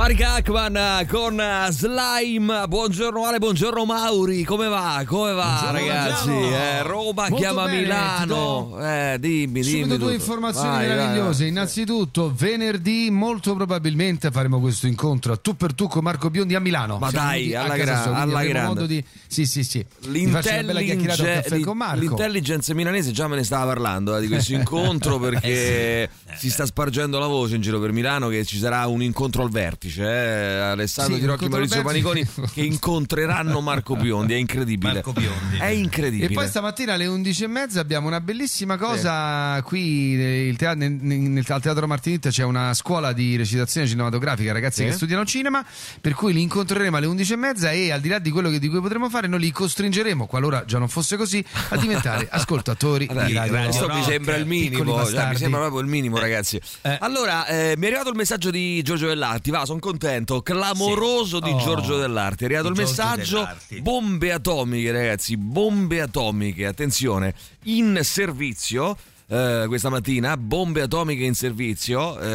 Marika 0.00 0.32
Ackman 0.36 1.06
con 1.08 1.38
Slime. 1.68 2.66
Buongiorno 2.66 3.26
Ale, 3.26 3.36
buongiorno 3.38 3.84
Mauri. 3.84 4.44
Come 4.44 4.66
va? 4.66 5.02
Come 5.06 5.32
va, 5.34 5.58
Buongiorno, 5.74 5.92
ragazzi? 5.92 6.30
Eh, 6.30 6.82
Roma 6.84 7.28
Molto 7.28 7.36
chiama 7.36 7.64
bene, 7.66 7.80
Milano. 7.82 8.78
Eh, 8.80 9.16
dimmi, 9.20 9.60
dimmi. 9.60 9.62
Subito 9.82 9.96
due 9.98 10.14
informazioni 10.14 10.68
Vai, 10.70 10.86
vai, 10.86 10.96
meravigliose. 10.96 11.40
vai. 11.42 11.48
Innanzitutto, 11.50 12.32
venerdì 12.34 13.10
molto 13.10 13.54
probabilmente 13.54 14.30
faremo 14.30 14.58
questo 14.58 14.86
incontro 14.86 15.34
a 15.34 15.36
tu 15.36 15.54
per 15.54 15.74
tu 15.74 15.86
con 15.86 16.02
Marco 16.02 16.30
Biondi 16.30 16.54
a 16.54 16.60
Milano. 16.60 16.96
Ma 16.96 17.10
Siamo 17.10 17.26
dai, 17.26 17.54
alla 17.54 17.76
gra- 17.76 18.02
sua, 18.02 18.14
alla 18.16 18.44
grande. 18.44 18.86
di 18.86 19.04
Sì, 19.26 19.44
sì, 19.44 19.62
sì. 19.62 19.84
Di 20.08 20.26
farci 20.28 20.48
una 20.54 20.62
bella 20.62 20.80
chiacchierata 20.80 21.20
al 21.22 21.26
L'intellige- 21.28 21.42
caffè 21.50 21.60
con 21.60 21.76
Marco. 21.76 22.00
L'intelligence 22.00 22.72
milanese 22.74 23.12
già 23.12 23.28
me 23.28 23.36
ne 23.36 23.44
stava 23.44 23.66
parlando 23.66 24.16
eh, 24.16 24.22
di 24.22 24.28
questo 24.28 24.54
incontro 24.56 25.18
perché 25.18 26.08
si 26.36 26.48
sta 26.50 26.64
spargendo 26.64 27.18
la 27.18 27.26
voce 27.26 27.56
in 27.56 27.60
giro 27.60 27.78
per 27.78 27.92
Milano 27.92 28.28
che 28.28 28.46
ci 28.46 28.56
sarà 28.56 28.86
un 28.86 29.02
incontro 29.02 29.42
al 29.42 29.50
vertice. 29.50 29.88
Eh, 29.98 30.58
Alessandro 30.60 31.14
Sì, 31.14 31.20
Di 31.20 31.26
Rocchi 31.26 31.44
e 31.44 31.48
Maurizio 31.48 31.82
Paniconi 31.82 32.26
che 32.52 32.62
incontreranno 32.62 33.60
Marco 33.60 33.96
Biondi. 33.96 34.34
È 34.34 34.36
incredibile. 34.36 34.92
Marco 34.94 35.12
Biondi. 35.12 35.58
È 35.58 35.66
incredibile. 35.66 36.30
E 36.30 36.34
poi 36.34 36.46
stamattina 36.46 36.94
alle 36.94 37.06
11.30 37.06 37.78
abbiamo 37.78 38.06
una 38.06 38.20
bellissima 38.20 38.76
cosa 38.76 39.60
qui 39.62 40.12
il 40.12 40.56
teatro- 40.56 40.78
nel, 40.78 40.92
nel- 40.92 41.44
al 41.48 41.60
Teatro 41.62 41.86
Martinitta 41.86 42.30
c'è 42.30 42.44
una 42.44 42.72
scuola 42.74 43.12
di 43.12 43.36
recitazione 43.36 43.86
cinematografica, 43.86 44.52
ragazzi 44.52 44.82
Sì. 44.82 44.84
che 44.88 44.92
studiano 44.92 45.24
cinema, 45.24 45.64
per 46.00 46.14
cui 46.14 46.32
li 46.32 46.42
incontreremo 46.42 46.96
alle 46.96 47.06
11.30 47.06 47.72
e 47.72 47.90
al 47.92 48.00
di 48.00 48.08
là 48.08 48.18
di 48.18 48.30
quello 48.30 48.50
che, 48.50 48.58
di 48.58 48.68
cui 48.68 48.80
potremo 48.80 49.08
fare 49.08 49.26
noi 49.26 49.40
li 49.40 49.50
costringeremo, 49.50 50.26
qualora 50.26 50.64
già 50.64 50.78
non 50.78 50.88
fosse 50.88 51.16
così, 51.16 51.44
a 51.70 51.76
diventare 51.76 52.28
ascoltatori 52.30 53.06
Vabbè, 53.06 53.26
di 53.26 53.32
Radio 53.34 53.58
questo 53.58 53.88
mi 53.88 54.02
sembra 54.02 54.36
il 54.36 54.46
minimo, 54.46 55.04
cioè, 55.06 55.28
mi 55.28 55.36
sembra 55.36 55.60
proprio 55.60 55.80
il 55.80 55.86
minimo, 55.86 56.18
ragazzi. 56.18 56.60
Allora, 57.00 57.46
eh, 57.46 57.74
mi 57.76 57.84
è 57.84 57.86
arrivato 57.88 58.10
il 58.10 58.16
messaggio 58.16 58.50
di 58.50 58.80
Giorgio 58.82 59.06
Dell'Arti, 59.08 59.50
va, 59.50 59.64
sono 59.70 59.78
contento, 59.78 60.42
clamoroso 60.42 61.38
di 61.38 61.50
Oh. 61.50 61.58
Giorgio 61.58 61.96
Dell'Arti. 61.96 62.42
È 62.42 62.46
arrivato 62.46 62.68
il 62.68 62.74
messaggio, 62.76 63.48
bombe 63.80 64.32
atomiche, 64.32 64.90
ragazzi, 64.90 65.36
bombe 65.36 66.00
atomiche, 66.00 66.66
attenzione, 66.66 67.34
in 67.64 68.00
servizio. 68.02 68.96
eh, 69.32 69.64
questa 69.68 69.88
mattina, 69.90 70.36
bombe 70.36 70.82
atomiche 70.82 71.22
in 71.24 71.34
servizio. 71.34 72.18
eh, 72.18 72.26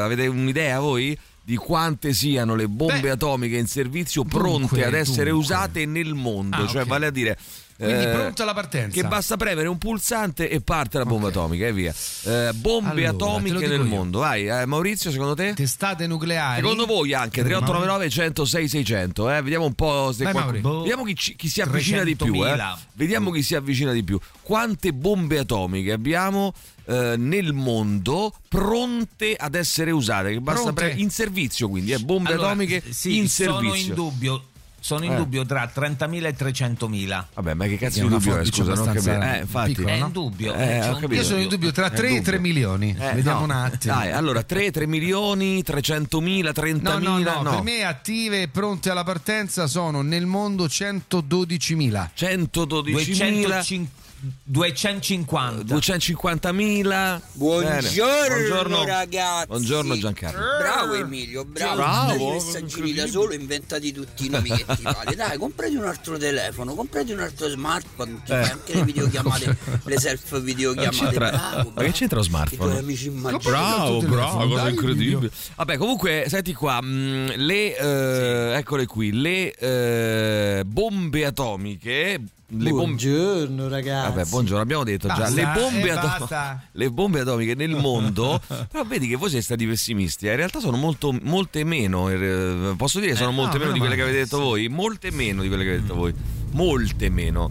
avete 0.00 0.26
un'idea 0.26 0.80
voi 0.80 1.16
di 1.44 1.54
quante 1.56 2.12
siano 2.12 2.56
le 2.56 2.66
bombe 2.68 3.00
Beh, 3.00 3.10
atomiche 3.10 3.56
in 3.56 3.66
servizio 3.68 4.22
dunque, 4.22 4.38
pronte 4.40 4.84
ad 4.84 4.94
essere 4.94 5.30
dunque. 5.30 5.44
usate 5.54 5.86
nel 5.86 6.14
mondo? 6.14 6.56
Ah, 6.56 6.66
cioè, 6.66 6.82
ok. 6.82 6.88
vale 6.88 7.06
a 7.06 7.10
dire. 7.10 7.38
Quindi 7.84 8.04
eh, 8.04 8.08
pronta 8.08 8.44
la 8.44 8.52
partenza. 8.52 9.00
che 9.00 9.08
basta 9.08 9.36
premere 9.36 9.66
un 9.68 9.78
pulsante 9.78 10.50
e 10.50 10.60
parte 10.60 10.98
la 10.98 11.04
bomba 11.06 11.28
Ok. 11.28 11.32
atomica 11.36 11.66
e 11.66 11.72
via. 11.72 11.94
Eh, 12.24 12.50
bombe 12.54 12.90
Allora, 13.06 13.08
atomiche 13.10 13.66
nel 13.66 13.80
io. 13.80 13.84
mondo. 13.86 14.18
Vai, 14.18 14.46
eh, 14.48 14.66
Maurizio, 14.66 15.10
secondo 15.10 15.34
te? 15.34 15.54
Testate 15.54 16.06
nucleari. 16.06 16.60
Secondo 16.60 16.84
voi 16.86 17.14
anche 17.14 17.42
3899 17.42 18.10
106 18.10 18.68
600, 18.68 19.30
eh? 19.30 19.42
Vediamo 19.42 19.64
un 19.64 19.74
po' 19.74 20.12
se 20.12 20.24
qualcuno-. 20.30 20.80
Vediamo 20.80 21.04
chi, 21.04 21.14
chi 21.14 21.48
si 21.48 21.60
avvicina 21.62 22.02
di 22.04 22.16
più, 22.16 22.34
eh? 22.46 22.52
300.000. 22.54 22.78
Vediamo 22.92 23.30
chi 23.30 23.42
si 23.42 23.54
avvicina 23.54 23.92
di 23.92 24.04
più. 24.04 24.18
Quante 24.42 24.92
bombe 24.92 25.38
atomiche 25.38 25.92
abbiamo 25.92 26.52
eh, 26.86 27.14
nel 27.16 27.52
mondo 27.54 28.34
pronte 28.48 29.34
ad 29.36 29.54
essere 29.54 29.90
usate? 29.90 30.32
Che 30.32 30.40
basta 30.40 30.72
pre- 30.72 30.92
in 30.96 31.10
servizio, 31.10 31.68
quindi, 31.68 31.92
eh? 31.92 31.98
bombe 31.98 32.32
Allora, 32.32 32.48
atomiche 32.48 32.82
sì, 32.90 33.16
in 33.16 33.28
sono 33.28 33.60
servizio. 33.60 33.88
in 33.88 33.94
dubbio. 33.94 34.44
Sono 34.82 35.04
in 35.04 35.12
Eh. 35.12 35.16
dubbio 35.16 35.44
tra 35.44 35.70
30.000 35.72 36.24
e 36.26 36.34
300.000. 36.34 37.26
Vabbè, 37.34 37.54
ma 37.54 37.66
che 37.66 37.76
cazzo 37.76 37.98
È 37.98 38.02
di 38.02 38.08
dubbio 38.08 38.38
è? 38.38 38.44
Scusa, 38.46 38.74
non 38.74 38.86
capito. 38.86 39.10
Eh, 39.10 39.38
infatti. 39.40 39.72
piccola, 39.74 39.94
È 39.94 39.98
no? 39.98 40.06
in 40.06 40.12
dubbio. 40.12 40.54
Eh, 40.54 40.78
capito. 40.80 41.14
Io 41.14 41.22
sono 41.22 41.40
in 41.40 41.48
dubbio 41.48 41.70
tra 41.70 41.86
È 41.86 41.90
3 41.90 42.06
e 42.06 42.08
dubbio. 42.08 42.22
3 42.24 42.38
milioni. 42.38 42.96
Eh, 42.98 43.12
Vediamo 43.14 43.38
no. 43.40 43.44
un 43.44 43.50
attimo. 43.50 43.94
Dai, 43.94 44.10
allora 44.12 44.42
3, 44.42 44.70
3 44.70 44.86
milioni, 44.86 45.62
300.000, 45.62 46.52
30.000. 46.52 46.98
No, 46.98 47.18
no, 47.18 47.42
no, 47.42 47.50
per 47.50 47.62
me 47.62 47.84
attive 47.84 48.42
e 48.42 48.48
pronte 48.48 48.90
alla 48.90 49.04
partenza 49.04 49.66
sono 49.66 50.00
nel 50.02 50.24
mondo 50.26 50.64
112.000. 50.66 52.10
112.000. 52.16 52.90
250. 52.90 53.98
250.000. 54.20 57.20
Buongiorno. 57.32 57.88
Buongiorno 58.28 58.84
ragazzi. 58.84 59.46
Buongiorno 59.46 59.96
Giancarlo. 59.98 60.38
Bravo 60.58 60.94
Emilio, 60.94 61.44
bravo. 61.44 61.76
Bravo. 61.76 62.28
I 62.28 62.32
messaggini 62.32 62.92
da 62.92 63.06
solo 63.06 63.32
inventati 63.32 63.92
tutti 63.92 64.26
i 64.26 64.28
nomi 64.28 64.50
che 64.50 64.64
ti 64.76 64.82
pare. 64.82 65.14
Dai, 65.14 65.38
comprati 65.38 65.74
un 65.76 65.84
altro 65.84 66.18
telefono, 66.18 66.74
comprati 66.74 67.12
un 67.12 67.20
altro 67.20 67.48
smartphone, 67.48 68.20
ti 68.24 68.32
Eh. 68.32 68.42
fai 68.42 68.50
anche 68.50 68.74
le 68.74 68.84
videochiamate, 68.84 69.56
le 69.84 69.98
self 69.98 70.40
videochiamate. 70.40 71.14
Bravo, 71.14 71.72
ma 71.74 71.82
che 71.82 71.92
c'entra 71.92 72.18
lo 72.18 72.24
I 72.24 72.28
tuoi 72.28 72.44
smartphone? 72.44 72.78
amici 72.78 73.06
immaginano. 73.06 73.38
Bravo, 73.38 74.00
bravo, 74.02 74.38
telefono, 74.38 74.48
cosa 74.48 74.62
dai, 74.62 74.70
incredibile. 74.72 75.30
Vabbè, 75.56 75.76
comunque, 75.78 76.24
senti 76.28 76.52
qua, 76.52 76.80
mh, 76.82 77.32
le, 77.36 77.76
eh, 77.76 78.52
eccole 78.58 78.84
qui, 78.86 79.12
le 79.12 79.52
eh, 79.54 80.62
bombe 80.66 81.24
atomiche. 81.24 82.20
Le 82.52 82.70
bombe, 82.70 82.70
Buongiorno 82.70 83.68
ragazzi. 83.68 84.08
Vabbè, 84.12 84.28
buongiorno, 84.28 84.62
abbiamo 84.62 84.82
detto 84.82 85.06
già, 85.06 85.14
Basta, 85.18 85.34
le 85.34 85.60
bombe, 85.60 85.86
eh, 85.86 85.90
ato- 85.90 86.18
basta. 86.18 86.62
le 86.72 86.90
bombe 86.90 87.20
atomiche 87.20 87.54
nel 87.54 87.70
mondo, 87.76 88.40
però 88.70 88.84
vedi 88.84 89.06
che 89.06 89.14
voi 89.14 89.28
siete 89.28 89.44
stati 89.44 89.66
pessimisti, 89.66 90.26
eh. 90.26 90.30
in 90.30 90.36
realtà 90.36 90.58
sono 90.58 90.76
molto, 90.76 91.16
molte 91.22 91.62
meno, 91.62 92.08
eh, 92.08 92.74
posso 92.76 92.98
dire 92.98 93.14
sono 93.14 93.30
molte 93.30 93.56
no, 93.58 93.64
meno 93.64 93.72
di 93.74 93.78
quelle 93.78 93.94
che 93.94 94.02
avete 94.02 94.16
detto 94.18 94.40
voi, 94.40 94.68
molte 94.68 95.12
meno 95.12 95.42
di 95.42 95.48
quelle 95.48 95.62
che 95.62 95.68
avete 95.70 95.82
detto 95.84 95.94
voi, 95.94 96.12
molte 96.50 97.08
meno. 97.08 97.50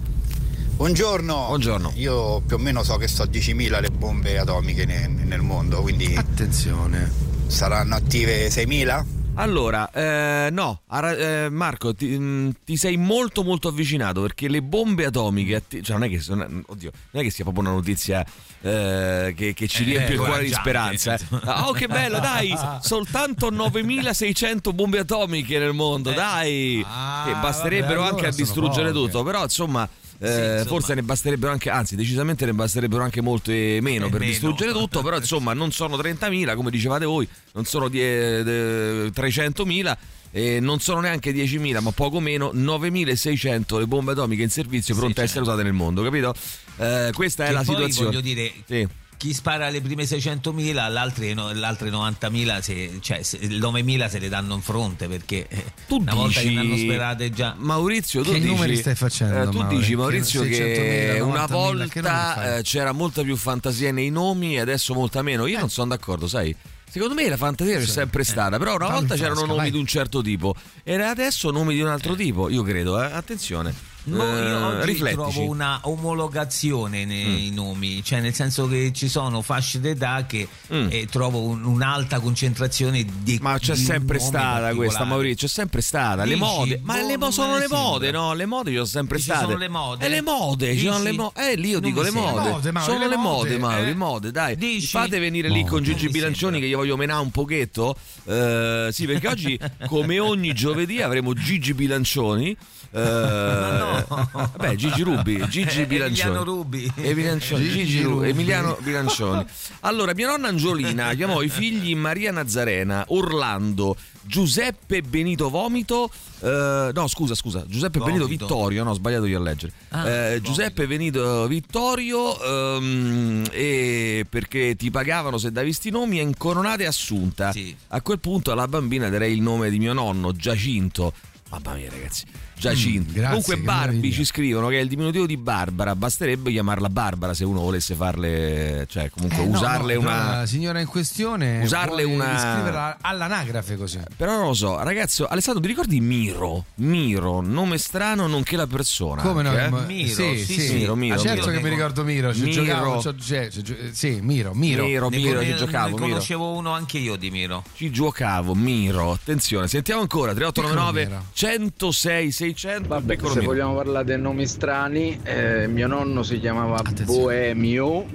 Buongiorno. 0.75 1.45
Buongiorno. 1.47 1.91
Io 1.95 2.41
più 2.41 2.55
o 2.55 2.59
meno 2.59 2.83
so 2.83 2.97
che 2.97 3.07
so 3.07 3.23
10.000 3.23 3.81
le 3.81 3.89
bombe 3.91 4.37
atomiche 4.37 4.85
ne- 4.85 5.07
nel 5.07 5.41
mondo, 5.41 5.81
quindi 5.81 6.13
Attenzione. 6.15 7.09
saranno 7.47 7.95
attive 7.95 8.47
6.000? 8.49 9.03
Allora, 9.41 9.89
eh, 9.93 10.49
no, 10.51 10.81
eh, 10.91 11.47
Marco, 11.49 11.93
ti, 11.93 12.07
mh, 12.07 12.55
ti 12.65 12.75
sei 12.75 12.97
molto 12.97 13.43
molto 13.43 13.69
avvicinato 13.69 14.21
perché 14.21 14.49
le 14.49 14.61
bombe 14.61 15.05
atomiche, 15.05 15.55
atti- 15.55 15.81
cioè 15.81 15.97
non 15.97 16.05
è 16.05 16.09
che, 16.09 16.21
non- 16.27 16.63
oddio, 16.67 16.91
non 17.11 17.21
è 17.23 17.25
che 17.25 17.31
sia 17.31 17.45
proprio 17.45 17.63
una 17.63 17.73
notizia 17.73 18.25
eh, 18.61 19.33
che, 19.37 19.53
che 19.53 19.67
ci 19.67 19.83
Eh, 19.83 19.85
riempie 19.85 20.15
il 20.15 20.19
cuore 20.21 20.43
di 20.43 20.51
speranza. 20.51 21.13
eh. 21.15 21.19
Ah, 21.45 21.67
Oh, 21.69 21.71
che 21.71 21.87
bello, 21.87 22.19
dai, 22.19 22.53
soltanto 22.81 23.49
9600 23.49 24.73
bombe 24.73 24.99
atomiche 24.99 25.57
nel 25.57 25.73
mondo, 25.73 26.11
dai, 26.11 26.83
Ah, 26.85 27.23
che 27.25 27.33
basterebbero 27.35 28.01
vabbè, 28.01 28.09
anche 28.09 28.25
a 28.25 28.27
allora 28.27 28.35
distruggere 28.43 28.91
tutto, 28.91 29.23
però 29.23 29.43
insomma... 29.43 29.87
eh, 30.19 30.51
insomma. 30.51 30.63
Forse 30.65 30.93
ne 30.95 31.03
basterebbero 31.03 31.51
anche, 31.51 31.69
anzi, 31.69 31.95
decisamente 31.95 32.45
ne 32.45 32.53
basterebbero 32.53 33.03
anche 33.03 33.21
molte 33.21 33.79
meno 33.81 34.07
Eh, 34.07 34.09
per 34.09 34.19
meno. 34.19 34.31
distruggere 34.31 34.71
tutto. 34.71 35.01
Però, 35.01 35.17
insomma, 35.17 35.53
non 35.53 35.71
sono 35.71 35.95
30.000, 35.97 36.55
come 36.55 36.69
dicevate 36.71 37.05
voi, 37.05 37.27
non 37.53 37.65
sono 37.65 37.87
die- 37.87 38.43
de- 38.43 39.11
300.000. 39.11 39.97
E 40.31 40.59
non 40.59 40.79
sono 40.79 40.99
neanche 40.99 41.31
10.000, 41.33 41.79
ma 41.81 41.89
poco 41.91 42.19
meno 42.19 42.51
9.600 42.53 43.79
le 43.79 43.87
bombe 43.87 44.11
atomiche 44.11 44.43
in 44.43 44.49
servizio 44.51 44.93
pronte 44.95 45.21
a 45.21 45.23
essere 45.23 45.41
usate 45.41 45.63
nel 45.63 45.73
mondo, 45.73 46.03
capito? 46.03 46.35
Eh, 46.77 47.09
questa 47.13 47.45
è 47.45 47.47
Che 47.47 47.53
la 47.53 47.63
poi, 47.63 47.73
situazione. 47.75 48.07
voglio 48.09 48.21
dire, 48.21 48.51
Sì. 48.67 48.87
Chi 49.19 49.33
spara 49.33 49.67
le 49.69 49.81
prime 49.81 50.05
600.000, 50.05 50.89
l'altre, 50.89 51.33
no- 51.33 51.51
le 51.51 51.65
altre 51.65 51.89
90.000, 51.89 52.61
se, 52.61 52.99
cioè 53.01 53.21
se- 53.21 53.37
9.000 53.39 54.07
se 54.07 54.17
le 54.17 54.29
danno 54.29 54.55
in 54.55 54.61
fronte 54.61 55.09
perché 55.09 55.45
eh, 55.49 55.65
Tu 55.87 55.97
una 55.97 56.13
volta 56.13 56.39
che 56.39 56.47
dici, 56.47 56.55
ne 56.55 56.61
hanno 56.61 56.77
sperate 56.77 57.29
già. 57.29 57.53
Maurizio, 57.57 58.21
tu 58.23 58.31
Che 58.31 58.39
dici, 58.39 58.47
numeri 58.53 58.77
stai 58.77 58.95
facendo, 58.95 59.41
eh, 59.41 59.49
tu 59.49 59.57
Mauri? 59.59 59.75
dici, 59.75 59.89
Che 59.89 59.95
Maurizio, 59.97 60.41
600.000, 60.43 60.47
che 60.47 61.19
una 61.19 61.43
90.000, 61.43 61.47
che 61.49 61.53
numeri 61.53 61.89
volta 62.01 62.33
fai? 62.33 62.57
eh, 62.57 62.61
c'era 62.63 62.91
molta 62.93 63.21
più 63.23 63.35
fantasia 63.35 63.91
nei 63.91 64.09
nomi 64.09 64.55
e 64.55 64.61
adesso 64.61 64.93
molta 64.93 65.21
meno. 65.21 65.47
Io 65.47 65.59
non 65.59 65.69
sono 65.69 65.89
d'accordo, 65.89 66.25
sai. 66.29 66.55
Secondo 66.89 67.13
me 67.13 67.27
la 67.27 67.37
fantasia 67.37 67.77
c'è 67.77 67.85
sempre 67.85 68.23
stata, 68.23 68.57
però 68.57 68.75
una 68.75 68.89
volta 68.89 69.15
c'erano 69.15 69.41
nomi 69.45 69.57
vai. 69.57 69.71
di 69.71 69.77
un 69.77 69.85
certo 69.85 70.21
tipo 70.23 70.55
e 70.83 70.95
adesso 70.99 71.51
nomi 71.51 71.75
di 71.75 71.81
un 71.81 71.87
altro 71.89 72.15
tipo, 72.15 72.49
io 72.49 72.63
credo, 72.63 72.99
eh. 73.03 73.11
attenzione. 73.11 73.88
No, 74.03 74.23
io 74.23 74.31
Eh, 74.33 74.53
oggi 74.53 74.85
riflettici. 74.85 75.19
Mm. 75.19 75.31
trovo 75.31 75.49
una 75.51 75.79
omologazione 75.83 77.05
nei 77.05 77.51
nomi, 77.51 78.03
cioè 78.03 78.21
nel 78.21 78.33
senso 78.33 78.67
che 78.67 78.91
ci 78.93 79.07
sono 79.07 79.41
fasce 79.41 79.79
d'età 79.79 80.25
che 80.25 80.47
Mm. 80.73 80.87
eh, 80.89 81.05
trovo 81.07 81.41
un- 81.41 81.63
un'alta 81.63 82.19
concentrazione 82.19 83.05
di 83.23 83.37
Ma 83.41 83.57
c'è 83.59 83.73
di 83.73 83.79
sempre 83.83 84.19
stata 84.19 84.73
questa. 84.73 85.03
Maurizio, 85.03 85.47
c'è 85.47 85.53
sempre 85.53 85.81
stata. 85.81 86.23
le 86.23 86.33
Dici? 86.35 86.39
mode, 86.39 86.79
ma 86.83 86.99
Boh, 86.99 87.07
le 87.07 87.17
mo- 87.17 87.31
sono 87.31 87.57
le 87.57 87.67
mode, 87.67 88.05
sembra. 88.05 88.21
no? 88.21 88.33
Le 88.33 88.45
mode 88.45 88.69
ci 88.69 88.75
sono 88.75 88.87
sempre 88.87 89.17
Dici, 89.17 89.29
state. 89.29 89.45
sono 89.45 89.57
le 89.57 89.67
mode? 89.69 90.05
E 90.05 90.09
le 90.09 90.21
mode, 90.21 90.77
ci 90.77 90.85
sono 90.85 91.03
le 91.03 91.11
mo- 91.11 91.33
Eh, 91.35 91.55
lì 91.55 91.69
io 91.69 91.79
Non 91.79 91.89
dico 91.89 92.01
le 92.01 92.11
mode. 92.11 92.49
Mode, 92.49 92.71
Mauri, 92.71 92.91
sono 92.91 92.99
le 93.03 93.09
le 93.09 93.15
mode, 93.17 93.57
mode, 93.57 93.57
Mauri, 93.57 93.89
eh. 93.89 93.95
mode, 93.95 94.31
dai. 94.31 94.55
Dici? 94.55 94.87
Fate 94.87 95.19
venire 95.19 95.49
lì 95.49 95.61
con 95.65 95.79
Mode. 95.79 95.85
Gigi 95.95 96.09
Bilancioni 96.09 96.59
che 96.59 96.67
gli 96.67 96.75
voglio 96.75 96.97
menare 96.97 97.21
un 97.21 97.31
pochetto. 97.31 97.95
Eh, 98.25 98.89
sì, 98.91 99.05
perché 99.05 99.27
oggi, 99.27 99.59
come 99.87 100.19
ogni 100.19 100.53
giovedì, 100.53 101.01
avremo 101.01 101.33
Gigi 101.33 101.73
Bilancioni. 101.73 102.55
Eh, 102.91 104.05
Vabbè, 104.31 104.75
Gigi 104.75 105.01
Rubi, 105.03 105.45
Gigi 105.47 105.81
Eh, 105.81 105.85
Bilancioni. 105.85 106.29
Emiliano 106.35 106.43
Rubi. 106.43 106.91
E 106.95 107.13
Bilancioni, 107.13 107.63
Gigi 107.63 107.85
Gigi 107.85 108.01
Rubi. 108.03 108.29
Emiliano 108.29 108.77
Bilancioni. 108.81 109.45
Allora, 109.81 110.13
mia 110.15 110.27
nonna 110.27 110.47
Angiolina 110.47 111.13
chiamò 111.15 111.41
i 111.41 111.49
figli 111.49 111.95
Maria 111.95 112.31
Nazarena, 112.31 113.05
Orlando, 113.09 113.95
Giuseppe 114.23 115.01
Benito 115.01 115.49
Vomito. 115.49 116.09
eh, 116.41 116.91
no, 116.93 117.07
scusa, 117.07 117.35
scusa, 117.35 117.63
Giuseppe 117.67 117.99
Benito 117.99 118.23
Vomito. 118.23 118.45
Vittorio. 118.47 118.83
No, 118.83 118.91
ho 118.91 118.93
sbagliato 118.93 119.25
io 119.25 119.37
a 119.37 119.41
leggere. 119.41 119.71
Ah, 119.89 120.09
Eh. 120.09 120.41
Giuseppe 120.41 120.87
Benito 120.87 121.47
Vittorio. 121.47 122.39
ehm, 122.41 123.45
e 123.51 124.25
perché 124.29 124.75
ti 124.75 124.89
pagavano 124.91 125.37
se 125.37 125.51
davi 125.51 125.73
sti 125.73 125.89
nomi 125.91 126.19
e 126.19 126.23
incoronate 126.23 126.85
Assunta. 126.85 127.51
Sì. 127.51 127.75
A 127.89 128.01
quel 128.01 128.19
punto 128.19 128.51
alla 128.51 128.67
bambina 128.67 129.09
darei 129.09 129.33
il 129.33 129.41
nome 129.41 129.69
di 129.69 129.77
mio 129.79 129.93
nonno, 129.93 130.31
Giacinto. 130.33 131.13
Mamma 131.49 131.73
mia, 131.73 131.89
ragazzi. 131.89 132.25
Giacinto. 132.59 133.11
Mm, 133.11 133.13
grazie, 133.13 133.27
Comunque, 133.27 133.57
Barbi 133.57 133.85
meraviglia. 133.95 134.13
ci 134.15 134.25
scrivono 134.25 134.67
che 134.67 134.77
è 134.77 134.81
il 134.81 134.87
diminutivo 134.87 135.25
di 135.25 135.37
Barbara. 135.37 135.95
Basterebbe 135.95 136.51
chiamarla 136.51 136.89
Barbara 136.89 137.33
se 137.33 137.45
uno 137.45 137.61
volesse 137.61 137.95
farle, 137.95 138.85
cioè, 138.89 139.09
comunque 139.09 139.43
Eh, 139.43 139.47
usarle 139.47 139.93
no, 139.95 139.99
una. 140.01 140.37
La 140.39 140.45
signora 140.45 140.79
in 140.79 140.87
questione. 140.87 141.61
Usarle 141.63 142.03
una- 142.03 142.35
iscriverla 142.35 142.97
all'anagrafe 143.01 143.77
così. 143.77 143.99
Però 144.15 144.35
non 144.37 144.47
lo 144.47 144.53
so, 144.53 144.81
ragazzo, 144.83 145.25
Alessandro, 145.27 145.61
ti 145.61 145.67
ricordi 145.69 145.99
Miro? 146.01 146.65
Miro, 146.75 147.41
nome 147.41 147.77
strano 147.77 148.27
nonché 148.27 148.55
la 148.55 148.67
persona. 148.67 149.21
Come 149.21 149.41
no? 149.43 149.57
eh? 149.57 149.69
Ma- 149.69 149.81
Miro, 149.81 150.13
sì, 150.13 150.37
sì, 150.43 150.53
sì, 150.53 150.61
sì. 150.67 150.73
Miro, 150.75 150.95
Miro, 150.95 151.15
Ah, 151.15 151.17
certo 151.19 151.47
Miro. 151.47 151.57
che 151.57 151.63
mi 151.63 151.69
ricordo 151.69 152.03
Miro. 152.03 152.33
Ci 152.33 152.41
Miro. 152.43 152.63
giocavo. 152.63 153.01
ci- 153.01 153.15
cioè, 153.21 153.49
ci 153.49 153.75
sì, 153.91 154.19
Miro, 154.21 154.53
Miro. 154.53 154.85
Miro, 154.85 155.09
Ne, 155.09 155.17
Miro, 155.17 155.41
ci 155.41 155.49
ne- 155.49 155.55
giocavo. 155.55 155.87
ne 155.87 155.93
Miro. 155.95 156.07
conoscevo 156.07 156.51
uno 156.53 156.71
anche 156.73 156.97
io 156.97 157.15
di 157.15 157.29
Miro. 157.31 157.63
Ci 157.75 157.89
giocavo, 157.91 158.53
Miro. 158.55 159.11
Attenzione, 159.11 159.67
sentiamo 159.67 160.01
ancora 160.01 160.33
3899 160.33 161.03
Piccolo 161.05 161.23
106 161.33 162.31
600. 162.53 162.87
Vabbè, 162.87 163.17
se 163.17 163.27
Miro. 163.27 163.41
vogliamo 163.43 163.75
parlare 163.75 164.05
dei 164.05 164.19
nomi 164.19 164.45
strani, 164.45 165.19
eh, 165.23 165.67
mio 165.67 165.87
nonno 165.87 166.23
si 166.23 166.39
chiamava 166.39 166.77
Attenzione. 166.77 167.21
Boemio, 167.21 168.05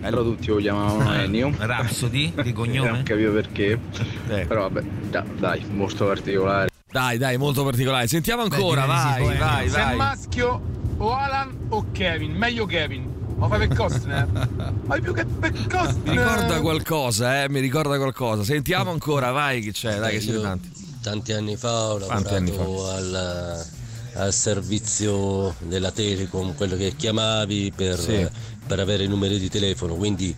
però 0.00 0.22
tutti 0.22 0.46
lo 0.48 0.56
chiamavano 0.56 1.12
Ennio. 1.14 1.52
Rhapsody 1.58 2.32
di 2.34 2.40
Eh, 2.40 2.44
non 2.44 2.52
cognome. 2.52 3.02
capivo 3.02 3.32
perché, 3.32 3.78
Eh. 4.28 4.46
però 4.46 4.62
vabbè, 4.68 4.82
da- 5.10 5.24
dai, 5.38 5.64
molto 5.70 6.06
particolare. 6.06 6.68
Dai, 6.90 7.18
dai, 7.18 7.36
molto 7.36 7.62
particolare. 7.64 8.06
Sentiamo 8.08 8.42
ancora, 8.42 8.82
sì, 8.82 8.86
vai, 8.88 9.22
poi, 9.22 9.36
vai, 9.36 9.66
eh. 9.66 9.70
vai. 9.70 9.96
maschio 9.96 10.60
o 10.96 11.12
Alan 11.14 11.56
o 11.68 11.86
Kevin? 11.92 12.32
Meglio 12.32 12.66
Kevin. 12.66 13.18
Ma 13.36 13.48
fai 13.48 13.66
per 13.68 13.76
Costner? 13.76 14.26
Ma 14.84 14.98
più 14.98 15.14
che 15.14 15.24
per 15.24 15.52
Costner. 15.70 16.02
Mi 16.04 16.10
ricorda 16.18 16.60
qualcosa, 16.60 17.42
eh, 17.44 17.48
mi 17.48 17.60
ricorda 17.60 17.96
qualcosa. 17.96 18.42
Sentiamo 18.42 18.90
ancora, 18.90 19.30
vai, 19.30 19.60
che 19.62 19.72
c'è, 19.72 19.98
dai, 19.98 20.14
che 20.14 20.20
siete 20.20 20.40
tanti. 20.40 20.70
tanti 21.00 21.32
anni 21.32 21.56
fa 21.56 21.92
ho 21.92 21.98
lavorato 21.98 22.88
al, 22.90 23.66
al 24.14 24.32
servizio 24.32 25.54
della 25.60 25.90
Telecom, 25.90 26.54
quello 26.54 26.76
che 26.76 26.94
chiamavi 26.96 27.72
per, 27.74 27.98
Sì. 27.98 28.26
per 28.66 28.80
avere 28.80 29.04
i 29.04 29.08
numeri 29.08 29.38
di 29.38 29.48
telefono, 29.48 29.94
quindi 29.94 30.34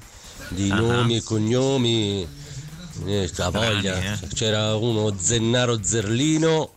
di 0.51 0.71
Ah. 0.71 0.77
nomi 0.77 1.17
e 1.17 1.23
cognomi, 1.23 2.27
eh, 3.07 3.31
voglia. 3.51 3.99
eh. 4.13 4.19
C'era 4.35 4.75
uno 4.77 5.15
Zennaro 5.19 5.83
Zerlino, 5.83 6.73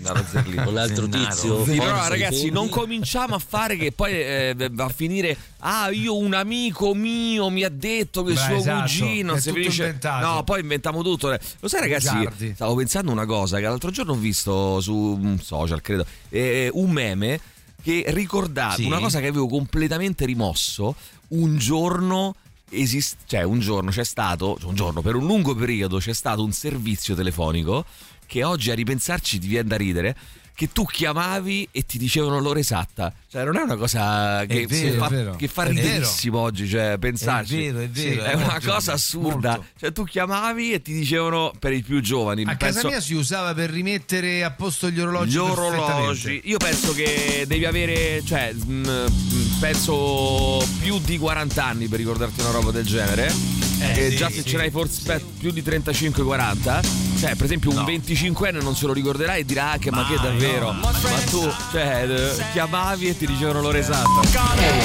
Dallo 0.00 0.24
Zerlino. 0.30 0.68
un 0.68 0.76
altro 0.78 1.08
tizio. 1.08 1.64
Sì, 1.64 1.76
però 1.76 2.08
ragazzi, 2.08 2.50
non 2.50 2.68
cominciamo 2.68 3.34
a 3.34 3.38
fare 3.38 3.76
che 3.76 3.92
poi 3.92 4.12
eh, 4.12 4.68
va 4.72 4.84
a 4.84 4.88
finire. 4.88 5.36
Ah, 5.60 5.90
io 5.90 6.16
un 6.16 6.34
amico 6.34 6.94
mio 6.94 7.50
mi 7.50 7.62
ha 7.64 7.68
detto 7.68 8.22
che 8.22 8.32
Beh, 8.32 8.38
suo 8.40 8.54
esatto, 8.56 8.80
cugino. 8.82 9.34
tutto 9.36 9.52
finisce- 9.52 9.82
inventato. 9.84 10.26
No, 10.26 10.44
poi 10.44 10.60
inventiamo 10.60 11.02
tutto. 11.02 11.28
Lo 11.60 11.68
sai, 11.68 11.80
ragazzi, 11.80 12.14
Bugiardi. 12.14 12.52
stavo 12.54 12.74
pensando 12.74 13.12
una 13.12 13.26
cosa 13.26 13.56
che 13.58 13.62
l'altro 13.64 13.90
giorno 13.90 14.12
ho 14.12 14.16
visto 14.16 14.80
su 14.80 14.94
un 14.94 15.38
social, 15.40 15.80
credo, 15.82 16.06
eh, 16.30 16.70
un 16.72 16.90
meme 16.90 17.40
che 17.82 18.04
ricordava 18.08 18.74
Sì. 18.74 18.84
una 18.84 18.98
cosa 18.98 19.20
che 19.20 19.26
avevo 19.28 19.46
completamente 19.48 20.24
rimosso. 20.26 20.94
Un 21.28 21.58
giorno. 21.58 22.34
Esist- 22.72 23.16
cioè 23.26 23.42
un 23.42 23.58
giorno 23.58 23.90
c'è 23.90 24.04
stato, 24.04 24.56
cioè 24.60 24.68
un 24.68 24.76
giorno 24.76 25.02
per 25.02 25.16
un 25.16 25.26
lungo 25.26 25.56
periodo 25.56 25.98
c'è 25.98 26.12
stato 26.14 26.44
un 26.44 26.52
servizio 26.52 27.16
telefonico 27.16 27.84
che 28.30 28.44
oggi 28.44 28.70
a 28.70 28.74
ripensarci 28.74 29.40
ti 29.40 29.48
viene 29.48 29.66
da 29.68 29.76
ridere 29.76 30.16
che 30.54 30.70
tu 30.72 30.84
chiamavi 30.84 31.68
e 31.72 31.86
ti 31.86 31.96
dicevano 31.96 32.38
l'ora 32.38 32.58
esatta 32.60 33.10
cioè 33.30 33.44
non 33.44 33.56
è 33.56 33.62
una 33.62 33.76
cosa 33.76 34.44
che, 34.46 34.66
vero, 34.66 34.98
fa, 35.02 35.08
vero. 35.08 35.34
che 35.36 35.48
fa 35.48 35.62
riderissimo 35.64 36.38
oggi 36.38 36.68
cioè 36.68 36.96
pensarci 36.98 37.64
È 37.66 37.72
vero, 37.72 37.84
è 37.84 37.88
vero, 37.88 38.22
è 38.24 38.30
è 38.30 38.34
una 38.34 38.60
cosa 38.62 38.92
assurda 38.92 39.50
molto. 39.52 39.64
cioè 39.78 39.92
tu 39.92 40.04
chiamavi 40.04 40.72
e 40.74 40.82
ti 40.82 40.92
dicevano 40.92 41.52
per 41.58 41.72
i 41.72 41.82
più 41.82 42.00
giovani 42.02 42.42
A 42.42 42.54
penso- 42.56 42.74
casa 42.82 42.88
mia 42.88 43.00
si 43.00 43.14
usava 43.14 43.54
per 43.54 43.70
rimettere 43.70 44.44
a 44.44 44.50
posto 44.50 44.90
gli 44.90 45.00
orologi. 45.00 45.30
gli 45.32 45.36
orologi 45.38 46.40
io 46.44 46.58
penso 46.58 46.92
che 46.92 47.44
devi 47.48 47.64
avere 47.64 48.22
cioè 48.24 48.52
mh, 48.52 49.58
penso 49.60 50.62
più 50.80 50.98
di 51.00 51.16
40 51.18 51.64
anni 51.64 51.88
per 51.88 51.98
ricordarti 51.98 52.40
una 52.40 52.50
roba 52.50 52.70
del 52.70 52.84
genere 52.84 53.32
Eh, 53.80 54.06
e 54.06 54.10
sì, 54.10 54.16
già 54.16 54.28
se 54.28 54.42
sì, 54.42 54.48
ce 54.50 54.56
l'hai 54.56 54.70
forse 54.70 55.00
beh, 55.04 55.24
più 55.38 55.50
di 55.50 55.62
35-40 55.62 56.80
cioè 57.18 57.34
per 57.34 57.44
esempio 57.44 57.70
un 57.70 57.76
No. 57.76 57.84
25enne 57.84 58.62
non 58.62 58.76
se 58.76 58.86
lo 58.86 58.92
ricorderà 58.92 59.34
e 59.36 59.44
dirà 59.44 59.72
anche 59.72 59.90
ma 59.90 60.06
che 60.06 60.16
Mai, 60.16 60.22
davvero 60.24 60.72
no. 60.72 60.80
ma 60.80 60.90
tu 61.30 61.50
cioè 61.72 62.04
eh, 62.08 62.44
chiamavi 62.52 63.08
e 63.08 63.16
ti 63.16 63.26
dicevano 63.26 63.60
l'ora 63.62 63.78
esatta 63.78 64.20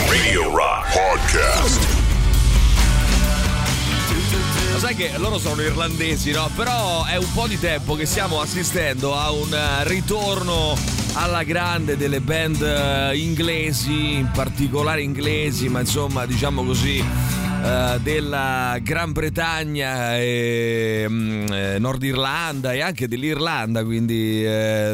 Radio 0.08 0.50
Rock 0.56 0.94
Podcast. 0.94 2.05
Lo 4.76 4.82
sai 4.82 4.96
che 4.96 5.18
loro 5.20 5.40
sono 5.40 5.62
irlandesi, 5.62 6.32
no? 6.32 6.50
Però 6.54 7.06
è 7.06 7.16
un 7.16 7.32
po' 7.34 7.48
di 7.48 7.58
tempo 7.58 7.96
che 7.96 8.06
stiamo 8.06 8.42
assistendo 8.42 9.16
a 9.16 9.32
un 9.32 9.54
eh, 9.54 9.88
ritorno 9.88 10.78
alla 11.14 11.44
grande 11.44 11.96
delle 11.96 12.20
band 12.20 12.62
eh, 12.62 13.18
inglesi, 13.18 14.16
in 14.16 14.30
particolare 14.34 15.02
inglesi, 15.02 15.70
ma 15.70 15.80
insomma, 15.80 16.26
diciamo 16.26 16.66
così, 16.66 16.98
eh, 16.98 18.00
della 18.04 18.78
Gran 18.82 19.14
Bretagna 19.14 20.18
e 20.18 21.06
mm, 21.08 21.78
Nord 21.78 22.04
Irlanda 22.04 22.74
e 22.74 22.82
anche 22.82 23.08
dell'Irlanda, 23.08 23.82
quindi 23.86 24.46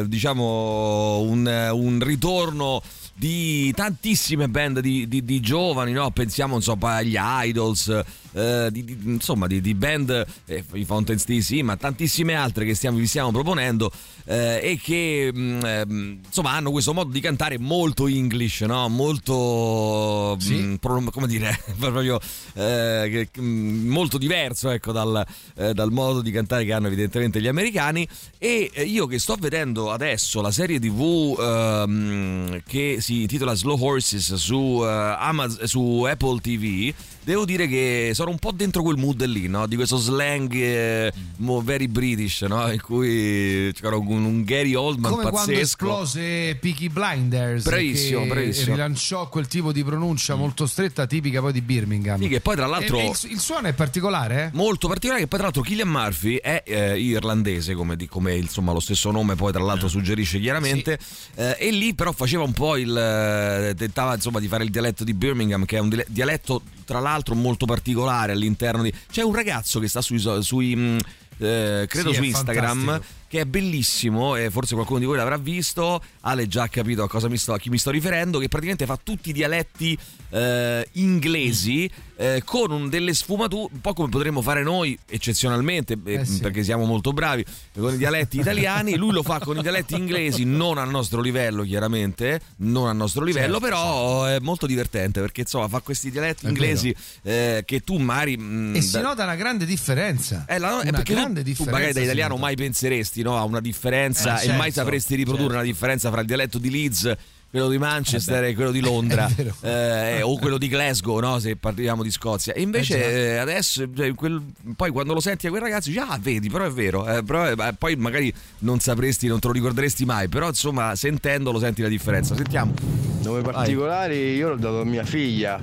diciamo 0.06 1.22
un, 1.22 1.70
un 1.72 1.98
ritorno 2.00 2.80
di 3.14 3.72
tantissime 3.72 4.48
band 4.48 4.78
di, 4.78 5.08
di- 5.08 5.24
di 5.24 5.40
giovani, 5.40 5.90
no? 5.90 6.10
pensiamo 6.12 6.54
insomma 6.54 6.94
agli 6.96 7.16
Idols, 7.18 8.02
eh, 8.32 8.68
di- 8.70 8.84
di- 8.84 8.98
insomma 9.04 9.46
di, 9.46 9.60
di 9.60 9.74
band, 9.74 10.24
eh, 10.46 10.64
i 10.74 10.84
Fountains 10.84 11.24
DC, 11.24 11.60
ma 11.62 11.76
tantissime 11.76 12.34
altre 12.34 12.64
che 12.64 12.74
stiamo, 12.74 12.98
vi 12.98 13.06
stiamo 13.06 13.30
proponendo 13.30 13.90
eh, 14.24 14.60
e 14.62 14.80
che 14.82 15.30
mh, 15.32 15.60
ehm, 15.64 16.18
insomma 16.26 16.52
hanno 16.52 16.70
questo 16.70 16.92
modo 16.94 17.10
di 17.10 17.20
cantare 17.20 17.58
molto 17.58 18.06
English, 18.06 18.60
no? 18.62 18.88
molto, 18.88 20.36
Sì. 20.40 20.54
mh, 20.54 20.76
pro- 20.76 21.02
come 21.10 21.26
dire, 21.26 21.58
proprio 21.78 22.18
eh, 22.54 23.28
che- 23.32 23.40
mh, 23.40 23.88
molto 23.88 24.18
diverso 24.18 24.70
ecco, 24.70 24.92
dal, 24.92 25.24
eh, 25.56 25.72
dal 25.74 25.90
modo 25.90 26.20
di 26.22 26.30
cantare 26.30 26.64
che 26.64 26.72
hanno 26.72 26.86
evidentemente 26.86 27.40
gli 27.40 27.48
americani 27.48 28.06
e 28.38 28.70
io 28.86 29.06
che 29.06 29.18
sto 29.18 29.36
vedendo 29.38 29.90
adesso 29.90 30.40
la 30.40 30.50
serie 30.50 30.78
tv 30.78 31.36
ehm, 31.38 32.62
che 32.66 32.96
si 33.00 33.22
intitola 33.22 33.54
Slow 33.54 33.78
Horses 33.82 34.34
su, 34.34 34.80
eh, 34.82 34.86
Amaz- 34.88 35.62
su 35.64 36.04
Apple 36.08 36.40
TV 36.40 36.92
devo 37.24 37.44
dire 37.44 37.68
che 37.68 38.10
sono 38.14 38.30
un 38.30 38.38
po' 38.38 38.50
dentro 38.52 38.82
quel 38.82 38.96
mood 38.96 39.24
lì 39.24 39.46
no? 39.46 39.66
di 39.66 39.76
questo 39.76 39.96
slang 39.96 40.52
eh, 40.52 41.12
mo- 41.38 41.60
very 41.62 41.86
British 41.86 42.42
no? 42.42 42.70
in 42.70 42.80
cui 42.80 43.70
c'era 43.74 43.96
un, 43.96 44.24
un 44.24 44.42
Gary 44.42 44.74
Oldman 44.74 45.10
Come 45.12 45.22
quando 45.30 45.38
pazzesco 45.52 45.60
esplose 45.60 46.56
Peaky 46.60 46.88
Blinders 46.88 47.62
Bravissimo, 47.64 48.24
bravissimo. 48.26 48.74
rilanciò 48.74 49.28
quel 49.28 49.46
tipo 49.46 49.70
di 49.72 49.84
pronuncia 49.84 50.34
molto 50.34 50.66
stretta 50.66 51.06
tipica 51.06 51.40
poi 51.40 51.52
di 51.52 51.60
Birmingham 51.60 52.20
Sì, 52.20 52.28
che 52.28 52.40
poi 52.40 52.56
tra 52.56 52.66
l'altro 52.66 52.98
E- 52.98 53.04
e 53.04 53.08
il, 53.10 53.18
il 53.30 53.38
suono 53.40 53.68
è 53.68 53.72
particolare 53.72 54.44
eh? 54.46 54.50
molto 54.56 54.88
particolare 54.88 55.22
che 55.22 55.28
poi 55.28 55.38
tra 55.38 55.46
l'altro 55.48 55.62
Killian 55.62 55.88
Murphy 55.88 56.36
è 56.36 56.62
eh, 56.66 56.98
irlandese 56.98 57.74
come, 57.74 57.94
di- 57.96 58.08
come, 58.08 58.34
insomma 58.34 58.72
lo 58.72 58.80
stesso 58.80 59.10
nome 59.12 59.36
poi 59.36 59.52
tra 59.52 59.62
l'altro 59.62 59.86
suggerisce 59.88 60.40
chiaramente 60.40 60.98
Eh, 61.36 61.56
e 61.58 61.70
lì 61.70 61.94
però 61.94 62.10
faceva 62.12 62.42
un 62.42 62.52
po' 62.52 62.76
il 62.76 62.96
eh, 62.96 63.74
tentava 63.76 64.14
insomma 64.14 64.40
di 64.40 64.48
fare 64.48 64.64
il 64.64 64.70
dialetto 64.70 65.04
di 65.04 65.14
Birmingham 65.14 65.64
che 65.64 65.76
è 65.76 65.80
un 65.80 66.02
dialetto 66.08 66.62
tra 66.84 66.98
l'altro 66.98 67.10
molto 67.34 67.66
particolare 67.66 68.32
all'interno 68.32 68.82
di 68.82 68.92
c'è 69.10 69.22
un 69.22 69.34
ragazzo 69.34 69.80
che 69.80 69.88
sta 69.88 70.00
sui, 70.00 70.18
sui 70.40 70.74
mh, 70.76 70.98
eh, 71.38 71.86
credo 71.88 72.10
Sì, 72.10 72.16
su 72.16 72.22
Instagram 72.24 72.84
fantastico. 72.84 73.14
che 73.28 73.40
è 73.40 73.44
bellissimo 73.44 74.36
e 74.36 74.50
forse 74.50 74.74
qualcuno 74.74 74.98
di 75.00 75.04
voi 75.06 75.16
l'avrà 75.16 75.36
visto 75.38 76.00
Ale 76.20 76.46
già 76.46 76.64
ha 76.64 76.68
capito 76.68 77.02
a, 77.02 77.08
cosa 77.08 77.28
mi 77.28 77.36
sto, 77.38 77.52
a 77.54 77.58
chi 77.58 77.70
mi 77.70 77.78
sto 77.78 77.90
riferendo 77.90 78.38
che 78.38 78.48
praticamente 78.48 78.86
fa 78.86 78.98
tutti 79.02 79.30
i 79.30 79.32
dialetti 79.32 79.98
eh, 80.30 80.86
inglesi 80.92 81.90
eh, 82.22 82.42
con 82.44 82.70
un- 82.70 82.88
delle 82.88 83.14
sfumature 83.14 83.68
un 83.72 83.80
po' 83.80 83.92
come 83.94 84.08
potremmo 84.08 84.42
fare 84.42 84.62
noi 84.62 84.96
eccezionalmente 85.08 85.96
eh, 86.04 86.14
Eh 86.14 86.24
sì. 86.24 86.40
perché 86.40 86.62
siamo 86.62 86.84
molto 86.84 87.12
bravi 87.12 87.44
con 87.76 87.94
i 87.94 87.96
dialetti 87.96 88.38
italiani. 88.38 88.94
Lui 88.96 89.12
lo 89.12 89.22
fa 89.22 89.40
con 89.40 89.56
i 89.58 89.62
dialetti 89.62 89.94
inglesi 89.96 90.44
non 90.44 90.78
al 90.78 90.88
nostro 90.90 91.20
livello 91.20 91.62
chiaramente 91.64 92.40
non 92.58 92.88
al 92.88 92.96
nostro 92.96 93.24
livello 93.24 93.58
Certo, 93.58 93.60
però 93.60 94.24
è 94.26 94.38
molto 94.40 94.66
divertente 94.66 95.20
perché 95.20 95.40
insomma 95.42 95.66
fa 95.68 95.80
questi 95.80 96.10
dialetti 96.10 96.46
È 96.46 96.48
inglesi 96.48 96.94
eh, 97.22 97.62
che 97.66 97.80
tu 97.80 97.96
magari 97.98 98.36
mh, 98.36 98.76
e 98.76 98.80
si 98.82 98.92
da- 98.92 99.00
nota 99.02 99.24
una 99.24 99.34
grande 99.36 99.66
differenza. 99.66 100.44
Eh, 100.46 100.58
la- 100.58 100.80
è 100.80 100.88
una 100.88 100.90
perché 100.98 101.12
tu- 101.14 101.18
grande 101.20 101.40
tu, 101.42 101.46
differenza 101.48 101.72
magari 101.72 101.92
da 101.92 101.98
si 102.00 102.04
italiano 102.04 102.36
mai 102.36 102.54
penseresti 102.56 103.22
no, 103.22 103.36
a 103.36 103.44
una 103.44 103.60
differenza 103.60 104.40
Eh, 104.40 104.44
e 104.44 104.48
mai 104.50 104.66
certo, 104.72 104.80
sapresti 104.80 105.14
riprodurre 105.16 105.42
certo. 105.48 105.56
una 105.58 105.64
differenza 105.72 106.10
fra 106.10 106.20
il 106.20 106.26
dialetto 106.26 106.58
di 106.58 106.70
Leeds 106.70 107.16
quello 107.52 107.68
di 107.68 107.76
Manchester 107.76 108.44
e 108.44 108.54
quello 108.54 108.70
di 108.70 108.80
Londra 108.80 109.28
eh, 109.60 110.22
o 110.22 110.38
quello 110.38 110.56
di 110.56 110.68
Glasgow, 110.68 111.18
no? 111.20 111.38
se 111.38 111.56
parliamo 111.56 112.02
di 112.02 112.10
Scozia. 112.10 112.54
E 112.54 112.62
invece 112.62 113.34
eh, 113.34 113.36
adesso, 113.36 113.84
cioè, 113.94 114.14
quel- 114.14 114.42
poi 114.74 114.90
quando 114.90 115.12
lo 115.12 115.20
senti 115.20 115.46
a 115.46 115.50
quel 115.50 115.60
ragazzo, 115.60 115.90
dici, 115.90 116.00
ah, 116.00 116.18
vedi, 116.18 116.48
però 116.48 116.64
è 116.64 116.70
vero. 116.70 117.06
eh, 117.06 117.22
però, 117.22 117.50
eh, 117.50 117.74
poi 117.74 117.94
magari 117.96 118.32
non 118.60 118.80
sapresti, 118.80 119.26
non 119.26 119.38
te 119.38 119.48
lo 119.48 119.52
ricorderesti 119.52 120.06
mai, 120.06 120.28
però 120.28 120.48
insomma, 120.48 120.96
sentendolo 120.96 121.58
senti 121.58 121.82
la 121.82 121.88
differenza. 121.88 122.34
Sentiamo. 122.34 123.11
Nome 123.22 123.42
particolari 123.42 124.34
io 124.34 124.48
l'ho 124.50 124.56
dato 124.56 124.80
a 124.80 124.84
mia 124.84 125.04
figlia 125.04 125.58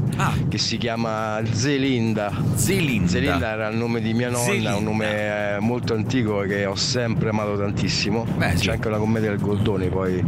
che 0.47 0.57
si 0.57 0.77
chiama 0.77 1.41
Zelinda. 1.51 2.31
Zelinda. 2.55 3.07
Zelinda 3.09 3.51
era 3.51 3.67
il 3.67 3.75
nome 3.77 3.99
di 4.01 4.13
mia 4.13 4.29
nonna, 4.29 4.43
Zelinda. 4.45 4.75
un 4.77 4.83
nome 4.85 5.55
eh, 5.55 5.59
molto 5.59 5.93
antico 5.93 6.39
che 6.41 6.65
ho 6.65 6.75
sempre 6.75 7.29
amato 7.29 7.57
tantissimo. 7.57 8.25
C'è 8.37 8.71
anche 8.71 8.87
una 8.87 8.97
commedia 8.97 9.29
del 9.29 9.39
Goldoni 9.39 9.89
poi, 9.89 10.23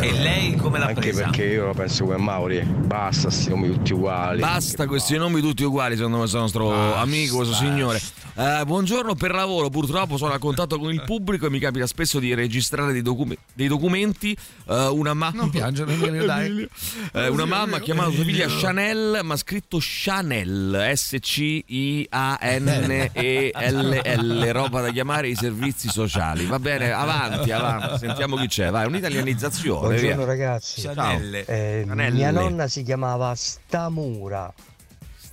E 0.00 0.12
lei 0.22 0.54
come 0.56 0.78
l'ha 0.78 0.86
Anche 0.86 1.00
presa? 1.00 1.22
perché 1.24 1.44
io 1.44 1.66
la 1.66 1.72
penso 1.74 2.04
come 2.04 2.16
Mauri, 2.16 2.60
basta 2.62 3.30
sti 3.30 3.48
nomi 3.50 3.68
tutti 3.72 3.92
uguali. 3.92 4.40
Basta 4.40 4.86
questi 4.86 5.16
nomi 5.16 5.40
tutti 5.40 5.62
uguali, 5.64 5.96
secondo 5.96 6.18
questo 6.18 6.38
nostro 6.38 6.94
amico, 6.94 7.36
questo 7.36 7.54
signore. 7.54 8.00
Eh, 8.36 8.62
buongiorno 8.66 9.14
per 9.14 9.30
lavoro, 9.32 9.68
purtroppo 9.70 10.16
sono 10.16 10.32
a 10.32 10.38
contatto 10.40 10.76
con 10.76 10.92
il 10.92 11.02
pubblico 11.02 11.46
e 11.46 11.50
mi 11.50 11.60
capita 11.60 11.86
spesso 11.86 12.18
di 12.18 12.34
registrare 12.34 12.92
dei, 12.92 13.00
docu- 13.00 13.38
dei 13.52 13.68
documenti. 13.68 14.36
Eh, 14.68 14.86
una 14.88 15.14
mamma. 15.14 15.36
Non 15.38 15.50
piangere, 15.50 15.92
Emilio, 15.92 16.24
dai. 16.26 16.68
Eh, 17.12 17.28
una 17.28 17.44
mamma 17.44 17.76
ha 17.76 17.80
chiamato 17.80 18.10
sua 18.10 18.24
figlia 18.24 18.48
Chanel, 18.48 19.20
ma 19.22 19.34
ha 19.34 19.36
scritto 19.36 19.78
Chanel, 19.80 20.90
S-C-I-A-N-E-L-L, 20.94 22.02
roba 24.52 24.80
da 24.80 24.90
chiamare 24.90 25.28
i 25.28 25.36
servizi 25.36 25.88
sociali. 25.88 26.46
Va 26.46 26.58
bene, 26.58 26.90
avanti, 26.90 27.52
avanti, 27.52 27.98
sentiamo 27.98 28.34
chi 28.34 28.48
c'è. 28.48 28.68
Vai, 28.70 28.86
un'italianizzazione. 28.86 29.86
Buongiorno 29.86 30.16
via. 30.16 30.24
ragazzi. 30.24 30.80
Eh, 30.84 30.92
Chanel. 31.86 32.12
mia 32.12 32.32
nonna 32.32 32.66
si 32.66 32.82
chiamava 32.82 33.32
Stamura. 33.36 34.52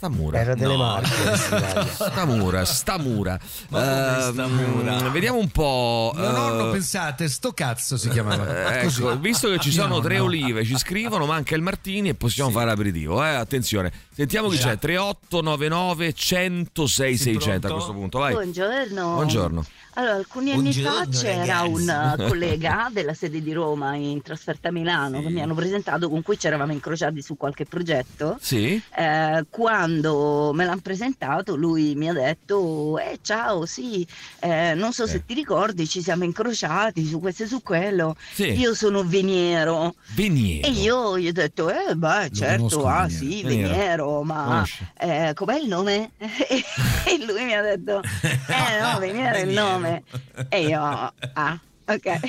Stamura. 0.01 0.39
Era 0.39 0.55
delle 0.55 0.75
No. 0.75 0.77
Marche. 0.77 1.85
Stamura, 1.93 2.65
Stamura. 2.65 3.39
Ma 3.69 4.31
Stamura? 4.31 4.97
Ehm, 4.97 5.11
vediamo 5.11 5.37
un 5.37 5.49
po'. 5.49 6.11
Mio 6.15 6.31
nonno, 6.31 6.69
eh, 6.69 6.71
pensate, 6.71 7.29
sto 7.29 7.51
cazzo 7.51 7.97
si 7.97 8.09
chiamava. 8.09 8.79
eh, 8.79 8.83
Così. 8.85 9.01
ecco, 9.03 9.19
visto 9.19 9.49
che 9.51 9.59
ci 9.59 9.71
sono 9.71 9.99
tre 9.99 10.17
olive, 10.17 10.65
ci 10.65 10.75
scrivono, 10.75 11.27
manca 11.27 11.53
il 11.53 11.61
Martini 11.61 12.09
e 12.09 12.15
possiamo 12.15 12.49
fare 12.49 12.71
aperitivo. 12.71 13.23
Eh? 13.23 13.27
Attenzione, 13.29 13.91
sentiamo 14.21 14.49
chi 14.49 14.57
c'è: 14.57 14.77
3899 14.77 16.13
106 16.13 17.17
600 17.17 17.67
a 17.67 17.71
questo 17.71 17.93
punto. 17.93 18.19
Vai. 18.19 18.33
Buongiorno. 18.33 19.13
Buongiorno. 19.13 19.65
Allora, 19.95 20.13
alcuni 20.15 20.53
anni 20.53 20.71
fa 20.71 21.05
c'era 21.09 21.39
ragazzi. 21.39 21.69
un 21.69 22.15
uh, 22.17 22.23
collega 22.29 22.89
della 22.93 23.13
sede 23.13 23.41
di 23.41 23.51
Roma 23.51 23.95
in 23.95 24.21
trasferta 24.21 24.69
a 24.69 24.71
Milano 24.71 25.21
che 25.21 25.29
mi 25.29 25.41
hanno 25.41 25.53
presentato, 25.53 26.07
con 26.07 26.21
cui 26.21 26.39
ci 26.39 26.47
eravamo 26.47 26.71
incrociati 26.71 27.21
su 27.21 27.35
qualche 27.35 27.65
progetto. 27.65 28.37
Sì. 28.39 28.81
Eh, 28.95 29.45
quando 29.49 30.51
me 30.53 30.63
l'hanno 30.63 30.79
presentato, 30.81 31.57
lui 31.57 31.95
mi 31.95 32.07
ha 32.07 32.13
detto: 32.13 32.97
Eh, 32.99 33.19
ciao, 33.21 33.65
sì, 33.65 34.07
eh, 34.39 34.73
non 34.75 34.93
so 34.93 35.07
se 35.07 35.25
ti 35.25 35.33
ricordi, 35.33 35.85
ci 35.87 36.01
siamo 36.01 36.23
incrociati 36.23 37.05
su 37.05 37.19
questo 37.19 37.43
e 37.43 37.47
su 37.47 37.61
quello. 37.61 38.15
Sì. 38.31 38.51
Io 38.51 38.73
sono 38.73 39.03
Veniero. 39.03 39.95
Veniero. 40.13 40.67
E 40.67 40.71
io 40.71 41.19
gli 41.19 41.27
ho 41.27 41.33
detto: 41.33 41.69
Eh, 41.69 41.95
beh, 41.95 42.29
certo, 42.33 42.85
ah, 42.85 43.07
Veniero. 43.07 43.09
sì, 43.09 43.43
Veniero. 43.43 43.69
Veniero, 43.71 44.10
ma 44.23 44.65
eh, 44.97 45.31
com'è 45.33 45.55
il 45.57 45.67
nome? 45.67 46.11
e 46.19 47.25
lui 47.25 47.43
mi 47.45 47.53
ha 47.55 47.61
detto: 47.61 48.01
Eh, 48.21 48.81
no, 48.81 48.99
Veniero 48.99 49.35
è 49.37 49.41
il 49.41 49.53
nome. 49.53 50.03
E 50.49 50.61
io, 50.65 50.81
ah, 50.81 51.59
ok. 51.85 52.19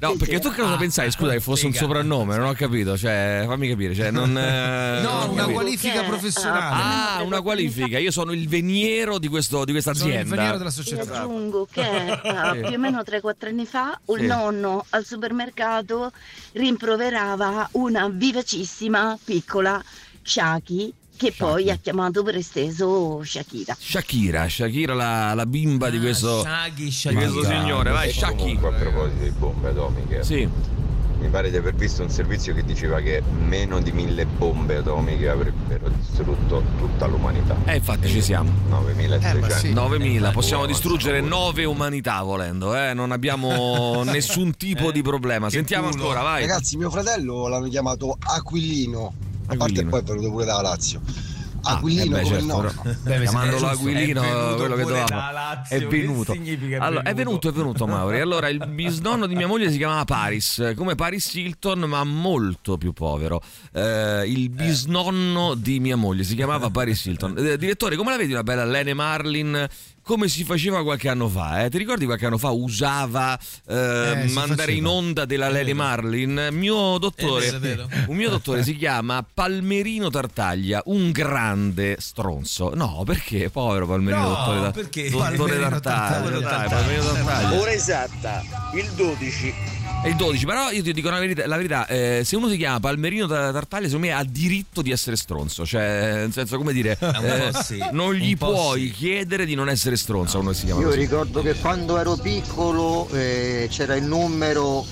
No, 0.00 0.14
perché 0.16 0.38
tu 0.40 0.50
che 0.50 0.62
cosa 0.62 0.78
pensavi? 0.78 1.10
Scusa, 1.10 1.32
che 1.32 1.40
fosse 1.40 1.66
un 1.66 1.74
soprannome, 1.74 2.34
non 2.34 2.46
ho 2.46 2.52
capito. 2.54 2.96
Cioè, 2.96 3.42
fammi 3.46 3.68
capire. 3.68 3.94
Cioè, 3.94 4.10
non, 4.10 4.30
eh, 4.34 5.00
No, 5.02 5.10
non 5.10 5.28
una 5.28 5.40
capito. 5.42 5.50
qualifica 5.60 6.02
professionale. 6.04 7.18
Ah, 7.18 7.22
una 7.22 7.42
qualifica. 7.42 7.98
Io 7.98 8.10
sono 8.10 8.32
il 8.32 8.48
veniero 8.48 9.18
di, 9.18 9.28
questo, 9.28 9.62
di 9.66 9.72
questa 9.72 9.92
Sono 9.92 10.08
il 10.08 10.14
azienda. 10.14 10.36
veniero 10.36 10.56
della 10.56 10.70
Ti 10.70 10.76
società. 10.76 11.20
aggiungo 11.20 11.68
che 11.70 11.82
Sì. 12.22 12.60
più 12.62 12.74
o 12.76 12.78
meno 12.78 13.02
3-4 13.02 13.48
anni 13.48 13.66
fa 13.66 14.00
un 14.06 14.18
Sì. 14.20 14.26
nonno 14.26 14.86
al 14.88 15.04
supermercato 15.04 16.12
rimproverava 16.52 17.68
una 17.72 18.08
vivacissima 18.08 19.18
piccola 19.22 19.82
Shaki 20.22 20.94
che 21.20 21.34
poi 21.36 21.68
ha 21.70 21.76
chiamato 21.76 22.22
per 22.22 22.36
esteso 22.36 23.22
Shakira. 23.22 23.76
Shakira, 23.78 24.48
Shakira 24.48 24.94
la, 24.94 25.34
la 25.34 25.44
bimba 25.44 25.90
di 25.90 26.00
questo, 26.00 26.40
Shaggy, 26.40 26.88
di 26.88 27.14
questo 27.14 27.44
signore. 27.44 27.90
Vai, 27.90 28.10
Shaki. 28.10 28.36
Comunque 28.36 28.68
a 28.68 28.72
proposito 28.72 29.22
di 29.24 29.30
bombe 29.32 29.68
atomiche. 29.68 30.24
Sì. 30.24 30.48
Mi 31.18 31.28
pare 31.28 31.50
di 31.50 31.58
aver 31.58 31.74
visto 31.74 32.02
un 32.02 32.08
servizio 32.08 32.54
che 32.54 32.64
diceva 32.64 33.00
che 33.00 33.22
meno 33.38 33.80
di 33.80 33.92
mille 33.92 34.24
bombe 34.24 34.76
atomiche 34.76 35.28
avrebbero 35.28 35.90
distrutto 35.90 36.62
tutta 36.78 37.04
l'umanità. 37.04 37.54
Eh, 37.66 37.76
infatti 37.76 38.08
ci 38.08 38.22
siamo. 38.22 38.50
9600. 38.70 39.78
9000, 39.78 40.30
possiamo 40.30 40.64
distruggere 40.64 41.20
9 41.20 41.64
umanità 41.66 42.22
volendo, 42.22 42.74
eh? 42.74 42.94
non 42.94 43.12
abbiamo 43.12 44.04
nessun 44.08 44.56
tipo 44.56 44.90
di 44.90 45.02
problema. 45.02 45.50
Sentiamo 45.50 45.88
ancora, 45.88 46.22
vai. 46.22 46.46
Ragazzi, 46.46 46.78
mio 46.78 46.88
fratello 46.88 47.46
l'hanno 47.46 47.68
chiamato 47.68 48.16
Aquilino. 48.18 49.28
A 49.52 49.56
parte 49.56 49.80
Aquilino. 49.80 49.90
poi 49.90 50.00
è 50.00 50.02
venuto 50.04 50.30
pure 50.30 50.44
dalla 50.44 50.62
Lazio. 50.62 51.00
Ah, 51.62 51.76
Aquilino 51.76 52.04
eh 52.04 52.08
beh, 52.08 52.22
come 52.22 52.38
certo, 52.38 52.46
nonno. 52.46 52.96
però, 53.02 53.20
chiamandolo 53.20 53.66
è 53.66 53.70
Aquilino, 53.72 54.20
venuto 54.22 54.56
quello 54.56 54.74
che 54.76 54.82
doveva. 54.82 55.62
È 55.68 55.86
venuto. 55.86 56.32
Allora, 56.32 57.02
è 57.02 57.14
venuto? 57.14 57.14
venuto, 57.14 57.48
è 57.48 57.52
venuto 57.52 57.86
Mauri. 57.86 58.20
Allora, 58.20 58.48
il 58.48 58.64
bisnonno 58.66 59.26
di 59.26 59.34
mia 59.34 59.46
moglie 59.46 59.70
si 59.70 59.76
chiamava 59.76 60.04
Paris, 60.04 60.72
come 60.74 60.94
Paris 60.94 61.34
Hilton, 61.34 61.80
ma 61.80 62.02
molto 62.04 62.78
più 62.78 62.92
povero. 62.92 63.42
Eh, 63.72 64.24
il 64.26 64.48
bisnonno 64.48 65.54
di 65.54 65.80
mia 65.80 65.96
moglie 65.96 66.24
si 66.24 66.34
chiamava 66.34 66.70
Paris 66.70 67.04
Hilton. 67.04 67.36
Eh, 67.36 67.58
direttore, 67.58 67.96
come 67.96 68.10
la 68.12 68.16
vedi 68.16 68.32
una 68.32 68.42
bella 68.42 68.64
Lene 68.64 68.94
Marlin? 68.94 69.68
Come 70.02 70.28
si 70.28 70.44
faceva 70.44 70.82
qualche 70.82 71.08
anno 71.08 71.28
fa? 71.28 71.64
eh? 71.64 71.70
Ti 71.70 71.78
ricordi 71.78 72.04
qualche 72.04 72.26
anno 72.26 72.38
fa 72.38 72.50
usava 72.50 73.38
eh, 73.68 73.74
Eh, 73.74 74.28
mandare 74.32 74.56
faceva. 74.62 74.72
in 74.72 74.86
onda 74.86 75.24
della 75.24 75.48
Lene 75.48 75.72
Marlin? 75.72 76.48
Mio 76.52 76.98
dottore, 76.98 77.48
un 78.06 78.16
mio 78.16 78.28
dottore 78.30 78.64
si 78.64 78.76
chiama 78.76 79.24
Palmerino 79.32 80.10
Tartaglia, 80.10 80.82
un 80.86 81.10
grande 81.12 81.96
stronzo. 82.00 82.72
No, 82.74 83.02
perché? 83.04 83.50
Povero 83.50 83.86
Palmerino, 83.86 84.22
No, 84.22 84.28
dottore, 84.34 84.70
perché? 84.72 85.10
dottore 85.10 85.36
Palmerino 85.36 85.68
Tartaglia. 85.80 86.30
Tartaglia. 86.30 86.40
Dai, 86.40 86.68
Palmerino 86.68 87.02
Tartaglia. 87.12 87.60
Ora 87.60 87.70
esatta, 87.72 88.42
il 88.74 88.90
12. 88.96 89.54
È 90.02 90.08
il 90.08 90.16
12, 90.16 90.46
però 90.46 90.70
io 90.70 90.82
ti 90.82 90.94
dico 90.94 91.08
una 91.08 91.18
verità, 91.18 91.46
la 91.46 91.56
verità, 91.56 91.86
eh, 91.86 92.22
se 92.24 92.34
uno 92.34 92.48
si 92.48 92.56
chiama 92.56 92.80
Palmerino 92.80 93.26
Tartaglia, 93.26 93.84
secondo 93.84 94.06
me 94.06 94.14
ha 94.14 94.24
diritto 94.24 94.80
di 94.80 94.90
essere 94.92 95.14
stronzo, 95.14 95.66
cioè, 95.66 96.12
nel 96.14 96.32
senso, 96.32 96.56
come 96.56 96.72
dire, 96.72 96.96
eh, 96.98 97.50
sì, 97.62 97.78
non 97.92 98.14
gli 98.14 98.34
puoi 98.34 98.86
sì. 98.86 98.92
chiedere 98.92 99.44
di 99.44 99.54
non 99.54 99.68
essere 99.68 99.89
stronzo 99.96 100.38
a 100.38 100.40
uno 100.40 100.52
si 100.52 100.64
chiama 100.66 100.80
Io 100.80 100.86
così. 100.88 100.98
ricordo 100.98 101.42
che 101.42 101.54
quando 101.54 101.98
ero 101.98 102.16
piccolo 102.16 103.08
eh, 103.12 103.66
c'era 103.70 103.94
il 103.96 104.04
numero 104.04 104.84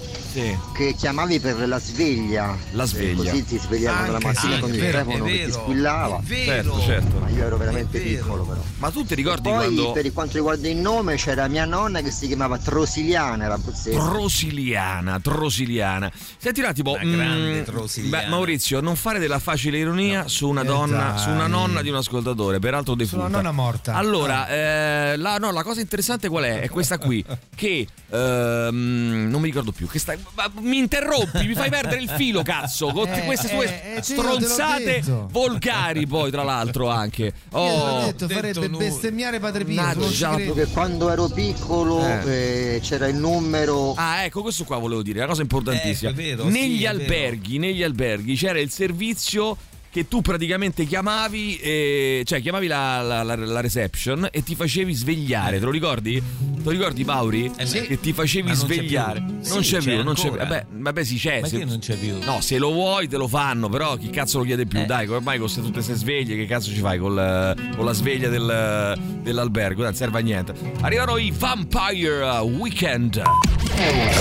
che 0.75 0.95
chiamavi 0.97 1.41
per 1.41 1.67
la 1.67 1.79
sveglia. 1.79 2.57
La 2.73 2.85
sveglia. 2.85 3.31
Così 3.31 3.45
ti 3.45 3.59
svegliavano 3.59 4.07
la 4.07 4.13
Anche 4.15 4.27
mattina 4.27 4.55
sì, 4.55 4.61
con 4.61 4.75
il 4.75 4.81
vero, 4.81 4.99
telefono 4.99 5.25
che 5.25 5.45
ti 5.45 5.53
squillava. 5.53 6.23
Certo, 6.27 6.81
certo. 6.81 7.19
Ma 7.19 7.29
io 7.29 7.45
ero 7.45 7.57
veramente 7.57 7.99
piccolo 7.99 8.45
però. 8.45 8.61
Ma 8.79 8.91
tu 8.91 9.05
ti 9.05 9.15
ricordi 9.15 9.49
Poi 9.49 9.57
quando... 9.57 9.93
per 9.93 10.13
quanto 10.13 10.35
riguarda 10.35 10.69
il 10.69 10.77
nome 10.77 11.17
c'era 11.17 11.49
mia 11.49 11.65
nonna 11.65 12.01
che 12.01 12.11
si 12.11 12.27
chiamava 12.27 12.59
Trosiliana, 12.59 13.45
era 13.45 13.55
abruzzese. 13.55 13.97
Trosiliana, 13.99 15.21
Trosiliana. 15.21 16.11
Senti 16.37 16.61
un 16.61 16.67
attimo, 16.67 16.93
Una 16.93 17.03
grande 17.03 17.61
mm, 17.61 17.65
Trosiliana. 17.65 18.25
beh, 18.25 18.29
Maurizio, 18.31 18.81
non 18.81 18.97
fare 18.97 19.19
della 19.19 19.39
facile 19.39 19.79
ironia 19.79 20.29
su 20.29 20.49
una 20.49 20.63
Eh, 20.63 20.67
donna, 20.67 21.11
dai. 21.11 21.19
su 21.19 21.31
una 21.31 21.47
nonna 21.47 21.83
di 21.83 21.89
un 21.89 21.97
ascoltatore, 21.97 22.59
peraltro 22.59 22.95
defunta. 22.95 23.27
Sulla 23.27 23.37
nonna 23.39 23.53
morta. 23.53 23.95
Allora, 23.95 24.49
eh, 24.49 25.17
la, 25.17 25.37
no, 25.39 25.51
la 25.53 25.63
cosa 25.63 25.81
interessante 25.81 26.29
qual 26.29 26.45
è? 26.45 26.61
È 26.61 26.69
questa 26.69 26.99
qui, 26.99 27.25
che 27.55 27.87
ehm, 28.11 29.29
non 29.31 29.41
mi 29.41 29.47
ricordo 29.47 29.73
più, 29.73 29.87
che 29.89 29.99
sta, 29.99 30.15
ma 30.35 30.51
mi 30.61 30.79
interrompi, 30.79 31.47
mi 31.47 31.55
fai 31.55 31.71
perdere 31.71 32.01
il 32.01 32.09
filo, 32.11 32.43
cazzo, 32.43 32.89
con 32.93 33.09
Eh, 33.09 33.25
queste 33.25 33.47
eh, 33.47 33.51
tue 33.51 33.83
eh, 33.83 33.95
l'ho 33.97 34.03
stronzate 34.03 34.85
detto. 34.85 35.29
volgari 35.31 36.07
poi, 36.07 36.31
tra 36.31 36.43
l'altro 36.43 36.89
anche. 36.89 37.33
Oh, 37.51 38.05
detto, 38.07 38.29
farebbe 38.29 38.69
bestemmiare 38.69 39.39
Padre 39.41 39.65
Pio. 39.65 39.81
Mannaggia, 39.81 40.35
credi. 40.35 40.53
Che 40.53 40.67
quando 40.67 41.11
ero 41.11 41.29
piccolo 41.29 42.05
Eh. 42.07 42.75
eh, 42.77 42.81
c'era 42.81 43.07
il 43.07 43.17
numero. 43.17 43.95
Ah, 43.97 44.23
ecco, 44.25 44.43
questo 44.43 44.65
qua 44.65 44.79
volevo 44.79 45.03
dire, 45.03 45.19
una 45.19 45.29
cosa 45.29 45.43
importantissima. 45.43 46.11
È 46.11 46.15
vero, 46.15 46.45
negli 46.45 46.79
sì, 46.79 46.85
è 46.85 46.89
alberghi, 46.89 47.59
negli 47.59 47.83
alberghi 47.83 48.35
c'era 48.37 48.61
il 48.61 48.71
servizio 48.71 49.57
che 49.91 50.07
tu 50.07 50.21
praticamente 50.21 50.85
chiamavi, 50.85 51.57
eh, 51.59 52.23
cioè 52.25 52.41
chiamavi 52.43 52.67
la, 52.67 53.01
la- 53.03 53.23
la- 53.23 53.35
la 53.37 53.61
reception 53.61 54.29
e 54.31 54.43
ti 54.43 54.55
facevi 54.55 54.93
svegliare, 54.93 55.59
te 55.59 55.65
lo 55.65 55.71
ricordi? 55.71 56.15
Te 56.59 56.65
lo 56.65 56.71
ricordi 56.71 57.05
Mauri? 57.05 57.51
Eh 57.57 57.67
sì. 57.67 57.81
Che 57.83 57.99
ti 58.01 58.13
facevi 58.13 58.49
Ma 58.49 58.55
non 58.55 58.67
c'è 58.67 58.75
svegliare. 58.75 59.21
più. 59.23 59.35
Non 59.35 59.43
Sì, 59.65 59.71
c'è 59.75 59.79
c'è 59.79 59.95
più, 59.95 60.03
non 60.03 60.15
c'è 60.15 60.21
più. 60.23 60.31
ancora. 60.33 60.45
Vabbè, 60.45 60.67
vabbè 60.71 61.05
sì 61.05 61.17
c'è. 61.17 61.41
Ma 61.41 61.47
se- 61.47 61.65
non 61.65 61.79
c'è 61.79 61.97
più? 61.97 62.19
No, 62.25 62.41
se 62.41 62.59
lo 62.59 62.71
vuoi 62.73 63.09
te 63.09 63.17
lo 63.17 63.29
fanno, 63.29 63.69
però 63.69 63.97
chi 63.97 64.11
cazzo 64.11 64.39
lo 64.39 64.45
chiede 64.45 64.67
più? 64.67 64.79
Eh. 64.81 64.85
Dai, 64.87 65.07
ormai 65.09 65.39
con 65.39 65.47
queste 65.47 65.61
tutte 65.61 65.73
queste 65.75 65.95
sveglie, 65.95 66.37
che 66.37 66.47
cazzo 66.47 66.71
ci 66.71 66.81
fai 66.81 66.99
col- 66.99 67.55
con 67.77 67.85
la 67.85 67.93
sveglia 67.93 68.29
del- 68.29 68.99
dell'albergo? 69.23 69.83
Non 69.83 69.95
serve 69.95 70.19
a 70.19 70.23
niente. 70.23 70.53
Arrivano 70.83 71.17
i 71.17 71.33
Vampire 71.37 72.23
Weekend. 72.41 73.23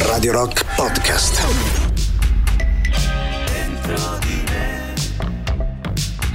Radio 0.05 0.31
Rock 0.31 0.63
Podcast. 0.75 1.45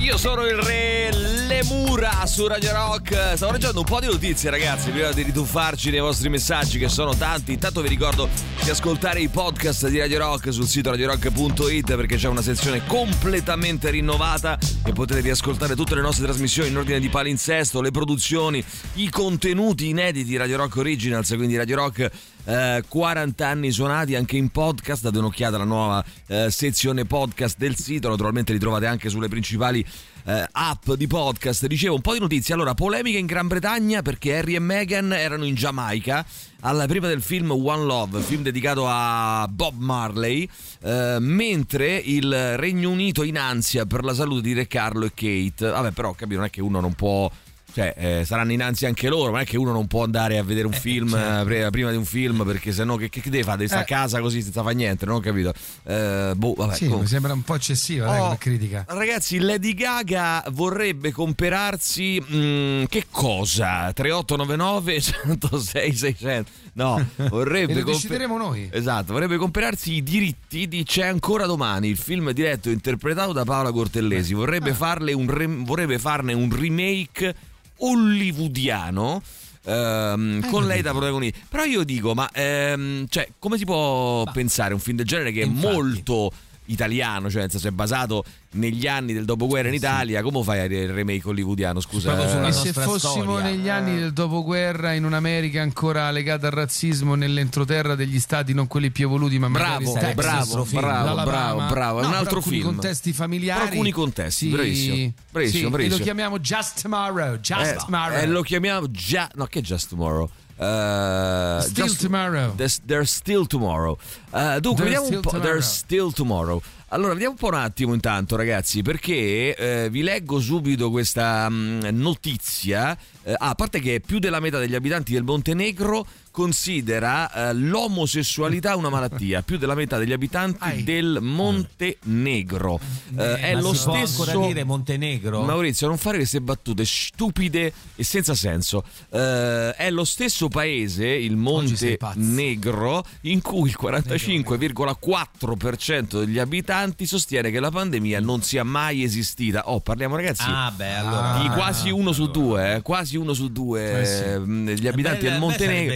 Io 0.02 0.18
sono 0.18 0.44
il 0.46 0.56
re 0.56 1.10
Lemura 1.46 2.26
su 2.26 2.48
Radio 2.48 2.72
Rock. 2.72 3.36
Stavo 3.36 3.52
leggendo 3.52 3.78
un 3.78 3.84
po' 3.84 4.00
di 4.00 4.06
notizie, 4.06 4.50
ragazzi, 4.50 4.90
prima 4.90 5.12
di 5.12 5.22
rituffarci 5.22 5.90
nei 5.90 6.00
vostri 6.00 6.28
messaggi, 6.28 6.76
che 6.80 6.88
sono 6.88 7.14
tanti. 7.14 7.52
Intanto 7.52 7.82
vi 7.82 7.88
ricordo 7.88 8.28
di 8.64 8.68
ascoltare 8.68 9.20
i 9.20 9.28
podcast 9.28 9.88
di 9.88 10.00
Radio 10.00 10.18
Rock 10.18 10.52
sul 10.52 10.66
sito 10.66 10.90
radiorock.it 10.90 11.94
perché 11.94 12.16
c'è 12.16 12.26
una 12.26 12.42
sezione 12.42 12.84
completamente 12.84 13.90
rinnovata 13.90 14.58
e 14.84 14.92
potete 14.92 15.20
riascoltare 15.20 15.76
tutte 15.76 15.94
le 15.94 16.00
nostre 16.00 16.24
trasmissioni 16.24 16.70
in 16.70 16.78
ordine 16.78 16.98
di 16.98 17.08
palinsesto, 17.08 17.80
le 17.80 17.92
produzioni, 17.92 18.62
i 18.94 19.08
contenuti 19.08 19.88
inediti 19.88 20.36
Radio 20.36 20.56
Rock 20.56 20.78
Originals, 20.78 21.32
quindi 21.36 21.56
Radio 21.56 21.76
Rock 21.76 22.10
eh, 22.44 22.82
40 22.86 23.46
anni 23.46 23.70
suonati 23.70 24.14
anche 24.14 24.36
in 24.36 24.50
podcast 24.50 25.02
date 25.02 25.18
un'occhiata 25.18 25.56
alla 25.56 25.64
nuova 25.64 26.04
eh, 26.26 26.50
sezione 26.50 27.04
podcast 27.04 27.56
del 27.58 27.76
sito 27.76 28.08
naturalmente 28.08 28.52
li 28.52 28.58
trovate 28.58 28.86
anche 28.86 29.08
sulle 29.08 29.28
principali 29.28 29.84
eh, 30.24 30.48
app 30.50 30.90
di 30.92 31.06
podcast. 31.06 31.66
Dicevo 31.66 31.96
un 31.96 32.00
po' 32.00 32.12
di 32.12 32.20
notizie. 32.20 32.54
Allora 32.54 32.74
polemica 32.74 33.18
in 33.18 33.26
Gran 33.26 33.48
Bretagna 33.48 34.02
perché 34.02 34.38
Harry 34.38 34.54
e 34.54 34.58
Meghan 34.58 35.12
erano 35.12 35.44
in 35.44 35.54
Giamaica 35.54 36.24
alla 36.60 36.86
prima 36.86 37.08
del 37.08 37.22
film 37.22 37.50
One 37.50 37.84
Love 37.84 38.20
film 38.20 38.42
dedicato 38.42 38.84
a 38.86 39.48
Bob 39.50 39.74
Marley 39.78 40.48
eh, 40.82 41.16
mentre 41.18 41.96
il 41.96 42.56
Regno 42.56 42.90
Unito 42.90 43.24
in 43.24 43.36
ansia 43.38 43.84
per 43.84 44.04
la 44.04 44.14
salute 44.14 44.42
di 44.42 44.52
Re 44.52 44.66
Carlo 44.66 45.04
e 45.04 45.12
Kate. 45.14 45.68
Vabbè 45.68 45.90
però 45.90 46.12
capito 46.12 46.36
non 46.36 46.46
è 46.46 46.50
che 46.50 46.60
uno 46.60 46.80
non 46.80 46.94
può 46.94 47.30
cioè, 47.74 47.94
eh, 47.96 48.24
saranno 48.24 48.52
innanzi 48.52 48.86
anche 48.86 49.08
loro, 49.08 49.30
non 49.30 49.40
è 49.40 49.44
che 49.44 49.56
uno 49.56 49.72
non 49.72 49.86
può 49.86 50.02
andare 50.04 50.38
a 50.38 50.42
vedere 50.42 50.66
un 50.66 50.72
Eh, 50.74 50.78
film 50.78 51.10
certo. 51.10 51.50
eh, 51.50 51.70
prima 51.70 51.90
di 51.90 51.96
un 51.96 52.04
film 52.04 52.44
perché 52.44 52.72
sennò 52.72 52.96
che, 52.96 53.08
che 53.08 53.22
deve 53.30 53.42
fare? 53.44 53.56
Deve 53.58 53.68
stare 53.68 53.82
Eh. 53.88 53.92
a 53.94 53.96
casa 53.98 54.20
così 54.20 54.42
senza 54.42 54.62
fare 54.62 54.74
niente, 54.74 55.06
non 55.06 55.16
ho 55.16 55.20
capito. 55.20 55.52
Eh, 55.84 56.32
boh, 56.36 56.54
vabbè, 56.56 56.74
Sì, 56.74 56.88
mi 56.88 57.06
sembra 57.06 57.32
un 57.32 57.42
po' 57.42 57.54
eccessiva 57.54 58.10
Oh, 58.10 58.22
come 58.24 58.38
critica. 58.38 58.84
Ragazzi, 58.88 59.38
Lady 59.38 59.74
Gaga 59.74 60.44
vorrebbe 60.50 61.12
comperarsi 61.12 62.20
mm, 62.20 62.84
che 62.84 63.06
cosa? 63.10 63.92
3899 63.92 65.00
106 65.00 65.94
600. 65.94 66.50
No, 66.74 67.04
vorrebbe 67.28 67.74
lo 67.74 67.84
decideremo 67.84 68.36
noi. 68.38 68.68
Esatto, 68.72 69.12
vorrebbe 69.12 69.36
comprarsi 69.36 69.94
i 69.94 70.02
diritti 70.02 70.68
di 70.68 70.84
C'è 70.84 71.06
ancora 71.06 71.46
domani, 71.46 71.88
il 71.88 71.96
film 71.98 72.30
diretto 72.32 72.68
e 72.68 72.72
interpretato 72.72 73.32
da 73.32 73.44
Paola 73.44 73.70
Cortellesi. 73.72 74.34
Vorrebbe, 74.34 74.70
Ah. 74.70 74.74
farle 74.74 75.12
un 75.12 75.28
re- 75.30 75.46
vorrebbe 75.46 75.98
farne 75.98 76.32
un 76.32 76.54
remake 76.54 77.34
hollywoodiano. 77.82 79.22
ehm, 79.64 80.50
con 80.50 80.66
lei 80.66 80.82
da 80.82 80.90
protagonista, 80.90 81.38
però 81.48 81.64
io 81.64 81.84
dico: 81.84 82.14
ma 82.14 82.28
ehm, 82.32 83.06
cioè, 83.08 83.28
come 83.38 83.58
si 83.58 83.64
può 83.64 84.24
pensare 84.32 84.72
a 84.72 84.74
un 84.74 84.80
film 84.80 84.96
del 84.96 85.06
genere 85.06 85.32
che 85.32 85.42
è 85.42 85.46
molto 85.46 86.32
italiano, 86.72 87.30
cioè 87.30 87.42
nel 87.42 87.50
senso 87.50 87.68
è 87.68 87.70
basato 87.70 88.24
negli 88.52 88.86
anni 88.86 89.12
del 89.12 89.24
dopoguerra 89.24 89.68
in 89.68 89.74
Italia? 89.74 90.22
Come 90.22 90.42
fai 90.42 90.60
a 90.60 90.66
dire 90.66 90.82
il 90.82 90.92
remake 90.92 91.28
hollywoodiano? 91.28 91.80
Scusa, 91.80 92.28
sulla 92.28 92.46
eh, 92.46 92.48
E 92.48 92.52
se 92.52 92.72
fossimo 92.72 93.38
negli 93.38 93.68
anni 93.68 93.98
del 93.98 94.12
dopoguerra 94.12 94.92
in 94.92 95.04
un'America 95.04 95.62
ancora 95.62 96.10
legata 96.10 96.46
al 96.48 96.52
razzismo 96.52 97.14
nell'entroterra 97.14 97.94
degli 97.94 98.18
stati 98.18 98.52
non 98.52 98.66
quelli 98.66 98.90
più 98.90 99.06
evoluti 99.06 99.38
ma 99.38 99.48
magari 99.48 99.84
Bravo, 99.84 99.98
Texas, 99.98 100.14
bravo, 100.14 100.64
film, 100.64 100.80
bravo, 100.80 101.22
bravo, 101.22 101.66
bravo, 101.68 101.98
è 102.00 102.02
No, 102.02 102.08
un 102.08 102.14
altro 102.14 102.36
alcuni 102.38 102.56
film. 102.56 102.68
contesti 102.68 103.12
familiari 103.12 103.58
Però 103.60 103.70
alcuni 103.70 103.90
contesti, 103.92 104.46
sì, 104.46 104.50
bravissimo, 104.52 105.12
bravissimo, 105.30 105.64
sì, 105.64 105.70
bravissimo. 105.70 105.94
e 105.94 105.98
lo 105.98 106.04
chiamiamo 106.04 106.38
Just 106.38 106.82
Tomorrow 106.82 107.36
Just 107.36 107.60
Eh, 107.70 107.76
Tomorrow 107.84 108.18
eh, 108.18 108.26
lo 108.26 108.42
chiamiamo 108.42 108.90
già. 108.90 109.30
No, 109.34 109.46
che 109.46 109.60
Just 109.60 109.88
Tomorrow? 109.90 110.28
Eh, 110.62 111.60
Still 111.62 111.86
Just- 111.86 112.00
Tomorrow. 112.00 112.54
There's, 112.54 112.80
there's 112.86 113.10
still 113.12 113.46
tomorrow. 113.46 113.96
Eh, 114.32 114.60
dunque, 114.60 114.84
There's 114.84 115.00
vediamo 115.00 115.06
un 115.08 115.20
po'. 115.20 115.30
tomorrow. 115.30 115.42
There's 115.42 115.66
still 115.66 116.12
tomorrow. 116.12 116.62
Allora, 116.88 117.12
vediamo 117.14 117.32
un 117.32 117.38
po' 117.38 117.46
un 117.48 117.54
attimo 117.54 117.94
intanto, 117.94 118.36
ragazzi, 118.36 118.82
perché 118.82 119.56
eh, 119.56 119.88
vi 119.90 120.02
leggo 120.02 120.38
subito 120.40 120.90
questa 120.90 121.48
mh, 121.48 121.88
notizia. 121.92 122.96
Eh, 123.24 123.32
ah, 123.36 123.50
a 123.50 123.54
parte 123.54 123.78
che 123.80 124.00
più 124.04 124.18
della 124.18 124.40
metà 124.40 124.58
degli 124.58 124.74
abitanti 124.74 125.12
del 125.12 125.22
Montenegro 125.22 126.04
considera 126.32 127.50
eh, 127.50 127.54
l'omosessualità 127.54 128.74
una 128.76 128.88
malattia. 128.88 129.42
Più 129.42 129.58
della 129.58 129.74
metà 129.74 129.98
degli 129.98 130.12
abitanti 130.12 130.82
del 130.82 131.18
Montenegro. 131.20 132.80
Eh, 133.16 133.36
è 133.36 133.52
Ma 133.54 133.60
lo 133.60 133.72
può 133.72 133.74
stesso. 133.74 134.22
ancora 134.24 134.46
dire 134.46 134.64
Montenegro? 134.64 135.42
Maurizio, 135.42 135.86
non 135.88 135.98
fare 135.98 136.16
queste 136.16 136.40
battute 136.40 136.84
stupide 136.86 137.70
e 137.94 138.02
senza 138.02 138.34
senso. 138.34 138.82
Eh, 139.10 139.74
è 139.76 139.90
lo 139.90 140.04
stesso 140.04 140.48
paese, 140.48 141.06
il 141.06 141.36
Montenegro, 141.36 143.04
in 143.22 143.40
cui 143.42 143.68
il 143.68 143.76
45,4% 143.80 146.24
degli 146.24 146.38
abitanti 146.38 147.06
sostiene 147.06 147.50
che 147.50 147.60
la 147.60 147.70
pandemia 147.70 148.20
non 148.20 148.42
sia 148.42 148.64
mai 148.64 149.02
esistita. 149.02 149.70
Oh, 149.70 149.80
parliamo 149.80 150.16
ragazzi. 150.16 150.44
Ah, 150.46 150.72
beh, 150.74 150.94
allora- 150.94 151.38
Di 151.42 151.48
quasi 151.48 151.90
uno 151.90 152.12
su 152.12 152.30
due, 152.30 152.76
eh, 152.76 152.82
quasi 152.82 153.11
uno 153.16 153.32
su 153.34 153.50
due 153.50 154.00
Eh 154.00 154.06
sì. 154.06 154.64
degli 154.64 154.86
abitanti 154.86 155.24
Beh, 155.24 155.30
del 155.30 155.38
Montenegro. 155.38 155.92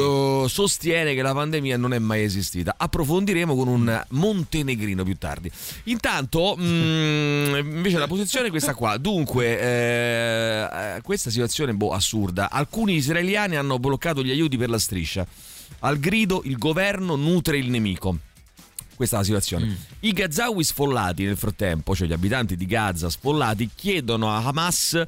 Uh, 0.00 0.46
sostiene 0.46 1.14
che 1.14 1.22
la 1.22 1.32
pandemia 1.32 1.76
non 1.76 1.92
è 1.92 1.98
mai 1.98 2.22
esistita. 2.22 2.74
Approfondiremo 2.76 3.54
con 3.54 3.68
un 3.68 4.04
montenegrino 4.10 5.04
più 5.04 5.16
tardi. 5.16 5.50
Intanto, 5.84 6.56
mm, 6.58 7.56
invece, 7.56 7.98
la 7.98 8.06
posizione 8.06 8.48
è 8.48 8.50
questa 8.50 8.74
qua. 8.74 8.96
Dunque, 8.96 9.60
eh, 9.60 10.68
eh, 10.96 11.00
questa 11.02 11.30
situazione 11.30 11.74
boh, 11.74 11.92
assurda. 11.92 12.50
Alcuni 12.50 12.94
israeliani 12.94 13.56
hanno 13.56 13.78
bloccato 13.78 14.22
gli 14.22 14.30
aiuti 14.30 14.56
per 14.56 14.70
la 14.70 14.78
striscia. 14.78 15.26
Al 15.80 15.98
grido, 15.98 16.42
il 16.44 16.56
governo 16.56 17.14
nutre 17.16 17.58
il 17.58 17.70
nemico. 17.70 18.18
Questa 18.98 19.14
è 19.14 19.18
la 19.20 19.24
situazione. 19.24 19.78
I 20.00 20.12
Gazawi 20.12 20.64
sfollati 20.64 21.24
nel 21.24 21.36
frattempo, 21.36 21.94
cioè 21.94 22.08
gli 22.08 22.12
abitanti 22.12 22.56
di 22.56 22.66
Gaza 22.66 23.08
sfollati, 23.08 23.70
chiedono 23.72 24.28
a 24.28 24.44
Hamas 24.44 25.00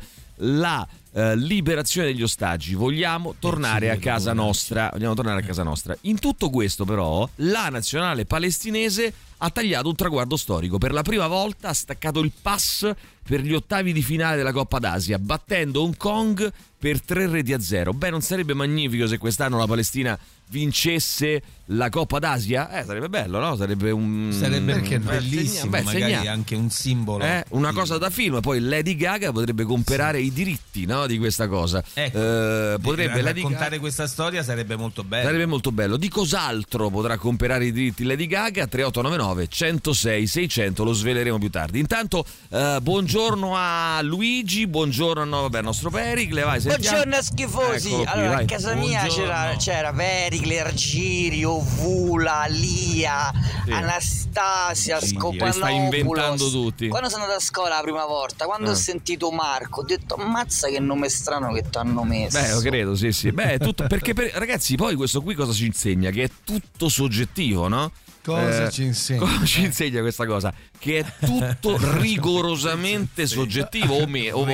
la 0.42 0.86
eh, 1.12 1.36
liberazione 1.36 2.08
degli 2.08 2.22
ostaggi. 2.22 2.74
Vogliamo 2.74 3.34
tornare 3.38 3.90
a 3.90 3.96
casa 3.96 4.32
nostra. 4.32 4.90
Vogliamo 4.92 5.14
tornare 5.14 5.40
a 5.40 5.44
casa 5.44 5.62
nostra. 5.62 5.96
In 6.02 6.18
tutto 6.18 6.50
questo, 6.50 6.84
però, 6.84 7.28
la 7.36 7.68
nazionale 7.68 8.24
palestinese 8.24 9.12
ha 9.38 9.50
tagliato 9.50 9.88
un 9.88 9.94
traguardo 9.94 10.36
storico. 10.36 10.78
Per 10.78 10.92
la 10.92 11.02
prima 11.02 11.26
volta 11.26 11.68
ha 11.68 11.74
staccato 11.74 12.20
il 12.20 12.32
pass 12.40 12.90
per 13.30 13.42
gli 13.42 13.54
ottavi 13.54 13.92
di 13.92 14.02
finale 14.02 14.38
della 14.38 14.50
Coppa 14.50 14.80
d'Asia, 14.80 15.16
battendo 15.20 15.82
Hong 15.82 15.96
Kong 15.96 16.52
per 16.76 17.00
tre 17.00 17.28
reti 17.28 17.52
a 17.52 17.60
zero. 17.60 17.92
Beh, 17.92 18.10
non 18.10 18.22
sarebbe 18.22 18.54
magnifico 18.54 19.06
se 19.06 19.18
quest'anno 19.18 19.56
la 19.56 19.66
Palestina 19.66 20.18
vincesse 20.48 21.40
la 21.66 21.88
Coppa 21.90 22.18
d'Asia? 22.18 22.80
Eh, 22.80 22.84
sarebbe 22.84 23.08
bello, 23.08 23.38
no? 23.38 23.54
Sarebbe 23.54 23.92
un 23.92 24.34
Sarebbe 24.36 24.72
Perché 24.72 24.98
no? 24.98 25.10
bellissimo, 25.10 25.70
Beh, 25.70 25.82
magari 25.82 26.26
anche 26.26 26.56
un 26.56 26.70
simbolo. 26.70 27.22
Eh, 27.22 27.44
una 27.50 27.72
cosa 27.72 27.98
da 27.98 28.10
film, 28.10 28.40
poi 28.40 28.58
Lady 28.58 28.96
Gaga 28.96 29.30
potrebbe 29.30 29.62
comprare 29.62 30.20
i 30.20 30.32
diritti 30.32 30.86
no, 30.86 31.06
di 31.06 31.18
questa 31.18 31.46
cosa. 31.46 31.84
Ecco, 31.94 32.18
Eh, 32.18 32.78
potrebbe 32.82 33.20
Lady 33.22 33.42
raccontare 33.42 33.64
Gaga- 33.68 33.78
questa 33.80 34.06
storia 34.08 34.42
sarebbe 34.42 34.74
molto 34.74 35.04
bello. 35.04 35.26
Sarebbe 35.26 35.46
molto 35.46 35.70
bello. 35.70 35.96
Di 35.96 36.08
cos'altro 36.08 36.90
potrà 36.90 37.16
comprare 37.16 37.66
i 37.66 37.72
diritti 37.72 38.02
Lady 38.02 38.26
Gaga? 38.26 38.66
3899 38.66 39.46
106 39.46 40.26
600, 40.26 40.82
lo 40.82 40.92
sveleremo 40.94 41.38
più 41.38 41.50
tardi. 41.50 41.78
Intanto, 41.78 42.24
eh, 42.48 42.78
buongiorno 42.82 43.19
a 43.24 44.00
Luigi, 44.02 44.66
buongiorno 44.66 45.24
no, 45.24 45.42
vabbè, 45.42 45.58
al 45.58 45.64
nostro 45.64 45.90
Pericle. 45.90 46.42
Vai. 46.42 46.58
Buongiorno 46.60 47.20
schifosi, 47.20 47.88
Eccolo 47.88 48.02
qui, 48.04 48.12
allora 48.12 48.28
vai. 48.30 48.42
a 48.42 48.46
casa 48.46 48.74
mia 48.74 49.02
c'era, 49.06 49.26
Buongiorno. 49.42 49.56
c'era 49.58 49.92
Pericle, 49.92 50.60
Argirio, 50.60 51.58
Vula, 51.60 52.46
Lia, 52.48 53.30
Sì. 53.66 53.72
Anastasia, 53.72 55.00
Sì, 55.00 55.08
Scopanopoulos 55.08 55.54
stai 55.56 55.76
inventando 55.76 56.50
tutti. 56.50 56.88
Quando 56.88 57.08
sono 57.10 57.22
andato 57.24 57.40
a 57.40 57.44
scuola 57.44 57.74
la 57.76 57.82
prima 57.82 58.06
volta, 58.06 58.46
quando 58.46 58.68
Eh. 58.68 58.72
ho 58.72 58.76
sentito 58.76 59.30
Marco, 59.30 59.80
ho 59.80 59.84
detto 59.84 60.14
ammazza 60.14 60.68
che 60.68 60.80
nome 60.80 61.10
strano 61.10 61.52
che 61.52 61.68
ti 61.68 61.76
hanno 61.76 62.02
messo. 62.04 62.40
Beh, 62.40 62.52
lo 62.54 62.60
credo, 62.60 62.96
sì, 62.96 63.12
sì. 63.12 63.32
Beh, 63.32 63.58
tutto, 63.58 63.86
perché 63.86 64.14
per- 64.14 64.30
ragazzi, 64.34 64.76
poi 64.76 64.94
questo 64.94 65.20
qui 65.20 65.34
cosa 65.34 65.52
ci 65.52 65.66
insegna? 65.66 66.08
Che 66.10 66.22
è 66.22 66.30
tutto 66.42 66.88
soggettivo, 66.88 67.68
no? 67.68 67.92
Cosa 68.22 68.68
ci 68.70 68.84
insegna? 68.84 69.20
Cosa 69.20 69.44
ci 69.44 69.64
insegna 69.64 70.00
questa 70.00 70.26
cosa? 70.26 70.52
Che 70.78 70.98
è 70.98 71.26
tutto 71.26 71.78
rigorosamente 71.98 73.26
soggettivo 73.26 73.94
o, 73.96 74.06
me- 74.06 74.30
o- 74.30 74.46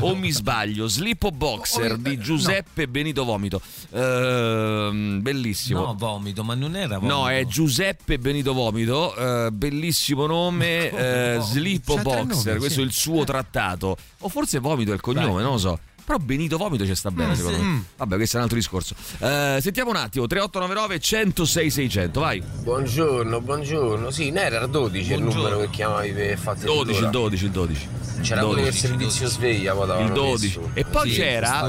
o 0.00 0.14
mi 0.14 0.30
sbaglio. 0.30 0.86
Slip 0.86 1.30
Boxer 1.30 1.96
di 1.96 2.18
Giuseppe 2.18 2.86
Benito 2.88 3.24
Vomito. 3.24 3.60
Ehm, 3.90 5.20
bellissimo. 5.20 5.80
No, 5.80 5.94
vomito, 5.96 6.44
ma 6.44 6.54
non 6.54 6.76
era 6.76 6.98
vomito. 6.98 7.14
No, 7.14 7.28
è 7.28 7.44
Giuseppe 7.46 8.18
Benito 8.18 8.52
Vomito, 8.52 9.14
eh, 9.16 9.50
bellissimo 9.50 10.26
nome, 10.26 10.90
eh, 11.36 11.38
Slip 11.40 12.00
Boxer, 12.00 12.58
questo 12.58 12.80
sì. 12.80 12.80
è 12.80 12.84
il 12.84 12.92
suo 12.92 13.24
trattato. 13.24 13.96
O 14.20 14.28
forse 14.28 14.58
Vomito 14.58 14.92
è 14.92 14.94
il 14.94 15.00
cognome, 15.00 15.42
non 15.42 15.52
lo 15.52 15.58
so. 15.58 15.78
Però 16.12 16.22
Benito 16.22 16.58
Vomito 16.58 16.84
ci 16.84 16.94
sta 16.94 17.10
bene, 17.10 17.32
Mm, 17.32 17.36
secondo 17.36 17.56
sì. 17.58 17.64
me. 17.64 17.70
Mm. 17.70 17.80
Vabbè, 17.96 18.16
questo 18.16 18.34
è 18.34 18.36
un 18.36 18.42
altro 18.42 18.58
discorso. 18.58 18.94
Eh, 19.18 19.58
sentiamo 19.62 19.88
un 19.90 19.96
attimo, 19.96 20.26
3899 20.26 21.00
106 21.00 21.70
600, 21.70 22.20
vai. 22.20 22.42
Buongiorno, 22.62 23.40
buongiorno. 23.40 24.10
Sì, 24.10 24.28
non 24.28 24.42
era 24.42 24.60
il 24.62 24.68
12 24.68 25.12
il 25.14 25.22
numero 25.22 25.58
che 25.60 25.70
chiamavi 25.70 26.10
per 26.12 26.36
fare 26.38 26.60
12, 26.60 27.02
il 27.04 27.08
12, 27.10 27.44
il 27.46 27.50
12. 27.50 27.88
C'era 28.20 28.44
pure 28.44 28.60
il 28.68 28.74
servizio 28.74 29.26
sveglia, 29.26 29.72
poi 29.72 29.82
il 29.82 29.88
l'avevano 29.88 30.14
12 30.14 30.58
messo. 30.58 30.70
e 30.74 30.84
poi 30.84 31.10
Sì, 31.10 31.16
c'era 31.16 31.68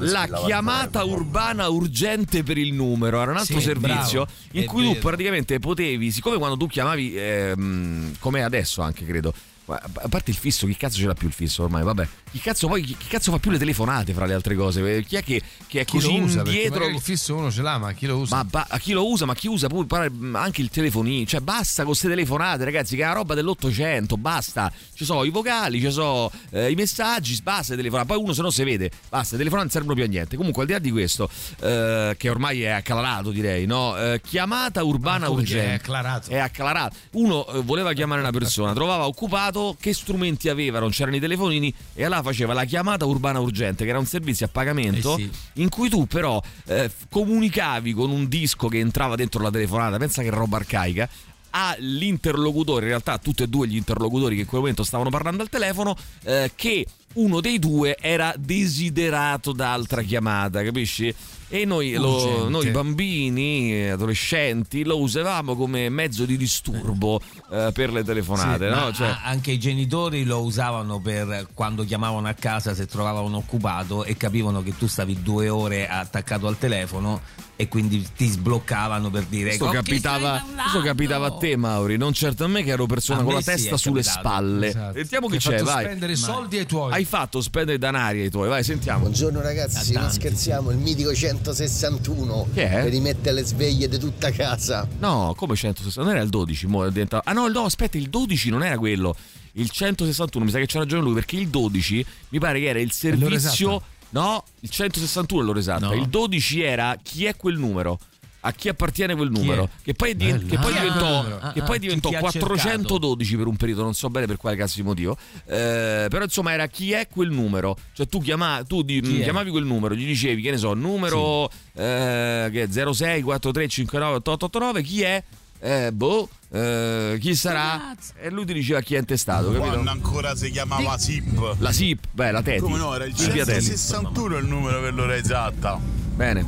la 0.00 0.28
chiamata 0.44 1.04
urbana 1.04 1.68
urgente 1.68 2.42
per 2.42 2.58
il 2.58 2.74
numero 2.74 3.22
era 3.22 3.30
un 3.30 3.38
altro 3.38 3.58
Sì, 3.58 3.64
servizio 3.66 4.24
bravo, 4.24 4.30
in 4.52 4.62
è 4.62 4.66
cui 4.66 4.82
tu 4.82 4.88
vero. 4.94 5.00
praticamente 5.06 5.58
potevi 5.60 6.10
siccome 6.10 6.36
quando 6.36 6.56
tu 6.58 6.66
chiamavi 6.66 7.14
ehm, 7.16 8.14
come 8.18 8.42
adesso 8.42 8.82
anche 8.82 9.06
credo 9.06 9.32
a 9.74 10.08
parte 10.08 10.30
il 10.30 10.36
fisso, 10.36 10.66
chi 10.66 10.76
cazzo 10.76 10.96
ce 10.98 11.06
l'ha 11.06 11.14
più 11.14 11.26
il 11.28 11.34
fisso 11.34 11.62
ormai? 11.62 11.82
Vabbè, 11.82 12.08
chi 12.30 12.38
cazzo 12.38 12.68
poi 12.68 12.82
chi, 12.82 12.96
cazzo 13.08 13.30
fa 13.30 13.38
più 13.38 13.50
le 13.50 13.58
telefonate 13.58 14.12
fra 14.12 14.24
le 14.26 14.34
altre 14.34 14.54
cose? 14.54 14.96
Eh, 14.96 15.04
Chi 15.04 15.16
è 15.16 15.22
che, 15.22 15.42
che 15.66 15.80
è 15.80 15.84
Chi 15.84 15.92
così 15.98 16.16
lo 16.18 16.24
usa? 16.24 16.38
Indietro? 16.38 16.86
il 16.86 17.00
fisso 17.00 17.34
uno 17.34 17.50
ce 17.50 17.62
l'ha, 17.62 17.78
ma 17.78 17.92
chi 17.92 18.06
lo 18.06 18.16
usa? 18.18 18.36
Ma 18.36 18.44
ba- 18.44 18.66
a 18.68 18.78
chi 18.78 18.92
lo 18.92 19.08
usa, 19.08 19.26
ma 19.26 19.34
chi 19.34 19.48
usa 19.48 19.68
pure 19.68 19.86
pare- 19.86 20.10
anche 20.32 20.60
il 20.62 20.70
telefonino? 20.70 21.26
Cioè, 21.26 21.40
basta 21.40 21.82
con 21.82 21.90
queste 21.92 22.08
telefonate, 22.08 22.64
ragazzi, 22.64 22.96
che 22.96 23.02
è 23.02 23.04
una 23.04 23.14
roba 23.14 23.34
dell'Ottocento. 23.34 24.16
Basta. 24.16 24.72
Ci 24.94 25.04
sono 25.04 25.24
i 25.24 25.30
vocali, 25.30 25.80
ci 25.80 25.90
sono 25.90 26.30
eh, 26.50 26.70
i 26.70 26.74
messaggi, 26.74 27.38
basta 27.42 27.74
telefonare. 27.74 28.06
Poi 28.08 28.18
uno 28.18 28.32
se 28.32 28.42
no 28.42 28.50
si 28.50 28.64
vede, 28.64 28.90
basta, 29.08 29.36
telefonare 29.36 29.64
non 29.64 29.70
servono 29.72 29.94
più 29.94 30.04
a 30.04 30.06
niente. 30.06 30.36
Comunque, 30.36 30.62
al 30.62 30.66
di 30.68 30.72
là 30.74 30.78
di 30.80 30.90
questo, 30.90 31.28
eh, 31.60 32.14
che 32.18 32.28
ormai 32.30 32.62
è 32.62 32.68
acclarato, 32.70 33.30
direi, 33.30 33.66
no? 33.66 33.96
Eh, 33.96 34.20
chiamata 34.22 34.82
urbana 34.82 35.28
urgente. 35.28 35.66
è 35.70 35.74
acclarato? 35.74 36.30
È 36.30 36.38
acclarato. 36.38 36.96
Uno 37.12 37.46
eh, 37.48 37.60
voleva 37.62 37.92
chiamare 37.92 38.20
una 38.20 38.30
persona, 38.30 38.72
trovava 38.72 39.06
occupato, 39.06 39.57
che 39.78 39.92
strumenti 39.92 40.48
aveva? 40.48 40.78
Non 40.78 40.90
c'erano 40.90 41.16
i 41.16 41.20
telefonini, 41.20 41.72
e 41.94 42.04
allora 42.04 42.22
faceva 42.22 42.52
la 42.52 42.64
chiamata 42.64 43.04
urbana 43.04 43.40
urgente, 43.40 43.84
che 43.84 43.90
era 43.90 43.98
un 43.98 44.06
servizio 44.06 44.46
a 44.46 44.48
pagamento 44.48 45.16
Eh 45.16 45.22
sì. 45.22 45.30
in 45.60 45.68
cui 45.68 45.88
tu 45.88 46.06
però 46.06 46.40
eh, 46.66 46.90
comunicavi 47.10 47.92
con 47.92 48.10
un 48.10 48.28
disco 48.28 48.68
che 48.68 48.78
entrava 48.78 49.14
dentro 49.14 49.42
la 49.42 49.50
telefonata, 49.50 49.96
pensa 49.98 50.22
che 50.22 50.30
roba 50.30 50.56
arcaica, 50.56 51.08
all'interlocutore, 51.50 52.82
in 52.82 52.88
realtà 52.88 53.18
tutti 53.18 53.42
e 53.42 53.46
due 53.48 53.66
gli 53.66 53.76
interlocutori 53.76 54.34
che 54.34 54.42
in 54.42 54.46
quel 54.46 54.60
momento 54.60 54.84
stavano 54.84 55.10
parlando 55.10 55.42
al 55.42 55.48
telefono, 55.48 55.96
eh, 56.24 56.52
che 56.54 56.86
uno 57.14 57.40
dei 57.40 57.58
due 57.58 57.96
era 57.98 58.34
desiderato 58.36 59.52
da 59.52 59.72
altra 59.72 60.02
chiamata, 60.02 60.62
capisci? 60.62 61.14
E 61.50 61.64
noi, 61.64 61.92
lo- 61.94 62.46
noi 62.48 62.70
bambini, 62.70 63.88
adolescenti, 63.88 64.84
lo 64.84 64.98
usavamo 64.98 65.56
come 65.56 65.88
mezzo 65.88 66.26
di 66.26 66.36
disturbo 66.36 67.20
eh, 67.50 67.70
per 67.72 67.90
le 67.90 68.04
telefonate, 68.04 68.70
Sì, 68.70 68.78
no? 68.78 68.92
Cioè, 68.92 69.16
anche 69.24 69.52
i 69.52 69.58
genitori 69.58 70.24
lo 70.24 70.42
usavano 70.42 71.00
per 71.00 71.48
quando 71.54 71.84
chiamavano 71.84 72.28
a 72.28 72.34
casa 72.34 72.74
se 72.74 72.84
trovavano 72.84 73.38
occupato 73.38 74.04
e 74.04 74.14
capivano 74.18 74.62
che 74.62 74.76
tu 74.76 74.86
stavi 74.86 75.22
due 75.22 75.48
ore 75.48 75.88
attaccato 75.88 76.46
al 76.46 76.58
telefono 76.58 77.20
e 77.60 77.66
quindi 77.66 78.06
ti 78.16 78.28
sbloccavano 78.28 79.10
per 79.10 79.24
dire 79.24 79.46
Questo 79.48 79.64
"Con 79.64 79.74
chi 79.74 79.78
capitava, 79.90 80.16
stai 80.18 80.28
parlando?" 80.38 80.62
questo 80.62 80.80
capitava 80.80 81.26
a 81.26 81.30
te, 81.38 81.56
Mauri, 81.56 81.96
non 81.96 82.12
certo 82.12 82.44
a 82.44 82.46
me 82.46 82.62
che 82.62 82.70
ero 82.70 82.86
persona 82.86 83.20
A 83.20 83.24
con 83.24 83.34
la 83.34 83.42
testa 83.42 83.76
sulle 83.76 84.00
capitato. 84.02 84.20
spalle. 84.28 84.66
Esatto. 84.68 84.94
Sentiamo 84.94 85.26
Che 85.26 85.38
chi 85.38 85.48
hai 85.48 85.52
c'è, 85.54 85.58
fatto 85.58 85.70
vai. 85.72 85.84
spendere 85.86 86.14
soldi 86.16 86.58
ai 86.58 86.66
tuoi. 86.66 86.92
Hai 86.92 87.04
fatto 87.04 87.40
spendere 87.40 87.76
danari 87.78 88.20
ai 88.20 88.30
tuoi, 88.30 88.48
vai, 88.48 88.62
sentiamo. 88.62 89.00
Buongiorno 89.00 89.40
ragazzi, 89.40 89.84
se 89.84 89.92
non 89.94 90.08
scherziamo, 90.08 90.70
il 90.70 90.76
mitico 90.76 91.12
161 91.12 92.48
Che 92.54 92.68
è? 92.70 92.88
rimette 92.88 93.32
le 93.32 93.42
sveglie 93.42 93.88
di 93.88 93.98
tutta 93.98 94.30
casa. 94.30 94.86
No, 95.00 95.34
come 95.36 95.56
160? 95.56 96.02
Non 96.02 96.10
era 96.14 96.22
il 96.22 96.30
12, 96.30 96.66
mo 96.68 96.84
è 96.84 96.90
diventato- 96.90 97.28
Ah 97.28 97.32
no, 97.32 97.48
no, 97.48 97.64
aspetta, 97.64 97.98
il 97.98 98.08
12 98.08 98.50
non 98.50 98.62
era 98.62 98.78
quello. 98.78 99.16
Il 99.52 99.68
161, 99.70 100.44
mi 100.44 100.50
sa 100.52 100.58
che 100.58 100.66
c'ha 100.66 100.78
ragione 100.78 101.02
lui, 101.02 101.14
perché 101.14 101.34
il 101.36 101.48
12 101.48 102.06
mi 102.28 102.38
pare 102.38 102.60
che 102.60 102.66
era 102.66 102.78
il 102.78 102.92
servizio... 102.92 103.34
esatta? 103.76 103.96
No, 104.10 104.42
il 104.60 104.70
161 104.70 105.42
è 105.42 105.44
l'ora 105.44 105.58
esatta. 105.58 105.86
No. 105.86 105.94
Il 105.94 106.08
12 106.08 106.62
era 106.62 106.96
chi 107.02 107.24
è 107.26 107.36
quel 107.36 107.58
numero. 107.58 107.98
A 108.42 108.52
chi 108.52 108.68
appartiene 108.68 109.16
quel 109.16 109.30
numero? 109.32 109.68
Che 109.82 109.94
poi, 109.94 110.14
di- 110.16 110.26
Bello. 110.30 110.46
che 110.46 110.58
poi 110.58 110.72
Ah, 110.76 110.80
diventò, 110.80 111.18
ah, 111.40 111.52
che 111.52 111.58
ah, 111.60 111.64
poi 111.64 111.74
chi- 111.74 111.86
diventò 111.86 112.08
chi 112.08 112.14
ha 112.14 112.20
412 112.20 113.36
per 113.36 113.46
un 113.48 113.56
periodo, 113.56 113.82
non 113.82 113.94
so 113.94 114.08
bene 114.10 114.26
per 114.26 114.36
quale 114.36 114.56
cazzo 114.56 114.76
di 114.76 114.82
motivo. 114.84 115.18
Eh, 115.44 116.06
però 116.08 116.22
insomma 116.22 116.52
era 116.52 116.68
chi 116.68 116.92
è 116.92 117.08
quel 117.08 117.30
numero. 117.30 117.76
Cioè 117.92 118.06
tu, 118.06 118.20
chiama- 118.20 118.62
tu 118.66 118.82
di- 118.82 119.00
chiamavi 119.02 119.50
quel 119.50 119.64
numero, 119.64 119.94
gli 119.94 120.06
dicevi, 120.06 120.40
che 120.40 120.52
ne 120.52 120.56
so, 120.56 120.72
numero 120.72 121.50
eh, 121.74 122.48
che 122.52 122.62
è 122.62 122.68
06 122.92 123.22
43 123.22 123.68
59 123.68 124.14
889, 124.18 124.82
chi 124.82 125.02
è? 125.02 125.22
Eh, 125.60 125.90
boh, 125.92 126.28
eh, 126.50 127.18
chi 127.20 127.34
sarà? 127.34 127.94
E 128.20 128.30
lui 128.30 128.46
ti 128.46 128.52
diceva 128.52 128.80
chi 128.80 128.94
è 128.94 128.98
intestato, 128.98 129.52
capito? 129.52 129.70
Quando 129.70 129.90
ancora 129.90 130.36
si 130.36 130.50
chiamava 130.50 130.96
SIP. 130.96 131.56
La 131.58 131.72
SIP, 131.72 132.06
beh, 132.12 132.30
la 132.30 132.42
Teti. 132.42 132.60
Come 132.60 132.78
no, 132.78 132.94
era 132.94 133.04
il 133.04 133.16
Silvia 133.16 133.44
Teti. 133.44 133.64
161 133.64 134.36
il 134.36 134.46
numero 134.46 134.80
per 134.80 134.94
l'ora 134.94 135.16
esatta. 135.16 135.78
Bene. 135.78 136.42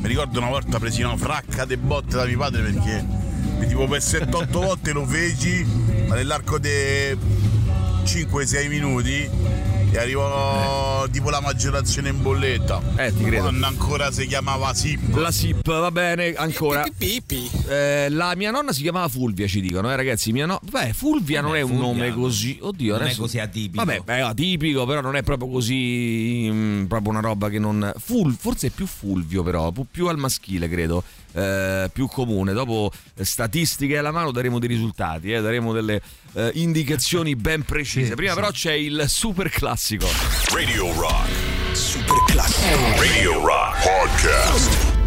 Mi 0.00 0.08
ricordo 0.08 0.38
una 0.38 0.48
volta 0.48 0.78
presi 0.78 1.02
una 1.02 1.16
fracca 1.16 1.64
de 1.64 1.76
botte 1.76 2.16
da 2.16 2.24
mio 2.24 2.38
padre 2.38 2.62
perché 2.62 3.04
mi 3.58 3.66
tipo 3.66 3.86
per 3.86 4.00
7-8 4.00 4.50
volte 4.50 4.92
lo 4.92 5.04
feci, 5.04 5.62
ma 6.06 6.14
nell'arco 6.14 6.58
di 6.58 6.68
5-6 8.04 8.68
minuti 8.68 9.28
e 9.92 9.98
arrivò 9.98 11.06
tipo 11.10 11.30
la 11.30 11.40
maggiorazione 11.40 12.10
in 12.10 12.22
bolletta. 12.22 12.80
Eh, 12.96 13.12
ti 13.14 13.24
credo. 13.24 13.42
Quando 13.42 13.66
ancora 13.66 14.10
si 14.12 14.26
chiamava 14.26 14.72
SIP. 14.72 15.16
La 15.16 15.30
SIP, 15.30 15.66
va 15.66 15.90
bene, 15.90 16.32
ancora. 16.34 16.86
Eh, 16.98 18.08
la 18.08 18.34
mia 18.36 18.50
nonna 18.50 18.72
si 18.72 18.82
chiamava 18.82 19.08
Fulvia, 19.08 19.46
ci 19.46 19.60
dicono, 19.60 19.90
eh, 19.90 19.96
ragazzi. 19.96 20.32
Mia 20.32 20.46
no... 20.46 20.60
Beh, 20.70 20.92
Fulvia 20.92 21.40
non 21.40 21.56
è 21.56 21.62
un 21.62 21.70
Fulvia 21.70 21.86
nome 21.86 22.08
no. 22.10 22.14
così. 22.14 22.58
Oddio, 22.60 22.92
Non 22.92 23.02
è 23.02 23.04
adesso... 23.06 23.22
così 23.22 23.38
atipico. 23.38 23.84
Vabbè, 23.84 24.04
è 24.04 24.20
atipico, 24.20 24.86
però 24.86 25.00
non 25.00 25.16
è 25.16 25.22
proprio 25.22 25.48
così. 25.48 26.48
mm, 26.50 26.84
proprio 26.84 27.10
una 27.10 27.20
roba 27.20 27.48
che 27.48 27.58
non. 27.58 27.92
Ful... 27.98 28.36
Forse 28.38 28.68
è 28.68 28.70
più 28.70 28.86
Fulvio, 28.86 29.42
però, 29.42 29.70
pu- 29.72 29.86
più 29.90 30.06
al 30.06 30.18
maschile, 30.18 30.68
credo. 30.68 31.02
Eh, 31.32 31.90
più 31.92 32.06
comune. 32.06 32.52
Dopo 32.52 32.90
statistiche 33.20 33.98
alla 33.98 34.10
mano 34.10 34.30
daremo 34.30 34.58
dei 34.58 34.68
risultati, 34.68 35.32
eh, 35.32 35.40
daremo 35.40 35.72
delle 35.72 36.00
eh, 36.34 36.50
indicazioni 36.54 37.36
ben 37.36 37.62
precise. 37.62 38.14
Prima, 38.14 38.34
però, 38.34 38.50
c'è 38.50 38.72
il 38.72 39.04
super 39.08 39.48
classico. 39.48 40.06
Radio 40.52 40.92
Rock. 40.94 41.28
Super 41.72 42.24
classico. 42.26 43.00
Radio 43.00 43.44
Rock 43.44 43.82
Podcast. 43.82 44.98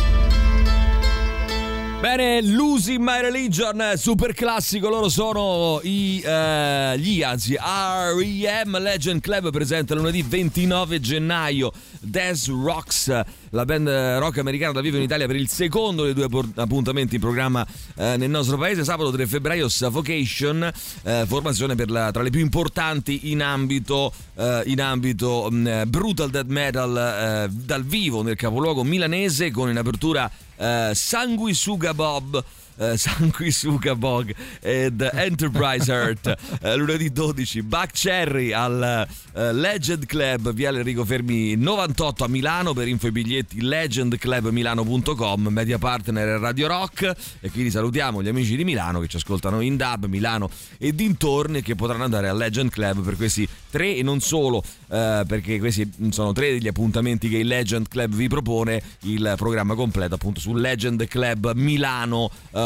Bene, 2.04 2.42
Losing 2.42 3.00
My 3.00 3.22
Religion, 3.22 3.94
super 3.96 4.34
classico, 4.34 4.90
loro 4.90 5.08
sono 5.08 5.80
i, 5.84 6.22
eh, 6.22 6.96
gli 6.98 7.24
anzi 7.24 7.54
R.E.M. 7.56 8.78
Legend 8.78 9.22
Club 9.22 9.52
presenta 9.52 9.96
lunedì 9.96 10.22
29 10.22 11.00
gennaio 11.00 11.72
Death 12.02 12.48
Rocks, 12.48 13.22
la 13.54 13.66
band 13.66 13.88
rock 14.18 14.40
americana 14.40 14.72
da 14.74 14.82
vivo 14.82 14.98
in 14.98 15.04
Italia 15.04 15.28
per 15.28 15.36
il 15.36 15.48
secondo 15.48 16.04
dei 16.04 16.14
due 16.16 16.28
appuntamenti 16.56 17.16
in 17.16 17.22
programma 17.22 17.66
eh, 17.96 18.18
nel 18.18 18.30
nostro 18.30 18.58
paese, 18.58 18.84
sabato 18.84 19.12
3 19.12 19.28
febbraio 19.28 19.70
Suffocation, 19.70 20.72
eh, 21.04 21.24
formazione 21.28 21.76
la- 21.86 22.12
tra 22.12 22.24
le 22.24 22.32
più 22.32 22.40
importanti 22.42 23.32
in 23.32 23.44
ambito, 23.44 24.12
eh, 24.36 24.64
in 24.66 24.82
ambito 24.82 25.48
mh, 25.52 25.84
brutal 25.88 26.32
death 26.32 26.48
metal 26.48 26.98
eh, 26.98 27.50
dal 27.54 27.84
vivo 27.84 28.24
nel 28.24 28.36
capoluogo 28.36 28.84
milanese 28.84 29.52
con 29.52 29.70
in 29.70 29.78
apertura 29.78 30.30
eh, 30.58 30.92
Sanguisuga 30.94 31.94
Bob. 31.94 32.44
Eh, 32.78 32.98
Bog 33.96 34.34
ed 34.62 35.10
Enterprise 35.14 35.92
Earth 35.92 36.36
eh, 36.62 36.76
lunedì 36.76 37.12
12 37.12 37.62
Buck 37.64 37.92
Cherry 37.92 38.52
al 38.52 39.08
eh, 39.34 39.54
Legend 39.54 40.06
Club 40.06 40.54
Viale 40.54 40.80
Enrico 40.80 41.06
Fermi 41.06 41.56
98 41.56 42.24
a 42.24 42.28
Milano. 42.28 42.74
Per 42.74 42.88
info 42.88 43.08
e 43.08 43.12
biglietti 43.12 43.62
legendclubmilano.com 43.62 45.48
media 45.50 45.78
partner 45.78 46.40
Radio 46.40 46.68
Rock. 46.68 47.14
E 47.40 47.52
quindi 47.52 47.72
salutiamo 47.72 48.22
gli 48.22 48.28
amici 48.28 48.56
di 48.56 48.64
Milano 48.64 49.00
che 49.00 49.08
ci 49.08 49.18
ascoltano 49.18 49.62
in 49.62 49.78
DAB 49.78 50.06
Milano 50.06 50.50
e 50.78 50.94
dintorni 50.94 51.62
che 51.62 51.76
potranno 51.76 52.04
andare 52.04 52.30
al 52.30 52.38
Legend 52.38 52.70
Club 52.70 53.04
per 53.04 53.16
questi 53.16 53.48
tre 53.70 53.96
e 53.96 54.04
non 54.04 54.20
solo 54.20 54.64
eh, 54.90 55.24
perché 55.28 55.58
questi 55.58 55.90
sono 56.10 56.32
tre 56.32 56.52
degli 56.52 56.68
appuntamenti 56.68 57.28
che 57.28 57.38
il 57.38 57.48
Legend 57.48 57.88
Club 57.88 58.14
vi 58.14 58.28
propone 58.28 58.82
il 59.02 59.34
programma 59.36 59.74
completo 59.74 60.16
appunto 60.16 60.40
su 60.40 60.54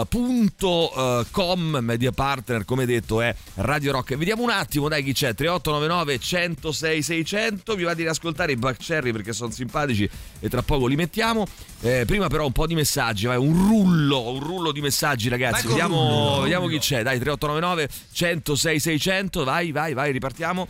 legendclubmilano.com 0.06 1.78
media 1.82 2.12
partner 2.12 2.66
come 2.66 2.86
detto 2.86 3.22
è 3.22 3.34
Radio 3.56 3.92
Rock. 3.92 4.16
Vediamo 4.16 4.44
un 4.44 4.50
attimo 4.50 4.88
dai 4.88 5.04
chi 5.04 5.14
c'è? 5.14 5.34
3899 5.34 6.20
106 6.20 7.02
600 7.02 7.76
vi 7.76 7.84
va 7.84 7.94
di 7.94 8.04
riascoltare 8.04 8.52
i 8.52 8.56
Buck 8.56 8.78
Cherry 8.78 9.12
perché 9.12 9.34
sono 9.34 9.52
simpatici 9.52 10.10
e 10.40 10.50
tra 10.50 10.62
poco 10.62 10.88
li 10.88 10.96
mettiamo. 10.96 11.46
Eh, 11.82 12.04
prima 12.06 12.28
però 12.28 12.46
un 12.46 12.52
po' 12.52 12.68
di 12.68 12.76
messaggi 12.76 13.26
vai, 13.28 13.38
un 13.38 13.54
rullo 13.68 14.32
un 14.32 14.40
rullo 14.40 14.72
di 14.72 14.82
messaggi 14.82 15.30
ragazzi. 15.30 15.68
Vediamo, 15.68 15.96
rullo, 15.96 16.42
vediamo 16.42 16.66
rullo. 16.66 16.78
chi 16.78 16.84
c'è. 16.86 17.04
Dai 17.04 17.20
3899 17.20 17.90
106 18.12 18.80
600 18.80 19.44
vai 19.44 19.72
vai 19.72 19.94
vai 19.94 20.12
ripartiamo. 20.12 20.68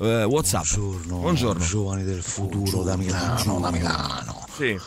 Eh, 0.00 0.24
Whatsapp. 0.24 0.64
Buongiorno, 0.74 1.18
Buongiorno. 1.18 1.64
giovani 1.64 2.04
del 2.04 2.22
futuro 2.22 2.82
da 2.82 2.96
Milano, 2.96 3.60
da 3.60 3.70
Milano. 3.70 4.46
Sì. 4.56 4.78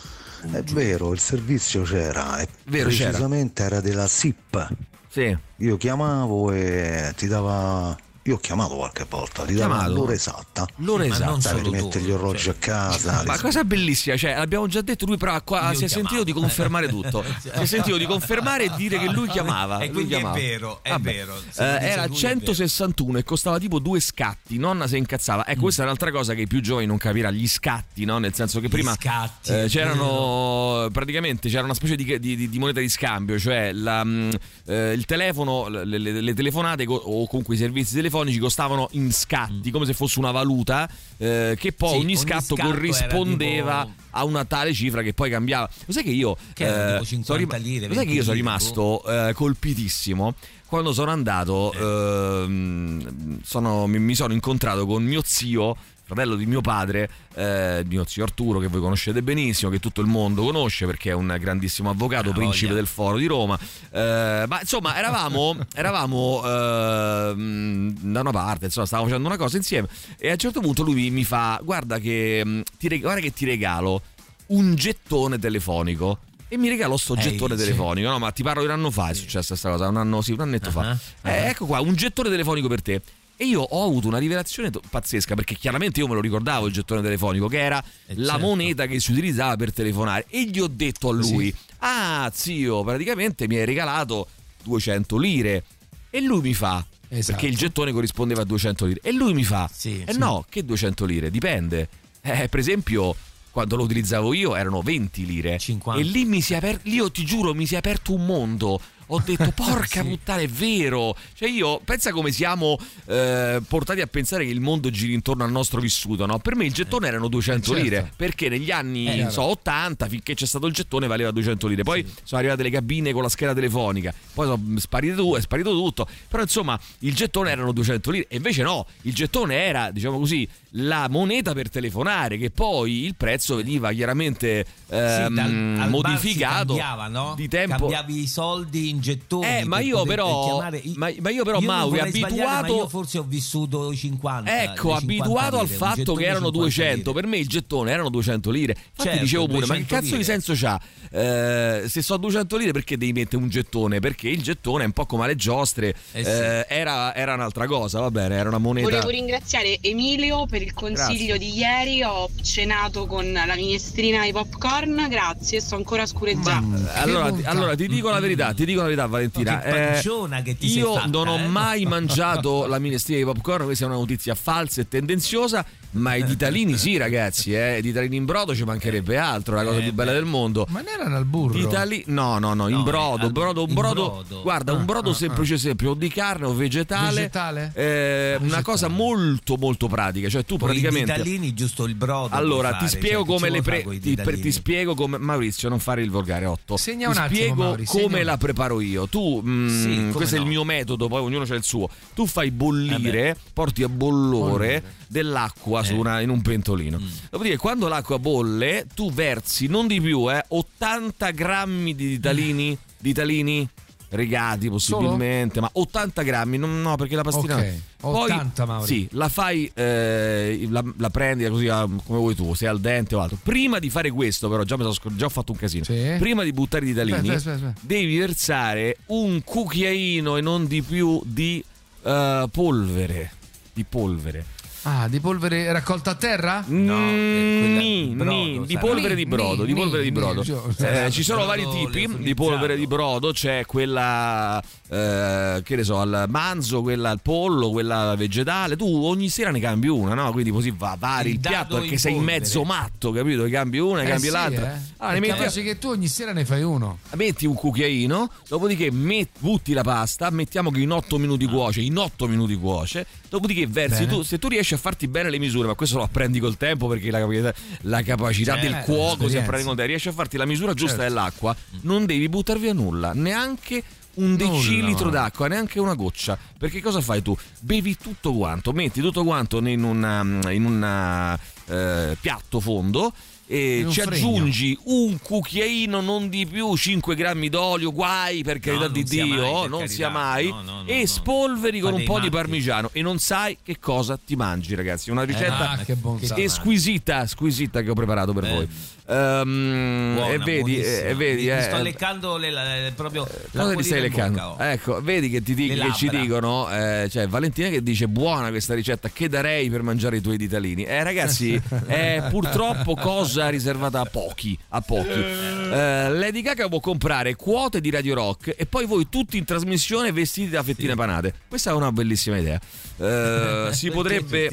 È 0.49 0.61
vero, 0.73 1.13
il 1.13 1.19
servizio 1.19 1.83
c'era, 1.83 2.39
e 2.39 2.47
Vero, 2.65 2.89
c'era. 2.89 3.09
precisamente 3.09 3.63
era 3.63 3.79
della 3.81 4.07
SIP. 4.07 4.67
Sì. 5.07 5.37
Io 5.57 5.77
chiamavo 5.77 6.51
e 6.51 7.13
ti 7.15 7.27
dava 7.27 7.95
Io 8.25 8.35
ho 8.35 8.37
chiamato 8.37 8.75
qualche 8.75 9.05
volta, 9.09 9.43
danno 9.45 9.55
Chiamato? 9.57 9.93
l'ora 9.93 10.13
esatta. 10.13 10.67
L'ora 10.75 11.05
esatta. 11.05 11.25
non 11.25 11.41
Sai, 11.41 11.57
solo 11.57 11.63
ti 11.63 11.69
mette 11.71 11.99
tu, 11.99 12.05
gli 12.05 12.11
orologi 12.11 12.49
a 12.49 12.53
casa. 12.53 13.23
Ma 13.25 13.33
le- 13.33 13.39
cosa 13.41 13.63
bellissima, 13.63 14.15
cioè, 14.15 14.35
l'abbiamo 14.35 14.67
già 14.67 14.81
detto, 14.81 15.07
lui 15.07 15.17
però 15.17 15.41
qua 15.43 15.73
si 15.73 15.85
è 15.85 15.87
sentito 15.87 16.23
di 16.23 16.31
confermare 16.31 16.85
tutto. 16.89 17.23
si 17.39 17.49
è 17.49 17.65
sentito 17.65 17.97
di 17.97 18.05
confermare 18.05 18.65
e 18.65 18.71
dire 18.75 18.99
che 18.99 19.07
lui 19.09 19.27
chiamava. 19.27 19.79
E 19.79 19.85
lui 19.85 19.93
quindi 19.95 20.13
è 20.13 20.17
chiamava. 20.17 20.37
vero, 20.37 20.79
è 20.83 20.89
Vabbè. 20.91 21.11
vero. 21.13 21.35
Eh, 21.55 21.63
era 21.63 22.05
lui, 22.05 22.15
è 22.15 22.19
161 22.19 23.17
e 23.17 23.23
costava 23.23 23.57
tipo 23.57 23.79
due 23.79 23.99
scatti. 23.99 24.57
Nonna 24.59 24.85
si 24.85 24.97
incazzava. 24.97 25.41
Mm. 25.47 25.51
Ecco, 25.51 25.61
questa 25.61 25.81
è 25.81 25.85
un'altra 25.85 26.11
cosa 26.11 26.35
che 26.35 26.41
i 26.41 26.47
più 26.47 26.61
giovani 26.61 26.85
non 26.85 26.97
capirà: 26.97 27.31
gli 27.31 27.47
scatti, 27.47 28.05
no? 28.05 28.19
Nel 28.19 28.35
senso 28.35 28.59
che 28.59 28.69
prima 28.69 28.93
scatti, 28.93 29.51
eh, 29.51 29.65
c'erano 29.67 30.89
praticamente 30.91 31.49
c'era 31.49 31.63
una 31.63 31.73
specie 31.73 31.95
di, 31.95 32.19
di- 32.19 32.49
di 32.49 32.59
moneta 32.59 32.79
di 32.81 32.89
scambio, 32.89 33.39
cioè 33.39 33.71
la, 33.73 34.03
mm, 34.03 34.29
eh, 34.67 34.91
il 34.93 35.05
telefono, 35.05 35.67
le, 35.69 35.85
le- 35.97 36.21
le 36.21 36.33
telefonate 36.35 36.85
co- 36.85 36.93
o 36.93 37.25
comunque 37.25 37.55
i 37.55 37.57
servizi 37.57 37.93
telefonici 37.95 38.09
costavano 38.39 38.87
in 38.91 39.11
scatti, 39.11 39.71
come 39.71 39.85
se 39.85 39.93
fosse 39.93 40.19
una 40.19 40.31
valuta, 40.31 40.89
eh, 41.17 41.55
che 41.59 41.71
poi 41.71 41.89
Mm. 41.89 41.93
Sì, 41.93 41.97
ogni 41.99 42.05
ogni 42.05 42.17
scatto 42.17 42.55
scatto 42.55 42.69
corrispondeva 42.69 43.81
tipo- 43.85 44.01
a 44.11 44.23
una 44.25 44.45
tale 44.45 44.73
cifra 44.73 45.01
che 45.01 45.13
poi 45.13 45.29
cambiava. 45.29 45.69
Lo 45.85 45.93
sai 45.93 46.03
che 46.03 46.09
io 46.11 46.35
Che 46.53 46.65
sono 46.67 47.03
50 47.05 47.57
lire, 47.57 47.87
lo 47.87 47.93
sai 47.93 48.05
che 48.05 48.11
io 48.13 48.23
20 48.23 48.23
sono 48.23 48.35
rimasto 48.35 49.03
eh, 49.05 49.33
colpitissimo 49.33 50.33
quando 50.67 50.93
sono 50.93 51.11
andato 51.11 51.73
ehm, 51.73 53.39
sono- 53.43 53.87
mi, 53.87 53.99
mi 53.99 54.15
sono 54.15 54.33
incontrato 54.33 54.85
con 54.85 55.03
mio 55.03 55.21
zio 55.25 55.75
fratello 56.13 56.35
di 56.35 56.45
mio 56.45 56.59
padre, 56.61 57.09
eh, 57.35 57.83
mio 57.87 58.03
zio 58.05 58.23
Arturo, 58.23 58.59
che 58.59 58.67
voi 58.67 58.81
conoscete 58.81 59.23
benissimo, 59.23 59.71
che 59.71 59.79
tutto 59.79 60.01
il 60.01 60.07
mondo 60.07 60.43
conosce 60.43 60.85
perché 60.85 61.11
è 61.11 61.13
un 61.13 61.35
grandissimo 61.39 61.89
avvocato, 61.89 62.31
Ah, 62.31 62.33
principe 62.33 62.67
voglia. 62.67 62.79
del 62.79 62.87
foro 62.87 63.17
di 63.17 63.25
Roma. 63.27 63.57
Eh, 63.91 64.43
ma 64.47 64.59
insomma, 64.59 64.97
eravamo, 64.97 65.55
eravamo 65.73 66.41
ehm, 66.45 67.93
da 68.11 68.19
una 68.19 68.31
parte, 68.31 68.65
insomma, 68.65 68.85
stavamo 68.85 69.07
facendo 69.07 69.27
una 69.29 69.37
cosa 69.37 69.57
insieme. 69.57 69.87
E 70.17 70.29
a 70.29 70.31
un 70.33 70.37
certo 70.37 70.59
punto 70.59 70.83
lui 70.83 71.09
mi 71.09 71.23
fa: 71.23 71.59
Guarda 71.63 71.97
che, 71.99 72.63
ti, 72.77 72.99
guarda 72.99 73.21
che 73.21 73.31
ti 73.31 73.45
regalo 73.45 74.01
un 74.47 74.75
gettone 74.75 75.39
telefonico. 75.39 76.19
E 76.49 76.57
mi 76.57 76.67
regalò 76.67 76.97
sto 76.97 77.15
Ehi, 77.15 77.21
gettone 77.21 77.55
sì. 77.57 77.63
telefonico. 77.63 78.09
No, 78.09 78.19
ma 78.19 78.31
ti 78.31 78.43
parlo 78.43 78.59
di 78.59 78.67
un 78.67 78.73
anno 78.73 78.91
fa 78.91 79.07
è 79.09 79.13
successa 79.13 79.47
questa 79.49 79.69
cosa, 79.69 79.87
un 79.87 79.95
anno, 79.95 80.21
sì, 80.21 80.33
un 80.33 80.41
annetto 80.41 80.69
fa. 80.69 80.97
Eh, 81.21 81.45
ecco 81.47 81.65
qua, 81.65 81.79
un 81.79 81.95
gettone 81.95 82.27
telefonico 82.29 82.67
per 82.67 82.81
te. 82.81 83.01
E 83.41 83.45
io 83.45 83.61
ho 83.61 83.85
avuto 83.85 84.07
una 84.07 84.19
rivelazione 84.19 84.69
to- 84.69 84.83
pazzesca 84.87 85.33
perché 85.33 85.55
chiaramente 85.55 85.99
io 85.99 86.07
me 86.07 86.13
lo 86.13 86.21
ricordavo 86.21 86.67
il 86.67 86.73
gettone 86.73 87.01
telefonico 87.01 87.47
che 87.47 87.57
era 87.59 87.83
la 88.09 88.33
certo. 88.33 88.45
moneta 88.45 88.85
che 88.85 88.99
si 88.99 89.11
utilizzava 89.13 89.55
per 89.55 89.73
telefonare 89.73 90.27
e 90.29 90.45
gli 90.45 90.59
ho 90.59 90.67
detto 90.67 91.09
a 91.09 91.13
lui 91.13 91.51
"Ah, 91.79 92.29
zio, 92.31 92.83
praticamente 92.83 93.47
mi 93.47 93.55
hai 93.55 93.65
regalato 93.65 94.27
200 94.63 95.17
lire". 95.17 95.63
E 96.11 96.21
lui 96.21 96.41
mi 96.41 96.53
fa 96.53 96.85
Esatto. 97.07 97.31
perché 97.33 97.47
il 97.51 97.57
gettone 97.57 97.91
corrispondeva 97.91 98.41
a 98.41 98.45
200 98.45 98.85
lire. 98.85 98.99
E 99.01 99.11
lui 99.11 99.33
mi 99.33 99.43
fa 99.43 99.67
Sì, 99.73 100.03
"Eh 100.05 100.11
sì. 100.13 100.19
no, 100.19 100.45
che 100.47 100.63
200 100.63 101.05
lire, 101.05 101.31
dipende". 101.31 101.89
Eh, 102.21 102.47
per 102.47 102.59
esempio 102.59 103.15
quando 103.49 103.75
lo 103.75 103.83
utilizzavo 103.83 104.33
io 104.33 104.55
erano 104.55 104.81
20 104.83 105.25
lire 105.25 105.57
50. 105.57 105.99
e 105.99 106.05
lì 106.05 106.25
mi 106.25 106.41
si 106.41 106.53
è 106.53 106.57
aperto 106.57 106.87
io 106.87 107.09
ti 107.11 107.25
giuro 107.25 107.53
mi 107.55 107.65
si 107.65 107.73
è 107.73 107.77
aperto 107.79 108.13
un 108.13 108.23
mondo 108.25 108.79
ho 109.13 109.21
detto 109.23 109.51
porca 109.55 110.03
puttana 110.03 110.41
è 110.41 110.47
vero. 110.47 111.15
Cioè 111.33 111.49
io 111.49 111.79
pensa 111.83 112.11
come 112.11 112.31
siamo 112.31 112.77
eh, 113.05 113.61
portati 113.67 114.01
a 114.01 114.07
pensare 114.07 114.45
che 114.45 114.51
il 114.51 114.61
mondo 114.61 114.89
giri 114.89 115.13
intorno 115.13 115.43
al 115.43 115.51
nostro 115.51 115.79
vissuto 115.79 116.25
no? 116.25 116.39
per 116.39 116.55
me 116.55 116.65
il 116.65 116.73
gettone 116.73 117.07
erano 117.07 117.27
200 117.27 117.65
certo. 117.65 117.81
lire 117.81 118.11
perché 118.15 118.49
negli 118.49 118.71
anni 118.71 119.21
Eh, 119.21 119.29
so, 119.29 119.43
80 119.43 120.07
finché 120.07 120.33
c'è 120.33 120.45
stato 120.45 120.67
il 120.67 120.73
gettone 120.73 121.07
valeva 121.07 121.31
200 121.31 121.67
lire. 121.67 121.83
Poi 121.83 122.05
sono 122.23 122.39
arrivate 122.39 122.63
le 122.63 122.69
cabine 122.69 123.11
con 123.11 123.21
la 123.21 123.29
scheda 123.29 123.53
telefonica 123.53 124.13
poi 124.33 124.45
sono 124.45 124.79
sparite 124.79 125.15
tu, 125.15 125.35
è 125.35 125.41
sparito 125.41 125.71
tutto. 125.71 126.07
Però 126.27 126.41
insomma 126.41 126.79
il 126.99 127.13
gettone 127.13 127.51
erano 127.51 127.71
200 127.71 128.11
lire 128.11 128.25
e 128.27 128.37
invece 128.37 128.63
no 128.63 128.85
il 129.03 129.13
gettone 129.13 129.55
era 129.55 129.91
diciamo 129.91 130.17
così 130.17 130.47
la 130.75 131.07
moneta 131.09 131.51
per 131.53 131.69
telefonare 131.69 132.37
che 132.37 132.49
poi 132.49 133.03
il 133.05 133.15
prezzo 133.15 133.55
veniva 133.57 133.91
chiaramente 133.91 134.65
Sì, 134.87 134.93
ehm, 134.95 135.33
dal- 135.35 135.45
al 135.45 135.75
bar 135.75 135.83
si 135.85 135.89
modificato 135.89 136.65
cambiava, 136.67 137.07
no? 137.07 137.33
di 137.35 137.47
tempo 137.49 137.75
Cambiavi 137.87 138.19
i 138.21 138.27
soldi 138.27 138.89
in 138.89 139.01
gettoni. 139.01 139.45
Eh, 139.47 139.65
ma 139.65 139.79
io 139.79 140.03
però- 140.05 140.59
ma- 140.95 141.11
ma 141.19 141.29
io 141.29 141.43
però, 141.43 141.57
non 141.59 141.65
Mauri, 141.65 141.99
abituato- 141.99 142.73
ma 142.73 142.79
io 142.79 142.87
forse 142.87 143.17
ho 143.17 143.23
vissuto 143.23 143.91
i 143.91 143.97
50. 143.97 144.63
Ecco, 144.63 144.93
le 144.93 144.99
50 144.99 145.23
abituato 145.23 145.57
al 145.59 145.65
lire, 145.65 145.73
un 145.73 145.79
fatto 145.79 146.13
che 146.13 146.23
erano 146.23 146.45
50 146.45 146.59
200, 146.59 147.09
lire. 147.09 147.21
per 147.21 147.29
me 147.29 147.37
il 147.37 147.47
gettone 147.47 147.91
erano 147.91 148.09
200 148.09 148.49
lire. 148.49 148.71
Infatti 148.77 149.03
Certo, 149.09 149.23
dicevo 149.23 149.45
pure, 149.47 149.65
ma 149.65 149.73
che 149.75 149.79
200 149.81 149.93
cazzo 149.93 150.05
di 150.05 150.11
lire. 150.11 150.23
senso 150.23 150.53
c'ha? 150.55 150.81
Eh, 151.13 151.83
se 151.89 152.01
so 152.01 152.15
200 152.17 152.55
lire 152.57 152.71
perché 152.71 152.97
devi 152.97 153.11
mettere 153.11 153.41
un 153.41 153.49
gettone? 153.49 153.99
Perché 153.99 154.29
il 154.29 154.41
gettone 154.41 154.83
è 154.83 154.85
un 154.85 154.93
po' 154.93 155.05
come 155.05 155.27
le 155.27 155.35
giostre, 155.35 155.93
Eh 156.13 156.23
sì. 156.23 156.29
eh, 156.29 156.65
era, 156.69 157.13
era 157.13 157.33
un'altra 157.33 157.67
cosa, 157.67 157.99
va 157.99 158.09
bene, 158.09 158.35
era 158.35 158.47
una 158.47 158.57
moneta. 158.57 158.87
Volevo 158.87 159.09
ringraziare 159.09 159.77
Emilio 159.81 160.45
per 160.45 160.60
il 160.63 160.73
consiglio 160.73 161.35
Grazie. 161.35 161.37
di 161.37 161.57
ieri. 161.57 162.03
Ho 162.03 162.29
cenato 162.41 163.05
con 163.05 163.31
la 163.31 163.55
minestrina 163.55 164.23
di 164.23 164.31
popcorn. 164.31 165.07
Grazie, 165.09 165.59
sto 165.59 165.75
ancora 165.75 166.05
scureggiando. 166.05 166.89
Allora, 166.93 167.31
ti- 167.31 167.43
allora, 167.43 167.75
ti 167.75 167.87
dico 167.87 168.09
la 168.09 168.19
verità, 168.19 168.53
ti 168.53 168.65
dico 168.65 168.79
la 168.79 168.85
verità 168.85 169.05
Valentina. 169.07 169.53
Ma 169.53 169.59
che 169.59 169.69
panciona 169.69 170.41
che 170.41 170.57
ti 170.57 170.69
sei 170.69 170.79
io 170.79 170.93
fatta, 170.93 171.07
non 171.07 171.27
ho 171.27 171.37
eh? 171.37 171.47
mai 171.47 171.85
mangiato 171.87 172.65
la 172.65 172.79
minestrina 172.79 173.19
di 173.19 173.25
popcorn, 173.25 173.65
questa 173.65 173.85
è 173.85 173.87
una 173.87 173.97
notizia 173.97 174.35
falsa 174.35 174.81
e 174.81 174.87
tendenziosa, 174.87 175.65
ma 175.91 176.15
i 176.15 176.23
ditalini 176.23 176.77
sì 176.77 176.97
ragazzi, 176.97 177.53
eh, 177.53 177.77
i 177.79 177.81
ditalini 177.81 178.15
in 178.15 178.25
brodo 178.25 178.55
ci 178.55 178.63
mancherebbe 178.63 179.17
altro, 179.17 179.55
la 179.55 179.63
cosa 179.63 179.79
Eh, 179.79 179.83
più 179.83 179.93
bella 179.93 180.13
del 180.13 180.25
mondo. 180.25 180.65
Ma 180.69 180.79
non 180.81 180.93
erano 180.93 181.15
al 181.17 181.25
burro? 181.25 181.53
Ditali- 181.57 182.03
no, 182.07 182.39
no, 182.39 182.53
no, 182.53 182.67
in 182.67 182.75
No, 182.77 182.83
brodo, 182.83 183.25
al- 183.25 183.31
brodo, 183.31 183.63
un 183.63 183.69
in 183.69 183.75
brodo, 183.75 184.09
brodo. 184.25 184.41
guarda, 184.41 184.73
un 184.73 184.81
Ah, 184.81 184.85
brodo 184.85 185.09
ah, 185.09 185.13
semplice 185.13 185.57
semplice, 185.57 185.91
o 185.91 185.95
di 185.95 186.09
carne 186.09 186.45
o 186.45 186.53
vegetale. 186.53 187.15
Vegetale? 187.15 187.71
Eh, 187.75 188.37
una 188.41 188.61
cosa 188.61 188.87
molto 188.87 189.55
molto 189.57 189.87
pratica, 189.87 190.29
cioè 190.29 190.43
tu 190.45 190.57
Con 190.57 190.69
i 190.69 190.79
praticamente 190.79 191.11
ditalini, 191.13 191.53
giusto 191.53 191.85
il 191.85 191.95
brodo. 191.95 192.35
allora, 192.35 192.69
ti 192.69 192.75
fare, 192.85 192.87
spiego 192.89 193.23
cioè, 193.25 193.33
come 193.35 193.49
le 193.49 193.61
pre- 193.61 193.99
ti, 193.99 194.15
per- 194.15 194.39
ti 194.39 194.51
spiego 194.51 194.95
come 194.95 195.17
Maurizio, 195.17 195.69
non 195.69 195.79
fare 195.79 196.01
il 196.01 196.09
volgare 196.09 196.45
8. 196.45 196.77
Segna 196.77 197.09
ti 197.11 197.17
un 197.17 197.23
attimo, 197.23 197.35
spiego 197.39 197.63
Mauri, 197.63 197.85
segna 197.85 198.03
come 198.03 198.19
un- 198.19 198.25
la 198.25 198.37
preparo 198.37 198.79
io. 198.81 199.07
Tu 199.07 199.41
mm, 199.45 199.67
Sì, 199.67 200.09
questo 200.13 200.35
è 200.35 200.37
il 200.37 200.43
no. 200.45 200.49
mio 200.51 200.63
metodo, 200.63 201.07
poi 201.07 201.21
ognuno 201.21 201.45
c'ha 201.45 201.55
il 201.55 201.63
suo. 201.63 201.89
Tu 202.13 202.25
fai 202.25 202.49
bollire, 202.51 203.35
porti 203.53 203.83
a 203.83 203.89
bollore 203.89 204.83
dell'acqua 205.07 205.80
su 205.83 205.93
Eh. 205.93 205.97
una- 205.97 206.19
in 206.21 206.29
un 206.29 206.41
pentolino. 206.41 206.99
Mm. 206.99 207.07
Dopodiché 207.29 207.57
quando 207.57 207.87
l'acqua 207.87 208.19
bolle, 208.19 208.87
tu 208.93 209.11
versi 209.11 209.67
non 209.67 209.87
di 209.87 209.99
più, 210.01 210.31
eh, 210.31 210.43
80 210.47 211.31
grammi 211.31 211.95
di 211.95 212.07
ditalini, 212.09 212.77
ditalini 212.97 213.67
rigati 214.13 214.67
possibilmente, 214.69 215.61
ma 215.61 215.69
80 215.71 216.21
grammi, 216.23 216.57
non- 216.57 216.81
no, 216.81 216.97
perché 216.97 217.15
la 217.15 217.21
pastina 217.21 217.55
Ok, 217.55 217.73
Poi, 218.01 218.29
80, 218.31 218.65
Mauri. 218.65 218.85
Sì, 218.85 219.07
la 219.11 219.29
fai, 219.29 219.71
eh, 219.73 220.67
la, 220.69 220.83
la 220.97 221.09
prendi 221.09 221.47
così 221.47 221.69
ah, 221.69 221.85
come 221.85 222.19
vuoi 222.19 222.35
tu, 222.35 222.53
se 222.53 222.67
al 222.67 222.81
dente 222.81 223.15
o 223.15 223.21
altro. 223.21 223.37
Prima 223.41 223.79
di 223.79 223.89
fare 223.89 224.11
questo, 224.11 224.49
però, 224.49 224.63
già, 224.63 224.75
mi 224.75 224.81
sono 224.81 224.93
scor- 224.93 225.15
già 225.15 225.27
ho 225.27 225.29
fatto 225.29 225.53
un 225.53 225.57
casino. 225.57 225.85
Sì. 225.85 226.15
Prima 226.19 226.43
di 226.43 226.51
buttare 226.51 226.83
i 226.83 226.89
ditalini, 226.89 227.19
Aspetta, 227.19 227.35
aspetta, 227.37 227.67
aspetta. 227.69 227.79
devi 227.87 228.17
versare 228.17 228.97
un 229.07 229.41
cucchiaino 229.45 230.35
e 230.35 230.41
non 230.41 230.67
di 230.67 230.81
più 230.81 231.21
di 231.25 231.63
eh, 232.03 232.47
polvere. 232.51 233.31
Di 233.71 233.85
polvere. 233.87 234.45
Ah, 234.83 235.07
di 235.07 235.19
polvere 235.19 235.71
raccolta 235.71 236.11
a 236.11 236.15
terra? 236.15 236.63
No, 236.67 236.97
eh, 236.97 237.59
quella 237.59 237.79
Ni, 237.79 238.07
di 238.09 238.15
brodo 238.15 238.31
ni, 238.33 238.65
di 238.65 238.77
polvere 238.79 239.15
di 239.15 239.23
Ni, 239.25 239.29
brodo, 239.29 239.63
di 239.63 239.73
ni, 239.73 239.79
polvere 239.79 240.01
di 240.03 240.09
ni, 240.09 240.15
brodo. 240.19 240.41
ni, 240.43 240.85
Eh, 240.87 241.11
ci 241.11 241.21
sono 241.21 241.45
vari 241.45 241.67
tipi 241.69 242.07
di 242.17 242.33
polvere 242.33 242.75
di 242.75 242.87
brodo, 242.87 243.31
c'è 243.31 243.63
quella 243.67 244.59
eh, 244.89 245.61
che 245.63 245.75
ne 245.75 245.83
so, 245.83 245.99
al 245.99 246.25
manzo, 246.29 246.81
quella 246.81 247.11
al 247.11 247.21
pollo, 247.21 247.69
quella 247.69 248.15
vegetale. 248.15 248.75
Tu 248.75 248.87
ogni 249.05 249.29
sera 249.29 249.51
ne 249.51 249.59
cambi 249.59 249.87
una, 249.87 250.15
no? 250.15 250.31
Quindi 250.31 250.49
così 250.49 250.73
va, 250.75 250.95
vari 250.99 251.29
il, 251.29 251.35
Il 251.35 251.41
piatto 251.41 251.75
perché 251.75 251.93
in 251.93 251.99
sei 251.99 252.13
polvere. 252.15 252.39
mezzo 252.39 252.63
matto, 252.63 253.11
capito? 253.11 253.43
Che 253.43 253.49
cambi 253.51 253.77
una, 253.77 254.01
Eh 254.01 254.07
cambi 254.07 254.25
sì, 254.25 254.29
l'altra. 254.31 254.73
eh. 254.75 254.79
Allora, 254.97 255.15
È 255.17 255.19
ne 255.19 255.27
metti, 255.27 255.37
capace 255.37 255.61
che 255.63 255.77
tu 255.77 255.89
ogni 255.89 256.07
sera 256.07 256.33
ne 256.33 256.43
fai 256.43 256.63
uno. 256.63 256.97
metti 257.15 257.45
un 257.45 257.53
cucchiaino, 257.53 258.31
dopodiché 258.47 258.89
met- 258.91 259.29
butti 259.37 259.73
la 259.73 259.83
pasta, 259.83 260.29
mettiamo 260.31 260.71
che 260.71 260.79
in 260.79 260.91
8 260.91 261.19
minuti 261.19 261.45
cuoce, 261.45 261.81
in 261.81 261.97
8 261.97 262.27
minuti 262.27 262.55
cuoce, 262.55 263.05
dopodiché 263.29 263.67
versi 263.67 264.05
Bene. 264.05 264.11
tu, 264.17 264.21
se 264.23 264.39
tu 264.39 264.47
riesci 264.47 264.70
a 264.73 264.77
farti 264.77 265.07
bene 265.07 265.29
le 265.29 265.39
misure, 265.39 265.67
ma 265.67 265.75
questo 265.75 265.97
lo 265.97 266.03
apprendi 266.03 266.39
col 266.39 266.57
tempo 266.57 266.87
perché 266.87 267.11
la, 267.11 267.19
capacità- 267.19 267.53
la 267.81 268.01
capacità 268.01 268.53
Certo, 268.59 268.69
del 268.69 268.83
cuoco 268.83 269.29
si 269.29 269.37
apprende 269.37 269.65
con 269.65 269.75
te, 269.75 269.85
riesci 269.85 270.07
a 270.07 270.11
farti 270.11 270.37
la 270.37 270.45
misura 270.45 270.73
giusta 270.73 270.97
Certo. 270.97 271.13
dell'acqua, 271.13 271.55
non 271.81 272.05
devi 272.05 272.27
buttare 272.29 272.59
via 272.59 272.73
nulla, 272.73 273.11
neanche 273.13 273.83
un 274.13 274.31
Nulla, 274.31 274.45
decilitro 274.45 275.05
ma- 275.05 275.11
d'acqua, 275.11 275.47
neanche 275.47 275.79
una 275.79 275.93
goccia. 275.93 276.37
Perché 276.57 276.81
cosa 276.81 276.99
fai 276.99 277.21
tu? 277.21 277.35
Bevi 277.61 277.95
tutto 277.95 278.33
quanto, 278.33 278.73
metti 278.73 278.99
tutto 278.99 279.23
quanto 279.23 279.59
in 279.65 279.83
un 279.83 280.49
in 280.51 280.65
una, 280.65 281.39
eh, 281.67 282.17
piatto 282.19 282.59
fondo 282.59 283.13
e 283.51 283.83
un 283.83 283.91
ci 283.91 284.01
fregno. 284.01 284.15
aggiungi 284.29 284.77
un 284.85 285.17
cucchiaino, 285.21 285.99
non 285.99 286.29
di 286.29 286.45
più, 286.45 286.75
5 286.75 287.15
grammi 287.15 287.49
d'olio, 287.49 287.91
guai 287.91 288.43
per 288.43 288.59
carità 288.59 288.83
non 288.85 288.93
di 288.93 289.05
sia 289.05 289.25
mai, 289.25 289.35
Dio, 289.35 289.41
per 289.61 289.69
non 289.69 289.79
carità. 289.79 289.87
sia 289.93 290.09
mai, 290.09 290.47
No, 290.47 290.61
no, 290.61 290.81
no, 290.81 290.87
e 290.87 290.99
no. 291.01 291.05
spolveri 291.05 291.79
con 291.79 291.93
un 291.93 292.03
po' 292.05 292.15
di 292.15 292.25
matti. 292.25 292.29
parmigiano 292.29 292.89
e 292.93 293.01
non 293.01 293.19
sai 293.19 293.57
che 293.63 293.77
cosa 293.79 294.17
ti 294.23 294.35
mangi 294.35 294.73
ragazzi, 294.75 295.11
una 295.11 295.23
ricetta 295.23 295.71
Ah, 295.71 295.77
che 295.77 295.95
santo. 296.25 296.47
squisita, 296.49 297.27
squisita 297.27 297.81
che 297.81 297.89
ho 297.89 297.93
preparato 297.93 298.31
per 298.33 298.43
Eh, 298.45 298.49
voi. 298.53 298.67
Ehm, 299.11 300.13
Buona, 300.15 300.31
e 300.31 300.37
vedi, 300.37 300.59
buonissima. 300.59 301.07
e 301.09 301.15
vedi, 301.15 301.49
eh, 301.49 301.61
sto 301.63 301.81
leccando 301.81 302.37
le, 302.37 302.49
le- 302.49 302.93
proprio 302.95 303.27
la 303.51 303.63
Cosa 303.63 303.75
ti 303.75 303.83
stai 303.83 304.01
leccando? 304.01 304.55
Ecco, 304.57 305.01
vedi 305.01 305.29
che, 305.29 305.41
ti, 305.43 305.53
che 305.53 305.91
ci 305.93 306.07
dicono, 306.07 306.71
eh, 306.71 307.09
cioè 307.11 307.27
Valentina 307.27 307.67
che 307.67 307.83
dice 307.83 308.07
buona 308.07 308.49
questa 308.49 308.73
ricetta, 308.73 309.09
che 309.09 309.27
darei 309.27 309.69
per 309.69 309.81
mangiare 309.81 310.17
i 310.17 310.21
tuoi 310.21 310.37
ditalini? 310.37 310.85
Eh 310.85 311.03
ragazzi, 311.03 311.61
è 311.87 312.23
purtroppo 312.31 312.95
cosa 312.95 313.49
riservata 313.49 313.99
a 313.99 314.05
pochi, 314.05 314.57
a 314.69 314.79
pochi. 314.79 315.09
Eh, 315.09 316.09
Lady 316.09 316.41
Gaga 316.41 316.69
può 316.69 316.79
comprare 316.79 317.35
quote 317.35 317.81
di 317.81 317.89
Radio 317.89 318.15
Rock 318.15 318.55
e 318.57 318.65
poi 318.65 318.85
voi 318.85 319.09
tutti 319.09 319.37
in 319.37 319.43
trasmissione 319.43 320.13
vestiti 320.13 320.49
da 320.49 320.63
fettine 320.63 320.95
panate. 320.95 321.33
Questa 321.49 321.71
è 321.71 321.73
una 321.73 321.91
bellissima 321.91 322.37
idea. 322.37 322.59
Eh, 322.97 323.69
si 323.73 323.89
potrebbe 323.91 324.49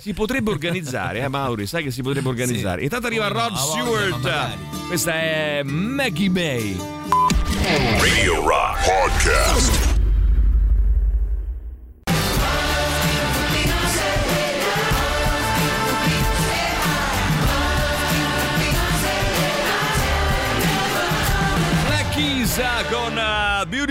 si 0.00 0.12
potrebbe 0.12 0.50
organizzare, 0.50 1.20
eh 1.20 1.28
Mauri, 1.28 1.66
sai 1.66 1.84
che 1.84 1.92
si 1.92 2.02
potrebbe 2.02 2.28
organizzare. 2.28 2.78
Sì. 2.78 2.84
Intanto 2.84 3.06
arriva 3.06 3.28
Come 3.28 3.38
no, 3.38 3.46
Rod 3.48 3.56
a 3.56 3.60
voglia, 3.60 3.75
Stewart. 3.76 4.56
Questa 4.86 5.12
è 5.12 5.62
Maggie 5.62 6.30
May. 6.30 6.78
Radio 8.00 8.40
Rock 8.40 8.78
Podcast. 8.86 9.95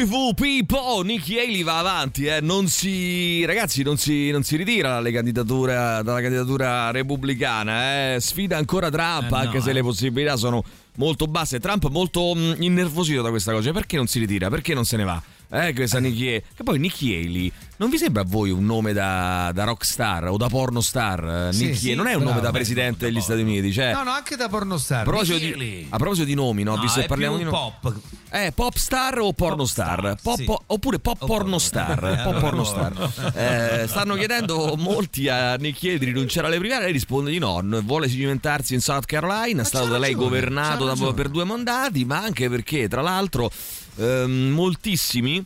Beautiful 0.06 0.34
People. 0.36 1.04
Nikki 1.04 1.40
Haley 1.40 1.64
va 1.64 1.80
avanti, 1.80 2.26
eh. 2.26 2.40
non 2.40 2.68
si, 2.68 3.44
ragazzi, 3.46 3.82
non 3.82 3.98
si, 3.98 4.30
non 4.30 4.44
si 4.44 4.56
ritira 4.56 4.90
dalle 4.94 5.12
candidatura- 5.12 6.04
dalla 6.04 6.22
candidatura 6.22 6.92
repubblicana. 6.92 8.14
eh. 8.14 8.20
Sfida 8.20 8.56
ancora 8.58 8.92
Trump, 8.92 9.24
Eh, 9.26 9.30
no, 9.30 9.36
anche 9.38 9.62
se 9.62 9.72
eh. 9.72 9.74
le 9.74 9.82
possibilità 9.82 10.36
sono 10.36 10.64
molto 10.98 11.26
basse. 11.26 11.60
Trump 11.60 11.88
molto 11.90 12.36
mh, 12.36 12.58
innervosito 12.60 13.24
da 13.24 13.30
questa 13.32 13.52
cosa. 13.52 13.72
Perché 13.72 13.96
non 13.98 14.06
si 14.06 14.20
ritira? 14.20 14.48
Perché 14.50 14.76
non 14.76 14.86
se 14.86 14.98
ne 14.98 15.04
va? 15.06 15.22
Eh, 15.50 15.74
questa 15.74 15.98
Haley. 15.98 16.42
Che 16.56 16.64
poi 16.64 16.80
Nikki 16.80 17.14
Haley 17.14 17.52
non 17.78 17.90
vi 17.90 17.98
sembra 17.98 18.22
a 18.22 18.26
voi 18.26 18.50
un 18.52 18.66
nome 18.66 18.94
da, 18.94 19.52
da 19.54 19.64
rockstar 19.66 20.28
o 20.30 20.38
da 20.38 20.48
pornostar? 20.48 21.48
eh, 21.50 21.54
Sì, 21.54 21.66
Nikki 21.66 21.78
sì, 21.78 21.94
non 21.94 22.08
è 22.08 22.14
un 22.14 22.20
nome 22.22 22.34
bravo. 22.34 22.46
da 22.48 22.52
presidente 22.52 23.06
degli 23.06 23.22
Stati 23.22 23.42
Uniti, 23.42 23.72
cioè. 23.74 23.94
No, 23.94 24.04
no, 24.04 24.12
anche 24.12 24.36
da 24.36 24.48
pornostar. 24.50 25.02
A 25.02 25.04
proposito, 25.04 25.38
di, 25.38 25.86
a 25.90 25.98
proposito 25.98 26.26
di 26.26 26.34
nomi, 26.34 26.64
no? 26.64 26.76
No, 26.76 26.82
Visto 26.82 27.00
che 27.02 27.08
parliamo 27.08 27.38
di 27.38 27.44
nomi. 27.44 27.56
pop. 27.56 27.96
Eh, 28.32 28.52
pop 28.54 28.76
star 28.76 29.20
o 29.20 29.32
porno 29.34 29.66
star? 29.66 30.16
Pop- 30.22 30.38
sì. 30.38 30.46
Oppure 30.68 31.00
pop 31.00 31.26
porno 31.26 31.58
star? 31.58 32.00
Pop 32.26 32.40
porno 32.40 32.64
star. 32.66 33.32
Eh, 33.36 33.86
stanno 33.88 34.16
chiedendo 34.18 34.76
molti 34.78 35.28
a 35.30 35.56
Nikki 35.56 35.88
Haley 35.88 36.00
di 36.00 36.06
rinunciare 36.06 36.48
alle 36.48 36.58
primarie. 36.58 36.84
Lei 36.86 36.92
risponde 36.94 37.32
di 37.32 37.38
no. 37.40 37.62
Vuole 37.84 38.10
cimentarsi 38.10 38.74
in 38.74 38.82
South 38.82 39.06
Carolina. 39.06 39.62
È 39.62 39.66
stato 39.66 39.86
da 39.88 39.98
lei 39.98 40.12
ragione, 40.14 40.24
governato 40.30 40.86
da- 40.86 41.14
per 41.14 41.30
due 41.30 41.44
mandati, 41.46 42.04
ma 42.04 42.22
anche 42.22 42.50
perché, 42.50 42.88
tra 42.90 43.02
l'altro, 43.02 43.50
ehm, 43.98 44.50
moltissimi 44.50 45.44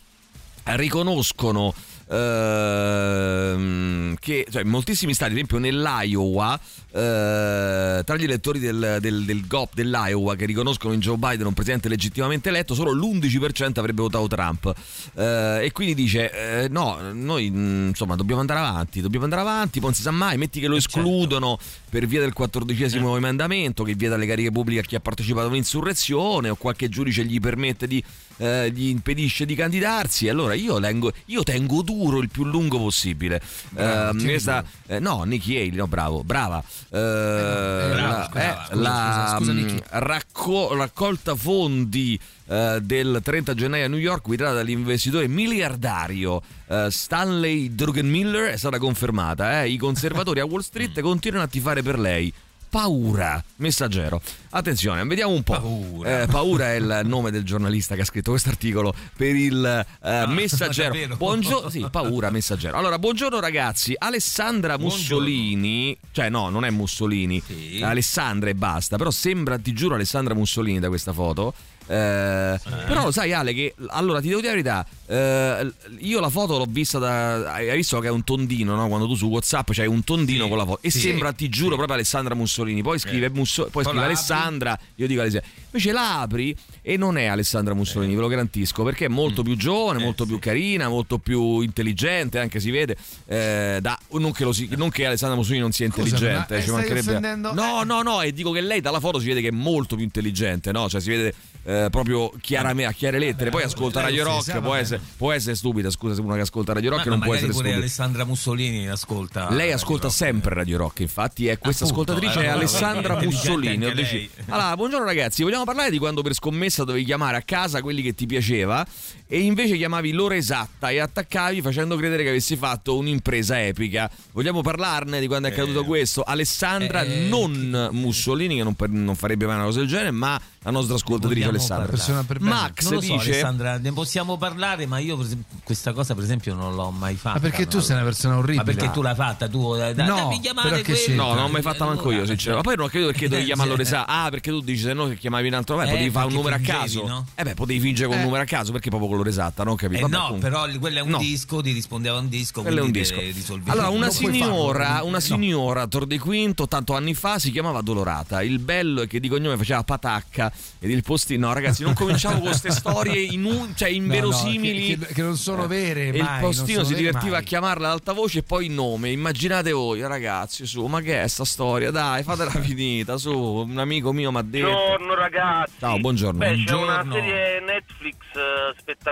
riconoscono 0.64 1.74
ehm, 2.10 4.16
che 4.20 4.48
cioè, 4.50 4.64
moltissimi 4.64 5.14
stati, 5.14 5.32
ad 5.32 5.38
esempio 5.38 5.58
nell'Iowa, 5.58 6.60
eh, 6.92 8.02
tra 8.04 8.16
gli 8.18 8.24
elettori 8.24 8.60
del, 8.60 8.98
del, 9.00 9.24
del 9.26 9.46
GOP 9.48 9.74
dell'Iowa 9.74 10.36
che 10.36 10.46
riconoscono 10.46 10.94
in 10.94 11.00
Joe 11.00 11.18
Biden 11.18 11.46
un 11.46 11.54
presidente 11.54 11.88
legittimamente 11.90 12.50
eletto, 12.50 12.74
solo 12.74 12.92
l'11% 12.92 13.80
avrebbe 13.80 14.02
votato 14.02 14.28
Trump. 14.28 14.74
Eh, 15.16 15.60
e 15.66 15.72
quindi 15.72 15.94
dice: 15.96 16.64
eh, 16.64 16.68
No, 16.70 16.98
noi 17.14 17.50
mh, 17.50 17.88
insomma 17.90 18.16
dobbiamo 18.16 18.42
andare 18.42 18.60
avanti, 18.60 19.02
dobbiamo 19.02 19.26
andare 19.26 19.42
avanti, 19.42 19.80
poi 19.80 19.90
non 19.90 19.94
si 19.94 20.02
sa 20.02 20.12
mai, 20.12 20.38
metti 20.38 20.60
che 20.60 20.68
lo 20.68 20.76
escludono 20.76 21.58
per 21.90 22.06
via 22.06 22.20
del 22.20 22.34
quattordicesimo 22.34 23.16
emendamento 23.16 23.84
che 23.84 23.94
vieta 23.94 24.16
le 24.18 24.26
cariche 24.26 24.52
pubbliche 24.52 24.80
a 24.80 24.84
chi 24.84 24.96
ha 24.96 25.00
partecipato 25.00 25.48
a 25.48 25.50
un'insurrezione 25.50 26.50
o 26.50 26.56
qualche 26.56 26.90
giudice 26.90 27.24
gli 27.26 27.40
permette 27.40 27.88
di 27.88 28.04
eh, 28.38 28.72
gli 28.72 28.88
impedisce 28.88 29.46
di 29.46 29.54
candidarsi. 29.56 30.30
Allora 30.30 30.54
io, 30.54 30.80
tengo- 30.80 31.12
io 31.26 31.44
tengo 31.44 31.82
duro 31.82 32.20
il 32.20 32.30
più 32.30 32.46
lungo 32.46 32.78
possibile. 32.80 33.42
Bravo, 33.70 34.18
Eh, 34.18 34.24
questa- 34.24 34.64
eh, 34.88 35.00
no, 35.00 35.24
Nikki 35.24 35.56
Haley, 35.58 35.72
no, 35.76 35.88
bravo, 35.88 36.24
brava. 36.24 36.64
Eh, 36.90 37.90
bravo, 37.94 38.30
la, 38.74 39.36
eh, 39.36 39.38
scusa, 39.38 39.54
scusa, 39.68 40.00
racco- 40.00 40.76
raccolta 40.76 41.36
fondi 41.36 42.20
eh, 42.48 42.80
del 42.82 43.20
30 43.24 43.54
gennaio 43.54 43.86
a 43.86 43.88
New 43.88 44.00
York 44.00 44.24
guidata 44.26 44.54
dall'investitore 44.54 45.28
miliardario 45.28 46.42
eh, 46.68 46.88
Stanley 46.90 47.74
Druckenmiller 47.76 48.52
è 48.52 48.58
stata 48.58 48.78
confermata. 48.78 49.62
eh. 49.62 49.70
I 49.70 49.78
conservatori 49.78 50.40
a 50.40 50.46
Wall 50.46 50.62
Street 50.62 51.00
continuano 51.02 51.46
a 51.46 51.50
tifare 51.50 51.82
per 51.84 52.00
lei. 52.00 52.34
Paura, 52.70 53.44
messaggero. 53.58 54.22
Attenzione, 54.52 55.04
vediamo 55.06 55.34
un 55.34 55.42
po'. 55.42 55.54
Paura. 55.54 56.22
Eh, 56.22 56.28
paura 56.28 56.72
è 56.74 56.76
il 56.76 57.02
nome 57.06 57.32
del 57.32 57.44
giornalista 57.44 57.96
che 57.96 58.02
ha 58.02 58.06
scritto 58.06 58.30
questo 58.30 58.50
articolo 58.50 58.94
per 59.18 59.36
il 59.36 59.86
eh, 60.04 60.26
messaggero. 60.28 60.90
davvero? 60.94 61.16
Buongiorno, 61.16 61.70
sì, 61.70 61.84
paura, 61.90 62.30
messaggero. 62.30 62.78
Allora, 62.78 63.00
buongiorno 63.00 63.40
ragazzi. 63.40 63.96
Alessandra 63.98 64.78
Mussolini, 64.78 65.98
cioè 66.12 66.30
no, 66.30 66.50
non 66.50 66.64
è 66.64 66.70
Mussolini, 66.70 67.42
Sì. 67.44 67.82
Alessandra 67.84 68.52
e 68.52 68.56
basta. 68.56 68.98
Però 68.98 69.10
sembra, 69.10 69.58
ti 69.58 69.74
giuro, 69.74 69.96
Alessandra 69.96 70.36
Mussolini 70.36 70.80
da 70.80 70.90
questa 70.90 71.12
foto. 71.12 71.54
Eh, 71.92 72.60
Però 72.86 73.06
lo 73.06 73.12
sai 73.12 73.34
Ale 73.34 73.52
che 73.52 73.74
allora 73.88 74.22
ti 74.22 74.28
devo 74.28 74.42
dire 74.42 74.54
la 74.56 74.62
verità 74.62 74.86
eh, 75.08 75.74
io 76.06 76.20
la 76.20 76.30
foto 76.30 76.60
l'ho 76.60 76.68
vista 76.70 77.00
da 77.00 77.52
hai 77.52 77.76
visto 77.76 77.98
che 78.00 78.10
è 78.10 78.12
un 78.12 78.24
tondino 78.24 78.76
no? 78.76 78.88
quando 78.88 79.08
tu 79.08 79.16
su 79.16 79.26
Whatsapp 79.26 79.72
c'hai 79.72 79.88
un 79.88 80.04
tondino 80.04 80.44
Sì, 80.44 80.50
con 80.50 80.58
la 80.60 80.66
foto 80.66 80.80
e 80.84 80.92
sì, 80.92 81.00
sembra 81.00 81.32
ti 81.34 81.50
giuro 81.50 81.74
proprio 81.76 81.96
Alessandra 81.96 82.36
Mussolini. 82.36 82.84
Poi 82.84 83.00
scrive, 83.00 83.30
Musso- 83.32 83.70
poi 83.72 83.84
scrive. 83.84 84.04
Alessandra 84.04 84.78
io 84.96 85.08
dico 85.08 85.22
Alessandra 85.22 85.50
invece 85.72 85.92
la 85.92 86.22
apri 86.22 86.56
e 86.82 86.98
non 86.98 87.18
è 87.18 87.26
Alessandra 87.26 87.74
Mussolini 87.74 88.16
ve 88.16 88.22
lo 88.22 88.28
garantisco 88.28 88.84
perché 88.84 89.06
è 89.06 89.10
Mm. 89.10 89.14
molto 89.14 89.44
più 89.44 89.56
giovane 89.56 90.00
Eh, 90.00 90.04
molto 90.04 90.26
più 90.26 90.40
carina 90.40 90.88
molto 90.90 91.18
più 91.20 91.62
intelligente 91.62 92.40
anche 92.40 92.60
si 92.60 92.72
vede 92.72 92.96
eh, 93.28 93.78
da- 93.82 93.98
non, 94.12 94.32
che 94.32 94.44
lo 94.44 94.52
si- 94.54 94.70
non 94.76 94.90
che 94.90 95.06
Alessandra 95.06 95.36
Mussolini 95.38 95.62
non 95.62 95.72
sia 95.72 95.86
intelligente 95.86 96.28
ma, 96.28 96.48
eh, 96.48 96.54
eh, 96.56 96.62
ci 96.62 96.68
stai 96.68 96.76
mancherebbe 96.76 97.10
offendendo- 97.10 97.54
no 97.54 97.84
no 97.84 98.02
no 98.02 98.22
e 98.22 98.32
dico 98.34 98.52
che 98.52 98.62
lei 98.62 98.82
dalla 98.82 99.00
foto 99.00 99.20
si 99.20 99.28
vede 99.28 99.42
che 99.42 99.50
è 99.50 99.52
molto 99.52 99.96
più 99.96 100.04
intelligente 100.04 100.72
no 100.72 100.90
cioè 100.90 101.00
si 101.02 101.10
vede 101.10 101.34
eh, 101.66 101.88
proprio 101.92 102.32
chiaramente 102.42 102.90
a 102.90 102.94
chiare 102.94 103.20
lettere 103.20 103.50
poi 103.52 103.64
ascolta 103.64 104.02
Radio 104.02 104.24
Rock 104.24 104.60
può 104.62 104.74
essere, 104.76 105.02
può 105.18 105.32
essere 105.32 105.56
stupida 105.56 105.90
scusa 105.92 106.16
se 106.16 106.22
uno 106.22 106.34
che 106.36 106.42
ascolta 106.42 106.74
Radio 106.74 106.90
Rock 106.92 107.04
Ma- 107.06 107.10
non 107.12 107.20
ma 107.20 107.26
può 107.26 107.34
essere 107.36 107.52
pure 107.52 107.64
stupida 107.64 107.82
Alessandra 107.84 108.24
Mussolini 108.26 108.88
ascolta 108.90 109.50
lei 109.50 109.58
Radio 109.60 109.76
ascolta 109.76 110.04
Rock. 110.08 110.16
sempre 110.16 110.56
Radio 110.56 110.78
Rock, 110.78 111.00
infatti 111.02 111.48
è 111.48 111.58
questa 111.60 111.84
Appunto, 111.86 112.14
ascoltatrice 112.14 112.40
eh, 112.46 112.48
è 112.50 112.52
Alessandra 112.52 113.20
Mussolini. 113.22 114.30
Allora, 114.48 114.76
buongiorno 114.76 115.06
ragazzi, 115.06 115.44
vogliamo 115.44 115.59
parlare 115.66 115.90
di 115.90 115.98
quando 115.98 116.22
per 116.22 116.34
scommessa 116.34 116.84
dovevi 116.84 117.06
chiamare 117.06 117.38
a 117.38 117.42
casa 117.42 117.82
quelli 117.82 118.02
che 118.02 118.14
ti 118.14 118.26
piaceva 118.26 118.86
e 119.32 119.42
invece 119.42 119.78
chiamavi 119.78 120.12
l'ora 120.12 120.36
esatta 120.36 120.90
e 120.90 120.98
attaccavi 121.00 121.62
facendo 121.62 121.96
credere 121.98 122.24
che 122.24 122.30
avessi 122.30 122.56
fatto 122.56 122.98
un'impresa 122.98 123.64
epica. 123.64 124.10
Vogliamo 124.32 124.62
parlarne 124.62 125.20
di 125.20 125.28
quando 125.28 125.48
è 125.48 125.52
accaduto 125.52 125.84
questo? 125.84 126.24
Alessandra, 126.24 127.04
eh, 127.04 127.28
non 127.28 127.90
Mussolini, 127.92 128.56
che 128.58 128.64
non, 128.64 128.74
per- 128.74 128.90
non 128.90 129.14
farebbe 129.16 129.46
mai 129.46 129.56
una 129.56 129.66
cosa 129.66 129.80
del 129.80 129.88
genere, 129.88 130.10
ma 130.10 130.40
la 130.64 130.72
nostra 130.72 130.96
ascoltatrice 130.96 131.48
Alessandra. 131.48 132.24
per. 132.26 132.40
Max 132.42 132.84
Non 132.86 132.94
lo 132.96 133.02
so, 133.02 133.14
dice... 133.14 133.30
Alessandra, 133.32 133.78
ne 133.78 133.92
possiamo 133.94 134.36
parlare, 134.38 134.88
ma 134.88 134.98
io 134.98 135.24
questa 135.64 135.94
cosa 135.94 136.16
per 136.16 136.24
esempio 136.24 136.56
non 136.56 136.74
l'ho 136.74 136.90
mai 136.90 137.14
fatta. 137.16 137.36
Ma 137.36 137.40
perché 137.42 137.68
tu 137.68 137.78
no? 137.78 137.84
sei 137.84 137.96
una 137.98 138.06
persona 138.06 138.38
orribile? 138.38 138.58
Ma 138.58 138.64
perché 138.64 138.90
tu 138.92 139.02
l'hai 139.04 139.16
fatta? 139.16 139.48
Tu 139.48 139.76
eh, 139.76 139.94
da- 139.94 140.06
No, 140.06 140.40
chiamare 140.42 140.82
quello. 140.84 141.14
No, 141.14 141.34
non 141.34 141.44
l'ho 141.44 141.50
mai 141.50 141.62
fatta 141.62 141.86
manco 141.86 142.10
io, 142.12 142.26
sinceramente. 142.26 142.56
Ma 142.56 142.62
poi 142.62 142.76
non 142.76 142.88
credo 142.90 143.06
perché 143.08 143.28
dovevi 143.28 143.44
Eh, 143.44 143.46
chiamarlo 143.54 143.74
sì. 143.74 143.80
Resa. 143.80 144.08
Ah, 144.08 144.30
perché 144.32 144.50
tu 144.50 144.62
dici 144.62 144.82
se 144.82 144.94
no 144.94 145.08
che 145.08 145.18
chiamavi 145.18 145.48
un 145.48 145.54
altro. 145.54 145.78
Beh, 145.78 145.84
Eh, 145.86 145.90
potevi 145.92 146.10
fare 146.10 146.26
un 146.28 146.34
numero 146.34 146.56
a 146.56 146.58
fingevi, 146.58 146.78
caso. 146.80 147.08
no? 147.08 147.26
Eh 147.36 147.44
beh, 147.44 147.54
potevi 147.54 147.80
fingere 147.80 148.08
con 148.08 148.16
un 148.16 148.22
Eh. 148.22 148.26
numero 148.26 148.42
a 148.44 148.46
caso 148.46 148.72
perché 148.72 148.90
proprio 148.90 149.10
con 149.20 149.26
l'ora 149.26 149.30
esatta, 149.30 149.64
non 149.64 149.76
capivo. 149.76 150.00
Eh 150.00 150.02
Vabbè, 150.10 150.16
no, 150.16 150.24
comunque. 150.26 150.50
però 150.50 150.80
quello 150.80 150.98
è 151.00 151.02
un 151.02 151.10
No. 151.10 151.18
disco, 151.18 151.62
ti 151.62 151.72
rispondeva 151.72 152.18
un 152.18 152.30
disco, 152.30 152.62
Quello 152.62 152.80
è 152.80 152.84
un 152.84 152.92
disco. 152.92 153.20
Allora, 153.66 153.90
una 153.90 154.10
signora, 154.10 155.00
una 155.04 155.12
No. 155.18 155.20
signora, 155.20 155.88
Tor 155.88 156.06
di 156.06 156.18
Quinto, 156.18 156.68
tanto 156.68 156.96
anni 156.96 157.14
fa, 157.14 157.40
si 157.40 157.52
chiamava 157.52 157.82
Dolorata. 157.82 158.42
Il 158.42 158.60
bello 158.60 159.02
è 159.02 159.08
che 159.08 159.20
di 159.20 159.28
cognome 159.28 159.58
faceva 159.58 159.84
patacca 159.84 160.52
ed 160.80 160.90
il 160.90 161.04
postino. 161.04 161.48
No, 161.48 161.54
ragazzi, 161.54 161.84
non 161.84 161.94
cominciamo 161.94 162.36
con 162.40 162.46
queste 162.48 162.70
storie 162.72 163.22
inu- 163.22 163.74
cioè 163.76 163.90
inverosimili. 163.90 164.88
che- 164.98 165.06
che- 165.08 165.14
che 165.14 165.22
non 165.22 165.38
sono 165.38 165.68
vere, 165.68 166.10
E 166.12 166.18
il 166.18 166.24
mai, 166.24 166.42
postino 166.42 166.84
si 166.84 166.94
divertiva 166.96 167.32
mai. 167.36 167.42
a 167.42 167.44
chiamarla 167.44 167.88
ad 167.88 167.94
alta 167.94 168.14
voce 168.14 168.40
e 168.40 168.44
poi 168.44 168.66
il 168.68 168.72
nome. 168.72 169.10
Immaginate 169.12 169.72
voi, 169.72 170.02
ragazzi, 170.02 170.66
su, 170.66 170.86
ma 170.86 171.02
che 171.02 171.22
è 171.22 171.28
sta 171.28 171.46
storia? 171.46 171.92
Dai, 171.92 172.24
fatela 172.24 172.52
finita, 172.60 173.18
su. 173.18 173.32
Un 173.34 173.78
amico 173.78 174.12
mio 174.14 174.32
mi 174.32 174.38
ha 174.38 174.42
detto. 174.42 174.68
Buongiorno 174.70 175.16
ragazzi. 175.16 175.72
Ciao, 175.80 176.00
buongiorno. 176.00 176.40
Beh, 176.40 176.64
c'è 176.66 176.74
una 176.74 177.04
Buongiorno. 177.04 177.14
serie 177.14 177.60
Netflix 177.62 178.16
eh, 178.36 178.76
spettacolare 178.80 179.08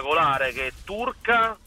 che 0.54 0.68
è 0.68 0.72
turca 0.84 1.58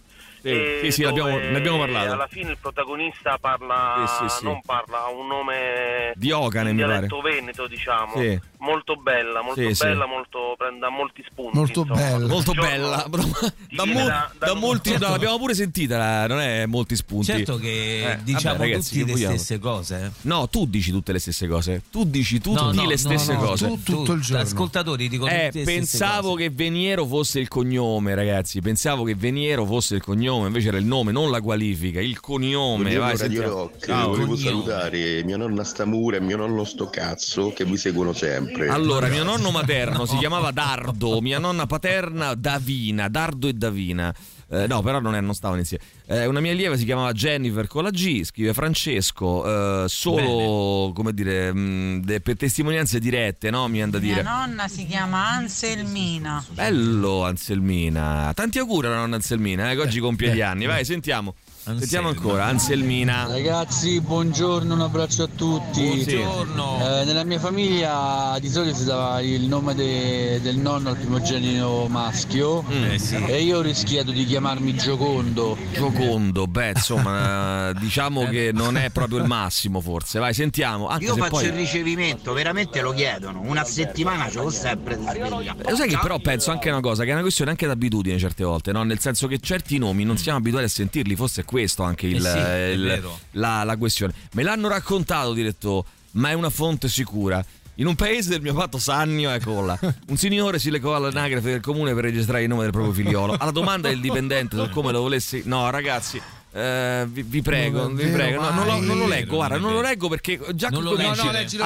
Sì, 0.43 0.59
sì, 0.85 0.91
sì, 0.91 1.03
dove 1.03 1.51
ne 1.51 1.57
abbiamo 1.57 1.79
parlato. 1.79 2.13
Alla 2.13 2.27
fine 2.31 2.51
il 2.53 2.59
protagonista 2.61 3.37
parla, 3.39 4.05
Sì, 4.19 4.29
sì, 4.29 4.37
sì. 4.39 4.45
non 4.45 4.61
parla, 4.65 5.05
ha 5.05 5.09
un 5.11 5.27
nome 5.27 6.13
Diocane, 6.17 6.71
in 6.71 6.77
mi 6.77 6.83
pare. 6.83 7.07
veneto, 7.23 7.67
diciamo. 7.67 8.13
Sì. 8.17 8.41
Molto 8.61 8.97
bella, 8.97 9.41
molto 9.43 9.61
Sì, 9.69 9.75
sì. 9.75 9.85
bella, 9.85 10.05
molto, 10.07 10.55
prende 10.59 10.85
a 10.85 10.91
molti 10.91 11.25
spunti. 11.27 11.57
Molto 11.57 11.81
insomma. 11.81 12.01
bella. 12.01 12.27
Molto 12.27 12.53
bella. 12.53 13.07
Da, 13.71 13.85
mo- 13.87 14.05
da- 14.05 14.31
da 14.39 14.55
molti, 14.55 14.91
Certo. 14.91 15.07
no, 15.07 15.13
l'abbiamo 15.13 15.39
pure 15.39 15.55
sentita, 15.55 15.97
la- 15.97 16.27
non 16.27 16.41
è 16.41 16.67
molti 16.67 16.95
spunti. 16.97 17.27
Certo 17.27 17.57
che 17.57 18.11
Eh, 18.13 18.19
diciamo 18.23 18.57
vabbè, 18.57 18.69
ragazzi, 18.71 18.93
tutti 18.99 19.05
le 19.07 19.13
vogliamo? 19.13 19.37
stesse 19.37 19.59
cose. 19.59 20.05
eh. 20.05 20.11
No, 20.23 20.49
tu 20.49 20.67
dici 20.67 20.91
tutte 20.91 21.13
le 21.13 21.19
stesse 21.21 21.47
cose. 21.47 21.83
Tu 21.91 22.05
dici 22.05 22.41
tutti 22.41 22.61
No, 22.63 22.73
no, 22.73 22.85
le 22.87 22.97
stesse 22.99 23.33
no, 23.33 23.39
cose. 23.41 23.67
tu- 23.67 23.83
tutto 23.83 24.13
il 24.13 24.21
giorno. 24.21 24.43
Ascoltatori 24.43 25.09
dicono 25.09 25.31
Eh, 25.31 25.47
tutte 25.47 25.59
le 25.59 25.65
stesse 25.65 25.79
pensavo 25.79 26.35
che 26.35 26.51
Veniero 26.51 27.07
fosse 27.07 27.39
il 27.41 27.49
cognome, 27.49 28.15
ragazzi. 28.15 28.61
Pensavo 28.61 29.05
che 29.05 29.15
Veniero 29.15 29.65
fosse 29.65 29.95
il 29.95 30.03
cognome, 30.03 30.29
invece 30.47 30.69
era 30.69 30.79
il 30.79 30.85
nome, 30.85 31.13
non 31.13 31.31
la 31.31 31.41
qualifica, 31.41 32.01
il 32.01 32.21
cognome. 32.21 32.83
Buongiorno 32.83 33.07
Vai, 33.07 33.17
Radio. 33.17 33.43
Rock, 33.43 33.87
Ciao. 33.87 34.09
volevo 34.09 34.37
salutare 34.37 35.23
mia 35.25 35.37
nonna 35.37 35.65
Stamura 35.65 36.17
e 36.17 36.21
mio 36.21 36.37
nonno 36.37 36.65
sto 36.65 36.89
cazzo 36.89 37.53
che 37.53 37.65
mi 37.65 37.77
seguono 37.77 38.13
sempre. 38.13 38.69
Allora, 38.69 39.09
mio 39.09 39.25
nonno 39.25 39.51
materno 39.51 40.07
si 40.07 40.17
chiamava 40.17 40.51
Dardo, 40.51 41.21
mia 41.21 41.39
nonna 41.39 41.67
paterna 41.67 42.35
Davina, 42.35 43.09
Dardo 43.09 43.49
e 43.49 43.53
Davina. 43.53 44.15
Eh, 44.53 44.67
no, 44.67 44.83
però 44.83 44.99
non, 44.99 45.15
è- 45.15 45.21
non 45.21 45.35
stavano 45.35 45.61
insieme. 45.61 45.85
Eh, 46.07 46.27
una 46.27 46.41
mia 46.41 46.51
allieva 46.51 46.77
si 46.77 46.85
chiamava 46.85 47.13
Jennifer 47.13 47.69
con 47.69 47.85
la 47.85 47.91
G, 47.91 48.25
scrive 48.25 48.53
Francesco, 48.53 49.85
eh, 49.85 49.89
solo 49.89 50.93
come 50.93 51.13
dire, 51.15 51.53
mh, 51.53 52.03
de- 52.05 52.21
per 52.21 52.37
testimonianze 52.37 52.99
dirette, 52.99 53.51
no? 53.51 53.67
Mi 53.69 53.75
viene 53.75 53.93
da 53.93 53.99
Mia 54.01 54.09
dire. 54.15 54.23
nonna 54.25 54.67
si 54.67 54.87
chiama 54.87 55.29
Anselmina. 55.29 56.45
Bello 56.51 57.25
Anselmina. 57.25 58.33
Tanti 58.35 58.59
auguri 58.59 58.89
alla 58.89 58.97
nonna 58.97 59.17
Anselmina, 59.17 59.71
eh, 59.71 59.75
che 59.77 59.81
oggi 59.83 60.01
compie 60.01 60.35
gli 60.35 60.41
anni. 60.41 60.67
Vai, 60.67 60.85
sentiamo. 60.85 61.35
Sentiamo 61.63 62.09
ancora, 62.09 62.47
Anselmina. 62.47 63.27
Ragazzi, 63.29 64.01
buongiorno, 64.01 64.73
un 64.73 64.81
abbraccio 64.81 65.25
a 65.25 65.29
tutti. 65.29 65.83
Buongiorno. 65.85 67.01
Eh, 67.01 67.05
nella 67.05 67.23
mia 67.23 67.39
famiglia 67.39 68.37
di 68.41 68.49
solito 68.49 68.77
si 68.77 68.85
dava 68.87 69.21
il 69.21 69.43
nome 69.43 69.75
de- 69.75 70.41
del 70.41 70.57
nonno 70.57 70.89
al 70.89 70.97
primogenito 70.97 71.87
maschio 71.89 72.63
Mm. 72.71 72.85
Eh, 72.85 72.99
e 73.27 73.43
io 73.43 73.59
ho 73.59 73.61
rischiato 73.61 74.11
di 74.11 74.25
chiamarmi 74.25 74.75
Giocondo. 74.75 75.57
Giocondo, 75.73 76.47
beh, 76.47 76.71
insomma, 76.71 77.69
eh, 77.71 77.75
diciamo 77.79 78.27
che 78.27 78.51
non 78.53 78.77
è 78.77 78.91
proprio 78.91 79.19
il 79.19 79.27
massimo, 79.27 79.81
forse. 79.81 80.19
Vai, 80.19 80.33
sentiamo. 80.33 80.89
Anche 80.89 81.05
Io 81.05 81.15
se 81.15 81.21
faccio 81.21 81.31
poi... 81.33 81.45
il 81.47 81.53
ricevimento, 81.53 82.33
veramente 82.33 82.81
lo 82.81 82.93
chiedono. 82.93 83.43
Una 83.45 83.65
settimana 83.65 84.29
ce 84.31 84.39
l'ho 84.39 84.51
sempre 84.51 84.97
di 84.97 85.05
sveglia. 85.05 85.55
Lo 85.69 85.77
sai 85.77 85.89
che 85.89 85.99
però 86.01 86.19
penso 86.19 86.51
anche 86.51 86.71
una 86.71 86.81
cosa, 86.81 87.05
che 87.05 87.11
è 87.11 87.13
una 87.13 87.23
questione 87.23 87.51
anche 87.51 87.67
d'abitudine 87.67 88.19
certe 88.19 88.45
volte, 88.45 88.73
no? 88.73 88.83
Nel 88.83 88.99
senso 88.99 89.27
che 89.27 89.39
certi 89.39 89.77
nomi 89.79 90.05
non 90.05 90.17
siamo 90.17 90.39
abituati 90.39 90.65
a 90.65 90.69
sentirli, 90.69 91.15
forse 91.15 91.43
è 91.43 91.45
questo 91.51 91.83
anche 91.83 92.07
il- 92.07 92.25
Eh 92.25 92.31
sì, 92.75 92.79
il- 92.79 93.03
la, 93.33 93.65
la 93.65 93.77
questione. 93.77 94.13
Me 94.35 94.45
l'hanno 94.45 94.69
raccontato, 94.69 95.33
diretto, 95.33 95.85
ma 96.13 96.31
è 96.31 96.33
una 96.35 96.49
fonte 96.49 96.89
sicura. 96.89 97.45
In 97.77 97.87
un 97.87 97.97
paese 97.97 98.29
del 98.31 98.41
mio 98.41 98.55
patto 98.55 98.79
Sannio, 98.79 99.31
ecco 99.31 99.61
là, 99.65 99.77
un 100.09 100.17
signore 100.17 100.61
si 100.61 100.71
legò 100.71 100.95
all'anagrafe 100.95 101.51
del 101.51 101.61
comune 101.61 101.93
per 101.93 102.05
registrare 102.05 102.43
il 102.43 102.49
nome 102.49 102.63
del 102.63 102.71
proprio 102.71 102.93
figliolo. 102.93 103.35
Alla 103.37 103.51
domanda 103.51 103.89
del 103.89 104.01
dipendente 104.01 104.55
su 104.57 104.69
come 104.71 104.93
lo 104.93 105.01
volessi... 105.01 105.43
No, 105.47 105.69
ragazzi... 105.71 106.21
eh, 106.53 107.05
vi, 107.09 107.23
vi 107.23 107.43
prego, 107.43 107.83
Non 107.83 107.95
vi 107.97 108.07
prego, 108.07 108.43
no, 108.43 108.51
non, 108.51 108.67
lo, 108.67 108.81
non 108.81 108.99
lo 108.99 109.07
leggo, 109.09 109.35
guarda, 109.37 109.57
non 109.59 109.73
lo 109.73 109.81
leggo 109.81 110.09
perché 110.09 110.39
già 110.55 110.69
Non 110.69 110.83
lo 110.85 110.91
non 110.97 110.99
leggo, 110.99 111.15
non 111.17 111.25
lo 111.27 111.33
leggi. 111.33 111.57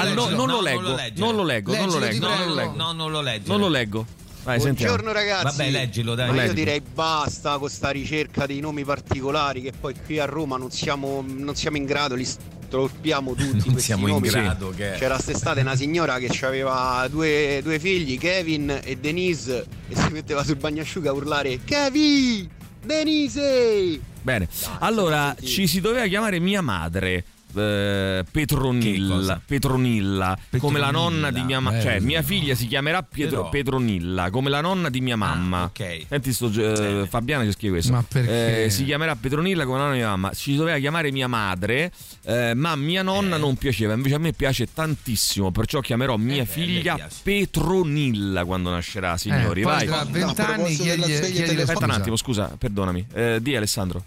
non 1.20 1.35
lo 1.35 1.43
leggo, 1.45 1.74
non 1.74 1.89
lo 1.91 1.99
leggo, 1.99 2.26
non 2.28 2.47
lo 2.47 2.55
leggo. 2.55 2.74
No, 2.76 2.93
non 2.93 3.11
lo 3.11 3.20
leggi. 3.20 3.49
Non 3.49 3.59
lo 3.61 3.68
leggo. 3.68 4.07
Vai, 4.45 4.61
sentiamo. 4.61 4.95
Buongiorno 4.95 5.12
ragazzi. 5.12 5.57
Vabbè, 5.57 5.70
leggilo, 5.70 6.14
dai. 6.14 6.30
Ma 6.32 6.45
io 6.45 6.53
direi 6.53 6.80
basta 6.80 7.57
con 7.59 7.68
sta 7.70 7.88
ricerca 7.90 8.45
dei 8.47 8.61
nomi 8.61 8.84
particolari 8.84 9.62
che 9.62 9.72
poi 9.78 9.95
qui 10.05 10.18
a 10.18 10.26
Roma 10.26 10.57
non 10.59 10.70
siamo, 10.70 11.24
non 11.26 11.55
siamo 11.57 11.78
in 11.78 11.84
grado, 11.86 12.14
li 12.14 12.26
storpiamo 12.26 13.34
tutti. 13.34 13.68
Non 13.70 13.78
siamo 13.78 14.07
in 14.07 14.14
nomi. 14.14 14.28
grado, 14.28 14.70
che- 14.76 14.97
C'era 14.99 15.14
quest'estate 15.14 15.62
una 15.62 15.74
signora 15.76 16.18
che 16.18 16.28
aveva 16.45 17.07
due, 17.11 17.61
due 17.62 17.78
figli, 17.78 18.18
Kevin 18.18 18.80
e 18.84 18.97
Denise, 18.99 19.64
e 19.88 19.97
si 19.97 20.09
metteva 20.11 20.45
sul 20.45 20.57
bagnasciuga 20.57 21.09
a 21.11 21.12
urlare 21.14 21.61
Kevin! 21.64 22.49
Denise! 22.84 23.99
Bene, 24.20 24.47
allora 24.80 25.34
ci 25.42 25.66
si 25.66 25.80
doveva 25.80 26.07
chiamare 26.07 26.38
mia 26.38 26.61
madre. 26.61 27.24
Eh, 27.57 28.24
Petronilla, 28.30 29.40
Petronilla, 29.44 30.38
come 30.59 30.78
la 30.78 30.90
nonna 30.90 31.30
di 31.30 31.42
mia 31.42 31.61
mamma, 31.61 31.80
cioè 31.80 32.00
mia 32.00 32.22
figlia 32.22 32.55
si 32.55 32.66
chiamerà 32.66 33.02
Pietro- 33.02 33.36
Però- 33.38 33.48
Petronilla, 33.50 34.30
come 34.30 34.50
la 34.50 34.61
nonna 34.61 34.88
di 34.90 35.00
mia 35.00 35.16
mamma. 35.16 35.64
ok. 35.64 36.07
Senti, 36.09 36.32
sto, 36.32 36.50
eh, 36.52 37.07
Fabiana 37.09 37.44
ci 37.44 37.52
scrive 37.52 37.74
questo. 37.74 37.92
Ma 37.92 38.05
perché? 38.07 38.64
Eh, 38.64 38.70
si 38.70 38.84
chiamerà 38.84 39.14
Petronilla 39.16 39.64
come 39.64 39.76
la 39.78 39.82
nonna 39.84 39.94
di 39.94 40.00
mia 40.00 40.09
mamma. 40.11 40.30
Ci 40.32 40.57
doveva 40.57 40.78
chiamare 40.78 41.11
mia 41.12 41.28
madre, 41.28 41.90
eh, 42.24 42.55
ma 42.55 42.76
mia 42.76 43.02
nonna 43.02 43.36
non 43.36 43.57
piaceva. 43.57 43.94
Invece 43.94 44.14
a 44.14 44.18
me 44.18 44.32
piace 44.32 44.68
tantissimo, 44.72 45.50
perciò 45.50 45.80
chiamerò 45.80 46.16
mia 46.16 46.44
figlia 46.44 47.09
Petronilla 47.22 48.44
quando 48.44 48.70
nascerà, 48.70 49.16
signori. 49.16 49.61
Eh, 49.61 49.64
poi 49.64 49.72
Vai. 49.74 49.86
tra 49.86 50.05
vent'anni 50.05 50.74
chiedi, 50.74 51.02
chiedi 51.02 51.61
Aspetta 51.61 51.84
un 51.84 51.90
attimo, 51.90 52.16
scusa, 52.16 52.55
perdonami. 52.59 53.07
Eh, 53.12 53.38
di 53.40 53.57
Alessandro. 53.57 54.05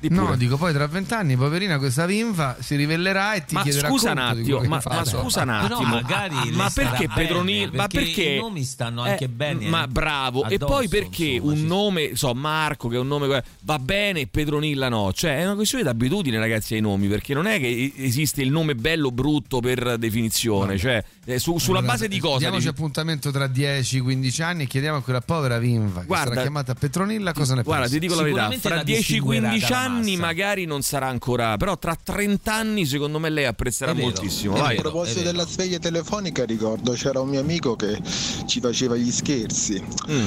Di 0.00 0.08
No, 0.10 0.36
dico 0.36 0.56
poi 0.56 0.72
tra 0.72 0.86
vent'anni, 0.86 1.36
poverina, 1.36 1.78
questa 1.78 2.06
vinfa 2.06 2.56
si 2.60 2.76
rivelerà 2.76 3.34
e 3.34 3.44
ti 3.44 3.54
Ma 3.54 3.62
chiederà 3.62 3.88
scusa 3.88 4.12
un 4.12 4.18
attimo, 4.18 4.56
ma, 4.56 4.62
che 4.62 4.68
ma 4.68 4.80
fa. 4.80 5.04
scusa 5.04 5.42
un 5.42 5.48
attimo, 5.48 5.96
ah, 5.96 6.46
ma 6.52 6.70
perché 6.72 7.06
bene, 7.06 7.14
Petronilla? 7.14 7.70
Ma 7.74 7.86
perché 7.88 8.22
i 8.22 8.38
nomi 8.38 8.62
stanno 8.64 9.02
anche 9.02 9.24
Eh, 9.24 9.28
bene 9.28 9.68
Ma 9.68 9.86
bravo, 9.88 10.44
e 10.48 10.54
addosso, 10.54 10.72
poi 10.72 10.88
perché 10.88 11.24
insomma, 11.24 11.52
un 11.52 11.60
nome, 11.64 12.10
so, 12.16 12.32
Marco 12.34 12.88
che 12.88 12.96
è 12.96 12.98
un 12.98 13.08
nome 13.08 13.42
va 13.62 13.78
bene, 13.80 14.26
Petronilla 14.28 14.88
no, 14.88 15.12
cioè 15.12 15.38
è 15.38 15.44
una 15.44 15.54
questione 15.56 15.82
d'abitudine 15.84 16.38
ragazzi 16.38 16.74
ai 16.74 16.80
nomi, 16.80 17.08
perché 17.08 17.34
non 17.34 17.46
è 17.46 17.58
che 17.58 17.92
esiste 17.96 18.40
il 18.42 18.50
nome 18.50 18.74
bello 18.76 19.08
o 19.08 19.10
brutto 19.10 19.58
per 19.60 19.96
definizione, 19.98 20.78
cioè 20.78 21.02
eh, 21.24 21.38
su- 21.38 21.58
sulla 21.58 21.78
Allora, 21.78 21.92
base 21.94 22.08
di 22.08 22.18
cosa? 22.20 22.38
Diamoci 22.38 22.60
Dici- 22.66 22.74
appuntamento 22.74 23.30
tra 23.30 23.46
10-15 23.46 24.42
anni 24.42 24.62
e 24.62 24.66
chiediamo 24.66 24.98
a 24.98 25.02
quella 25.02 25.20
povera 25.20 25.58
vinfa 25.58 26.00
che 26.00 26.06
Guarda- 26.06 26.28
sarà 26.30 26.40
chiamata 26.42 26.74
Petronilla 26.74 27.32
cosa 27.32 27.54
ne 27.54 27.62
Guarda, 27.62 27.82
pensa. 27.84 27.98
ti 27.98 28.06
dico 28.06 28.14
la 28.14 28.22
verità, 28.22 28.50
fra 28.58 28.74
la 28.76 28.82
distinguerà 28.82 29.50
10-15 29.50 29.58
dalla 29.68 29.87
anni 29.88 30.12
massa. 30.16 30.26
magari 30.26 30.64
non 30.64 30.82
sarà 30.82 31.08
ancora, 31.08 31.56
però 31.56 31.76
tra 31.78 31.96
30 32.00 32.52
anni 32.54 32.86
secondo 32.86 33.18
me 33.18 33.28
lei 33.30 33.44
apprezzerà 33.46 33.92
vero, 33.92 34.06
moltissimo. 34.06 34.54
vero. 34.54 34.66
A 34.66 34.74
proposito 34.74 35.20
della 35.22 35.46
sveglia 35.46 35.78
telefonica, 35.78 36.44
ricordo 36.44 36.92
c'era 36.92 37.20
un 37.20 37.28
mio 37.28 37.40
amico 37.40 37.76
che 37.76 37.98
ci 38.46 38.60
faceva 38.60 38.96
gli 38.96 39.10
scherzi, 39.10 39.82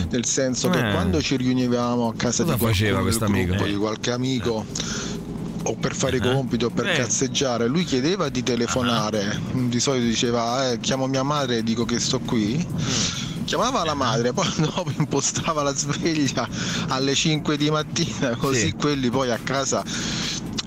nel 0.09 0.25
senso 0.25 0.69
che 0.69 0.79
Eh. 0.89 0.91
quando 0.91 1.21
ci 1.21 1.35
riunivamo 1.37 2.07
a 2.07 2.13
casa 2.15 2.43
Cosa 2.43 2.53
di 2.55 2.59
qualcuno 2.59 2.71
faceva 2.71 3.45
gruppo, 3.45 3.65
di 3.65 3.75
qualche 3.75 4.11
amico 4.11 4.65
o 5.63 5.75
per 5.75 5.95
fare 5.95 6.17
i 6.17 6.19
compiti 6.19 6.65
o 6.65 6.69
per 6.69 6.87
Eh. 6.87 6.95
cazzeggiare, 6.97 7.67
lui 7.67 7.83
chiedeva 7.83 8.29
di 8.29 8.41
telefonare, 8.43 9.39
di 9.51 9.79
solito 9.79 10.05
diceva 10.05 10.71
eh, 10.71 10.79
chiamo 10.79 11.07
mia 11.07 11.23
madre 11.23 11.57
e 11.57 11.63
dico 11.63 11.85
che 11.85 11.99
sto 11.99 12.19
qui. 12.19 12.65
Chiamava 13.45 13.83
la 13.83 13.93
madre, 13.95 14.31
poi 14.33 14.47
dopo 14.57 14.91
impostava 14.97 15.61
la 15.61 15.75
sveglia 15.75 16.47
alle 16.87 17.13
5 17.13 17.57
di 17.57 17.69
mattina, 17.69 18.35
così 18.37 18.67
Sì. 18.67 18.73
quelli 18.73 19.09
poi 19.09 19.29
a 19.31 19.39
casa 19.43 19.83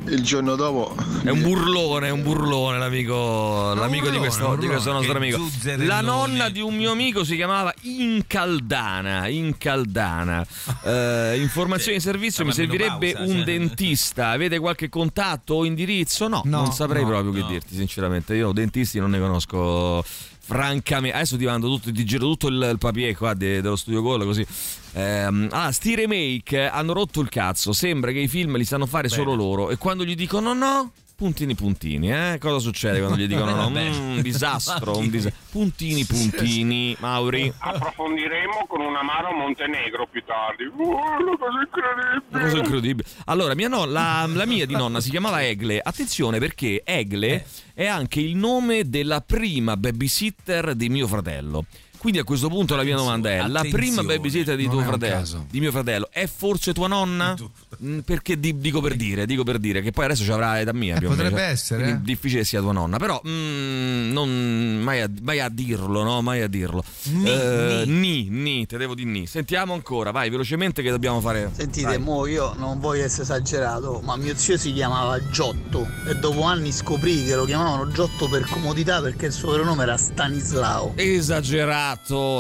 il 0.07 0.23
giorno 0.23 0.55
dopo 0.55 0.95
È 1.23 1.31
un 1.31 1.41
burlone, 1.41 2.09
è 2.09 2.11
un 2.11 2.23
burlone 2.23 2.79
l'amico, 2.79 3.73
l'amico 3.75 4.11
di, 4.11 4.19
burlone, 4.19 4.19
questo, 4.19 4.49
un 4.49 4.59
di 4.59 4.67
questo 4.67 4.93
burlone. 4.93 5.23
nostro 5.23 5.41
amico. 5.69 5.85
La 5.85 6.01
nonna 6.01 6.49
di 6.51 6.61
un 6.61 6.75
mio 6.75 6.93
amico 6.93 7.25
si 7.25 7.37
chiamava 7.37 7.73
Incaldana. 7.83 9.29
Incaldana. 9.29 10.47
Eh, 10.85 11.39
informazioni 11.41 11.97
di 11.97 12.03
servizio, 12.03 12.45
mi 12.45 12.53
servirebbe 12.53 13.07
menopausa, 13.07 13.31
un 13.33 13.37
cioè. 13.37 13.45
dentista. 13.45 14.29
Avete 14.31 14.59
qualche 14.59 14.91
contatto 14.91 15.55
o 15.55 15.65
indirizzo? 15.65 16.29
No, 16.29 16.43
No, 16.45 16.63
non 16.63 16.73
saprei 16.73 17.03
no, 17.03 17.09
proprio 17.09 17.33
che 17.33 17.41
no. 17.41 17.47
dirti, 17.47 17.75
sinceramente. 17.75 18.35
Io 18.35 18.53
dentisti 18.53 18.99
non 18.99 19.11
ne 19.11 19.19
conosco. 19.19 20.05
Francamente, 20.47 21.17
adesso 21.17 21.39
ti 21.39 21.47
mando 21.47 21.69
tutto, 21.69 21.91
ti 21.91 22.05
giro 22.05 22.27
tutto 22.27 22.49
il, 22.49 22.69
il 22.73 22.79
papier 22.79 23.17
qua 23.17 23.33
de- 23.33 23.63
dello 23.63 23.77
studio 23.77 24.03
Gol 24.03 24.25
così. 24.25 24.47
Ehm, 24.93 25.49
ah, 25.51 25.73
sti 25.73 25.95
remake 25.95 26.69
hanno 26.69 26.93
rotto 26.93 27.21
il 27.21 27.31
cazzo. 27.31 27.73
Sembra 27.73 28.13
che 28.13 28.19
i 28.19 28.29
film 28.29 28.57
li 28.57 28.65
sanno 28.65 28.85
fare 28.87 29.09
solo 29.09 29.35
loro. 29.35 29.71
E 29.71 29.79
quando 29.79 30.05
gli 30.05 30.15
dicono 30.15 30.53
no, 30.53 30.93
puntini 31.17 31.55
puntini, 31.55 32.13
eh? 32.13 32.39
Cosa 32.41 32.59
succede 32.59 32.99
quando 32.99 33.17
gli 33.17 33.27
dicono 33.27 33.55
no? 33.55 33.71
Mm, 33.71 34.19
disastro, 34.19 34.99
un 34.99 35.09
dis- 35.11 35.31
puntini 35.51 36.05
puntini, 36.05 36.97
Mauri. 36.99 37.53
Approfondiremo 37.57 38.67
con 38.69 38.81
un 38.81 38.97
amaro 38.97 39.33
Montenegro 39.33 40.07
più 40.11 40.23
tardi. 40.25 40.65
Oh, 40.65 41.23
una 41.23 41.37
cosa 41.39 41.61
incredibile. 41.63 42.23
Una 42.31 42.43
cosa 42.43 42.59
incredibile. 42.59 43.09
Allora, 43.27 43.55
mia 43.55 43.69
no- 43.69 43.85
la, 43.85 44.29
la 44.33 44.47
mia 44.47 44.67
di 44.67 44.75
nonna 44.75 45.01
si 45.01 45.11
chiamava 45.11 45.43
Egle. 45.45 45.81
Attenzione 45.83 46.39
perché 46.39 46.83
Egle 46.85 47.47
è 47.75 47.87
anche 47.87 48.21
il 48.21 48.37
nome 48.37 48.89
della 48.89 49.21
prima 49.21 49.77
babysitter 49.77 50.75
di 50.75 50.89
mio 50.89 51.07
fratello. 51.07 51.65
Quindi 52.05 52.21
a 52.21 52.25
questo 52.25 52.49
punto 52.49 52.77
la 52.77 52.83
mia 52.83 52.97
domanda 52.97 53.31
è: 53.31 53.39
la 53.39 53.61
attenzione, 53.61 53.71
prima 53.71 54.03
babysitter 54.03 54.57
di 54.57 54.69
tuo 54.69 54.83
fratello, 54.83 55.47
di 55.51 55.59
mio 55.59 55.71
fratello, 55.71 56.11
è 56.13 56.27
forse 56.27 56.75
tua 56.75 56.87
nonna? 56.87 57.35
Mm, 57.83 58.01
Perché 58.01 58.39
di- 58.39 58.59
dico 58.59 58.83
per 58.83 58.95
dire, 58.95 59.25
dico 59.25 59.43
per 59.43 59.57
dire, 59.57 59.81
che 59.81 59.91
poi 59.91 60.05
adesso 60.05 60.23
ci 60.23 60.31
avrà 60.31 60.61
età 60.61 60.75
mia. 60.75 60.97
Eh, 60.97 60.99
più 60.99 61.09
meno, 61.09 61.23
potrebbe 61.23 61.41
cioè, 61.41 61.51
essere, 61.51 61.83
quindi 61.83 62.01
eh. 62.03 62.05
difficile 62.05 62.41
che 62.43 62.47
sia 62.47 62.61
tua 62.61 62.73
nonna, 62.73 62.99
però 62.99 63.19
mm, 63.27 64.13
non, 64.13 64.81
mai, 64.83 65.01
a, 65.01 65.09
mai 65.23 65.41
a 65.41 65.49
dirlo, 65.49 66.03
no? 66.03 66.21
Mai 66.21 66.43
a 66.43 66.47
dirlo. 66.47 66.85
Ni, 67.05 67.25
Eh, 67.27 67.85
ni, 67.87 68.29
ni, 68.29 68.67
te 68.67 68.77
devo 68.77 68.95
di 68.95 69.07
ni. 69.07 69.27
Sentiamo 69.27 69.73
ancora, 69.73 70.11
vai 70.11 70.29
velocemente 70.29 70.83
che 70.83 70.91
dobbiamo 70.91 71.23
fare. 71.23 71.53
Sentite, 71.55 71.87
Vai. 71.87 71.99
mo 72.01 72.27
io 72.27 72.53
non 72.59 72.81
voglio 72.81 73.05
essere 73.05 73.23
esagerato, 73.23 74.03
ma 74.05 74.17
mio 74.17 74.37
zio 74.37 74.59
si 74.59 74.75
chiamava 74.75 75.19
Giotto 75.31 75.89
e 76.07 76.17
dopo 76.17 76.43
anni 76.43 76.71
scoprì 76.71 77.25
che 77.25 77.35
lo 77.35 77.47
chiamavano 77.47 77.91
Giotto 77.91 78.29
per 78.29 78.47
comodità 78.47 79.01
perché 79.01 79.25
il 79.25 79.33
suo 79.33 79.53
vero 79.53 79.65
nome 79.65 79.85
era 79.85 79.97
Stanislao. 79.97 80.93
Esagerato, 80.97 81.94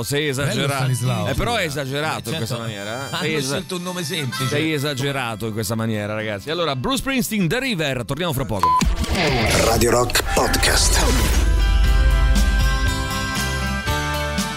sei 0.04 0.28
esagerato. 0.28 0.72
Stanislao. 0.74 1.28
Eh, 1.28 1.34
però 1.34 1.56
è 1.56 1.64
esagerato 1.64 2.22
Beh, 2.24 2.30
in 2.30 2.36
questa 2.36 2.56
certo, 2.56 2.70
maniera. 2.70 2.94
eh. 2.94 3.14
Hanno 3.14 3.22
Sei 3.22 3.42
scelto 3.42 3.76
un 3.76 3.82
nome 3.82 4.02
semplice. 4.04 4.48
Sei 4.48 4.72
esagerato 4.72 5.46
in 5.46 5.52
questa 5.52 5.74
maniera, 5.74 6.14
ragazzi. 6.14 6.50
Allora, 6.50 6.76
Bruce 6.76 6.98
Springsteen, 6.98 7.48
The 7.48 7.58
River, 7.60 8.04
torniamo 8.04 8.32
fra 8.32 8.44
poco. 8.44 8.68
Radio 9.64 9.90
Rock 9.90 10.22
Podcast. 10.34 11.53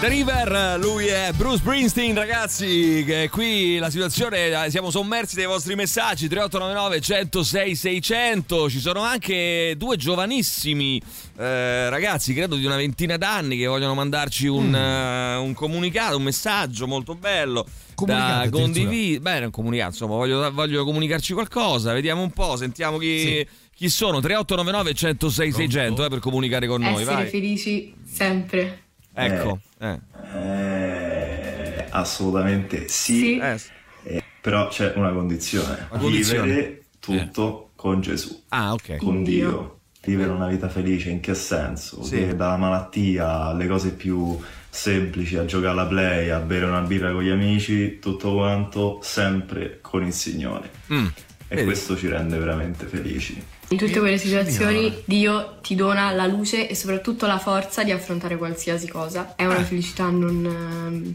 The 0.00 0.08
River, 0.08 0.78
lui 0.78 1.06
è 1.06 1.32
Bruce 1.34 1.56
Springsteen, 1.56 2.14
ragazzi. 2.14 3.02
Che 3.04 3.28
qui 3.32 3.78
la 3.78 3.90
situazione, 3.90 4.66
eh, 4.66 4.70
siamo 4.70 4.92
sommersi 4.92 5.34
dai 5.34 5.46
vostri 5.46 5.74
messaggi 5.74 6.28
3899 6.28 7.00
106 7.00 7.74
600. 7.74 8.70
Ci 8.70 8.78
sono 8.78 9.00
anche 9.00 9.74
due 9.76 9.96
giovanissimi 9.96 11.02
eh, 11.36 11.90
ragazzi, 11.90 12.32
credo 12.32 12.54
di 12.54 12.64
una 12.64 12.76
ventina 12.76 13.16
d'anni, 13.16 13.58
che 13.58 13.66
vogliono 13.66 13.94
mandarci 13.94 14.46
un, 14.46 14.72
eh, 14.72 15.34
un 15.34 15.52
comunicato, 15.54 16.16
un 16.16 16.22
messaggio 16.22 16.86
molto 16.86 17.16
bello. 17.16 17.66
Comunicato 17.96 18.50
Da 18.50 18.56
condividere, 18.56 19.20
beh, 19.20 19.40
non 19.40 19.50
comunicato, 19.50 19.90
insomma, 19.90 20.14
voglio, 20.14 20.52
voglio 20.52 20.84
comunicarci 20.84 21.32
qualcosa. 21.32 21.92
Vediamo 21.92 22.22
un 22.22 22.30
po', 22.30 22.56
sentiamo 22.56 22.98
chi, 22.98 23.44
chi 23.74 23.88
sono. 23.88 24.20
3899 24.20 24.94
106 24.94 25.52
600 25.52 26.04
eh, 26.04 26.08
per 26.08 26.20
comunicare 26.20 26.68
con 26.68 26.80
noi. 26.82 27.02
Essere 27.02 27.14
Vai. 27.14 27.26
felici 27.26 27.92
sempre. 28.08 28.82
Ecco, 29.20 29.58
eh. 29.80 29.98
Eh, 30.34 31.86
assolutamente 31.90 32.88
sì, 32.88 33.18
Sì. 33.18 33.38
Eh, 33.38 33.60
Eh, 34.04 34.22
però 34.40 34.68
c'è 34.68 34.92
una 34.96 35.10
condizione, 35.10 35.86
Una 35.90 36.00
condizione. 36.00 36.46
vivere 36.48 36.82
tutto 37.00 37.70
con 37.74 38.00
Gesù, 38.00 38.42
Ah, 38.48 38.72
ok. 38.72 38.96
con 38.96 39.22
Dio. 39.24 39.48
Dio. 39.48 39.72
Vivere 40.04 40.30
una 40.30 40.46
vita 40.46 40.68
felice 40.68 41.10
in 41.10 41.20
che 41.20 41.34
senso? 41.34 42.02
Sì. 42.02 42.16
Che 42.16 42.36
dalla 42.36 42.56
malattia 42.56 43.42
alle 43.46 43.66
cose 43.66 43.90
più 43.92 44.38
semplici, 44.70 45.36
a 45.36 45.44
giocare 45.44 45.72
alla 45.72 45.86
play, 45.86 46.30
a 46.30 46.38
bere 46.38 46.64
una 46.64 46.80
birra 46.80 47.10
con 47.12 47.22
gli 47.22 47.28
amici, 47.28 47.98
tutto 47.98 48.32
quanto 48.34 49.00
sempre 49.02 49.78
con 49.82 50.06
il 50.06 50.12
Signore. 50.12 50.70
Mm. 50.92 51.06
E 51.48 51.54
Vedi? 51.54 51.66
questo 51.66 51.96
ci 51.96 52.08
rende 52.08 52.36
veramente 52.36 52.84
felici. 52.86 53.42
In 53.68 53.78
tutte 53.78 53.98
quelle 53.98 54.18
situazioni 54.18 55.02
Dio 55.04 55.58
ti 55.62 55.74
dona 55.74 56.10
la 56.12 56.26
luce 56.26 56.68
e 56.68 56.74
soprattutto 56.74 57.26
la 57.26 57.38
forza 57.38 57.82
di 57.84 57.90
affrontare 57.90 58.36
qualsiasi 58.36 58.86
cosa. 58.88 59.34
È 59.34 59.46
una 59.46 59.62
felicità 59.64 60.08
non, 60.10 60.44
ehm, 60.44 61.14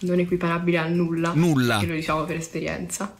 non 0.00 0.18
equiparabile 0.18 0.78
a 0.78 0.86
nulla. 0.86 1.32
Nulla. 1.34 1.78
E 1.80 1.86
lo 1.86 1.94
diciamo 1.94 2.24
per 2.24 2.36
esperienza. 2.36 3.14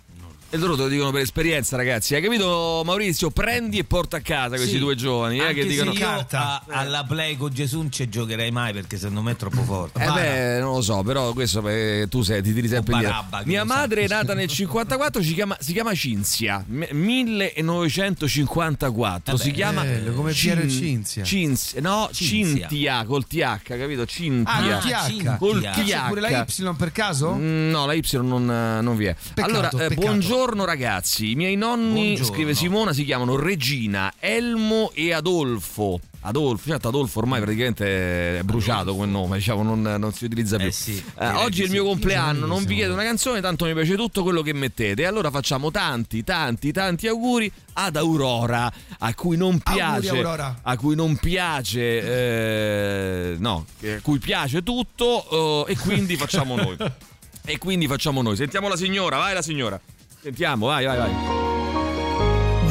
E 0.53 0.57
loro 0.57 0.74
te 0.74 0.82
lo 0.82 0.88
dicono 0.88 1.12
per 1.12 1.20
esperienza, 1.20 1.76
ragazzi. 1.76 2.16
Hai 2.16 2.22
capito, 2.22 2.82
Maurizio? 2.84 3.30
Prendi 3.30 3.78
e 3.78 3.84
porta 3.84 4.16
a 4.16 4.20
casa 4.20 4.57
questi 4.57 4.72
Sì. 4.72 4.78
due 4.80 4.96
giovani 4.96 5.38
eh, 5.38 5.55
che 5.55 5.64
dicono. 5.64 5.92
io 5.92 6.26
a- 6.28 6.64
alla 6.66 7.05
play 7.05 7.36
con 7.36 7.53
Gesù 7.55 7.76
non 7.76 7.92
ci 7.92 8.09
giocherei 8.09 8.51
mai 8.51 8.72
perché 8.72 8.96
secondo 8.98 9.22
me 9.22 9.30
è 9.30 9.36
troppo 9.36 9.62
forte. 9.62 10.03
Eh 10.03 10.11
beh, 10.11 10.59
non 10.59 10.74
lo 10.74 10.80
so, 10.82 11.05
però 11.05 11.32
questo 11.34 11.64
eh, 11.68 12.09
tu 12.11 12.22
sei, 12.22 12.42
ti 12.42 12.53
tiri 12.53 12.66
sempre 12.66 12.94
indietro. 12.94 13.24
Mia 13.44 13.62
madre 13.62 14.03
è 14.03 14.09
nata 14.09 14.34
nel 14.34 14.48
54, 14.48 15.22
si 15.22 15.34
chiama, 15.34 15.57
si 15.61 15.72
chiama 15.72 15.94
Cinzia, 15.94 16.64
me- 16.66 16.88
1954, 16.90 19.36
si 19.36 19.42
Vabbè, 19.44 19.55
chiama 19.57 19.82
bello, 19.84 20.12
come 20.14 20.32
e 20.32 20.34
Cinzia. 20.34 21.22
Cinzia, 21.22 21.80
no, 21.80 22.09
Cinzia. 22.12 22.66
Cintia 22.66 23.05
col 23.05 23.24
TH, 23.24 23.61
capito? 23.62 24.05
Cintia. 24.05 24.53
Ah, 24.53 24.78
Ah, 24.78 24.80
TH. 24.80 25.07
Cintia. 25.11 25.36
Col 25.36 25.61
C'è. 25.62 26.07
Pure 26.09 26.20
la 26.20 26.44
Y 26.44 26.74
per 26.76 26.90
caso? 26.90 27.34
Mm, 27.34 27.70
No, 27.70 27.86
la 27.86 27.94
Y 27.94 28.03
non, 28.22 28.51
eh, 28.51 28.80
non 28.80 28.96
vi 28.96 29.05
è. 29.05 29.14
Peccato, 29.14 29.48
allora, 29.53 29.68
eh, 29.68 29.76
peccato. 29.76 29.94
buongiorno 30.01 30.38
ragazzi. 30.45 31.30
I 31.30 31.34
miei 31.34 31.57
nonni, 31.57 31.93
Buongiorno. 32.14 32.24
scrive 32.32 32.55
Simona, 32.55 32.93
si 32.93 33.05
chiamano 33.05 33.36
Regina, 33.36 34.12
Elmo 34.18 34.91
e 34.95 35.12
Adolfo. 35.12 36.01
Adolfo, 36.22 36.68
certo 36.68 36.88
Adolfo 36.88 37.20
ormai 37.20 37.41
praticamente 37.41 38.41
è 38.41 38.43
bruciato 38.43 38.93
come 38.95 39.07
nome, 39.07 39.38
diciamo 39.38 39.62
non, 39.62 39.80
non 39.80 40.12
si 40.12 40.26
utilizza 40.26 40.59
più. 40.59 40.66
Eh 40.66 40.70
sì, 40.70 41.03
Eh, 41.18 41.28
oggi 41.28 41.62
è 41.62 41.64
il 41.64 41.70
mio 41.70 41.82
compleanno, 41.84 42.45
non 42.45 42.64
vi 42.64 42.74
chiedo 42.74 42.93
una 42.93 43.05
canzone, 43.05 43.41
tanto 43.41 43.64
mi 43.64 43.72
piace 43.72 43.97
tutto 43.97 44.22
quello 44.22 44.43
che 44.43 44.53
mettete. 44.53 45.01
E 45.01 45.07
allora 45.07 45.30
facciamo 45.30 45.70
tanti, 45.70 46.22
tanti, 46.22 46.72
tanti 46.72 47.07
auguri 47.09 47.51
ad 47.72 47.97
Aurora, 47.97 48.70
a 48.99 49.14
cui 49.14 49.38
non 49.38 49.61
Auguri, 49.62 49.74
piace, 49.74 50.16
Aurora. 50.16 50.59
a 50.62 50.76
cui 50.76 50.95
non 50.95 51.16
piace, 51.16 51.80
eh, 52.03 53.36
no, 53.38 53.64
a 53.82 54.01
cui 54.03 54.18
piace 54.18 54.62
tutto 54.62 55.64
eh, 55.66 55.72
e 55.72 55.76
quindi 55.78 56.16
facciamo 56.16 56.55
noi. 56.57 56.76
E 57.43 57.57
quindi 57.59 57.88
facciamo 57.88 58.20
noi. 58.22 58.36
Sentiamo 58.36 58.68
la 58.68 58.76
signora, 58.76 59.16
vai 59.16 59.32
la 59.34 59.43
signora. 59.43 59.80
Sentiamo, 60.22 60.66
vai, 60.66 60.84
vai, 60.84 60.98
vai. 60.98 61.10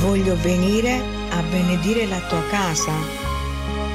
Voglio 0.01 0.35
venire 0.35 1.01
a 1.31 1.41
benedire 1.41 2.05
la 2.05 2.19
tua 2.27 2.43
casa. 2.47 2.93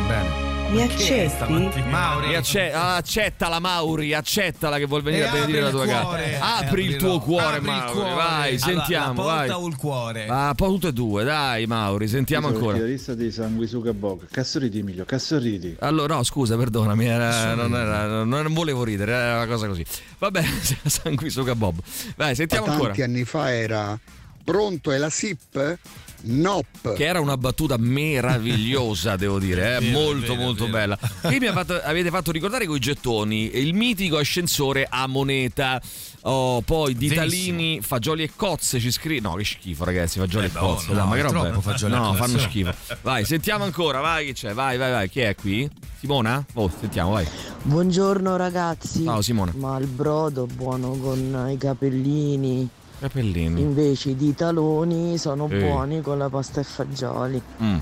Bene. 0.09 0.44
Mi 0.71 0.83
accetti? 0.83 1.83
Mauri, 1.89 2.35
acce- 2.35 2.73
ah, 2.73 2.97
accettala 2.97 3.61
Mauri, 3.61 4.13
accettala 4.13 4.77
che 4.79 4.87
vuol 4.87 5.03
venire 5.03 5.25
E 5.25 5.29
a 5.29 5.31
benedire 5.33 5.61
la 5.61 5.71
tua 5.71 5.85
il 5.85 5.91
casa. 5.91 6.03
cuore. 6.03 6.39
Apri 6.41 6.85
il 6.85 6.95
Eh, 6.95 6.97
tuo 6.97 7.21
cuore, 7.21 7.45
Apri 7.45 7.59
il 7.59 7.65
Mauri, 7.77 7.93
cuore. 7.93 8.15
vai, 8.15 8.49
Allora, 8.49 8.59
sentiamo, 8.59 9.07
la 9.07 9.13
porta 9.35 9.37
vai. 9.55 9.63
o 9.63 9.67
il 9.69 9.77
cuore? 9.77 10.27
Ah, 10.29 10.53
poi 10.57 10.69
tutte 10.71 10.89
e 10.89 10.93
due, 10.93 11.23
dai 11.25 11.67
Mauri, 11.67 12.09
sentiamo 12.09 12.49
Io 12.49 12.55
sono 12.55 12.59
ancora. 12.71 12.77
il 12.77 12.83
chitarrista 12.99 13.15
dei 13.15 13.31
sanguisuga 13.31 13.93
Bog. 13.93 14.27
Cazzo 14.31 14.59
ridi, 14.59 14.79
Emilio, 14.81 15.05
cazzo 15.05 15.39
ridi. 15.39 15.77
Allora, 15.79 16.15
no, 16.17 16.23
scusa, 16.25 16.57
perdonami, 16.57 17.07
era- 17.07 17.55
non, 17.55 17.75
era- 17.75 18.25
non 18.25 18.53
volevo 18.53 18.83
ridere, 18.83 19.13
era 19.13 19.37
una 19.37 19.47
cosa 19.47 19.69
così. 19.69 19.85
Va 20.19 20.31
bene, 20.33 20.49
sanguisuga 20.85 21.55
Bob. 21.55 21.79
Vai, 22.17 22.35
sentiamo 22.35 22.67
ancora. 22.67 22.89
Tanti 22.89 23.03
anni 23.03 23.25
fa 23.25 23.53
era 23.55 23.97
pronto 24.43 24.91
è 24.91 24.99
la 24.99 25.09
SIP? 25.11 25.79
Nop. 26.27 26.95
Che 26.95 27.05
era 27.05 27.21
una 27.21 27.37
battuta 27.37 27.77
meravigliosa, 27.79 29.17
devo 29.17 29.39
dire, 29.39 29.77
eh? 29.77 29.81
Vero, 29.81 29.99
molto 29.99 30.33
vero, 30.33 30.35
molto 30.43 30.65
vero. 30.67 30.77
bella. 30.77 30.99
Che 31.29 31.39
mi 31.41 31.47
ha 31.47 31.53
fatto- 31.53 31.81
avete 31.83 32.11
fatto 32.11 32.31
ricordare 32.33 32.67
con 32.67 32.77
i 32.77 32.81
gettoni 32.81 33.57
il 33.59 33.75
mitico 33.75 34.17
ascensore 34.19 34.87
a 34.89 35.07
moneta. 35.07 35.81
Oh, 36.27 36.63
poi 36.63 36.95
Ditalini, 36.95 37.81
fagioli 37.83 38.23
e 38.23 38.31
cozze 38.35 38.81
ci 38.81 38.91
scrive. 38.91 39.21
No, 39.21 39.35
che 39.35 39.45
schifo, 39.45 39.85
ragazzi, 39.85 40.19
fagioli 40.19 40.47
Eh, 40.47 40.49
e 40.49 40.53
beh, 40.53 40.59
cozze. 40.59 40.87
no, 40.89 40.95
dai, 40.95 41.07
ma 41.09 41.15
che 41.17 41.23
roba 41.23 41.61
fagioli 41.61 41.93
No, 41.95 42.07
cozze. 42.09 42.17
fanno 42.19 42.39
schifo. 42.39 42.75
Vai, 43.03 43.25
sentiamo 43.27 43.65
ancora, 43.65 44.01
vai, 44.01 44.27
che 44.27 44.33
c'è? 44.33 44.55
Vai, 44.55 44.79
vai, 44.79 44.91
vai. 44.91 45.11
Chi 45.11 45.21
è 45.21 45.35
qui? 45.35 45.69
Simona? 45.99 46.43
Oh, 46.55 46.71
sentiamo, 46.81 47.11
vai. 47.13 47.27
Buongiorno 47.63 48.37
ragazzi. 48.37 49.05
Ciao 49.05 49.21
Simona. 49.21 49.53
Ma 49.57 49.77
il 49.79 49.87
brodo 49.87 50.47
buono 50.47 50.91
con 50.97 51.49
i 51.51 51.59
capellini, 51.59 52.67
Capellini. 53.09 53.61
invece 53.61 54.17
di 54.17 54.35
taloni, 54.35 55.19
sono 55.19 55.47
Eh. 55.51 55.59
buoni 55.61 56.01
con 56.01 56.17
la 56.17 56.31
pasta 56.31 56.61
e 56.61 56.65
fagioli. 56.65 57.41
Mm. 57.63 57.77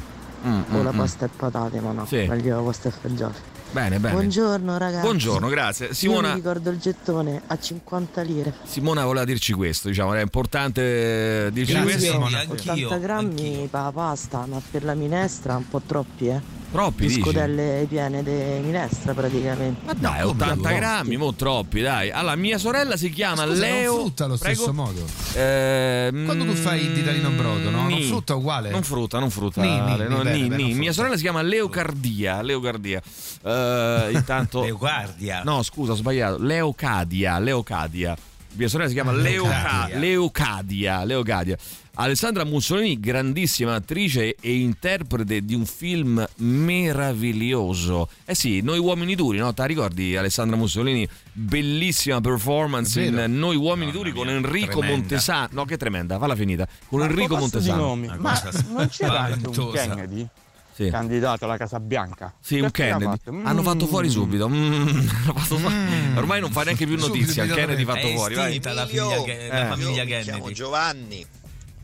Mm, 0.44 0.62
o 0.72 0.78
mm, 0.80 0.82
la 0.84 0.92
mm. 0.92 0.96
pasta 0.98 1.26
e 1.26 1.28
patate, 1.28 1.80
ma 1.80 1.92
no, 1.92 2.06
Sì. 2.06 2.26
meglio 2.28 2.56
la 2.56 2.62
pasta 2.62 2.88
e 2.88 2.90
fagioli. 2.90 3.34
Bene, 3.70 4.00
bene. 4.00 4.14
Buongiorno 4.14 4.76
ragazzi. 4.76 5.02
Buongiorno, 5.02 5.48
grazie. 5.48 5.86
Io 5.86 5.94
Simona. 5.94 6.28
mi 6.30 6.34
ricordo 6.34 6.70
il 6.70 6.78
gettone 6.78 7.40
a 7.46 7.56
50 7.58 8.20
lire. 8.22 8.52
Simona 8.64 9.04
voleva 9.04 9.24
dirci 9.24 9.52
questo, 9.52 9.88
diciamo, 9.88 10.12
era 10.12 10.20
importante 10.22 11.46
eh, 11.46 11.52
dirci 11.52 11.72
Grazie, 11.72 11.90
questo. 11.92 12.10
Simona. 12.12 12.40
80 12.42 12.70
Anch'io, 12.72 12.98
grammi 12.98 13.28
anch'io. 13.30 13.68
per 13.68 13.80
la 13.80 13.92
pasta, 13.94 14.44
ma 14.46 14.60
per 14.70 14.82
la 14.84 14.94
minestra 14.94 15.56
un 15.56 15.68
po' 15.68 15.80
troppi, 15.86 16.26
eh. 16.28 16.40
Troppi, 16.72 17.06
dici? 17.06 17.20
scodelle 17.20 17.84
piene 17.86 18.22
di 18.22 18.30
minestra 18.64 19.12
praticamente. 19.12 19.80
Ma 19.84 19.92
dai, 19.92 20.20
No, 20.22 20.28
80 20.30 20.54
come? 20.56 20.74
grammi, 20.74 21.16
mo 21.18 21.34
troppi, 21.34 21.82
dai. 21.82 22.10
Allora, 22.10 22.34
mia 22.36 22.56
sorella 22.56 22.96
si 22.96 23.10
chiama 23.10 23.44
Scusa, 23.44 23.60
Leo. 23.60 23.92
non 23.92 24.00
frutta 24.00 24.24
allo 24.24 24.36
Prego? 24.38 24.54
stesso 24.54 24.72
modo. 24.72 25.04
Ehm, 25.34 26.24
Quando 26.24 26.44
tu 26.46 26.52
fai 26.54 26.84
il 26.86 26.92
ditalino 26.92 27.28
in 27.28 27.36
brodo, 27.36 27.68
no? 27.70 27.82
Non 27.82 27.86
nì. 27.88 28.04
frutta 28.04 28.34
uguale? 28.34 28.70
Non 28.70 28.82
frutta, 28.82 29.18
non 29.18 29.28
frutta. 29.30 29.60
Nì, 29.60 29.68
Ale, 29.78 30.08
no, 30.08 30.22
bene, 30.22 30.48
bene, 30.48 30.62
non 30.68 30.76
Mia 30.78 30.92
sorella 30.92 31.16
si 31.16 31.22
chiama 31.22 31.42
Leocardia. 31.42 32.40
Leocardia. 32.40 33.02
Eh, 33.44 34.08
intanto. 34.12 34.62
Leocardia. 34.64 35.42
No, 35.44 35.62
scusa, 35.62 35.92
ho 35.92 35.96
sbagliato. 35.96 36.38
Leocadia. 36.42 37.38
Leocadia. 37.38 38.16
Mia 38.55 38.68
sorella 38.68 38.88
si 38.88 38.94
chiama 38.94 39.12
Leoca- 39.12 39.88
Leocadia. 39.88 39.98
Leocadia. 39.98 41.05
Leocadia. 41.05 41.57
Alessandra 41.94 42.44
Mussolini, 42.44 42.98
grandissima 42.98 43.74
attrice 43.74 44.34
e 44.40 44.57
interprete 44.61 45.44
di 45.44 45.55
un 45.55 45.66
film 45.66 46.26
meraviglioso. 46.36 48.09
Eh 48.24 48.34
sì, 48.34 48.61
Noi 48.62 48.78
uomini 48.78 49.14
duri, 49.14 49.38
no? 49.38 49.53
Ti 49.53 49.66
ricordi 49.66 50.16
Alessandra 50.16 50.57
Mussolini? 50.57 51.07
Bellissima 51.32 52.20
performance 52.20 53.03
in 53.03 53.24
Noi 53.36 53.57
uomini 53.57 53.86
Mamma 53.86 53.98
duri 53.98 54.12
con 54.12 54.26
mia, 54.26 54.36
Enrico 54.36 54.78
tremenda. 54.78 54.96
Montesano. 54.96 55.48
No, 55.53 55.64
che 55.66 55.76
tremenda, 55.76 56.18
falla 56.18 56.34
finita. 56.36 56.66
Con 56.88 57.00
Ma 57.00 57.07
Enrico 57.07 57.36
Montesano. 57.36 57.94
ma 57.96 58.40
cosa 58.40 58.64
non 58.70 58.88
c'era 58.88 59.20
anche 59.20 59.48
un. 59.61 59.70
Kennedy? 59.72 60.28
Sì. 60.74 60.88
candidato 60.90 61.44
alla 61.44 61.56
Casa 61.56 61.78
Bianca. 61.80 62.34
Sì, 62.40 62.60
un 62.60 62.70
Kennedy. 62.70 63.04
fatto? 63.04 63.32
Mm. 63.32 63.46
Hanno 63.46 63.62
fatto 63.62 63.86
fuori 63.86 64.08
subito. 64.08 64.48
Mm, 64.48 64.86
fatto 65.34 65.56
fuori- 65.58 65.74
Ormai 66.16 66.40
non 66.40 66.50
fa 66.50 66.62
neanche 66.62 66.86
più 66.86 66.96
notizia. 66.98 67.42
Il 67.44 67.50
Subito, 67.50 67.54
Kennedy 67.54 67.84
fatto 67.84 68.06
È 68.06 68.14
fuori. 68.14 68.34
Vai. 68.34 68.60
la, 68.62 68.86
figlia, 68.86 69.22
che- 69.22 69.48
la 69.48 69.64
Eh. 69.64 69.66
famiglia 69.68 70.02
Io 70.02 70.16
mi 70.16 70.22
chiamo 70.22 70.38
Kennedy. 70.38 70.52
Giovanni. 70.54 71.26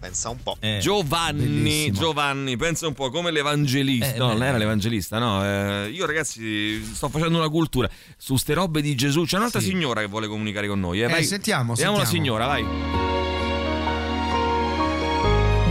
Pensa 0.01 0.29
un 0.29 0.41
po'. 0.41 0.57
Eh. 0.61 0.79
Giovanni, 0.81 1.41
Bellissimo. 1.43 1.99
Giovanni, 1.99 2.57
pensa 2.57 2.87
un 2.87 2.95
po' 2.95 3.11
come 3.11 3.33
l'evangelista. 3.33 4.15
Eh, 4.15 4.19
no, 4.19 4.29
beh. 4.29 4.33
non 4.35 4.43
era 4.45 4.57
l'evangelista, 4.57 5.19
no. 5.19 5.45
eh, 5.45 5.89
io, 5.91 6.07
ragazzi, 6.07 6.81
sto 6.95 7.09
facendo 7.09 7.37
una 7.39 7.49
cultura 7.49 7.91
su 8.17 8.37
ste 8.37 8.55
robe 8.55 8.81
di 8.81 8.95
Gesù. 8.95 9.25
C'è 9.25 9.39
un'altra 9.39 9.59
Sì. 9.59 9.67
signora 9.71 10.01
che 10.01 10.07
vuole 10.07 10.29
comunicare 10.29 10.69
con 10.69 10.79
noi. 10.79 11.01
Eh, 11.01 11.07
Eh, 11.07 11.09
vai. 11.09 11.25
sentiamo, 11.25 11.75
Vediamo 11.75 11.99
la 11.99 12.05
sentiamo. 12.05 12.25
signora, 12.27 12.47
vai. 12.47 12.65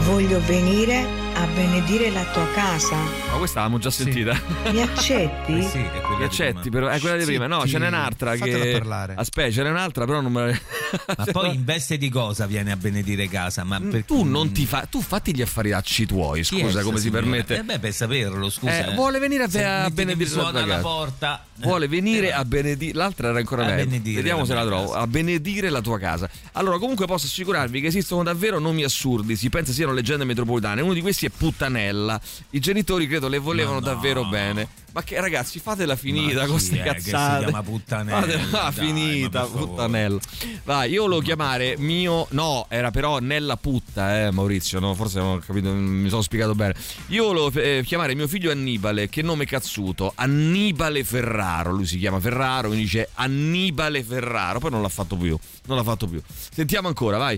Voglio 0.06 0.42
venire 0.46 1.08
a 1.40 1.46
benedire 1.54 2.10
la 2.10 2.24
tua 2.34 2.48
casa. 2.54 2.96
Ma 2.96 3.38
questa 3.38 3.60
l'abbiamo 3.62 3.80
già 3.82 3.92
sentita. 3.92 4.40
Mi 4.72 4.82
accetti? 4.84 5.58
Eh 5.60 5.62
sì, 5.62 5.78
è 5.78 6.02
quella 6.02 6.10
Mi 6.10 6.18
di 6.18 6.24
accetti, 6.24 6.70
però 6.70 6.88
è 6.88 7.00
quella 7.00 7.16
di 7.18 7.26
prima. 7.26 7.46
No, 7.48 7.66
ce 7.68 7.78
n'è 7.78 7.88
un'altra 7.88 8.36
fatela 8.36 8.64
che. 8.64 8.72
parlare. 8.72 9.14
Aspetta, 9.18 9.52
ce 9.52 9.64
n'è 9.64 9.70
un'altra, 9.70 10.06
però 10.06 10.22
non 10.22 10.32
me 10.32 10.46
la. 10.52 10.60
Ma 11.18 11.26
poi 11.32 11.54
in 11.54 11.64
veste 11.66 11.98
di 11.98 12.10
cosa 12.10 12.46
viene 12.48 12.72
a 12.72 12.76
benedire 12.78 13.28
casa? 13.28 13.64
Ma 13.64 13.80
per- 13.80 13.86
Mm, 13.98 14.00
Tu 14.06 14.24
non 14.24 14.52
ti 14.52 14.66
fa. 14.66 14.88
Tu 14.90 15.02
fatti 15.02 15.36
gli 15.36 15.42
affariracci 15.42 16.06
tuoi, 16.06 16.42
Chi 16.42 16.60
scusa, 16.60 16.82
come 16.82 16.98
si 17.00 17.10
permette. 17.12 17.58
Eh 17.58 17.64
beh, 17.64 17.80
per 17.80 17.94
saperlo, 17.94 18.50
scusa. 18.50 18.88
Eh, 18.92 18.96
vuole 18.96 19.20
venire 19.20 19.44
a, 19.44 19.50
Se 19.50 19.64
a 19.64 19.90
benedire 19.90 20.30
la 20.30 20.36
suona 20.36 20.50
tua 20.52 20.60
la 20.62 20.68
casa. 20.68 20.82
porta. 20.82 21.46
Vuole 21.60 21.88
venire 21.88 22.32
a 22.34 22.46
benedire. 22.46 22.94
L'altra 22.98 23.30
era 23.30 23.38
ancora 23.40 23.66
meglio. 23.66 24.00
Vediamo 24.02 24.42
la 24.42 24.46
se 24.46 24.54
la 24.54 24.66
trovo. 24.66 24.88
casa. 24.90 25.00
A 25.00 25.08
benedire 25.08 25.70
la 25.70 25.82
tua 25.82 25.98
casa. 26.00 26.30
Allora, 26.54 26.78
comunque 26.80 27.06
posso 27.06 27.26
assicurarvi 27.26 27.82
che 27.82 27.88
esistono 27.88 28.24
davvero 28.24 28.60
nomi 28.60 28.84
assurdi. 28.84 29.36
Si 29.36 29.50
pensa 29.50 29.72
siano 29.72 29.92
leggende 29.94 30.24
metropolitane. 30.26 30.82
Uno 30.82 30.94
di 30.94 31.02
questi 31.02 31.26
è 31.28 31.32
Puttanella. 31.36 32.20
I 32.52 32.60
genitori 32.60 33.08
credo 33.08 33.28
le 33.28 33.38
volevano 33.38 33.80
no. 33.80 33.86
davvero 33.86 34.26
bene. 34.26 34.86
Ma 34.98 35.04
che 35.04 35.20
ragazzi, 35.20 35.60
fatela 35.60 35.96
finita 35.96 36.42
con 36.42 36.52
queste 36.52 36.82
che 36.82 36.96
si 37.00 37.12
cazzate. 37.12 37.44
chiama 37.44 37.62
Puttanella? 37.62 38.20
Fatela 38.20 38.50
Dai, 38.50 38.74
finita. 38.74 39.44
Puttanella. 39.46 40.20
Vai, 40.64 40.92
io 40.92 41.04
volevo 41.04 41.22
chiamare 41.22 41.76
mio. 41.78 42.26
No, 42.32 42.66
era 42.68 42.90
però 42.90 43.20
Nella 43.20 43.58
Putta, 43.58 44.26
eh, 44.26 44.32
Maurizio. 44.32 44.80
No, 44.80 44.96
forse 44.96 45.20
non 45.20 45.36
ho 45.36 45.40
capito, 45.40 45.70
mi 45.72 46.10
sono 46.10 46.24
spiegato 46.24 46.56
bene. 46.56 46.74
Io 47.08 47.26
volevo 47.26 47.52
eh, 47.60 47.84
chiamare 47.86 48.16
mio 48.16 48.28
figlio 48.28 48.50
Annibale. 48.50 49.08
Che 49.08 49.22
nome 49.22 49.46
cazzuto? 49.46 50.14
Annibale 50.16 51.04
Ferraro. 51.04 51.72
Lui 51.74 51.86
si 51.86 52.00
chiama 52.00 52.20
Ferraro, 52.20 52.70
mi 52.70 52.78
dice 52.78 53.10
Annibale 53.14 54.04
Ferraro. 54.04 54.58
Poi 54.60 54.72
non 54.72 54.82
l'ha 54.82 54.90
fatto 54.90 55.16
più. 55.16 55.38
Non 55.66 55.78
l'ha 55.78 55.84
fatto 55.84 56.08
più. 56.08 56.20
Sentiamo 56.52 56.88
ancora, 56.88 57.18
vai. 57.18 57.38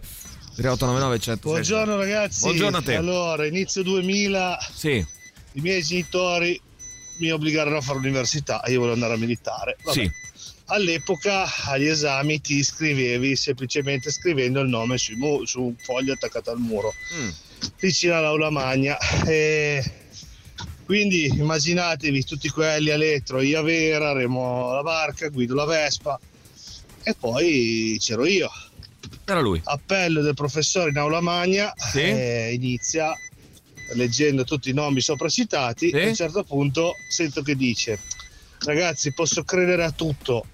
3899 0.59 1.19
100. 1.19 1.49
Buongiorno 1.49 1.95
ragazzi. 1.95 2.41
Buongiorno 2.41 2.77
a 2.77 2.81
te. 2.81 2.95
Allora, 2.95 3.45
inizio 3.45 3.81
2000 3.81 4.57
Sì, 4.73 5.05
i 5.53 5.61
miei 5.61 5.81
genitori 5.81 6.59
mi 7.19 7.31
obbligarono 7.31 7.77
a 7.77 7.81
fare 7.81 7.99
l'università 7.99 8.61
e 8.63 8.71
io 8.73 8.79
volevo 8.79 8.95
andare 8.95 9.13
a 9.13 9.17
militare. 9.17 9.77
Vabbè. 9.83 9.97
sì. 9.97 10.11
All'epoca 10.71 11.45
agli 11.65 11.87
esami 11.87 12.41
ti 12.41 12.57
iscrivevi 12.57 13.35
semplicemente 13.35 14.11
scrivendo 14.11 14.59
il 14.59 14.67
nome 14.69 14.97
sui 14.99 15.15
mu- 15.15 15.43
su 15.45 15.63
un 15.63 15.75
foglio 15.81 16.13
attaccato 16.13 16.51
al 16.51 16.59
muro 16.59 16.93
Mm. 17.15 17.29
vicino 17.79 18.15
all'aula 18.15 18.49
magna. 18.51 18.97
E 19.25 19.83
quindi 20.85 21.25
immaginatevi 21.25 22.23
tutti 22.23 22.49
quelli 22.49 22.91
a 22.91 22.97
letto, 22.97 23.39
io 23.39 23.59
a 23.59 23.63
Vera, 23.63 24.11
remo 24.11 24.73
la 24.73 24.83
barca, 24.83 25.29
guido 25.29 25.55
la 25.55 25.65
Vespa 25.65 26.19
e 27.03 27.15
poi 27.17 27.97
c'ero 27.99 28.25
io. 28.27 28.51
Era 29.31 29.41
lui. 29.41 29.61
Appello 29.63 30.21
del 30.21 30.33
professore 30.33 30.89
in 30.89 30.97
aula 30.97 31.21
magna, 31.21 31.71
Sì. 31.75 32.01
eh, 32.01 32.51
inizia 32.53 33.13
leggendo 33.93 34.43
tutti 34.43 34.69
i 34.69 34.73
nomi 34.73 35.01
sopracitati 35.01 35.89
Sì. 35.89 35.95
e 35.95 36.05
a 36.05 36.07
un 36.09 36.15
certo 36.15 36.43
punto 36.43 36.93
sento 37.09 37.41
che 37.41 37.55
dice 37.55 37.99
ragazzi 38.65 39.11
posso 39.13 39.43
credere 39.43 39.83
a 39.83 39.89
tutto 39.91 40.45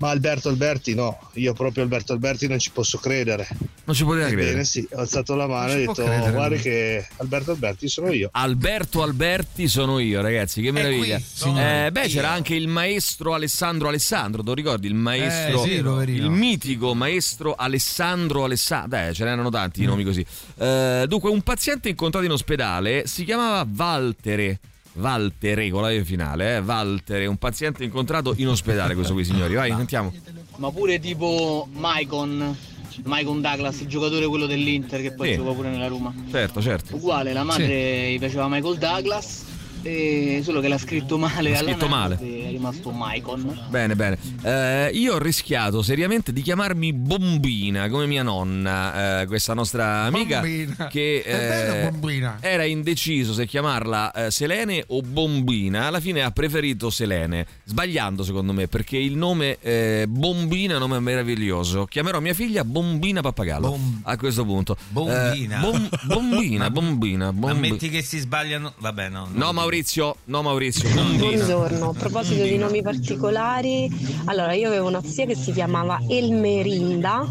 ma 0.00 0.08
Alberto 0.08 0.48
Alberti 0.48 0.94
no, 0.94 1.18
io 1.34 1.52
proprio 1.52 1.82
Alberto 1.82 2.14
Alberti 2.14 2.48
non 2.48 2.58
ci 2.58 2.70
posso 2.70 2.96
credere. 2.96 3.46
Non 3.84 3.94
ci 3.94 4.04
poteva 4.04 4.28
credere. 4.28 4.64
sì, 4.64 4.86
ho 4.92 4.98
alzato 4.98 5.34
la 5.34 5.46
mano 5.46 5.72
e 5.72 5.74
ho 5.74 5.78
detto 5.78 5.92
credere, 5.92 6.32
guarda 6.32 6.54
lui." 6.54 6.58
che 6.60 7.06
Alberto 7.18 7.50
Alberti 7.50 7.88
sono 7.88 8.10
io. 8.10 8.30
Alberto 8.32 9.02
Alberti 9.02 9.68
sono 9.68 9.98
io, 9.98 10.22
ragazzi, 10.22 10.62
che 10.62 10.72
meraviglia. 10.72 11.20
qui 11.40 11.58
Eh, 11.58 11.90
beh, 11.92 12.08
c'era 12.08 12.30
anche 12.30 12.54
il 12.54 12.66
maestro 12.66 13.34
Alessandro 13.34 13.88
Alessandro, 13.88 14.42
tu 14.42 14.54
ricordi? 14.54 14.86
Il 14.86 14.94
maestro, 14.94 15.64
Eh, 15.64 15.66
sì, 15.66 16.14
il 16.14 16.30
mitico 16.30 16.94
maestro 16.94 17.54
Alessandro 17.54 18.44
Alessandro. 18.44 18.88
Beh, 18.88 19.12
ce 19.12 19.24
n'erano 19.24 19.50
tanti 19.50 19.80
di 19.80 19.86
nomi 19.86 20.02
così. 20.04 20.24
Eh, 20.56 21.04
dunque, 21.06 21.28
un 21.28 21.42
paziente 21.42 21.90
incontrato 21.90 22.24
in 22.24 22.32
ospedale 22.32 23.06
si 23.06 23.24
chiamava 23.24 23.66
Valtere. 23.68 24.60
Valtere 24.94 25.70
con 25.70 25.82
la 25.82 26.02
finale, 26.04 26.56
eh? 26.56 26.60
Valtere, 26.62 27.26
un 27.26 27.36
paziente 27.36 27.84
incontrato 27.84 28.34
in 28.36 28.48
ospedale, 28.48 28.94
questo 28.94 29.12
qui, 29.14 29.24
signori. 29.24 29.54
Vai, 29.54 29.70
sentiamo. 29.74 30.12
Ma 30.56 30.70
pure 30.72 30.98
tipo 30.98 31.68
Maicon, 31.72 32.56
Maicon 33.04 33.40
Douglas, 33.40 33.80
il 33.80 33.86
giocatore 33.86 34.26
quello 34.26 34.46
dell'Inter 34.46 35.00
che 35.00 35.12
poi 35.12 35.28
Sì. 35.30 35.36
gioca 35.36 35.52
pure 35.52 35.70
nella 35.70 35.86
Roma. 35.86 36.12
Certo, 36.30 36.60
certo. 36.60 36.96
Uguale, 36.96 37.32
la 37.32 37.44
madre 37.44 38.12
gli 38.12 38.18
piaceva 38.18 38.48
Michael 38.48 38.78
Douglas, 38.78 39.44
e 39.82 40.40
solo 40.44 40.60
che 40.60 40.68
l'ha 40.68 40.78
scritto 40.78 41.16
male 41.18 41.50
L'ha 41.50 41.56
scritto 41.58 41.88
male. 41.88 42.16
è 42.18 42.50
rimasto 42.50 42.90
Maicon. 42.90 43.58
Bene, 43.68 43.94
bene. 43.96 44.18
Eh, 44.42 44.90
io 44.94 45.14
ho 45.14 45.18
rischiato 45.18 45.82
seriamente 45.82 46.32
di 46.32 46.42
chiamarmi 46.42 46.92
Bombina, 46.92 47.88
come 47.88 48.06
mia 48.06 48.22
nonna, 48.22 49.20
eh, 49.22 49.26
questa 49.26 49.54
nostra 49.54 50.02
amica, 50.02 50.40
Bombina. 50.40 50.86
che 50.88 51.22
bello, 51.24 51.74
eh, 51.86 51.90
Bombina. 51.90 52.36
era 52.40 52.64
indeciso 52.64 53.32
se 53.32 53.46
chiamarla 53.46 54.12
eh, 54.26 54.30
Selene 54.30 54.84
o 54.88 55.00
Bombina. 55.00 55.86
Alla 55.86 56.00
fine 56.00 56.22
ha 56.22 56.30
preferito 56.30 56.90
Selene, 56.90 57.46
sbagliando 57.64 58.22
secondo 58.22 58.52
me, 58.52 58.68
perché 58.68 58.96
il 58.98 59.16
nome 59.16 59.58
eh, 59.60 60.04
Bombina 60.08 60.72
è 60.72 60.76
un 60.76 60.82
nome 60.82 61.00
meraviglioso. 61.00 61.86
Chiamerò 61.86 62.20
mia 62.20 62.34
figlia 62.34 62.64
Bombina 62.64 63.20
Pappagallo 63.22 63.78
a 64.02 64.16
questo 64.16 64.44
punto. 64.44 64.76
Bombina. 64.90 65.58
Eh, 65.58 65.60
bom- 65.60 65.88
bombina, 66.04 66.68
bombina, 66.70 67.24
Ma 67.32 67.52
bombi- 67.52 67.70
metti 67.70 67.88
che 67.88 68.02
si 68.02 68.18
sbagliano. 68.18 68.74
Vabbè, 68.78 69.08
no. 69.08 69.28
No, 69.32 69.52
Maurizio, 69.70 70.16
no, 70.24 70.42
Maurizio. 70.42 70.88
Buongiorno, 70.90 71.90
a 71.90 71.92
proposito 71.92 72.42
di 72.42 72.56
nomi 72.56 72.82
particolari, 72.82 73.88
allora 74.24 74.52
io 74.52 74.66
avevo 74.66 74.88
una 74.88 75.00
zia 75.00 75.26
che 75.26 75.36
si 75.36 75.52
chiamava 75.52 76.00
Elmerinda 76.08 77.24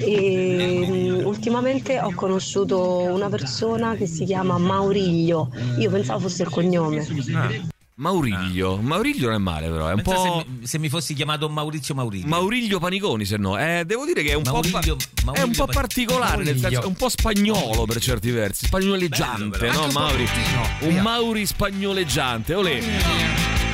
e 0.00 0.84
mm, 0.84 1.24
ultimamente 1.24 2.00
ho 2.00 2.12
conosciuto 2.16 2.80
una 3.12 3.28
persona 3.28 3.94
che 3.94 4.06
si 4.06 4.24
chiama 4.24 4.58
Mauriglio, 4.58 5.50
io 5.78 5.88
pensavo 5.88 6.18
fosse 6.18 6.42
il 6.42 6.48
cognome. 6.48 7.70
Mauriglio, 8.02 8.78
Mauriglio 8.82 9.26
non 9.26 9.34
è 9.36 9.38
male 9.38 9.68
però, 9.68 9.86
è 9.86 9.92
un 9.92 10.02
Pensa 10.02 10.22
po'... 10.22 10.40
se, 10.40 10.46
mi, 10.58 10.66
se 10.66 10.78
mi 10.78 10.88
fossi 10.88 11.14
chiamato 11.14 11.48
Maurizio 11.48 11.94
Mauriglio. 11.94 12.26
Mauriglio 12.26 12.80
Paniconi, 12.80 13.24
se 13.24 13.36
no. 13.36 13.56
Eh, 13.56 13.84
devo 13.86 14.04
dire 14.04 14.24
che 14.24 14.32
è 14.32 14.34
un 14.34 14.42
Mauriglio- 14.44 14.96
po', 14.96 15.04
pa- 15.24 15.32
è 15.32 15.42
un 15.42 15.52
po' 15.52 15.66
particolare, 15.66 16.42
nel 16.42 16.58
senso, 16.58 16.82
è 16.82 16.84
un 16.84 16.94
po' 16.94 17.08
spagnolo 17.08 17.84
per 17.84 18.00
certi 18.00 18.30
versi, 18.32 18.66
spagnoleggiante, 18.66 19.56
Bello, 19.56 19.78
no, 19.78 19.84
un 19.86 19.92
Mauri? 19.92 20.24
latino, 20.24 20.68
Un. 20.96 20.96
Mauri 21.00 21.46
spagnoleggiante, 21.46 22.54
olè. 22.54 22.80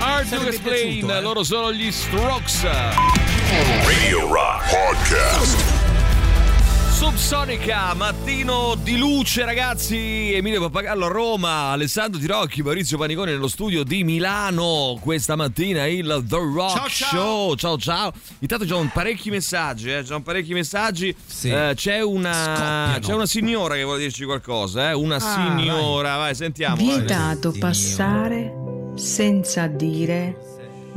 Hard 0.00 0.28
to 0.28 0.46
explain, 0.46 0.92
piaciuto, 0.98 1.16
eh. 1.16 1.20
loro 1.22 1.42
sono 1.42 1.72
gli 1.72 1.90
Strokes. 1.90 2.62
Radio 3.84 4.26
Rock 4.30 4.70
Podcast. 4.70 5.77
Subsonica, 6.98 7.94
mattino 7.94 8.74
di 8.74 8.98
luce 8.98 9.44
ragazzi, 9.44 10.32
Emilio 10.34 10.60
Pappagallo 10.62 11.04
a 11.04 11.08
Roma, 11.08 11.70
Alessandro 11.70 12.18
Tirocchi, 12.18 12.60
Maurizio 12.60 12.98
Paniconi 12.98 13.30
nello 13.30 13.46
studio 13.46 13.84
di 13.84 14.02
Milano, 14.02 14.98
questa 15.00 15.36
mattina 15.36 15.86
il 15.86 16.24
The 16.26 16.36
Rock 16.36 16.72
Ciao, 16.76 16.88
ciao. 16.88 17.08
Show, 17.08 17.54
ciao 17.54 17.78
ciao, 17.78 18.12
intanto 18.40 18.64
c'ho 18.66 18.78
un 18.78 18.90
parecchi 18.92 19.30
messaggi, 19.30 19.92
eh, 19.92 20.04
parecchi 20.24 20.52
messaggi, 20.54 21.14
Eh, 21.42 21.72
c'è, 21.76 22.00
una, 22.02 22.98
c'è 23.00 23.14
una 23.14 23.26
signora 23.26 23.76
che 23.76 23.84
vuole 23.84 24.00
dirci 24.00 24.24
qualcosa, 24.24 24.90
eh? 24.90 24.92
una 24.94 25.16
Ah, 25.16 25.20
signora, 25.20 26.16
vai, 26.16 26.34
sentiamo. 26.34 26.84
vai. 26.84 26.96
Vietato 26.96 27.54
passare 27.60 28.52
senza 28.96 29.68
dire 29.68 30.36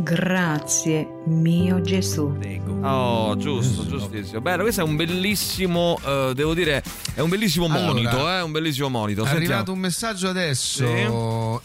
grazie 0.04 1.08
mio 1.26 1.82
Gesù. 1.82 2.38
Oh, 2.84 3.36
giusto, 3.38 3.86
giustissimo. 3.86 4.42
Bello, 4.42 4.64
questo 4.64 4.82
è 4.82 4.84
un 4.84 4.96
bellissimo, 4.96 6.00
eh, 6.04 6.32
devo 6.34 6.54
dire, 6.54 6.84
è 7.14 7.20
un 7.22 7.30
bellissimo 7.30 7.66
Allora, 7.66 7.82
monito, 7.86 8.30
eh, 8.30 8.42
un 8.42 8.52
bellissimo 8.52 8.90
monito. 8.90 9.22
È 9.22 9.26
Sentiamo. 9.28 9.46
arrivato 9.54 9.72
un 9.72 9.80
messaggio 9.80 10.30
adesso. 10.30 10.84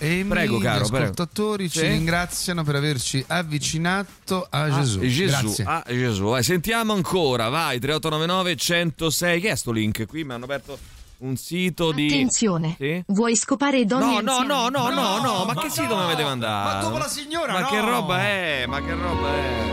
Amy, 0.01 0.24
Prego, 0.24 0.59
caro, 0.59 0.84
gli 0.84 0.89
prego. 0.89 0.97
ascoltatori 1.05 1.70
ci 1.70 1.78
Sì. 1.78 1.87
ringraziano 1.87 2.64
per 2.64 2.74
averci 2.76 3.24
avvicinato 3.26 4.47
a 4.51 4.62
Ah, 4.64 4.70
Gesù. 4.70 5.01
Gesù, 5.01 5.24
Grazie. 5.26 5.64
ah, 5.64 5.84
Gesù. 5.89 6.24
Vai, 6.24 6.43
sentiamo 6.43 6.93
ancora, 6.93 7.49
vai, 7.49 7.78
3899 7.78 8.57
106. 8.57 9.41
Che 9.41 9.51
è 9.51 9.55
sto 9.57 9.72
link? 9.72 10.07
Qui 10.07 10.24
mi 10.24 10.32
hanno 10.32 10.45
aperto 10.45 10.78
un 11.19 11.37
sito 11.37 11.93
di... 11.93 12.07
Attenzione, 12.07 12.75
Sì? 12.79 13.03
vuoi 13.07 13.37
scopare 13.37 13.85
donne 13.85 14.05
No, 14.05 14.21
no, 14.21 14.33
anziane? 14.39 14.47
no, 14.47 14.69
no, 14.69 14.89
no, 14.91 15.21
no, 15.21 15.45
ma, 15.45 15.53
ma 15.53 15.61
che 15.61 15.67
no, 15.69 15.73
sito 15.73 15.97
mi 15.97 16.03
avete 16.03 16.23
mandato? 16.25 16.75
ma 16.77 16.81
dopo 16.83 16.99
la 16.99 17.09
signora, 17.09 17.53
Ma 17.55 17.61
no. 17.61 17.69
che 17.69 17.81
roba 17.81 18.21
è? 18.21 18.64
Ma 18.67 18.81
che 18.83 18.95
roba 18.95 19.29
è? 19.35 19.71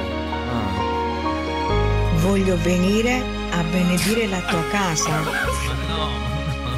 Ah. 0.49 2.17
Voglio 2.21 2.57
venire 2.61 3.21
a 3.51 3.63
benedire 3.63 4.27
la 4.27 4.39
tua 4.41 4.63
casa. 4.69 6.31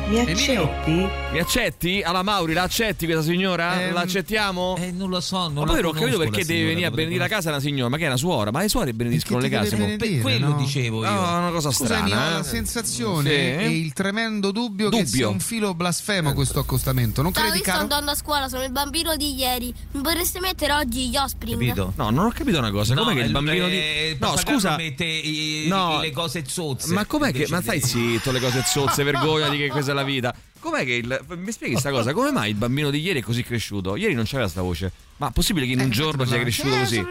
Mi 0.08 0.20
accetti? 0.20 0.92
Mi 1.32 1.40
accetti? 1.40 2.02
Alla 2.04 2.22
Mauri, 2.22 2.54
la 2.54 2.62
accetti 2.64 3.06
questa 3.06 3.24
signora? 3.24 3.82
Ehm, 3.82 3.94
la 3.94 4.02
accettiamo? 4.02 4.76
Eh, 4.78 4.92
non 4.92 5.10
lo 5.10 5.20
so, 5.20 5.48
non 5.48 5.54
Ma 5.54 5.60
la 5.62 5.66
poi 5.72 5.82
non 5.82 5.86
ho 5.86 5.94
capito 6.00 6.18
perché 6.20 6.46
deve 6.46 6.46
signora, 6.54 6.68
venire 6.68 6.86
a 6.86 6.92
benedire 6.92 7.20
la 7.20 7.28
casa 7.28 7.50
una 7.50 7.60
signora, 7.60 7.90
ma 7.90 7.98
che 7.98 8.04
è 8.04 8.08
una 8.08 8.18
suora? 8.18 8.52
Ma 8.52 8.62
le 8.62 8.70
suore 8.70 8.94
benediscono 8.94 9.40
le 9.40 9.50
case. 9.50 9.76
Per 9.76 10.22
quello 10.22 10.52
dicevo 10.54 11.04
io. 11.04 11.10
No, 11.10 11.18
è 11.26 11.38
una 11.40 11.50
cosa 11.50 11.72
Scusami, 11.72 12.08
strana. 12.10 12.28
ho 12.28 12.30
eh. 12.30 12.34
la 12.34 12.44
sensazione 12.44 13.30
Sì. 13.30 13.36
e 13.36 13.78
il 13.80 13.94
tremendo 13.94 14.52
dubbio, 14.52 14.90
che 14.90 14.98
Dubbio. 14.98 15.08
sia 15.12 15.28
un 15.28 15.40
filo 15.40 15.74
blasfemo 15.74 16.34
questo 16.34 16.60
accostamento. 16.60 17.24
Non 17.24 17.34
Ciao, 17.34 17.44
io 17.46 17.50
credi, 17.50 17.64
sto 17.64 17.72
caro? 17.72 17.84
andando 17.84 18.12
a 18.12 18.16
scuola, 18.16 18.48
sono 18.48 18.64
il 18.64 18.72
bambino 18.72 19.16
di 19.16 19.34
ieri. 19.34 19.74
Mi 19.94 20.02
potreste 20.02 20.40
mettere 20.40 20.74
oggi 20.74 21.10
gli 21.10 21.18
Offspring? 21.18 21.74
No, 21.96 22.10
non 22.12 22.26
ho 22.28 22.32
capito 22.32 22.60
una 22.60 22.70
cosa. 22.72 22.94
Com'è 22.94 23.14
che 23.16 23.22
il 23.22 23.32
bambino 23.32 23.68
di. 23.68 23.76
eh, 23.76 24.18
No, 24.20 24.38
scusa. 24.38 24.76
mette 24.76 25.22
No. 25.68 26.00
le 26.00 26.12
cose 26.12 26.44
zozze. 26.46 26.94
Ma 26.94 27.06
com'è 27.06 27.32
che. 27.34 27.48
Ma 27.50 27.60
stai 27.62 27.80
di- 27.80 27.86
zitto, 27.86 28.32
le 28.32 28.40
cose 28.40 28.62
zozze, 28.68 29.02
vergognati 29.04 29.58
che 29.58 29.70
questa 29.70 29.94
è 29.96 30.04
la 30.04 30.04
vita. 30.04 30.34
Com'è 30.60 30.84
che 30.84 30.94
il. 30.94 31.20
Mi 31.38 31.52
spieghi 31.52 31.78
sta 31.78 31.92
cosa? 31.92 32.12
Come 32.14 32.32
mai 32.32 32.50
il 32.50 32.56
bambino 32.56 32.90
di 32.90 33.00
ieri 33.00 33.20
è 33.20 33.24
così 33.24 33.44
cresciuto? 33.44 33.96
Ieri 33.96 34.14
non 34.14 34.26
c'aveva 34.26 34.48
sta 34.48 34.62
voce. 34.62 34.92
Ma 35.18 35.32
possibile 35.32 35.66
che 35.66 35.74
in 35.74 35.80
un 35.80 35.90
giorno 35.92 36.26
sia 36.26 36.40
cresciuto 36.40 36.76
così? 36.76 37.06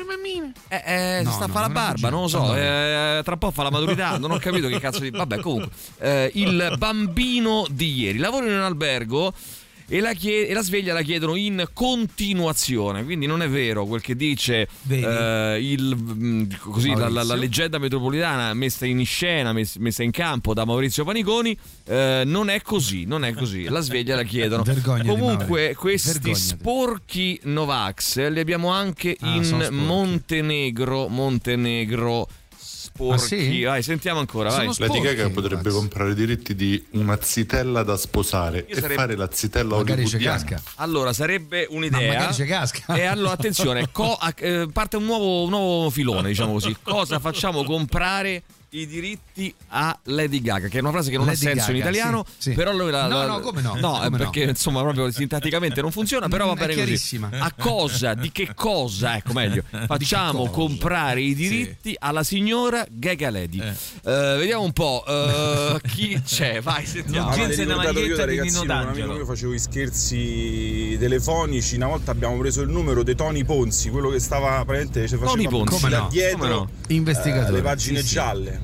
Eh, 0.69 0.83
eh, 0.85 1.21
No, 1.23 1.31
si 1.31 1.35
sta 1.37 1.45
a 1.45 1.47
no, 1.47 1.53
fare 1.53 1.67
la 1.69 1.73
barba, 1.73 2.11
non 2.11 2.23
lo 2.23 2.29
so. 2.29 2.39
No. 2.47 2.57
eh, 2.57 3.21
tra 3.23 3.33
un 3.33 3.39
po' 3.39 3.51
fa 3.51 3.63
la 3.63 3.71
maturità, 3.71 4.19
non 4.19 4.31
ho 4.33 4.39
capito 4.39 4.69
che 4.69 4.81
cazzo 4.81 5.01
di. 5.01 5.11
Vabbè, 5.11 5.39
comunque. 5.41 5.71
eh, 5.99 6.31
il 6.35 6.75
bambino 6.79 7.67
di 7.71 8.01
ieri 8.01 8.19
lavora 8.19 8.47
in 8.47 8.53
un 8.53 8.63
albergo. 8.63 9.33
E 9.87 10.01
la, 10.01 10.13
chie- 10.15 10.49
e 10.49 10.55
la 10.55 10.63
sveglia 10.63 10.95
la 10.95 11.03
chiedono 11.03 11.35
in 11.37 11.69
continuazione, 11.73 13.05
quindi 13.05 13.27
non 13.27 13.43
è 13.43 13.49
vero 13.49 13.85
quel 13.85 14.01
che 14.01 14.17
dice 14.17 14.67
eh, 14.89 15.59
il, 15.61 15.95
mh, 15.97 16.57
così, 16.59 16.95
la, 16.95 17.09
la- 17.11 17.23
la 17.23 17.35
leggenda 17.35 17.79
metropolitana 17.79 18.55
messa 18.55 18.87
in 18.87 19.05
scena, 19.05 19.53
mess- 19.53 19.77
messa 19.77 20.03
in 20.03 20.11
campo 20.11 20.55
da 20.55 20.65
Maurizio 20.65 21.05
Paniconi. 21.05 21.57
eh, 21.87 22.23
non 22.25 22.49
è 22.49 22.63
così, 22.63 23.05
non 23.05 23.25
è 23.25 23.35
così. 23.35 23.65
La 23.65 23.81
sveglia 23.81 24.17
la 24.17 24.23
chiedono. 24.23 24.63
Vergognati, 24.63 25.07
Comunque, 25.09 25.75
questi 25.75 26.13
Vergognati. 26.13 26.41
sporchi 26.41 27.41
Novax 27.45 28.29
li 28.31 28.41
abbiamo 28.41 28.69
anche 28.69 29.17
Ah, 29.21 29.35
in. 29.35 29.69
Montenegro. 29.71 31.09
Montenegro. 31.09 32.27
Sporchi, 32.95 33.15
Ah, 33.25 33.27
sì? 33.27 33.63
vai, 33.65 33.83
sentiamo 33.83 34.21
ancora. 34.21 34.51
Vai. 34.51 34.71
Lady 34.79 35.01
Gaga 35.01 35.29
potrebbe 35.31 35.71
comprare 35.71 36.13
i 36.13 36.15
diritti 36.15 36.55
di 36.55 36.81
una 36.93 37.19
zitella 37.21 37.83
da 37.83 37.97
sposare 37.97 38.67
e 38.67 38.75
sarebbe- 38.77 38.95
fare 38.95 39.17
la 39.17 39.29
zitella 39.33 39.75
Magari 39.77 40.03
hollywoodiana. 40.05 40.37
casca. 40.37 40.63
Allora, 40.77 41.13
sarebbe 41.13 41.67
Ma 41.69 41.77
un'idea. 41.77 42.07
magari 42.13 42.35
ci 42.35 42.45
casca. 42.45 42.95
E 42.95 43.05
allora, 43.05 43.33
attenzione, 43.33 43.89
co- 43.91 44.15
a- 44.15 44.33
eh, 44.37 44.69
parte 44.73 44.97
un 44.97 45.07
nuovo, 45.07 45.43
un 45.43 45.51
nuovo 45.51 45.91
filone, 45.91 46.29
diciamo 46.29 46.53
così. 46.53 46.77
Cosa 46.83 47.19
facciamo 47.19 47.65
comprare 47.65 48.43
i 48.77 48.87
diritti 48.87 49.55
a 49.69 49.97
Lady 50.05 50.41
Gaga? 50.41 50.69
Che 50.69 50.79
è 50.79 50.81
una 50.81 50.91
frase 50.91 51.11
che 51.11 51.17
non 51.17 51.27
Lady 51.27 51.39
ha 51.39 51.41
senso 51.53 51.71
in 51.71 51.79
Gaga, 51.79 51.89
italiano, 51.91 52.25
sì, 52.27 52.51
sì. 52.51 52.53
però 52.53 52.73
lui 52.73 52.91
la, 52.91 53.07
No, 53.07 53.17
la- 53.19 53.27
no, 53.27 53.41
come 53.41 53.61
no, 53.61 53.75
No, 53.75 53.93
come 53.93 54.09
no. 54.11 54.17
perché 54.17 54.43
insomma 54.45 54.81
proprio 54.81 55.11
sintatticamente 55.11 55.81
non 55.81 55.91
funziona, 55.93 56.29
però 56.29 56.47
va 56.47 56.53
Mm, 56.53 56.57
è 56.57 56.59
bene 56.61 56.73
così. 56.75 56.85
chiarissima. 56.85 57.29
A 57.39 57.53
cosa, 57.53 58.15
di 58.15 58.31
che 58.33 58.51
cosa, 58.55 59.17
ecco 59.17 59.33
meglio, 59.33 59.63
facciamo 59.87 60.49
comprare 60.51 61.21
i 61.23 61.35
diritti 61.35 61.95
alla 61.99 62.23
signora 62.25 62.85
Gaga 62.91 63.31
Lady. 63.31 63.61
Eh, 63.61 63.73
vediamo 64.03 64.63
un 64.63 64.73
po' 64.73 65.05
eh, 65.07 65.81
chi 65.89 66.21
c'è, 66.25 66.61
vai, 66.61 66.85
sentiamo. 66.87 67.31
No, 67.31 67.37
mi 67.37 67.43
Genze 67.43 67.63
una 67.63 67.75
io 67.75 67.93
maglietta 67.93 68.27
di 68.27 68.41
Nino 68.41 68.65
D'Angelo. 68.65 69.13
mio 69.15 69.25
facevo 69.25 69.53
i 69.53 69.59
scherzi 69.59 70.97
telefonici. 70.99 71.77
Una 71.77 71.87
volta 71.89 72.11
abbiamo 72.11 72.37
preso 72.39 72.61
il 72.63 72.69
numero 72.71 73.03
di 73.03 73.15
Tony 73.15 73.45
Ponzi, 73.45 73.91
quello 73.91 74.11
che 74.11 74.19
stava 74.21 74.65
praticamente 74.65 75.03
ci 75.03 75.15
faceva 75.17 75.27
Tony 75.31 75.49
Ponzi? 75.49 75.81
Come 75.81 75.95
no? 75.97 76.09
dietro 76.11 76.39
Come 76.39 76.49
no? 76.51 76.71
Investigatore. 76.89 77.49
eh, 77.49 77.53
le 77.53 77.63
pagine 77.63 78.01
Sì, 78.01 78.07
sì. 78.07 78.13
gialle. 78.15 78.64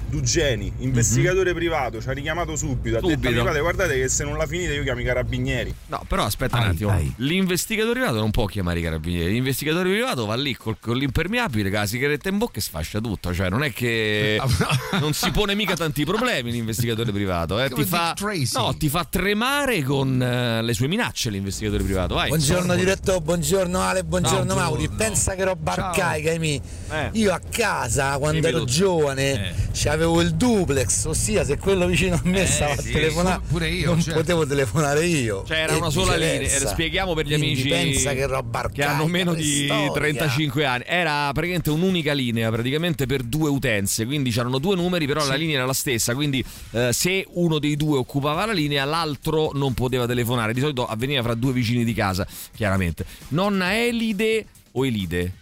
Dugeni, 0.11 0.71
investigatore 0.79 1.53
privato, 1.53 2.01
ci 2.01 2.09
ha 2.09 2.11
richiamato 2.11 2.55
subito. 2.57 2.97
Ha 2.97 2.99
detto 2.99 3.13
Subito. 3.13 3.41
"Amico, 3.41 3.59
guardate, 3.61 3.95
che 3.97 4.09
se 4.09 4.25
non 4.25 4.37
la 4.37 4.45
finite 4.45 4.73
io 4.73 4.83
chiamo 4.83 4.99
i 4.99 5.03
carabinieri. 5.05 5.73
No, 5.87 6.03
però 6.07 6.25
aspetta 6.25 6.57
un 6.57 6.63
Ai, 6.63 6.69
attimo. 6.69 6.89
ai. 6.91 7.13
L'investigatore 7.17 7.93
privato 7.99 8.19
non 8.19 8.29
può 8.31 8.45
chiamare 8.45 8.79
i 8.79 8.83
carabinieri. 8.83 9.31
L'investigatore 9.31 9.89
privato 9.89 10.25
va 10.25 10.35
lì 10.35 10.53
col- 10.55 10.77
con 10.81 10.97
l'impermeabile, 10.97 11.69
con 11.69 11.79
la 11.79 11.85
sigaretta 11.85 12.27
in 12.27 12.37
bocca 12.37 12.59
e 12.59 12.61
sfascia 12.61 12.99
tutto. 12.99 13.33
Cioè, 13.33 13.47
non 13.49 13.63
è 13.63 13.71
che 13.71 14.37
non 14.99 15.13
si 15.13 15.31
pone 15.31 15.55
mica 15.55 15.75
tanti 15.75 16.03
problemi 16.03 16.51
l'investigatore 16.51 17.11
privato. 17.13 17.57
eh. 17.61 17.69
Ti, 17.69 17.83
fa, 17.85 18.13
no, 18.55 18.75
ti 18.75 18.89
fa 18.89 19.05
tremare 19.09 19.81
con 19.83 20.21
eh, 20.21 20.61
le 20.61 20.73
sue 20.73 20.87
minacce 20.87 21.29
l'investigatore 21.29 21.83
privato. 21.83 22.15
Vai. 22.15 22.27
Buongiorno 22.27 22.75
direttore, 22.75 23.21
buongiorno 23.21 23.79
Ale, 23.79 24.03
buongiorno 24.03 24.53
Ciao, 24.53 24.59
Mauri. 24.59 24.89
Pensa 24.89 25.35
che 25.35 25.45
roba 25.45 25.71
arcaica. 25.71 26.31
Eh. 26.31 27.09
Io 27.13 27.31
a 27.33 27.39
casa 27.39 28.17
quando 28.17 28.39
Dimmi 28.41 28.47
ero 28.47 28.59
tutto. 28.59 28.71
giovane 28.71 29.53
avevo 30.01 30.21
il 30.21 30.33
duplex, 30.33 31.05
ossia 31.05 31.43
se 31.43 31.57
quello 31.57 31.85
vicino 31.85 32.15
a 32.15 32.21
me 32.23 32.45
stava 32.45 32.75
sì, 32.75 32.89
a 32.89 32.93
telefonare, 32.93 33.41
pure 33.47 33.69
io, 33.69 33.85
non 33.87 34.01
certo. 34.01 34.19
potevo 34.19 34.45
telefonare 34.45 35.05
io. 35.05 35.43
C'era 35.43 35.73
E 35.73 35.75
una 35.75 35.89
sola 35.89 36.15
linea, 36.15 36.41
eh, 36.41 36.49
spieghiamo 36.49 37.13
per 37.13 37.27
gli 37.27 37.33
amici 37.33 37.67
pensa 37.67 38.13
che 38.13 38.27
che 38.71 38.83
hanno 38.83 39.05
meno 39.07 39.33
di 39.33 39.65
preistorica. 39.67 39.91
35 39.91 40.65
anni. 40.65 40.83
Era 40.87 41.29
praticamente 41.31 41.69
un'unica 41.69 42.13
linea, 42.13 42.49
praticamente 42.49 43.05
per 43.05 43.23
due 43.23 43.49
utenze, 43.49 44.05
quindi 44.05 44.31
c'erano 44.31 44.57
due 44.57 44.75
numeri, 44.75 45.05
però 45.05 45.25
la 45.25 45.35
linea 45.35 45.57
era 45.57 45.65
la 45.65 45.73
stessa, 45.73 46.15
quindi 46.15 46.43
eh, 46.71 46.89
se 46.91 47.25
uno 47.33 47.59
dei 47.59 47.75
due 47.75 47.97
occupava 47.97 48.45
la 48.45 48.53
linea, 48.53 48.83
l'altro 48.85 49.51
non 49.53 49.73
poteva 49.73 50.05
telefonare. 50.05 50.53
Di 50.53 50.59
solito 50.59 50.85
avveniva 50.85 51.21
fra 51.21 51.33
due 51.35 51.51
vicini 51.51 51.83
di 51.83 51.93
casa, 51.93 52.25
chiaramente. 52.55 53.05
Nonna 53.29 53.77
Elide 53.77 54.45
o 54.71 54.85
Elide? 54.85 55.33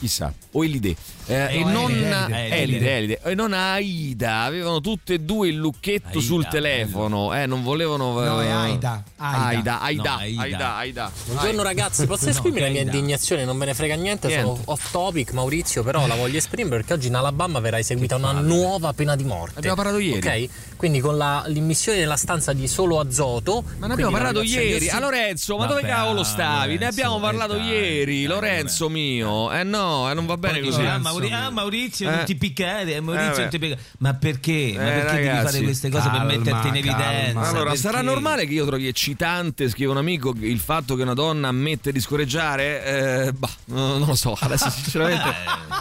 Chissà, 0.00 0.32
o 0.52 0.64
Elide. 0.64 0.96
Eh, 1.26 1.34
e 1.34 1.54
Elide, 1.56 1.70
nonna 1.70 2.26
Elide. 2.26 2.56
Elide, 2.56 2.96
Elide. 2.96 3.20
E 3.22 3.34
nonna 3.34 3.72
Aida 3.72 4.40
avevano 4.44 4.80
tutte 4.80 5.14
e 5.14 5.18
due 5.18 5.48
il 5.48 5.56
lucchetto 5.56 6.08
Aida, 6.08 6.20
sul 6.20 6.48
telefono. 6.48 7.34
Eh, 7.34 7.44
non 7.44 7.62
volevano. 7.62 8.14
No, 8.18 8.40
è 8.40 8.46
eh, 8.46 8.50
Aida. 8.50 9.04
Aida, 9.16 9.80
Aida. 9.80 9.80
Aida, 9.82 10.10
No, 10.10 10.16
Aida. 10.16 10.42
Aida, 10.42 10.74
Aida. 10.76 11.12
Buongiorno 11.26 11.62
ragazzi, 11.62 12.06
posso 12.06 12.24
No, 12.30 12.30
esprimere 12.30 12.64
la 12.64 12.70
mia 12.70 12.80
indignazione? 12.80 13.44
Non 13.44 13.58
me 13.58 13.66
ne 13.66 13.74
frega 13.74 13.94
niente, 13.94 14.30
sono 14.30 14.52
Niente. 14.52 14.62
off 14.70 14.90
topic, 14.90 15.32
Maurizio, 15.32 15.82
però 15.82 16.06
la 16.06 16.14
voglio 16.14 16.38
esprimere 16.38 16.76
perché 16.78 16.94
oggi 16.94 17.08
in 17.08 17.14
Alabama 17.16 17.60
verrà 17.60 17.78
eseguita 17.78 18.16
una 18.16 18.32
nuova 18.32 18.94
pena 18.94 19.14
di 19.16 19.24
morte. 19.24 19.58
Abbiamo 19.58 19.76
parlato 19.76 19.98
ieri. 19.98 20.26
Ok? 20.26 20.48
Quindi 20.80 21.00
con 21.00 21.18
la- 21.18 21.44
l'immissione 21.46 21.98
nella 21.98 22.16
stanza 22.16 22.54
di 22.54 22.66
solo 22.66 23.00
azoto. 23.00 23.62
Ma 23.80 23.86
ne 23.86 23.92
abbiamo 23.92 24.12
parlato 24.12 24.40
ieri. 24.40 24.76
ossi- 24.86 24.88
A 24.88 24.98
Lorenzo, 24.98 25.58
ma 25.58 25.66
dove 25.66 25.82
Vabbè, 25.82 25.92
cavolo 25.92 26.22
stavi? 26.24 26.72
ne 26.72 26.78
Lorenzo, 26.78 26.86
abbiamo 27.00 27.16
eh, 27.18 27.20
parlato 27.20 27.52
dai, 27.52 27.66
ieri, 27.66 28.16
dai, 28.22 28.26
Lorenzo 28.26 28.88
mio. 28.88 29.52
Eh 29.52 29.62
no, 29.62 30.10
eh, 30.10 30.14
non 30.14 30.24
va 30.24 30.38
bene 30.38 30.60
così. 30.60 30.80
Ah, 30.80 30.96
Mauri- 30.96 31.30
ah, 31.32 31.50
Maurizio, 31.50 32.08
Eh. 32.08 32.14
non 32.14 32.24
ti 32.24 32.34
piccare, 32.34 32.94
eh, 32.94 33.00
Maurizio, 33.02 33.34
Eh, 33.34 33.40
non 33.40 33.48
ti 33.50 33.58
piccare. 33.58 33.80
Ma 33.98 34.14
perché? 34.14 34.72
Ma 34.74 34.80
Eh, 34.82 34.90
perché 35.00 35.12
devi 35.16 35.26
ragazzi, 35.26 35.44
fare 35.52 35.62
queste 35.64 35.88
cose 35.90 36.08
calma, 36.08 36.24
per 36.24 36.38
metterti 36.38 36.66
in 36.68 36.84
calma. 36.84 37.04
evidenza? 37.12 37.40
Allora, 37.50 37.62
Perché? 37.64 37.76
sarà 37.78 38.00
normale 38.00 38.46
che 38.46 38.52
io 38.54 38.64
trovi 38.64 38.86
eccitante, 38.86 39.68
scrive 39.68 39.90
un 39.90 39.98
amico, 39.98 40.34
il 40.40 40.60
fatto 40.60 40.94
che 40.94 41.02
una 41.02 41.12
donna 41.12 41.48
ammette 41.48 41.92
di 41.92 42.00
scorreggiare? 42.00 42.84
Eh, 43.26 43.32
bah, 43.34 43.50
no- 43.66 43.98
non 43.98 44.08
lo 44.08 44.14
so. 44.14 44.34
Adesso, 44.40 44.70
sinceramente, 44.72 45.30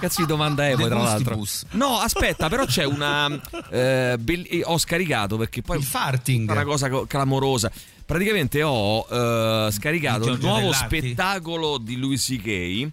cazzo 0.02 0.20
di 0.20 0.28
domanda 0.28 0.68
è 0.68 0.76
poi, 0.76 0.88
tra 0.90 1.00
l'altro. 1.02 1.42
No, 1.72 2.00
aspetta, 2.00 2.50
però 2.50 2.66
c'è 2.66 2.84
una. 2.84 3.30
eh, 3.72 4.18
eh, 4.26 4.62
ho 4.66 4.78
scaricato 4.90 5.38
perché 5.38 5.62
poi. 5.62 5.78
Il 5.78 5.84
farting. 5.84 6.50
È 6.50 6.52
una 6.52 6.64
cosa 6.64 6.90
co- 6.90 7.06
clamorosa. 7.06 7.72
Praticamente 8.06 8.64
ho 8.64 9.06
eh, 9.10 9.70
scaricato 9.72 10.22
il 10.24 10.32
Giorgio 10.32 10.48
nuovo 10.48 10.62
Dell'Arti? 10.72 10.98
spettacolo 10.98 11.78
di 11.78 11.96
Louis 11.98 12.26
C.K. 12.26 12.48
eh, 12.48 12.92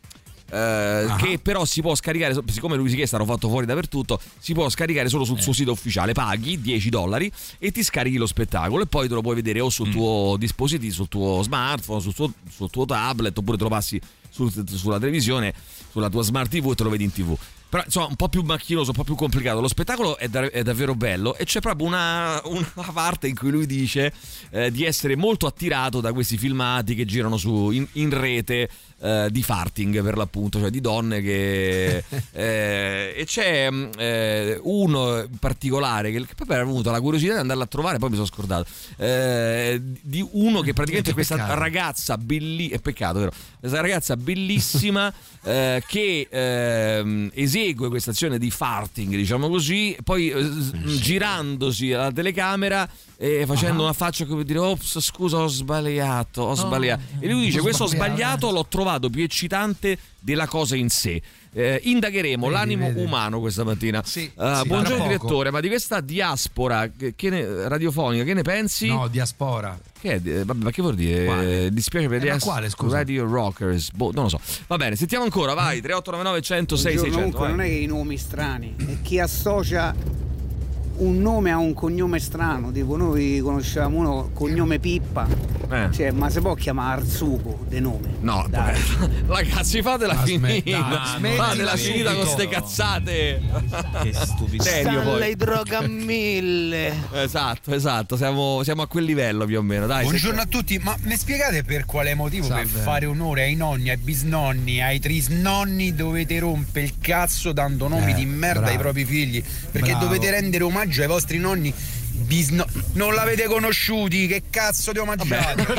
che 1.17 1.39
però 1.43 1.65
si 1.65 1.81
può 1.81 1.95
scaricare 1.95 2.37
siccome 2.49 2.77
Louis 2.77 2.93
C.K. 2.93 3.01
è 3.01 3.07
stato 3.07 3.25
fatto 3.25 3.49
fuori 3.49 3.65
dappertutto 3.65 4.21
si 4.39 4.53
può 4.53 4.69
scaricare 4.69 5.09
solo 5.09 5.25
sul 5.25 5.41
suo 5.41 5.55
sito 5.55 5.73
ufficiale 5.73 6.13
paghi 6.13 6.61
10 6.61 6.91
dollari 6.91 7.33
e 7.59 7.73
ti 7.73 7.83
scarichi 7.83 8.19
lo 8.19 8.27
spettacolo 8.27 8.83
e 8.83 8.87
poi 8.87 9.09
te 9.09 9.15
lo 9.15 9.23
puoi 9.23 9.35
vedere 9.35 9.61
o 9.61 9.71
sul 9.71 9.91
tuo 9.91 10.37
dispositivo 10.39 10.93
sul 10.93 11.09
tuo 11.09 11.43
smartphone 11.43 12.01
sul 12.03 12.15
tuo, 12.15 12.31
sul 12.51 12.71
tuo 12.71 12.85
tablet 12.85 13.37
oppure 13.39 13.57
te 13.57 13.63
lo 13.65 13.71
passi 13.71 13.99
sul- 14.29 14.53
sulla 14.69 14.99
televisione 14.99 15.53
sulla 15.91 16.11
tua 16.11 16.23
smart 16.23 16.51
tv 16.51 16.71
e 16.71 16.75
te 16.75 16.83
lo 16.85 16.91
vedi 16.91 17.05
in 17.05 17.13
tv 17.13 17.35
però 17.77 17.83
insomma 17.85 18.07
un 18.07 18.17
po' 18.17 18.29
più 18.29 18.43
macchinoso, 18.43 18.91
un 18.91 18.97
po' 18.97 19.05
più 19.05 19.15
complicato. 19.15 19.61
Lo 19.61 19.69
spettacolo 19.69 20.17
è, 20.17 20.29
da- 20.29 20.51
è 20.51 20.63
davvero 20.63 20.95
bello 20.95 21.37
e 21.37 21.45
c'è 21.45 21.61
proprio 21.61 21.87
una, 21.87 22.41
una 22.45 22.93
parte 22.93 23.29
in 23.29 23.37
cui 23.37 23.51
lui 23.51 23.67
dice 23.67 24.13
eh, 24.51 24.71
di 24.71 24.85
essere 24.85 25.17
molto 25.17 25.47
attirato 25.47 26.01
da 26.01 26.13
questi 26.13 26.39
filmati 26.39 26.95
che 26.95 27.05
girano 27.05 27.37
su, 27.37 27.71
in, 27.71 27.87
in 27.93 28.19
rete 28.19 28.69
eh, 28.99 29.29
di 29.31 29.43
farting 29.43 30.03
per 30.03 30.17
l'appunto, 30.17 30.59
cioè 30.59 30.71
di 30.71 30.81
donne 30.81 31.21
che... 31.21 32.03
eh, 32.33 33.15
e 33.15 33.25
c'è 33.27 33.71
mm, 33.71 33.91
eh, 33.99 34.61
uno 34.63 35.19
in 35.19 35.39
particolare 35.39 36.11
che, 36.11 36.21
che 36.21 36.35
proprio 36.35 36.57
avevo 36.57 36.73
avuto 36.73 36.91
la 36.91 37.01
curiosità 37.01 37.35
di 37.35 37.41
andarla 37.41 37.65
a 37.65 37.67
trovare, 37.67 37.99
poi 37.99 38.09
mi 38.09 38.15
sono 38.15 38.27
scordato, 38.27 38.67
eh, 38.97 39.81
di 39.83 40.27
uno 40.33 40.61
che 40.61 40.73
praticamente 40.73 41.11
è 41.11 41.15
questa 41.15 41.55
ragazza 41.55 42.17
bellissima, 42.17 42.77
è 42.77 42.81
peccato 42.81 43.19
vero? 43.19 43.33
Questa 43.61 43.81
ragazza 43.81 44.17
bellissima 44.17 45.13
eh, 45.45 45.83
che 45.87 46.27
ehm, 46.31 47.31
esegue 47.67 47.89
questa 47.89 48.11
azione 48.11 48.39
di 48.39 48.51
farting, 48.51 49.15
diciamo 49.15 49.49
così, 49.49 49.97
poi 50.05 50.31
eh, 50.31 50.43
s- 50.43 50.73
girandosi 51.01 51.93
alla 51.93 52.13
telecamera 52.13 52.89
e 53.17 53.45
facendo 53.47 53.83
una 53.83 53.93
faccia 53.93 54.27
come 54.27 54.45
dire 54.45 54.59
ops 54.59 55.01
scusa 55.01 55.39
ho 55.39 55.47
sbagliato, 55.47 56.43
ho 56.43 56.55
sbagliato. 56.55 57.03
e 57.19 57.29
lui 57.31 57.47
dice 57.47 57.61
questo 57.61 57.85
ho 57.85 57.87
sbagliato." 57.87 58.51
l'ho 58.51 58.67
trovato 58.69 59.11
più 59.11 59.23
eccitante 59.23 59.99
della 60.21 60.47
cosa 60.47 60.77
in 60.77 60.89
sé. 60.89 61.21
Eh, 61.59 61.81
indagheremo 61.85 62.51
l'animo 62.51 62.93
umano 62.97 63.41
questa 63.41 63.65
mattina. 63.65 64.03
Sì, 64.05 64.31
buongiorno 64.35 64.83
tra 64.83 64.95
poco. 64.97 65.03
direttore, 65.07 65.51
ma 65.51 65.61
di 65.61 65.69
questa 65.69 66.03
diaspora 66.03 66.91
che- 66.95 67.15
che 67.17 67.31
ne- 67.31 67.67
radiofonica, 67.67 68.25
che 68.25 68.35
ne 68.35 68.43
pensi? 68.43 68.89
No, 68.89 69.09
diaspora. 69.09 69.79
Che 69.99 70.13
è? 70.13 70.21
Eh, 70.23 70.45
Vabbè, 70.45 70.65
ma 70.65 70.71
che 70.71 70.83
vuol 70.83 70.95
dire? 70.97 71.25
Quale? 71.25 71.65
Eh, 71.65 71.71
dispiace 71.73 72.09
per 72.09 72.21
Eh, 72.21 72.25
gli 72.25 72.29
ma 72.29 72.35
as- 72.35 72.43
quale, 72.43 72.69
scusa? 72.69 72.97
Radio 72.99 73.25
Rockers. 73.25 73.91
Boh, 73.93 74.11
non 74.13 74.25
lo 74.25 74.29
so. 74.29 74.41
Va 74.67 74.77
bene, 74.77 74.97
sentiamo 74.97 75.25
ancora, 75.25 75.55
vai. 75.55 75.81
3899 75.81 76.43
106 76.43 76.93
Buongiorno, 76.97 77.15
600. 77.15 77.39
comunque 77.39 77.57
non 77.65 77.73
è 77.73 77.75
che 77.75 77.83
i 77.83 77.87
nomi 77.87 78.19
strani, 78.19 78.75
è 78.77 79.01
chi 79.01 79.19
associa 79.19 79.95
un 80.99 81.21
nome 81.21 81.51
a 81.51 81.59
un 81.59 81.75
cognome 81.75 82.19
strano, 82.19 82.71
tipo 82.73 82.97
noi 82.97 83.41
conosciamo 83.43 83.99
uno 83.99 84.31
cognome 84.33 84.79
Pippa, 84.79 85.27
Eh. 85.71 85.89
cioè, 85.93 86.11
ma 86.13 86.31
si 86.31 86.41
può 86.41 86.55
chiamare 86.55 87.01
Arzuco 87.01 87.59
de 87.69 87.81
nome? 87.81 88.15
No, 88.21 88.47
Dai. 88.49 88.75
ragazzi, 89.27 89.83
fatela 89.83 90.15
Ma 90.15 90.23
finita. 90.23 91.19
fatela 91.37 91.77
finita 91.77 92.15
con 92.15 92.27
ste 92.27 92.49
cazzate. 92.49 93.41
Che 94.03 94.13
poi. 94.39 94.59
Stanley 94.61 95.35
droga 95.37 95.79
a 95.79 95.87
mille. 95.87 96.93
Esatto, 97.13 97.75
esatto, 97.75 98.17
siamo, 98.17 98.63
siamo 98.63 98.83
a 98.83 98.87
quel 98.87 99.05
livello 99.05 99.45
più 99.45 99.59
o 99.59 99.63
meno. 99.63 99.87
Dai, 99.87 100.05
Buongiorno 100.05 100.41
a 100.41 100.47
tutti, 100.47 100.79
ma 100.79 100.97
mi 101.03 101.17
spiegate 101.17 101.63
per 101.65 101.85
quale 101.85 102.15
motivo 102.15 102.47
per 102.49 102.67
Salve. 102.67 102.81
fare 102.81 103.07
onore 103.07 103.43
ai 103.43 103.55
nonni, 103.55 103.91
ai 103.91 103.97
bisnonni, 103.99 104.81
ai 104.83 104.99
trisnonni 105.01 105.95
dovete 105.95 106.39
rompere 106.39 106.87
il 106.87 106.95
cazzo 107.01 107.53
dando 107.53 107.89
nomi 107.89 108.13
Eh, 108.13 108.15
di 108.15 108.25
merda 108.25 108.61
bravo. 108.61 108.73
ai 108.73 108.79
propri 108.79 109.05
figli? 109.05 109.43
Perché 109.71 109.91
Bravo. 109.91 110.05
dovete 110.07 110.31
rendere 110.31 110.65
omaggio 110.87 111.03
ai 111.03 111.09
vostri 111.09 111.39
nonni. 111.39 111.73
bisno- 112.17 112.65
non 112.95 113.13
l'avete 113.15 113.45
conosciuti, 113.45 114.27
che 114.27 114.45
cazzo 114.49 114.91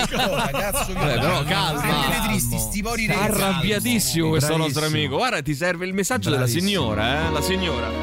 cosa, 0.07 0.49
cazzo 0.51 0.91
di 0.91 0.93
Vabbè, 0.93 1.17
però 1.19 1.43
calma. 1.45 1.81
Rendete 1.81 2.27
tristi 2.27 2.59
sti 2.59 2.81
pori 2.83 3.05
Sta 3.05 3.21
arrabbiatissimo 3.21 4.29
questo 4.29 4.53
Bravissimo. 4.53 4.79
nostro 4.81 4.85
amico. 4.97 5.15
Guarda, 5.17 5.41
ti 5.41 5.55
serve 5.55 5.85
il 5.87 5.93
messaggio 5.93 6.29
Bravissimo. 6.29 6.93
della 6.93 7.01
signora, 7.01 7.27
eh? 7.27 7.31
La 7.31 7.41
signora. 7.41 7.89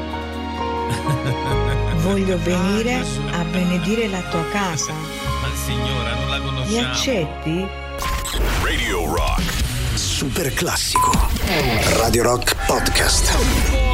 Voglio 2.01 2.37
venire 2.43 3.03
a 3.31 3.43
benedire 3.45 4.07
la 4.07 4.21
tua 4.29 4.45
casa. 4.51 4.91
Ma 4.91 5.47
signora, 5.65 6.13
non 6.15 6.29
la 6.29 6.37
Mi 6.39 6.45
conosciamo. 6.45 6.87
accetti? 6.91 7.65
Radio 8.63 9.15
Rock. 9.15 9.63
Super 9.95 10.53
classico. 10.53 11.11
Radio 11.99 12.23
Rock 12.23 12.55
Podcast. 12.67 13.84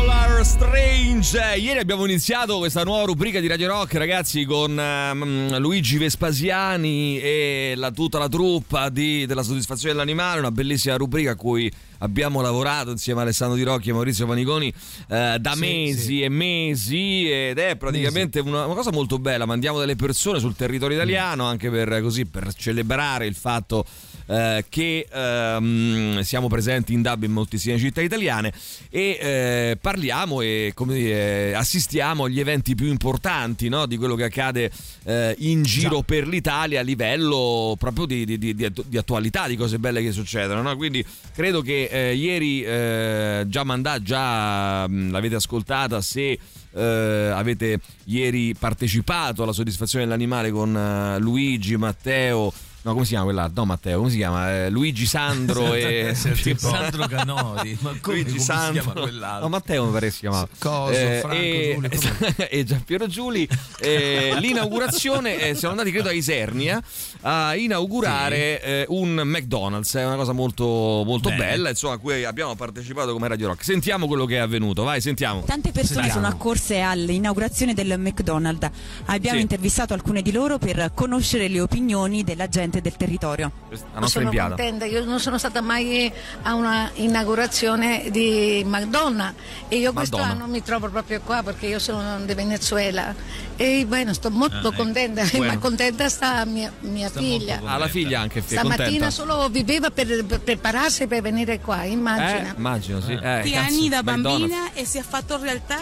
Strange. 0.43 1.39
Ieri 1.57 1.79
abbiamo 1.79 2.03
iniziato 2.05 2.57
questa 2.57 2.83
nuova 2.83 3.05
rubrica 3.05 3.39
di 3.39 3.47
Radio 3.47 3.67
Rock, 3.67 3.93
ragazzi, 3.95 4.43
con 4.45 4.77
ehm, 4.79 5.57
Luigi 5.59 5.97
Vespasiani 5.97 7.19
e 7.19 7.73
la- 7.75 7.91
tutta 7.91 8.17
la 8.17 8.27
truppa 8.27 8.89
di- 8.89 9.25
della 9.25 9.43
soddisfazione 9.43 9.93
dell'animale, 9.93 10.39
una 10.39 10.51
bellissima 10.51 10.95
rubrica 10.95 11.31
a 11.31 11.35
cui 11.35 11.71
abbiamo 11.99 12.41
lavorato 12.41 12.89
insieme 12.91 13.19
a 13.19 13.23
Alessandro 13.23 13.55
Di 13.55 13.63
Rocchi 13.63 13.89
e 13.89 13.93
Maurizio 13.93 14.25
Paniconi 14.25 14.73
eh, 15.09 15.37
da 15.39 15.53
Sì, 15.53 15.59
mesi 15.59 16.01
sì. 16.01 16.21
e 16.21 16.29
mesi 16.29 17.29
ed 17.31 17.59
è 17.59 17.75
praticamente 17.75 18.39
una, 18.39 18.65
una 18.65 18.75
cosa 18.75 18.91
molto 18.91 19.19
bella. 19.19 19.45
Mandiamo 19.45 19.79
delle 19.79 19.95
persone 19.95 20.39
sul 20.39 20.55
territorio 20.55 20.95
italiano 20.97 21.45
anche 21.45 21.69
per, 21.69 22.01
così, 22.01 22.25
per 22.25 22.53
celebrare 22.55 23.27
il 23.27 23.35
fatto 23.35 23.85
eh, 24.31 24.63
che 24.69 25.05
ehm, 25.11 26.21
siamo 26.21 26.47
presenti 26.47 26.93
in 26.93 27.01
dub 27.01 27.23
in 27.23 27.31
moltissime 27.33 27.77
città 27.77 27.99
italiane 28.01 28.53
e 28.89 29.17
eh, 29.19 29.77
parliamo 29.79 30.39
e 30.39 30.71
come 30.73 30.93
dire, 30.93 31.53
assistiamo 31.53 32.23
agli 32.23 32.39
eventi 32.39 32.73
più 32.73 32.87
importanti 32.87 33.67
no? 33.67 33.85
di 33.85 33.97
quello 33.97 34.15
che 34.15 34.23
accade 34.23 34.71
eh, 35.03 35.35
in 35.39 35.63
giro 35.63 36.01
per 36.01 36.27
l'Italia 36.27 36.79
a 36.79 36.83
livello 36.83 37.75
proprio 37.77 38.05
di, 38.05 38.23
di- 38.23 38.37
di- 38.37 38.55
di 38.55 38.63
attu- 38.65 38.85
di 38.87 38.97
attualità, 38.97 39.47
di 39.47 39.57
cose 39.57 39.79
belle 39.79 40.01
che 40.01 40.13
succedono. 40.13 40.61
no? 40.61 40.77
Quindi 40.77 41.05
credo 41.33 41.61
che 41.61 41.89
eh, 41.91 42.15
ieri 42.15 42.63
eh, 42.63 43.43
già 43.47 43.63
mandate, 43.65 44.01
già 44.03 44.87
mh, 44.87 45.11
l'avete 45.11 45.35
ascoltata 45.35 45.99
se 46.01 46.39
eh, 46.73 47.31
avete 47.33 47.79
ieri 48.05 48.55
partecipato 48.57 49.43
alla 49.43 49.51
soddisfazione 49.51 50.05
dell'animale 50.05 50.51
con 50.51 50.73
eh, 50.75 51.19
Luigi, 51.19 51.75
Matteo. 51.75 52.53
No, 52.83 52.93
come 52.93 53.03
si 53.03 53.09
chiama 53.11 53.25
quell'altro? 53.25 53.53
No, 53.61 53.65
Matteo, 53.65 53.97
come 53.99 54.09
si 54.09 54.17
chiama? 54.17 54.51
Eh, 54.65 54.69
Luigi 54.71 55.05
Sandro 55.05 55.73
e 55.75 56.13
Sandro 56.15 57.05
Canodi. 57.07 57.77
Ma 57.81 57.95
come, 58.01 58.15
Luigi 58.15 58.23
come 58.25 58.39
si 58.39 58.43
Sandro. 58.45 58.81
chiama 58.81 59.01
quell'altro? 59.01 59.41
No, 59.43 59.49
Matteo 59.49 59.85
mi 59.85 59.91
pare 59.91 60.09
si 60.09 60.19
chiamava. 60.19 60.47
Coso, 60.57 60.91
Franco, 60.93 61.29
e, 61.35 61.71
Giulio, 61.75 61.89
come- 62.33 62.49
e 62.49 62.63
Giampiero 62.63 63.07
Giuli. 63.07 63.47
eh, 63.79 64.35
l'inaugurazione, 64.39 65.49
eh, 65.49 65.53
siamo 65.55 65.73
andati 65.75 65.91
credo 65.91 66.09
a 66.09 66.11
Isernia 66.13 66.81
a 67.21 67.55
inaugurare 67.55 68.61
eh, 68.61 68.85
un 68.89 69.21
McDonald's. 69.23 69.95
È 69.95 70.05
una 70.05 70.15
cosa 70.15 70.31
molto, 70.31 70.65
molto 71.05 71.29
bella, 71.29 71.69
insomma, 71.69 71.93
a 71.95 71.97
cui 71.97 72.23
abbiamo 72.23 72.55
partecipato 72.55 73.13
come 73.13 73.27
Radio 73.27 73.47
Rock. 73.47 73.63
Sentiamo 73.63 74.07
quello 74.07 74.25
che 74.25 74.35
è 74.35 74.39
avvenuto, 74.39 74.83
vai, 74.83 75.01
sentiamo. 75.01 75.41
Tante 75.41 75.71
persone 75.71 76.01
Sentiamo. 76.03 76.21
sono 76.21 76.27
accorse 76.33 76.79
all'inaugurazione 76.81 77.73
del 77.73 77.99
McDonald's. 77.99 78.69
Abbiamo 79.05 79.37
Sì. 79.37 79.41
intervistato 79.43 79.93
alcune 79.93 80.21
di 80.21 80.31
loro 80.31 80.57
per 80.57 80.91
conoscere 80.93 81.47
le 81.47 81.61
opinioni 81.61 82.23
della 82.23 82.47
gente 82.47 82.81
del 82.81 82.95
territorio. 82.97 83.51
La 83.93 83.99
nostra 83.99 84.21
sono 84.21 84.47
contenta, 84.47 84.85
io 84.85 85.03
non 85.05 85.19
sono 85.19 85.37
stata 85.37 85.61
mai 85.61 86.11
a 86.43 86.53
una 86.55 86.89
inaugurazione 86.95 88.05
di 88.11 88.63
McDonald's 88.65 89.35
e 89.67 89.77
io 89.77 89.91
Madonna. 89.93 90.17
quest'anno 90.23 90.47
mi 90.47 90.61
trovo 90.63 90.89
proprio 90.89 91.21
qua 91.21 91.43
perché 91.43 91.67
io 91.67 91.79
sono 91.79 92.19
di 92.25 92.33
Venezuela 92.33 93.13
e 93.55 93.85
bueno, 93.87 94.13
sto 94.13 94.29
molto 94.31 94.55
Ah, 94.55 94.59
ecco. 94.59 94.73
contenta, 94.73 95.23
Bueno. 95.31 95.53
ma 95.53 95.57
contenta 95.59 96.09
sta 96.09 96.43
mia, 96.45 96.71
mia 96.81 97.09
figlia. 97.19 97.61
Ah, 97.63 97.77
la 97.77 97.87
figlia 97.87 98.19
anche, 98.19 98.41
Stamattina 98.41 98.77
contenta. 98.85 99.09
solo 99.11 99.49
viveva 99.49 99.89
per, 99.91 100.25
per 100.25 100.39
prepararsi 100.41 101.07
per 101.07 101.21
venire 101.21 101.59
qua, 101.59 101.83
Eh, 101.83 101.89
immagina. 101.89 102.53
immagino, 102.57 103.01
sì. 103.01 103.13
Eh, 103.13 103.19
Tanti 103.19 103.51
cazzo, 103.51 103.67
anni 103.73 103.89
da 103.89 103.97
McDonald's. 103.97 104.39
bambina 104.39 104.73
e 104.73 104.85
si 104.85 104.97
è 104.97 105.01
fatto 105.03 105.37
realtà 105.37 105.79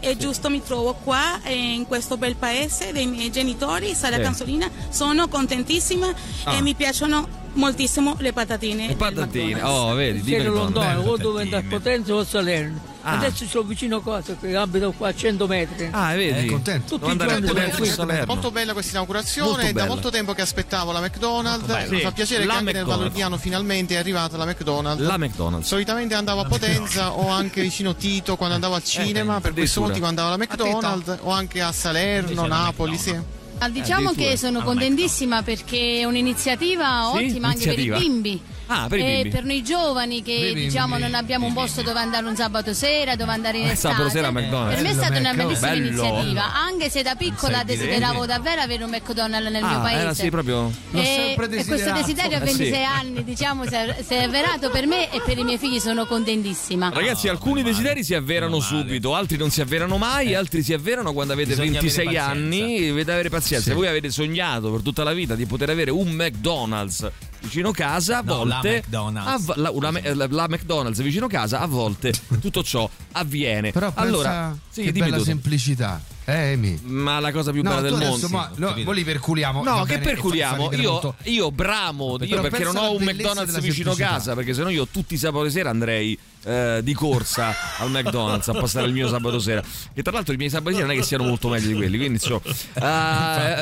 e 0.00 0.16
giusto 0.16 0.50
mi 0.50 0.62
trovo 0.62 0.94
qua 0.94 1.40
eh, 1.44 1.54
in 1.54 1.86
questo 1.86 2.16
bel 2.16 2.34
paese 2.36 2.92
dei 2.92 3.06
miei 3.06 3.30
genitori, 3.30 3.94
Sala 3.94 4.16
Sì. 4.16 4.22
Canzolina, 4.22 4.68
sono 4.90 5.28
contentissima 5.28 6.12
Ah. 6.44 6.54
e 6.56 6.62
mi 6.62 6.74
piacciono 6.74 7.40
moltissimo 7.54 8.16
le 8.18 8.32
patatine. 8.32 8.88
Le 8.88 8.96
patatine, 8.96 9.62
oh, 9.62 9.94
vedi, 9.94 10.20
di 10.22 10.32
McDonald's. 10.36 10.74
lontano, 10.74 11.02
o 11.10 11.16
dove 11.16 11.42
andare 11.42 11.64
a 11.64 11.68
Potenza 11.68 12.14
o 12.14 12.18
a 12.20 12.24
Salerno. 12.24 12.90
Ah. 13.04 13.18
Adesso 13.18 13.46
sono 13.46 13.64
vicino 13.64 13.96
a 13.96 14.02
casa, 14.02 14.36
che 14.40 14.54
abito 14.56 14.92
qua 14.92 15.08
a 15.08 15.14
100 15.14 15.46
metri. 15.46 15.88
Ah, 15.90 16.14
vedi? 16.14 16.46
Eh, 16.46 16.50
contento. 16.50 16.96
Tutti 16.98 17.06
i 17.06 17.10
andare 17.10 17.40
giorni 17.42 17.64
o 17.64 17.76
qui. 17.76 17.86
Salerno. 17.88 18.26
Molto 18.26 18.50
bella 18.50 18.72
questa 18.72 18.92
inaugurazione, 18.92 19.50
Molto 19.50 19.66
è 19.66 19.72
da 19.72 19.86
molto 19.86 20.10
tempo 20.10 20.32
che 20.32 20.40
aspettavo 20.42 20.92
la 20.92 21.00
McDonald's, 21.00 21.66
Molto 21.66 21.90
mi 21.90 21.96
Sì, 21.98 22.02
fa 22.02 22.12
piacere 22.12 22.44
la 22.44 22.52
che 22.52 22.58
anche 22.60 22.72
nel. 22.72 22.84
Valordiano 22.84 23.36
finalmente 23.36 23.94
è 23.94 23.98
arrivata 23.98 24.36
la 24.36 24.44
McDonald's. 24.46 25.02
La 25.02 25.16
McDonald's. 25.18 25.66
Solitamente 25.66 26.14
andavo 26.14 26.40
a 26.42 26.44
Potenza 26.44 27.12
o 27.12 27.28
anche 27.28 27.60
vicino 27.62 27.94
Tito 27.96 28.36
quando 28.36 28.54
andavo 28.54 28.74
al 28.74 28.84
cinema, 28.84 29.40
per 29.40 29.52
questo 29.52 29.80
motivo 29.80 30.06
andavo 30.06 30.28
alla 30.28 30.36
McDonald's 30.38 31.18
o 31.22 31.30
anche 31.30 31.60
a 31.60 31.72
Salerno, 31.72 32.46
Napoli, 32.46 32.96
sì. 32.98 33.18
Ah, 33.58 33.68
Diciamo 33.68 34.12
che 34.12 34.36
sono 34.36 34.62
contentissima 34.62 35.42
perché 35.42 36.00
è 36.00 36.04
un'iniziativa 36.04 37.10
Sì? 37.16 37.24
ottima 37.26 37.48
anche 37.48 37.66
per 37.66 37.78
i 37.78 37.90
bimbi. 37.90 38.42
Ah, 38.66 38.86
per 38.88 38.98
i 39.00 39.20
e 39.20 39.28
per 39.28 39.44
noi 39.44 39.62
giovani 39.62 40.22
che 40.22 40.52
diciamo 40.54 40.96
non 40.96 41.14
abbiamo 41.14 41.46
un 41.46 41.52
posto 41.52 41.82
dove 41.82 41.98
andare 41.98 42.24
un 42.26 42.36
sabato 42.36 42.72
sera, 42.72 43.16
dove 43.16 43.32
andare 43.32 43.58
in 43.58 43.68
Eh, 43.68 43.74
sabato 43.74 44.06
estate. 44.06 44.24
sera 44.24 44.28
a 44.28 44.30
McDonald's. 44.30 44.74
Per 44.74 44.82
me 44.84 44.90
è 44.90 44.94
stata 44.94 45.18
una 45.18 45.34
bellissima 45.34 45.68
bello. 45.70 45.86
iniziativa, 45.86 46.54
anche 46.54 46.88
se 46.90 47.02
da 47.02 47.14
piccola 47.14 47.64
desideravo 47.64 48.24
davvero 48.26 48.60
avere 48.62 48.84
un 48.84 48.90
McDonald's 48.90 49.50
nel 49.50 49.62
mio 49.62 49.76
Ah, 49.78 49.80
paese. 49.80 50.00
era 50.00 50.14
sì, 50.14 50.30
proprio. 50.30 50.72
E, 50.92 51.32
e 51.38 51.64
questo 51.66 51.92
desiderio 51.92 52.36
a 52.38 52.40
Eh, 52.40 52.44
26 52.44 52.72
sì. 52.72 52.80
anni 52.82 53.24
diciamo 53.24 53.66
si 53.66 53.74
è, 53.74 53.96
si 54.06 54.14
è 54.14 54.22
avverato 54.24 54.70
per 54.70 54.86
me 54.86 55.10
e 55.12 55.20
per 55.24 55.36
i 55.38 55.44
miei 55.44 55.58
figli 55.58 55.78
sono 55.78 56.06
contentissima. 56.06 56.90
Ragazzi, 56.94 57.28
alcuni 57.28 57.62
desideri 57.62 58.02
si 58.04 58.14
avverano 58.14 58.60
subito, 58.60 59.14
altri 59.14 59.36
non 59.36 59.50
si 59.50 59.60
avverano 59.60 59.96
mai, 59.98 60.34
altri 60.34 60.62
si 60.62 60.72
avverano 60.72 61.12
quando 61.12 61.32
avete 61.34 61.50
Bisogna 61.50 61.80
26 61.80 62.06
avere 62.06 62.18
anni. 62.18 62.88
Dovete 62.88 63.12
avere 63.12 63.28
pazienza. 63.28 63.70
Sì. 63.70 63.74
Voi 63.76 63.86
avete 63.88 64.10
sognato 64.10 64.70
per 64.70 64.80
tutta 64.82 65.02
la 65.04 65.12
vita 65.12 65.34
di 65.34 65.46
poter 65.46 65.68
avere 65.70 65.90
un 65.90 66.08
McDonald's 66.10 67.10
vicino 67.42 67.70
casa, 67.72 68.18
a 68.18 68.22
No, 68.22 68.44
la 68.44 68.54
volte. 68.54 68.82
McDonald's. 68.84 69.28
a 69.30 69.38
vo- 69.38 69.54
la, 69.60 69.70
una 69.70 69.90
me- 69.90 70.14
la- 70.14 70.26
la 70.30 70.46
McDonald's 70.48 71.00
vicino 71.02 71.26
casa, 71.26 71.60
a 71.60 71.66
volte 71.66 72.12
tutto 72.40 72.62
ciò 72.62 72.88
avviene. 73.12 73.72
Però 73.72 73.86
pensa 73.86 74.00
allora, 74.00 74.56
sì, 74.70 74.82
che 74.82 74.92
dimmi 74.92 75.04
bella 75.06 75.16
tutto. 75.18 75.28
semplicità. 75.28 76.00
Eh, 76.24 76.52
Emi. 76.52 76.78
Ma 76.84 77.18
la 77.18 77.32
cosa 77.32 77.50
più 77.50 77.62
No, 77.62 77.70
bella 77.74 77.88
tu 77.88 77.96
del 77.96 78.08
mondo. 78.08 78.28
ma- 78.28 78.50
no, 78.54 78.74
voi 78.84 78.94
li 78.94 79.02
perculiamo. 79.04 79.62
No, 79.64 79.82
che 79.82 79.98
bene, 79.98 80.12
perculiamo? 80.12 80.72
Io, 80.72 81.14
io 81.24 81.50
bramo, 81.50 82.16
io 82.20 82.40
perché 82.40 82.62
non 82.62 82.76
ho 82.76 82.94
un 82.94 83.02
McDonald's 83.02 83.58
vicino 83.60 83.92
casa, 83.94 84.34
perché 84.34 84.54
sennò 84.54 84.68
io 84.68 84.86
tutti 84.86 85.14
i 85.14 85.16
sabati 85.18 85.50
sera 85.50 85.70
andrei 85.70 86.16
eh, 86.44 86.80
di 86.82 86.94
corsa 86.94 87.54
al 87.78 87.90
McDonald's 87.90 88.48
a 88.48 88.52
passare 88.52 88.86
il 88.86 88.92
mio 88.92 89.08
sabato 89.08 89.38
sera. 89.38 89.62
E 89.94 90.02
tra 90.02 90.12
l'altro 90.12 90.34
i 90.34 90.36
miei 90.36 90.50
sabati 90.50 90.74
sera 90.76 90.86
non 90.86 90.96
è 90.96 90.98
che 90.98 91.04
siano 91.04 91.24
molto 91.24 91.48
meglio 91.48 91.68
di 91.68 91.74
quelli, 91.74 91.96
quindi 91.96 92.14
insomma, 92.14 92.40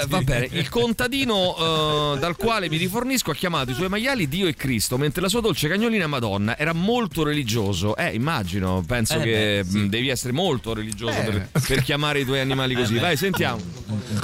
eh, 0.02 0.06
va 0.06 0.20
bene. 0.22 0.48
Il 0.52 0.68
contadino 0.68 2.14
eh, 2.14 2.18
dal 2.18 2.36
quale 2.36 2.68
mi 2.68 2.76
rifornisco 2.76 3.30
ha 3.30 3.34
chiamato 3.34 3.70
i 3.70 3.74
suoi 3.74 3.88
maiali 3.88 4.28
Dio 4.28 4.46
e 4.46 4.54
Cristo, 4.54 4.96
mentre 4.98 5.20
la 5.22 5.28
sua 5.28 5.40
dolce 5.40 5.68
cagnolina 5.68 6.06
Madonna 6.06 6.56
era 6.56 6.72
molto 6.72 7.22
religioso. 7.22 7.96
Eh, 7.96 8.14
immagino, 8.14 8.82
penso 8.86 9.14
Eh, 9.14 9.20
che 9.22 9.60
beh, 9.64 9.70
sì. 9.70 9.78
mh, 9.78 9.88
devi 9.88 10.08
essere 10.08 10.32
molto 10.32 10.74
religioso 10.74 11.18
Eh. 11.18 11.24
per, 11.24 11.48
per 11.66 11.82
chiamare 11.82 12.20
i 12.20 12.24
tuoi 12.24 12.40
animali 12.40 12.74
così. 12.74 12.96
Eh. 12.96 13.00
Vai, 13.00 13.16
sentiamo. 13.16 13.60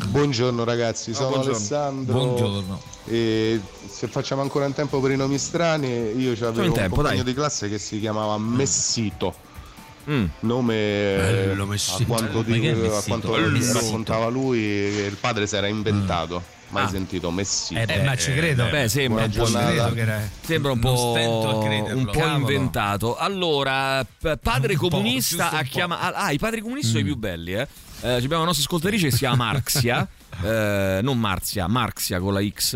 Buongiorno 0.08 0.64
ragazzi, 0.64 1.12
sono 1.14 1.28
buongiorno. 1.30 1.56
Alessandro. 1.56 2.12
Buongiorno. 2.12 2.82
E 3.08 3.60
se 3.88 4.08
facciamo 4.08 4.42
ancora 4.42 4.66
in 4.66 4.72
tempo 4.72 5.00
per 5.00 5.12
i 5.12 5.16
nomi 5.16 5.38
strani, 5.38 5.88
io 6.18 6.32
avevo 6.32 6.62
in 6.62 6.68
un 6.70 6.74
tempo, 6.74 6.94
compagno 6.96 7.22
dai. 7.22 7.32
di 7.32 7.34
classe 7.34 7.68
che 7.68 7.78
si 7.78 8.00
chiamava 8.00 8.36
Messito. 8.38 9.34
Mm. 10.08 10.24
Nome 10.40 10.74
Bello, 10.74 11.62
a 11.64 11.66
Messito. 11.66 12.04
quanto, 12.04 12.44
che 12.44 12.54
è 12.54 12.58
di- 12.74 12.86
a 12.86 13.02
quanto 13.06 13.34
raccontava 13.72 14.28
lui, 14.28 14.58
il 14.60 15.16
padre 15.20 15.46
si 15.46 15.56
era 15.56 15.66
inventato. 15.66 16.54
Mai 16.68 16.82
Ah. 16.84 16.88
sentito 16.88 17.30
Messito. 17.30 17.78
Eh, 17.92 18.02
ma 18.02 18.16
ci 18.16 18.32
credo. 18.34 18.66
Beh, 18.68 18.88
sembra 18.88 19.22
un 19.24 19.30
po', 19.30 19.52
sembra 20.42 20.70
un 20.72 20.80
po', 20.80 21.58
a 21.60 21.64
crederlo. 21.64 21.98
un 21.98 22.06
po' 22.10 22.24
inventato. 22.26 23.16
Allora, 23.16 24.04
padre 24.42 24.72
Un 24.72 24.78
comunista 24.78 25.50
ha 25.50 25.62
chiamato. 25.62 26.16
Ah, 26.16 26.32
i 26.32 26.38
padri 26.38 26.60
comunisti 26.60 26.88
sono 26.88 27.00
i 27.00 27.04
più 27.04 27.16
belli, 27.16 27.52
eh. 27.54 27.68
Eh, 28.02 28.10
abbiamo 28.14 28.36
una 28.38 28.46
nostra 28.46 28.64
ascoltatrice 28.64 29.06
che 29.06 29.12
si 29.12 29.18
chiama 29.18 29.44
Marxia, 29.44 30.06
eh, 30.42 31.00
non 31.02 31.18
Marzia, 31.18 31.66
Marxia 31.68 32.18
con 32.20 32.32
la 32.34 32.40
X. 32.46 32.74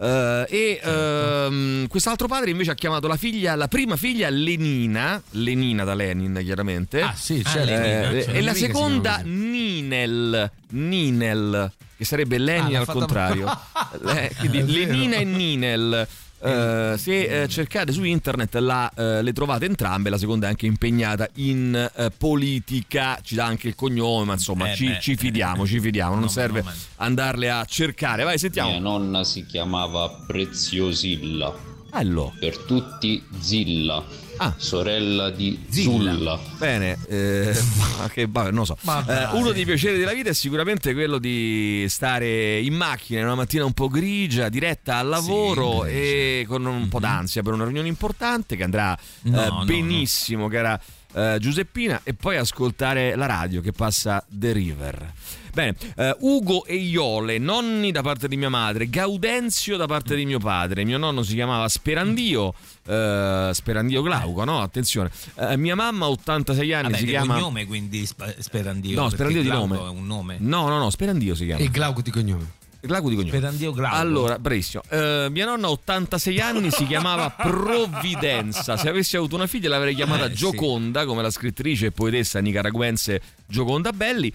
eh, 0.00 0.46
e 0.48 0.80
ehm, 0.82 1.86
quest'altro 1.88 2.26
padre 2.26 2.50
invece 2.50 2.70
ha 2.70 2.74
chiamato 2.74 3.06
la 3.06 3.16
figlia, 3.16 3.54
la 3.54 3.68
prima 3.68 3.96
figlia 3.96 4.28
Lenina, 4.30 5.20
Lenina 5.32 5.84
da 5.84 5.94
Lenin 5.94 6.40
chiaramente. 6.42 7.02
Ah, 7.02 7.14
sì, 7.14 7.38
Eh, 7.40 7.44
certo. 7.44 7.70
e 7.70 7.74
C'è 7.74 7.74
la 7.76 8.38
un'amica 8.38 8.52
che 8.52 8.54
si 8.58 8.64
seconda 8.64 9.20
Ninel, 9.24 10.50
Ninel, 10.70 11.72
che 11.96 12.04
sarebbe 12.04 12.38
Lenin 12.38 12.76
Ah, 12.76 12.80
al 12.80 12.86
contrario. 12.86 13.58
Le- 14.02 14.32
quindi. 14.38 14.72
Lenina 14.72 15.16
e 15.16 15.24
Ninel. 15.24 16.08
Eh, 16.42 16.94
se 16.96 17.42
eh, 17.42 17.48
cercate 17.48 17.92
su 17.92 18.02
internet 18.02 18.54
la, 18.56 18.90
eh, 18.96 19.22
le 19.22 19.32
trovate 19.32 19.66
entrambe, 19.66 20.08
la 20.08 20.16
seconda 20.16 20.46
è 20.46 20.50
anche 20.50 20.66
impegnata 20.66 21.28
in 21.34 21.90
eh, 21.94 22.10
politica, 22.16 23.18
ci 23.22 23.34
dà 23.34 23.44
anche 23.44 23.68
il 23.68 23.74
cognome, 23.74 24.24
ma 24.24 24.32
insomma 24.34 24.70
Eh 24.70 24.74
ci, 24.74 24.86
beh, 24.86 25.00
ci 25.00 25.16
fidiamo, 25.16 25.66
ci 25.66 25.80
fidiamo, 25.80 26.10
non 26.12 26.20
nome, 26.20 26.32
serve 26.32 26.62
nome. 26.62 26.74
andarle 26.96 27.50
a 27.50 27.64
cercare. 27.66 28.24
Vai, 28.24 28.38
sentiamo. 28.38 28.70
Mia 28.70 28.80
nonna 28.80 29.22
si 29.24 29.44
chiamava 29.44 30.08
Preziosilla. 30.26 31.54
Bello. 31.90 32.32
Per 32.38 32.56
tutti 32.58 33.22
Zilla. 33.38 34.02
Ah. 34.42 34.54
Sorella 34.56 35.28
di 35.28 35.66
Zilla. 35.68 36.12
Zulla. 36.14 36.40
Bene, 36.56 36.96
eh, 37.08 37.54
ma 37.98 38.08
che 38.08 38.26
vabbè, 38.26 38.50
non 38.50 38.60
lo 38.60 38.64
so. 38.64 38.76
Eh, 39.06 39.28
uno 39.32 39.52
dei 39.52 39.66
piaceri 39.66 39.98
della 39.98 40.14
vita 40.14 40.30
è 40.30 40.32
sicuramente 40.32 40.94
quello 40.94 41.18
di 41.18 41.84
stare 41.88 42.58
in 42.58 42.72
macchina 42.74 43.20
in 43.20 43.26
una 43.26 43.34
mattina 43.34 43.66
un 43.66 43.74
po' 43.74 43.88
grigia, 43.88 44.48
diretta 44.48 44.96
al 44.96 45.08
lavoro 45.08 45.84
e 45.84 46.46
con 46.48 46.64
un 46.64 46.88
po' 46.88 47.00
d'ansia 47.00 47.42
per 47.42 47.52
una 47.52 47.64
riunione 47.64 47.88
importante 47.88 48.56
che 48.56 48.62
andrà 48.62 48.96
Mhm. 49.22 49.32
No, 49.32 49.42
eh, 49.44 49.48
no, 49.48 49.64
benissimo, 49.64 50.48
cara 50.48 50.80
eh, 51.12 51.36
Giuseppina, 51.40 52.00
e 52.04 52.14
poi 52.14 52.36
ascoltare 52.36 53.14
la 53.16 53.26
radio 53.26 53.60
che 53.60 53.72
passa 53.72 54.24
The 54.28 54.52
River. 54.52 55.12
Bene, 55.52 55.74
eh, 55.96 56.16
Ugo 56.20 56.64
e 56.64 56.76
Iole, 56.76 57.38
nonni 57.38 57.90
da 57.90 58.02
parte 58.02 58.28
di 58.28 58.36
mia 58.36 58.48
madre, 58.48 58.88
Gaudenzio 58.88 59.76
da 59.76 59.86
parte 59.86 60.14
di 60.14 60.24
mio 60.24 60.38
padre. 60.38 60.84
Mio 60.84 60.96
nonno 60.96 61.22
si 61.24 61.34
chiamava 61.34 61.68
Sperandio, 61.68 62.54
eh, 62.90 63.50
Sperandio 63.54 64.02
Glauco, 64.02 64.44
no? 64.44 64.60
Attenzione. 64.60 65.10
Eh, 65.36 65.56
mia 65.56 65.74
mamma, 65.76 66.08
86 66.08 66.72
anni, 66.72 66.82
Vabbè, 66.84 66.96
si 66.96 67.04
di 67.04 67.10
chiama. 67.10 67.34
cognome 67.34 67.66
quindi 67.66 68.04
Sp- 68.06 68.38
Sperandio. 68.38 69.00
No, 69.00 69.08
Sperandio 69.08 69.42
di 69.42 69.48
Glauco 69.48 69.66
nome. 69.74 69.86
è 69.86 69.90
un 69.90 70.06
nome. 70.06 70.36
No, 70.40 70.68
no, 70.68 70.78
no, 70.78 70.90
Sperandio 70.90 71.34
si 71.34 71.44
chiama. 71.46 71.62
E 71.62 71.68
Glauco 71.70 72.00
di 72.02 72.10
cognome. 72.10 72.58
Glauco 72.82 73.08
di 73.10 73.14
cognome. 73.14 73.36
Sperandio 73.36 73.72
Glauco. 73.72 73.94
Allora, 73.94 74.38
bravissimo. 74.38 74.82
Eh, 74.88 75.26
mia 75.30 75.44
nonna, 75.44 75.68
86 75.68 76.40
anni, 76.40 76.70
si 76.70 76.86
chiamava 76.86 77.28
Provvidenza. 77.36 78.76
Se 78.76 78.88
avessi 78.88 79.16
avuto 79.16 79.34
una 79.34 79.46
figlia 79.46 79.68
l'avrei 79.68 79.94
chiamata 79.94 80.24
Eh, 80.26 80.28
sì. 80.30 80.36
Gioconda, 80.36 81.04
come 81.04 81.20
la 81.22 81.30
scrittrice 81.30 81.86
e 81.86 81.90
poetessa 81.92 82.40
nicaraguense 82.40 83.20
Gioconda 83.50 83.90
Belli. 83.92 84.32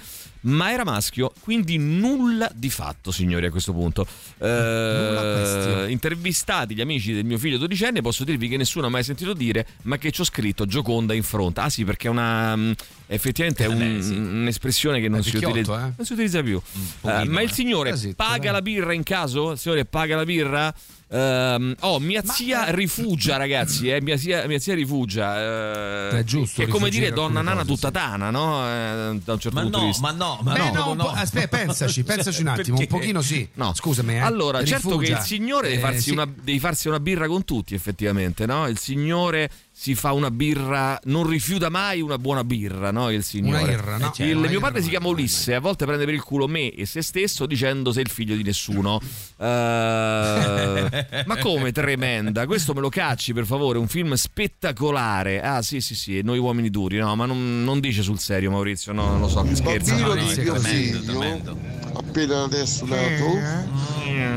Ma 0.48 0.72
era 0.72 0.84
maschio, 0.84 1.34
quindi 1.40 1.78
nulla 1.80 2.52
di 2.54 2.70
fatto, 2.70 3.10
signori, 3.12 3.48
a 3.48 3.50
questo 3.50 3.74
punto. 3.74 4.06
Eh, 4.38 5.86
intervistati 5.90 6.76
gli 6.76 6.82
amici 6.82 7.14
del 7.14 7.26
mio 7.26 7.40
figlio 7.40 7.58
dodicenne, 7.58 8.02
posso 8.02 8.24
dirvi 8.24 8.48
che 8.48 8.56
nessuno 8.58 8.86
ha 8.86 8.90
mai 8.90 9.04
sentito 9.04 9.34
dire 9.34 9.66
ma 9.84 9.98
che 9.98 10.12
ci 10.12 10.22
ho 10.22 10.24
scritto 10.24 10.68
Gioconda 10.68 11.16
in 11.16 11.24
fronte. 11.24 11.62
Ah 11.62 11.70
sì, 11.70 11.84
perché 11.84 12.08
è 12.08 12.12
una... 12.12 12.56
mh, 12.56 12.76
effettivamente 13.08 13.66
è 13.66 13.70
Eh, 13.70 13.74
beh, 13.76 13.86
un- 13.96 14.02
sì. 14.04 14.14
un'espressione 14.14 15.00
che 15.02 15.10
non 15.10 15.24
si, 15.24 15.36
utilizza, 15.36 15.88
eh? 15.88 15.94
non 15.98 16.06
si 16.06 16.14
utilizza 16.14 16.44
più. 16.44 16.62
pochino, 17.02 17.22
Eh, 17.22 17.26
ma 17.26 17.42
il 17.42 17.50
eh. 17.50 17.54
signore 17.54 18.14
paga 18.16 18.52
la 18.52 18.62
birra 18.62 18.94
in 18.94 19.02
caso? 19.04 19.54
Il 19.54 19.58
signore 19.58 19.86
paga 19.86 20.16
la 20.16 20.26
birra? 20.26 20.76
Ehm, 21.08 21.76
oh, 21.82 22.00
mia 22.00 22.24
zia 22.26 22.72
rifugia, 22.72 23.38
ragazzi. 23.38 23.90
Eh, 23.90 24.02
mia, 24.02 24.18
zia, 24.18 24.48
mia 24.48 24.60
zia 24.60 24.74
rifugia. 24.74 26.10
eh, 26.12 26.20
È 26.20 26.24
giusto 26.24 26.62
È 26.64 26.68
come 26.68 26.90
dire 26.90 27.12
donna 27.12 27.42
nana 27.42 27.62
cose, 27.62 27.74
tutta 27.76 27.92
tana, 27.92 28.32
no? 28.32 28.66
Eh, 28.68 29.20
da 29.24 29.34
un 29.34 29.40
certo 29.40 29.52
Ma 29.56 29.62
punto 29.62 29.78
di 29.78 29.84
no, 29.84 29.90
vista. 29.92 30.02
ma 30.02 30.12
no, 30.14 30.40
ma 30.42 30.54
Beh, 30.54 30.60
no, 30.60 30.72
no, 30.74 30.90
un 30.92 30.98
no. 30.98 31.08
aspetta, 31.10 31.58
pensaci, 31.58 32.04
pensaci 32.04 32.42
un 32.42 32.48
attimo, 32.48 32.78
un 32.78 32.86
Perché? 32.86 32.98
pochino 32.98 33.22
sì. 33.22 33.48
No. 33.54 33.74
Scusami, 33.74 34.16
eh. 34.16 34.18
Allora, 34.20 34.64
certo 34.66 34.90
che 34.98 35.08
Rifugia. 35.08 35.18
il 35.20 35.24
signore 35.24 35.68
deve 35.70 35.80
Eh, 35.80 35.84
farsi, 35.84 36.02
sì. 36.02 36.12
una, 36.12 36.26
devi 36.26 36.60
farsi 36.60 36.88
una 36.88 37.00
birra 37.00 37.28
con 37.28 37.46
tutti, 37.46 37.76
effettivamente, 37.76 38.46
no? 38.48 38.68
Il 38.68 38.80
signore 38.80 39.50
si 39.78 39.94
fa 39.94 40.14
una 40.14 40.32
birra, 40.32 40.98
non 41.04 41.28
rifiuta 41.28 41.70
mai 41.70 42.00
una 42.00 42.18
buona 42.18 42.46
birra, 42.46 42.92
no? 42.92 43.10
Il 43.10 43.24
signore. 43.26 43.64
Una 43.64 43.72
irra, 43.74 43.98
no? 43.98 44.06
Il 44.06 44.12
Cioè, 44.14 44.32
una 44.32 44.40
mio 44.42 44.50
irra 44.52 44.60
padre 44.62 44.82
si 44.82 44.88
chiama 44.90 45.08
Ulisse, 45.10 45.54
a 45.54 45.60
volte 45.60 45.86
prende 45.86 46.06
per 46.06 46.14
il 46.14 46.24
culo 46.24 46.48
me 46.48 46.72
e 46.72 46.86
se 46.86 47.02
stesso 47.02 47.46
dicendo 47.46 47.92
sei 47.92 48.04
il 48.04 48.10
figlio 48.10 48.36
di 48.36 48.44
nessuno. 48.44 49.00
Eh, 49.38 51.24
ma 51.26 51.38
come 51.40 51.72
tremenda? 51.74 52.46
Questo 52.46 52.74
me 52.74 52.80
lo 52.80 52.88
cacci, 52.90 53.34
per 53.34 53.46
favore, 53.46 53.78
un 53.78 53.88
film 53.88 54.14
spettacolare. 54.14 55.42
Ah, 55.42 55.62
sì, 55.62 55.82
sì, 55.82 55.94
sì, 55.94 56.22
noi 56.24 56.38
uomini 56.40 56.70
duri, 56.70 56.98
no, 56.98 57.16
ma 57.16 57.26
non, 57.26 57.64
non 57.64 57.80
dice 57.82 58.02
sul 58.02 58.18
serio 58.20 58.50
Maurizio, 58.52 58.94
no, 58.94 59.08
non 59.10 59.20
lo 59.20 59.28
so, 59.28 59.42
che 59.44 59.56
scherzo. 59.56 59.92
bambino 59.92 60.08
No, 60.08 60.14
di 60.16 60.22
mio 60.22 60.56
figlio, 60.56 61.02
tremendo. 61.04 61.58
appena 61.94 62.44
adesso 62.44 62.86
nato, 62.86 63.38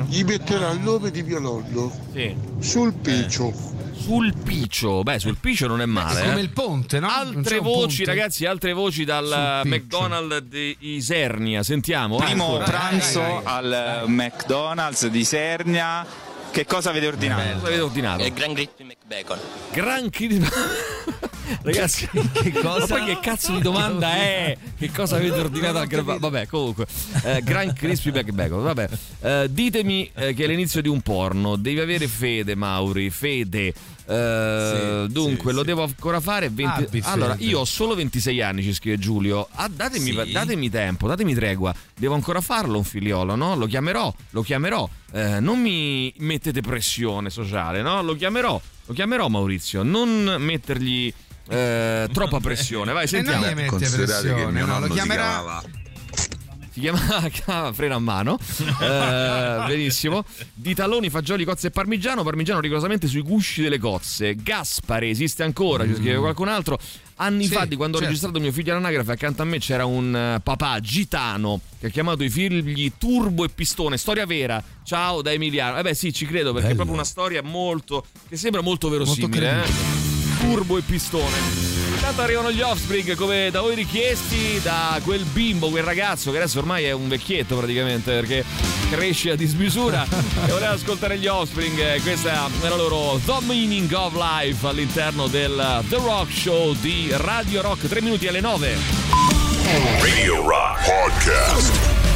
gli 0.09 0.25
metterà 0.25 0.71
il 0.73 0.81
nome 0.81 1.11
di 1.11 1.23
mio 1.23 1.39
nonno 1.39 1.93
Sì. 2.13 2.35
sul 2.59 2.93
piccio. 2.95 3.77
Sul 3.99 4.35
piccio, 4.35 5.03
beh, 5.03 5.19
sul 5.19 5.37
piccio 5.39 5.67
non 5.67 5.81
è 5.81 5.87
male. 5.87 6.23
Come 6.23 6.39
eh. 6.39 6.43
il 6.43 6.51
ponte, 6.51 7.01
no? 7.01 7.09
Altre 7.09 7.59
voci, 7.59 7.97
ponte? 7.99 8.05
ragazzi, 8.05 8.47
altre 8.47 8.73
voci 8.73 9.05
dal. 9.05 9.63
McDonald's 9.65 10.49
di 10.49 10.77
Isernia. 10.81 11.63
Sentiamo. 11.63 12.17
Primo 12.17 12.45
ancora. 12.45 12.65
pranzo 12.65 13.21
dai, 13.21 13.41
al 13.45 14.05
McDonald's 14.07 15.07
di 15.09 15.25
Sernia. 15.25 16.07
Che 16.51 16.65
cosa 16.65 16.91
avete 16.91 17.07
ordinato? 17.07 17.55
Cosa 17.55 17.67
avete 17.67 17.81
ordinato? 17.83 18.33
Gran 18.33 18.55
Crispy 18.55 18.85
McBacon. 18.85 19.39
Gran 19.71 20.11
cri- 20.11 20.49
Ragazzi, 21.63 22.09
che 22.09 22.53
cosa? 22.53 22.87
Ma 22.95 23.05
poi 23.05 23.15
che 23.15 23.21
cazzo 23.21 23.53
di 23.53 23.61
domanda 23.61 24.13
è? 24.15 24.57
Che 24.77 24.91
cosa 24.91 25.17
avete 25.17 25.39
ordinato 25.39 25.79
al 25.79 25.87
gran... 25.87 26.19
Vabbè, 26.19 26.47
comunque. 26.47 26.87
Eh, 27.25 27.43
Gran 27.43 27.73
Crispy 27.73 28.11
Back 28.11 28.31
Bacon. 28.31 28.63
Vabbè. 28.63 28.89
Eh, 29.21 29.47
ditemi 29.51 30.11
eh, 30.15 30.35
che 30.35 30.45
è 30.45 30.47
l'inizio 30.47 30.81
di 30.83 30.89
un 30.89 31.01
porno. 31.01 31.57
Devi 31.57 31.81
avere 31.81 32.07
fede, 32.09 32.55
Mauri. 32.55 33.11
Fede. 33.11 33.75
Eh, 34.09 35.05
Sì, 35.07 35.13
dunque, 35.13 35.51
sì, 35.51 35.55
lo 35.55 35.61
sì. 35.61 35.67
devo 35.67 35.83
ancora 35.83 36.21
fare. 36.21 36.49
20 36.49 36.83
Abbi 36.85 37.03
Allora, 37.05 37.35
io 37.39 37.61
ho 37.61 37.65
solo 37.65 37.95
26 37.95 38.41
anni, 38.43 38.63
ci 38.63 38.73
scrive 38.73 38.99
Giulio. 38.99 39.49
Ah, 39.53 39.69
datemi, 39.69 40.13
datemi 40.31 40.71
tempo, 40.71 41.07
datemi 41.07 41.35
tregua. 41.35 41.75
Devo 41.95 42.15
ancora 42.15 42.41
farlo 42.41 42.79
un 42.79 42.85
figliolo, 42.85 43.35
no? 43.35 43.55
Lo 43.57 43.67
chiamerò, 43.67 44.13
lo 44.31 44.43
chiamerò. 44.43 44.89
Eh, 45.13 45.41
non 45.41 45.61
mi 45.61 46.13
mettete 46.19 46.61
pressione 46.61 47.29
sociale, 47.31 47.83
no? 47.83 48.03
Lo 48.03 48.15
chiamerò, 48.15 48.61
lo 48.87 48.95
chiamerò 48.95 49.29
Maurizio. 49.29 49.83
Non 49.83 50.37
mettergli 50.39 51.13
eh, 51.49 52.09
troppa 52.13 52.41
pressione. 52.41 52.93
Vai, 52.93 53.07
E 53.07 53.11
non 53.13 53.25
sentiamo. 53.25 53.47
gli 53.47 53.55
mette 53.55 53.67
Considerate 53.69 54.13
che 54.23 54.29
pressione, 54.33 54.53
mio 54.53 54.67
no, 54.67 54.73
nonno 54.73 54.87
lo 54.87 54.93
si 54.93 54.93
chiamerà 54.99 55.25
chiamava 55.25 55.63
Si 56.71 56.81
chiama, 56.81 57.73
freno 57.73 57.95
a 57.97 57.99
mano. 57.99 58.39
Eh, 58.81 59.65
benissimo. 59.67 60.25
Di 60.55 60.75
taloni, 60.75 61.11
fagioli, 61.11 61.45
cozze 61.45 61.69
e 61.69 61.71
parmigiano. 61.71 62.23
Parmigiano 62.23 62.61
rigorosamente 62.61 63.07
sui 63.09 63.23
gusci 63.23 63.63
delle 63.63 63.79
cozze. 63.79 64.37
Gaspare 64.37 65.09
esiste 65.09 65.43
ancora, 65.43 65.85
ci 65.85 65.95
scrive 65.95 66.19
qualcun 66.19 66.49
altro. 66.49 66.79
Anni 67.21 67.47
Sì, 67.47 67.53
fa, 67.55 67.65
di 67.65 67.75
quando 67.75 67.97
ho 67.97 68.01
certo. 68.01 68.15
registrato 68.15 68.39
mio 68.39 68.53
figlio 68.53 68.71
all'anagrafe, 68.73 69.11
accanto 69.11 69.43
a 69.43 69.45
me 69.45 69.59
c'era 69.59 69.85
un 69.85 70.15
eh, 70.15 70.41
papà 70.41 70.79
gitano 70.79 71.61
che 71.81 71.89
ha 71.89 71.91
chiamato 71.91 72.23
i 72.23 72.31
figli 72.31 72.93
Turbo 72.97 73.45
e 73.45 73.49
Pistone. 73.49 73.97
Storia 73.97 74.25
vera. 74.25 74.63
Ciao 74.85 75.21
da 75.21 75.33
Emiliano. 75.33 75.79
Eh 75.79 75.83
beh, 75.83 75.95
sì, 75.95 76.13
ci 76.13 76.27
credo 76.27 76.53
perché 76.53 76.71
è 76.71 76.75
proprio 76.75 76.95
una 76.95 77.05
storia 77.05 77.43
molto. 77.43 78.07
che 78.29 78.37
sembra 78.37 78.61
molto 78.61 78.89
verosimile. 78.89 79.53
Molto 79.53 79.69
eh? 79.73 80.18
Turbo 80.41 80.79
e 80.79 80.83
Pistone. 80.83 81.37
Intanto 81.95 82.23
arrivano 82.23 82.51
gli 82.53 82.61
offspring 82.61 83.15
come 83.15 83.51
da 83.51 83.61
voi 83.61 83.75
richiesti 83.75 84.61
da 84.63 85.01
quel 85.03 85.25
bimbo, 85.25 85.69
quel 85.69 85.83
ragazzo 85.83 86.31
che 86.31 86.37
adesso 86.39 86.59
ormai 86.59 86.85
è 86.85 86.93
un 86.93 87.09
vecchietto 87.09 87.57
praticamente 87.57 88.13
perché 88.13 88.45
cresce 88.91 89.33
a 89.33 89.37
dismisura 89.37 90.05
e 90.47 90.51
voleva 90.51 90.71
ascoltare 90.71 91.19
gli 91.19 91.27
offspring. 91.27 91.79
eh, 91.79 92.01
Questa 92.01 92.49
è 92.61 92.69
la 92.69 92.77
loro 92.77 93.21
The 93.25 93.39
Meaning 93.45 93.91
of 93.93 94.15
Life 94.15 94.67
all'interno 94.67 95.27
del 95.27 95.85
The 95.89 95.97
Rock 95.97 96.33
Show 96.33 96.75
di 96.75 97.09
Radio 97.13 97.61
Rock. 97.61 97.89
3 97.89 98.01
minuti 98.01 98.27
alle 98.29 98.41
9. 98.41 98.77
Radio 100.01 100.47
Rock 100.49 100.85
Podcast. 100.85 102.08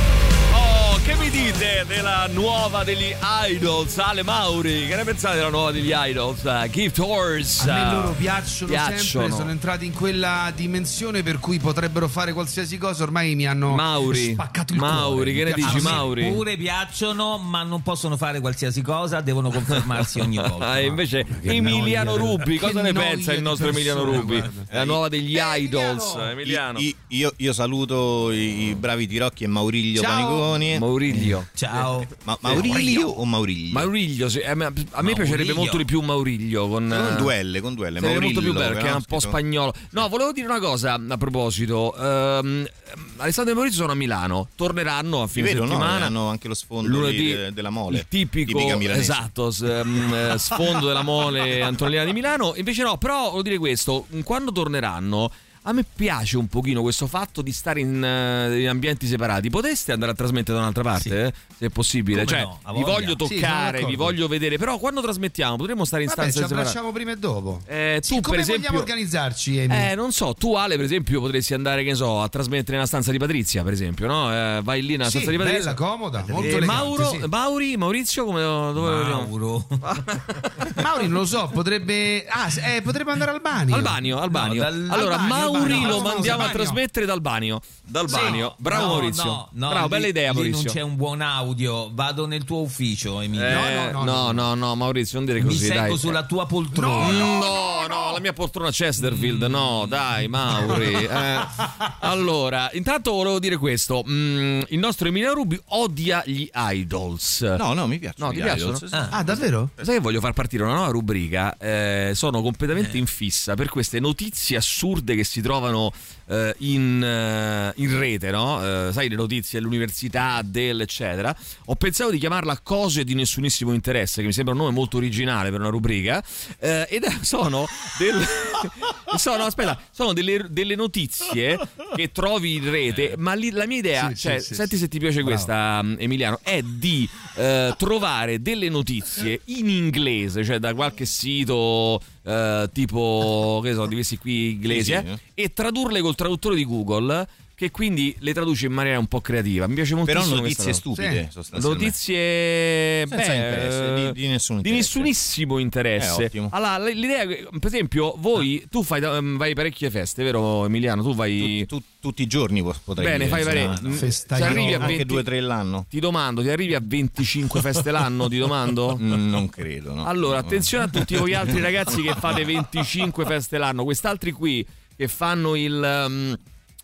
Che 1.04 1.14
mi 1.16 1.30
dite? 1.30 1.84
della 1.86 2.28
nuova 2.32 2.84
degli 2.84 3.12
Idols, 3.48 3.98
Ale 3.98 4.22
Mauri. 4.22 4.86
Che 4.86 4.94
ne 4.94 5.02
pensate 5.04 5.36
della 5.36 5.50
nuova 5.50 5.72
degli 5.72 5.92
Idols? 5.92 6.42
Uh, 6.44 6.68
Gift 6.70 6.98
Horse. 7.00 7.68
A 7.68 7.74
me 7.88 7.94
loro 7.94 8.12
piacciono, 8.16 8.70
Piacciono. 8.70 8.98
sempre, 9.00 9.30
sono 9.30 9.50
entrati 9.50 9.84
in 9.84 9.92
quella 9.92 10.52
dimensione 10.54 11.22
per 11.24 11.38
cui 11.38 11.58
potrebbero 11.58 12.06
fare 12.08 12.32
qualsiasi 12.32 12.78
cosa, 12.78 13.02
ormai 13.02 13.34
mi 13.34 13.46
hanno 13.46 13.74
Mauri, 13.74 14.32
spaccato 14.32 14.72
il 14.74 14.78
Mauri, 14.78 15.32
cuore. 15.32 15.32
che 15.32 15.44
ne 15.44 15.52
dici. 15.52 15.80
Mauri? 15.82 16.30
Pure 16.32 16.56
piacciono, 16.56 17.36
ma 17.38 17.62
non 17.64 17.82
possono 17.82 18.16
fare 18.16 18.40
qualsiasi 18.40 18.80
cosa, 18.80 19.20
devono 19.20 19.50
confermarsi 19.50 20.20
ogni 20.20 20.36
volta. 20.40 20.66
Ah, 20.68 20.78
e 20.78 20.86
invece 20.86 21.24
che 21.24 21.50
Emiliano 21.50 22.16
noia. 22.16 22.22
Rubi, 22.36 22.58
cosa 22.58 22.80
Che 22.80 22.82
ne 22.82 22.92
pensa 22.92 23.32
il 23.32 23.42
nostro 23.42 23.68
Emiliano 23.68 24.00
persona, 24.04 24.20
Rubi? 24.20 24.38
guarda. 24.38 24.62
La 24.70 24.84
nuova 24.84 25.08
degli 25.08 25.36
Idols, 25.38 26.14
Emiliano. 26.30 26.78
I- 26.78 26.94
Io, 27.08 27.32
io 27.36 27.52
saluto 27.52 28.30
i, 28.32 28.68
i 28.68 28.74
bravi 28.74 29.06
Tirocchi 29.06 29.44
e 29.44 29.48
Mauriglio 29.48 30.00
Ciao. 30.00 30.14
Paniconi. 30.14 30.78
Mauriglio. 30.92 31.46
Ciao. 31.54 32.06
Ma, 32.24 32.36
Mauriglio 32.40 33.08
o 33.08 33.24
Mauriglio? 33.24 33.72
Mauriglio, 33.72 34.28
sì, 34.28 34.38
eh, 34.38 34.50
a 34.50 34.54
me 34.54 34.72
piacerebbe 35.14 35.52
molto 35.54 35.76
di 35.76 35.84
più 35.84 36.00
Mauriglio 36.00 36.68
con, 36.68 36.88
Con 36.88 37.12
eh, 37.14 37.16
due 37.16 37.42
L, 37.42 37.60
con 37.60 37.74
due 37.74 37.90
L. 37.90 37.98
Sarebbe 37.98 38.20
molto 38.20 38.40
più 38.40 38.52
Maurillo, 38.52 38.58
bello 38.58 38.72
perché 38.74 38.88
è 38.88 38.94
un 38.94 39.02
po' 39.02 39.20
spagnolo. 39.20 39.74
No, 39.90 40.08
volevo 40.08 40.32
dire 40.32 40.46
una 40.46 40.58
cosa 40.60 40.94
a 41.08 41.16
proposito. 41.16 41.94
Ehm, 41.96 42.68
Alessandro 43.16 43.52
e 43.52 43.54
Maurizio 43.56 43.80
sono 43.80 43.92
a 43.92 43.96
Milano, 43.96 44.48
torneranno 44.54 45.22
a 45.22 45.26
fine 45.26 45.46
vedo, 45.48 45.64
no? 45.64 45.66
settimana. 45.68 46.06
Hanno 46.06 46.28
anche 46.28 46.48
lo 46.48 46.54
sfondo 46.54 46.88
Lunedì, 46.88 47.32
de- 47.34 47.52
della 47.52 47.70
mole. 47.70 47.98
Il 47.98 48.06
tipico 48.08 48.58
esatto, 48.58 49.50
s- 49.50 49.62
ehm, 49.62 50.14
eh, 50.14 50.38
sfondo 50.38 50.86
della 50.86 51.02
mole 51.02 51.62
Antonella 51.62 52.04
di 52.04 52.12
Milano. 52.12 52.52
Invece 52.56 52.82
no, 52.82 52.98
però 52.98 53.22
volevo 53.24 53.42
dire 53.42 53.58
questo, 53.58 54.06
quando 54.24 54.52
torneranno 54.52 55.30
a 55.64 55.72
me 55.72 55.84
piace 55.94 56.36
un 56.36 56.48
pochino 56.48 56.82
questo 56.82 57.06
fatto 57.06 57.40
di 57.40 57.52
stare 57.52 57.80
in, 57.80 58.02
eh, 58.02 58.60
in 58.62 58.68
ambienti 58.68 59.06
separati. 59.06 59.48
Potreste 59.50 59.92
andare 59.92 60.12
a 60.12 60.14
trasmettere 60.14 60.54
da 60.56 60.62
un'altra 60.62 60.82
parte, 60.82 61.26
eh, 61.26 61.32
se 61.58 61.66
è 61.66 61.68
possibile. 61.68 62.24
Come 62.24 62.36
cioè, 62.36 62.40
no, 62.42 62.72
vi 62.74 62.82
voglio 62.82 63.10
Sì, 63.10 63.16
toccare, 63.36 63.78
vi 63.78 63.82
d'accordo. 63.84 64.02
voglio 64.04 64.28
vedere. 64.28 64.58
Però 64.58 64.78
quando 64.78 65.00
trasmettiamo 65.00 65.56
potremmo 65.56 65.84
stare 65.84 66.02
in 66.02 66.08
Vabbè, 66.08 66.20
stanze 66.22 66.38
ci 66.38 66.44
separate. 66.46 66.68
abbracciamo 66.68 66.92
prima 66.92 67.12
e 67.12 67.16
dopo. 67.16 67.60
Eh, 67.66 67.98
tu, 68.00 68.06
Sì, 68.06 68.14
per 68.14 68.22
come 68.22 68.36
esempio, 68.38 68.62
vogliamo 68.70 68.78
organizzarci, 68.80 69.58
Emi? 69.58 69.76
eh, 69.90 69.94
non 69.94 70.10
so, 70.12 70.34
tu 70.34 70.54
Ale, 70.54 70.74
per 70.76 70.84
esempio, 70.84 71.20
potresti 71.20 71.54
andare, 71.54 71.84
che 71.84 71.90
ne 71.90 71.96
so, 71.96 72.20
a 72.20 72.28
trasmettere 72.28 72.72
nella 72.72 72.86
stanza 72.86 73.10
di 73.12 73.18
Patrizia, 73.18 73.62
per 73.62 73.72
esempio, 73.72 74.06
no? 74.08 74.32
Eh, 74.32 74.60
vai 74.64 74.82
lì 74.82 74.92
nella 74.96 75.04
Sì, 75.04 75.10
stanza 75.20 75.30
di 75.30 75.36
Patrizia. 75.36 75.62
bella, 75.62 75.74
comoda, 75.74 76.24
molto 76.28 76.42
Eh, 76.48 76.56
elegante, 76.56 76.66
Mauro, 76.66 77.08
sì. 77.10 77.18
Mauri, 77.28 77.76
Maurizio, 77.76 78.24
come 78.24 78.40
dove 78.40 79.04
Mauro. 79.04 79.66
Mauri 80.82 81.06
non 81.08 81.20
lo 81.20 81.24
so, 81.26 81.48
potrebbe. 81.52 82.26
Ah, 82.28 82.50
eh, 82.74 82.82
potrebbe 82.82 83.10
andare 83.12 83.30
al 83.30 83.40
bagno. 83.40 83.74
Albanio, 83.76 84.18
Albanio. 84.18 84.62
No, 84.62 84.70
dal- 84.70 84.86
allora, 84.90 85.14
Albanio, 85.20 85.50
Mauri 85.52 85.82
lo 85.82 86.00
mandiamo 86.00 86.44
a 86.44 86.48
trasmettere 86.50 87.06
dal 87.06 87.20
bagno. 87.20 87.60
Dal 87.84 88.08
Sì. 88.08 88.14
bagno. 88.14 88.54
Bravo 88.58 88.84
No, 88.86 88.92
Maurizio. 88.92 89.24
no, 89.24 89.48
no, 89.52 89.68
Bravo, 89.68 89.82
lì- 89.84 89.88
bella 89.90 90.06
idea, 90.06 90.32
Maurizio. 90.32 90.62
non 90.64 90.74
c'è 90.74 90.80
un 90.80 90.96
buon 90.96 91.20
audio. 91.20 91.90
Vado 91.92 92.26
nel 92.26 92.44
tuo 92.44 92.60
ufficio, 92.62 93.20
Emilio. 93.20 93.46
Eh, 93.46 93.90
no, 93.92 94.32
no, 94.32 94.54
no, 94.54 94.74
Maurizio, 94.74 95.18
non 95.18 95.26
dire 95.26 95.40
Mi 95.40 95.46
così. 95.48 95.66
seguo 95.66 95.88
dai. 95.88 95.98
sulla 95.98 96.24
tua 96.24 96.46
poltrona. 96.46 97.10
No, 97.12 97.38
no, 97.38 97.86
no, 97.88 98.12
la 98.12 98.20
mia 98.20 98.32
poltrona 98.32 98.70
Chesterfield, 98.70 99.42
no, 99.44 99.84
dai, 99.88 100.28
Mauri. 100.28 100.92
eh. 101.04 101.40
Allora, 102.00 102.70
intanto 102.72 103.12
volevo 103.12 103.38
dire 103.38 103.56
questo: 103.56 104.02
mm, 104.08 104.62
il 104.68 104.78
nostro 104.78 105.08
Emilio 105.08 105.34
Rubi 105.34 105.60
odia 105.68 106.22
gli 106.26 106.48
idols. 106.52 107.42
No, 107.42 107.72
no, 107.74 107.86
mi 107.86 107.98
piacciono 107.98 108.26
No, 108.30 108.32
ti 108.34 108.40
piacciono? 108.40 108.78
Ah. 108.90 109.08
Ah, 109.10 109.22
davvero? 109.22 109.70
Sai 109.80 109.94
che 109.96 110.00
voglio 110.00 110.20
far 110.20 110.32
partire 110.32 110.62
una 110.64 110.74
nuova 110.74 110.90
rubrica? 110.90 111.56
Eh, 111.58 112.12
sono 112.14 112.40
completamente 112.42 112.98
in 112.98 113.06
fissa 113.06 113.54
per 113.54 113.68
queste 113.68 114.00
notizie 114.00 114.56
assurde 114.56 115.14
che 115.14 115.24
si 115.24 115.40
trovano 115.42 115.92
eh, 116.26 116.54
in, 116.58 117.02
eh, 117.02 117.72
in 117.76 117.98
rete, 117.98 118.30
no? 118.30 118.88
Eh, 118.88 118.92
sai, 118.92 119.08
le 119.08 119.16
notizie 119.16 119.58
dell'università, 119.58 120.40
del 120.44 120.80
eccetera. 120.80 121.34
Ho 121.66 121.74
pensato 121.76 122.10
di 122.10 122.18
chiamarla 122.18 122.60
Cose 122.62 123.04
di 123.04 123.14
nessunissimo 123.14 123.72
interesse, 123.72 124.20
che 124.20 124.26
mi 124.26 124.32
sembra 124.32 124.54
un 124.54 124.60
nome 124.60 124.72
molto 124.72 124.96
originale 124.96 125.50
per 125.50 125.60
una 125.60 125.68
rubrica. 125.70 126.22
eh, 126.58 126.86
ed 126.90 127.04
sono, 127.22 127.66
del- 127.98 128.24
sono, 129.16 129.44
aspetta, 129.44 129.78
sono 129.90 130.12
delle, 130.12 130.46
delle 130.50 130.74
notizie 130.74 131.58
che 131.94 132.12
trovi 132.12 132.56
in 132.56 132.70
rete, 132.70 133.14
ma 133.18 133.34
lì- 133.34 133.50
la 133.50 133.66
mia 133.66 133.78
idea, 133.78 134.08
Sì, 134.10 134.16
cioè, 134.16 134.38
sì, 134.38 134.54
senti 134.54 134.76
sì. 134.76 134.82
se 134.82 134.88
ti 134.88 134.98
piace 134.98 135.16
Bravo. 135.22 135.30
questa, 135.30 135.82
mm, 135.82 135.94
Emiliano, 135.98 136.40
è 136.42 136.62
di 136.62 137.08
eh, 137.36 137.74
trovare 137.76 138.40
delle 138.42 138.68
notizie 138.68 139.40
in 139.46 139.68
inglese, 139.68 140.44
cioè 140.44 140.58
da 140.58 140.74
qualche 140.74 141.04
sito 141.04 142.00
eh, 142.24 142.68
tipo, 142.72 143.60
che 143.62 143.72
so, 143.74 143.86
di 143.86 143.94
questi 143.94 144.18
qui 144.18 144.52
inglesi, 144.52 144.92
eh, 144.92 145.18
e 145.34 145.52
tradurle 145.52 146.00
col 146.12 146.14
traduttore 146.14 146.54
di 146.56 146.64
Google. 146.64 147.26
Che 147.54 147.70
quindi 147.70 148.16
le 148.20 148.32
traduce 148.32 148.66
in 148.66 148.72
maniera 148.72 148.98
un 148.98 149.06
po' 149.06 149.20
creativa. 149.20 149.68
Mi 149.68 149.74
piace 149.74 149.94
molto. 149.94 150.10
Però 150.10 150.24
notizie 150.26 150.72
stupide, 150.72 151.28
sostanzialmente. 151.30 151.84
Notizie 151.84 153.06
Senza 153.06 153.16
beh, 153.16 153.34
interesse, 153.36 153.94
di- 153.94 154.20
di 154.20 154.26
nessun 154.26 154.56
di 154.56 154.68
interesse. 154.70 154.74
nessunissimo 154.98 155.58
interesse. 155.58 156.30
Eh. 156.32 156.48
Allora, 156.50 156.78
l'idea, 156.78 157.22
è 157.22 157.26
che, 157.28 157.46
per 157.52 157.66
esempio, 157.66 158.14
voi 158.18 158.66
tu 158.68 158.82
fai, 158.82 159.00
ehm, 159.02 159.36
vai 159.36 159.54
parecchie 159.54 159.90
feste, 159.90 160.24
vero 160.24 160.64
Emiliano? 160.64 161.02
Tu 161.02 161.14
vai. 161.14 161.64
Tu- 161.68 161.80
tutti 162.00 162.22
i 162.22 162.26
giorni 162.26 162.62
po- 162.62 162.74
potrei 162.82 163.06
Bene, 163.06 163.26
dire, 163.26 163.30
fai 163.30 163.44
parecchie. 163.44 163.88
Mm, 163.88 163.92
se 163.94 164.24
arrivi 164.30 164.72
a 164.72 164.76
Anche 164.80 164.86
20 164.86 165.04
due 165.04 165.20
o 165.20 165.22
tre 165.22 165.40
l'anno. 165.40 165.86
Ti 165.88 166.00
domando, 166.00 166.42
ti 166.42 166.48
arrivi 166.48 166.74
a 166.74 166.80
25 166.82 167.60
feste 167.60 167.92
l'anno? 167.92 168.28
Ti 168.28 168.38
domando? 168.38 168.98
Mm, 169.00 169.30
Non 169.30 169.48
credo, 169.48 169.94
no. 169.94 170.04
Allora, 170.06 170.38
attenzione 170.38 170.84
a 170.84 170.88
tutti 170.88 171.14
voi 171.14 171.34
altri 171.34 171.60
ragazzi 171.60 172.02
che 172.02 172.14
fate 172.18 172.42
25 172.44 173.24
feste 173.24 173.56
l'anno. 173.58 173.84
Quest'altri 173.84 174.32
qui 174.32 174.66
che 175.02 175.08
fanno 175.08 175.54
il. 175.56 175.72
um, 176.06 176.36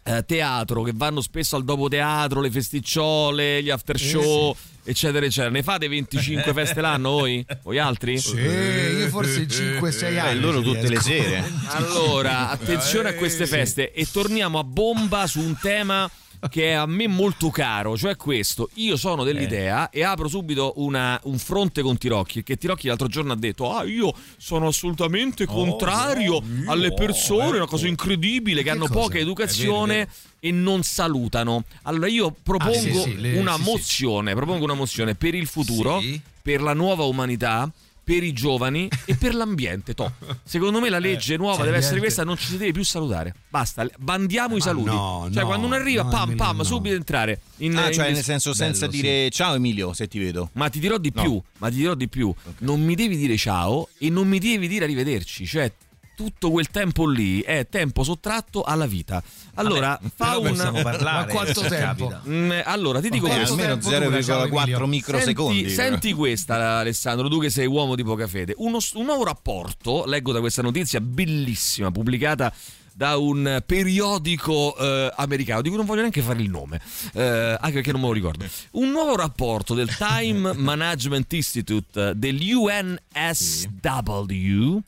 eh, 0.04 0.24
teatro, 0.24 0.82
che 0.84 0.92
vanno 0.94 1.20
spesso 1.20 1.54
al 1.56 1.64
dopo 1.64 1.86
teatro, 1.88 2.40
le 2.40 2.50
festicciole, 2.50 3.62
gli 3.62 3.68
after 3.68 3.98
show, 4.00 4.56
eccetera, 4.82 5.26
eccetera. 5.26 5.50
Ne 5.50 5.62
fate 5.62 5.86
25 5.86 6.50
feste 6.54 6.80
l'anno 6.80 7.10
voi? 7.10 7.44
Voi 7.62 7.78
altri? 7.78 8.16
Sì, 8.18 8.36
io 8.38 9.08
forse 9.08 9.42
5-6 9.42 10.02
Eh, 10.04 10.18
anni. 10.18 10.40
loro 10.40 10.60
ci 10.62 10.64
tutte 10.64 10.80
le 10.80 10.88
riesco. 10.88 11.02
sere. 11.02 11.44
Allora, 11.66 12.48
attenzione 12.48 13.10
a 13.10 13.14
queste 13.16 13.46
feste 13.46 13.92
e 13.92 14.06
torniamo 14.10 14.58
a 14.58 14.64
bomba 14.64 15.26
su 15.26 15.40
un 15.40 15.54
tema 15.60 16.10
che 16.48 16.70
è 16.70 16.72
a 16.72 16.86
me 16.86 17.06
molto 17.08 17.50
caro, 17.50 17.96
cioè 17.96 18.16
questo. 18.16 18.70
Io 18.74 18.96
sono 18.96 19.24
dell'idea 19.24 19.90
e 19.90 20.02
apro 20.04 20.28
subito 20.28 20.74
una- 20.76 21.18
un 21.24 21.38
fronte 21.38 21.82
con 21.82 21.98
Tirocchi, 21.98 22.42
che 22.42 22.56
Tirocchi 22.56 22.86
l'altro 22.86 23.08
giorno 23.08 23.32
ha 23.32 23.36
detto 23.36 23.74
"Ah, 23.74 23.84
io 23.84 24.12
sono 24.36 24.68
assolutamente 24.68 25.46
contrario 25.46 26.42
alle 26.66 26.92
persone, 26.94 27.56
una 27.56 27.66
cosa 27.66 27.86
incredibile 27.88 28.62
che, 28.62 28.70
hanno 28.70 28.86
cosa? 28.86 29.00
poca 29.00 29.18
educazione 29.18 29.94
vero, 29.96 30.10
e 30.40 30.50
non 30.52 30.82
salutano". 30.82 31.64
Allora 31.82 32.06
io 32.08 32.34
propongo 32.42 32.76
Ah, 32.76 33.02
sì, 33.04 33.10
sì, 33.10 33.20
le- 33.20 33.38
una 33.38 33.54
sì, 33.56 33.62
mozione, 33.62 34.34
propongo 34.34 34.64
una 34.64 34.74
mozione 34.74 35.14
per 35.14 35.34
il 35.34 35.46
futuro, 35.46 36.00
per 36.42 36.62
la 36.62 36.72
nuova 36.74 37.04
umanità 37.04 37.70
per 38.08 38.22
i 38.22 38.32
giovani 38.32 38.88
e 39.04 39.16
per 39.16 39.34
l'ambiente. 39.34 39.92
toh. 39.92 40.10
Secondo 40.42 40.80
me 40.80 40.88
la 40.88 40.98
legge 40.98 41.36
nuova 41.36 41.56
cioè, 41.56 41.64
deve 41.66 41.76
essere 41.76 41.98
questa: 41.98 42.24
non 42.24 42.38
ci 42.38 42.46
si 42.46 42.56
deve 42.56 42.72
più 42.72 42.82
salutare. 42.82 43.34
Basta, 43.50 43.86
bandiamo 43.98 44.54
i 44.54 44.58
Ma 44.58 44.64
saluti. 44.64 44.88
no, 44.88 45.28
cioè, 45.30 45.42
no, 45.42 45.46
quando 45.46 45.66
uno 45.66 45.74
arriva, 45.74 46.04
no, 46.04 46.08
pam, 46.08 46.34
pam, 46.34 46.56
no. 46.56 46.62
subito 46.64 46.94
entrare. 46.94 47.40
In, 47.58 47.76
Ah, 47.76 47.88
in- 47.88 47.92
cioè 47.92 48.10
nel 48.12 48.22
senso 48.24 48.54
senza 48.54 48.86
Bello, 48.88 49.02
dire 49.02 49.30
ciao 49.30 49.54
Emilio 49.54 49.92
se 49.92 50.08
ti 50.08 50.18
vedo. 50.18 50.48
Ma 50.54 50.70
ti 50.70 50.78
dirò 50.80 50.96
di 50.96 51.12
No. 51.14 51.22
più, 51.22 51.42
ma 51.58 51.68
ti 51.68 51.76
dirò 51.76 51.94
di 51.94 52.08
più. 52.08 52.32
Non 52.60 52.80
mi 52.82 52.94
devi 52.94 53.16
dire 53.18 53.36
ciao 53.36 53.88
e 53.98 54.08
non 54.08 54.26
mi 54.26 54.38
devi 54.38 54.68
dire 54.68 54.84
arrivederci. 54.86 55.44
Cioè, 55.46 55.70
tutto 56.18 56.50
quel 56.50 56.68
tempo 56.68 57.06
lì 57.06 57.42
è 57.42 57.68
tempo 57.70 58.02
sottratto 58.02 58.64
alla 58.64 58.86
vita. 58.86 59.22
Allora, 59.54 59.96
Vabbè, 60.02 60.12
fa 60.16 60.36
un. 60.38 60.80
parlare. 60.82 61.26
Ma 61.26 61.32
quanto 61.32 61.60
tempo? 61.60 62.12
Mm, 62.28 62.50
allora, 62.64 63.00
ti 63.00 63.08
dico 63.08 63.28
Eh, 63.28 63.34
questo. 63.36 63.52
almeno 63.52 63.78
tempo 63.78 63.88
dura, 64.08 64.22
ciao, 64.22 64.46
0,4 64.46 64.58
Emilio? 64.62 64.86
microsecondi. 64.88 65.58
Senti, 65.60 65.74
senti 65.74 66.12
questa, 66.14 66.78
Alessandro, 66.78 67.28
tu 67.28 67.38
che 67.38 67.50
sei 67.50 67.66
uomo 67.66 67.94
di 67.94 68.02
poca 68.02 68.26
fede. 68.26 68.52
Uno- 68.56 68.78
un 68.94 69.04
nuovo 69.04 69.22
rapporto, 69.22 70.04
leggo 70.06 70.32
da 70.32 70.40
questa 70.40 70.60
notizia 70.62 71.00
bellissima, 71.00 71.92
pubblicata 71.92 72.52
da 72.98 73.16
un 73.16 73.62
periodico 73.64 74.76
eh, 74.76 75.12
americano, 75.14 75.62
di 75.62 75.68
cui 75.68 75.76
non 75.76 75.86
voglio 75.86 76.00
neanche 76.00 76.20
fare 76.20 76.42
il 76.42 76.50
nome, 76.50 76.80
eh, 77.12 77.56
anche 77.60 77.74
perché 77.74 77.92
non 77.92 78.00
me 78.00 78.08
lo 78.08 78.12
ricordo. 78.12 78.44
Un 78.72 78.90
nuovo 78.90 79.14
rapporto 79.14 79.72
del 79.74 79.94
Time 79.96 80.52
Management 80.58 81.32
Institute 81.32 82.14
dell'UNSW. 82.16 82.98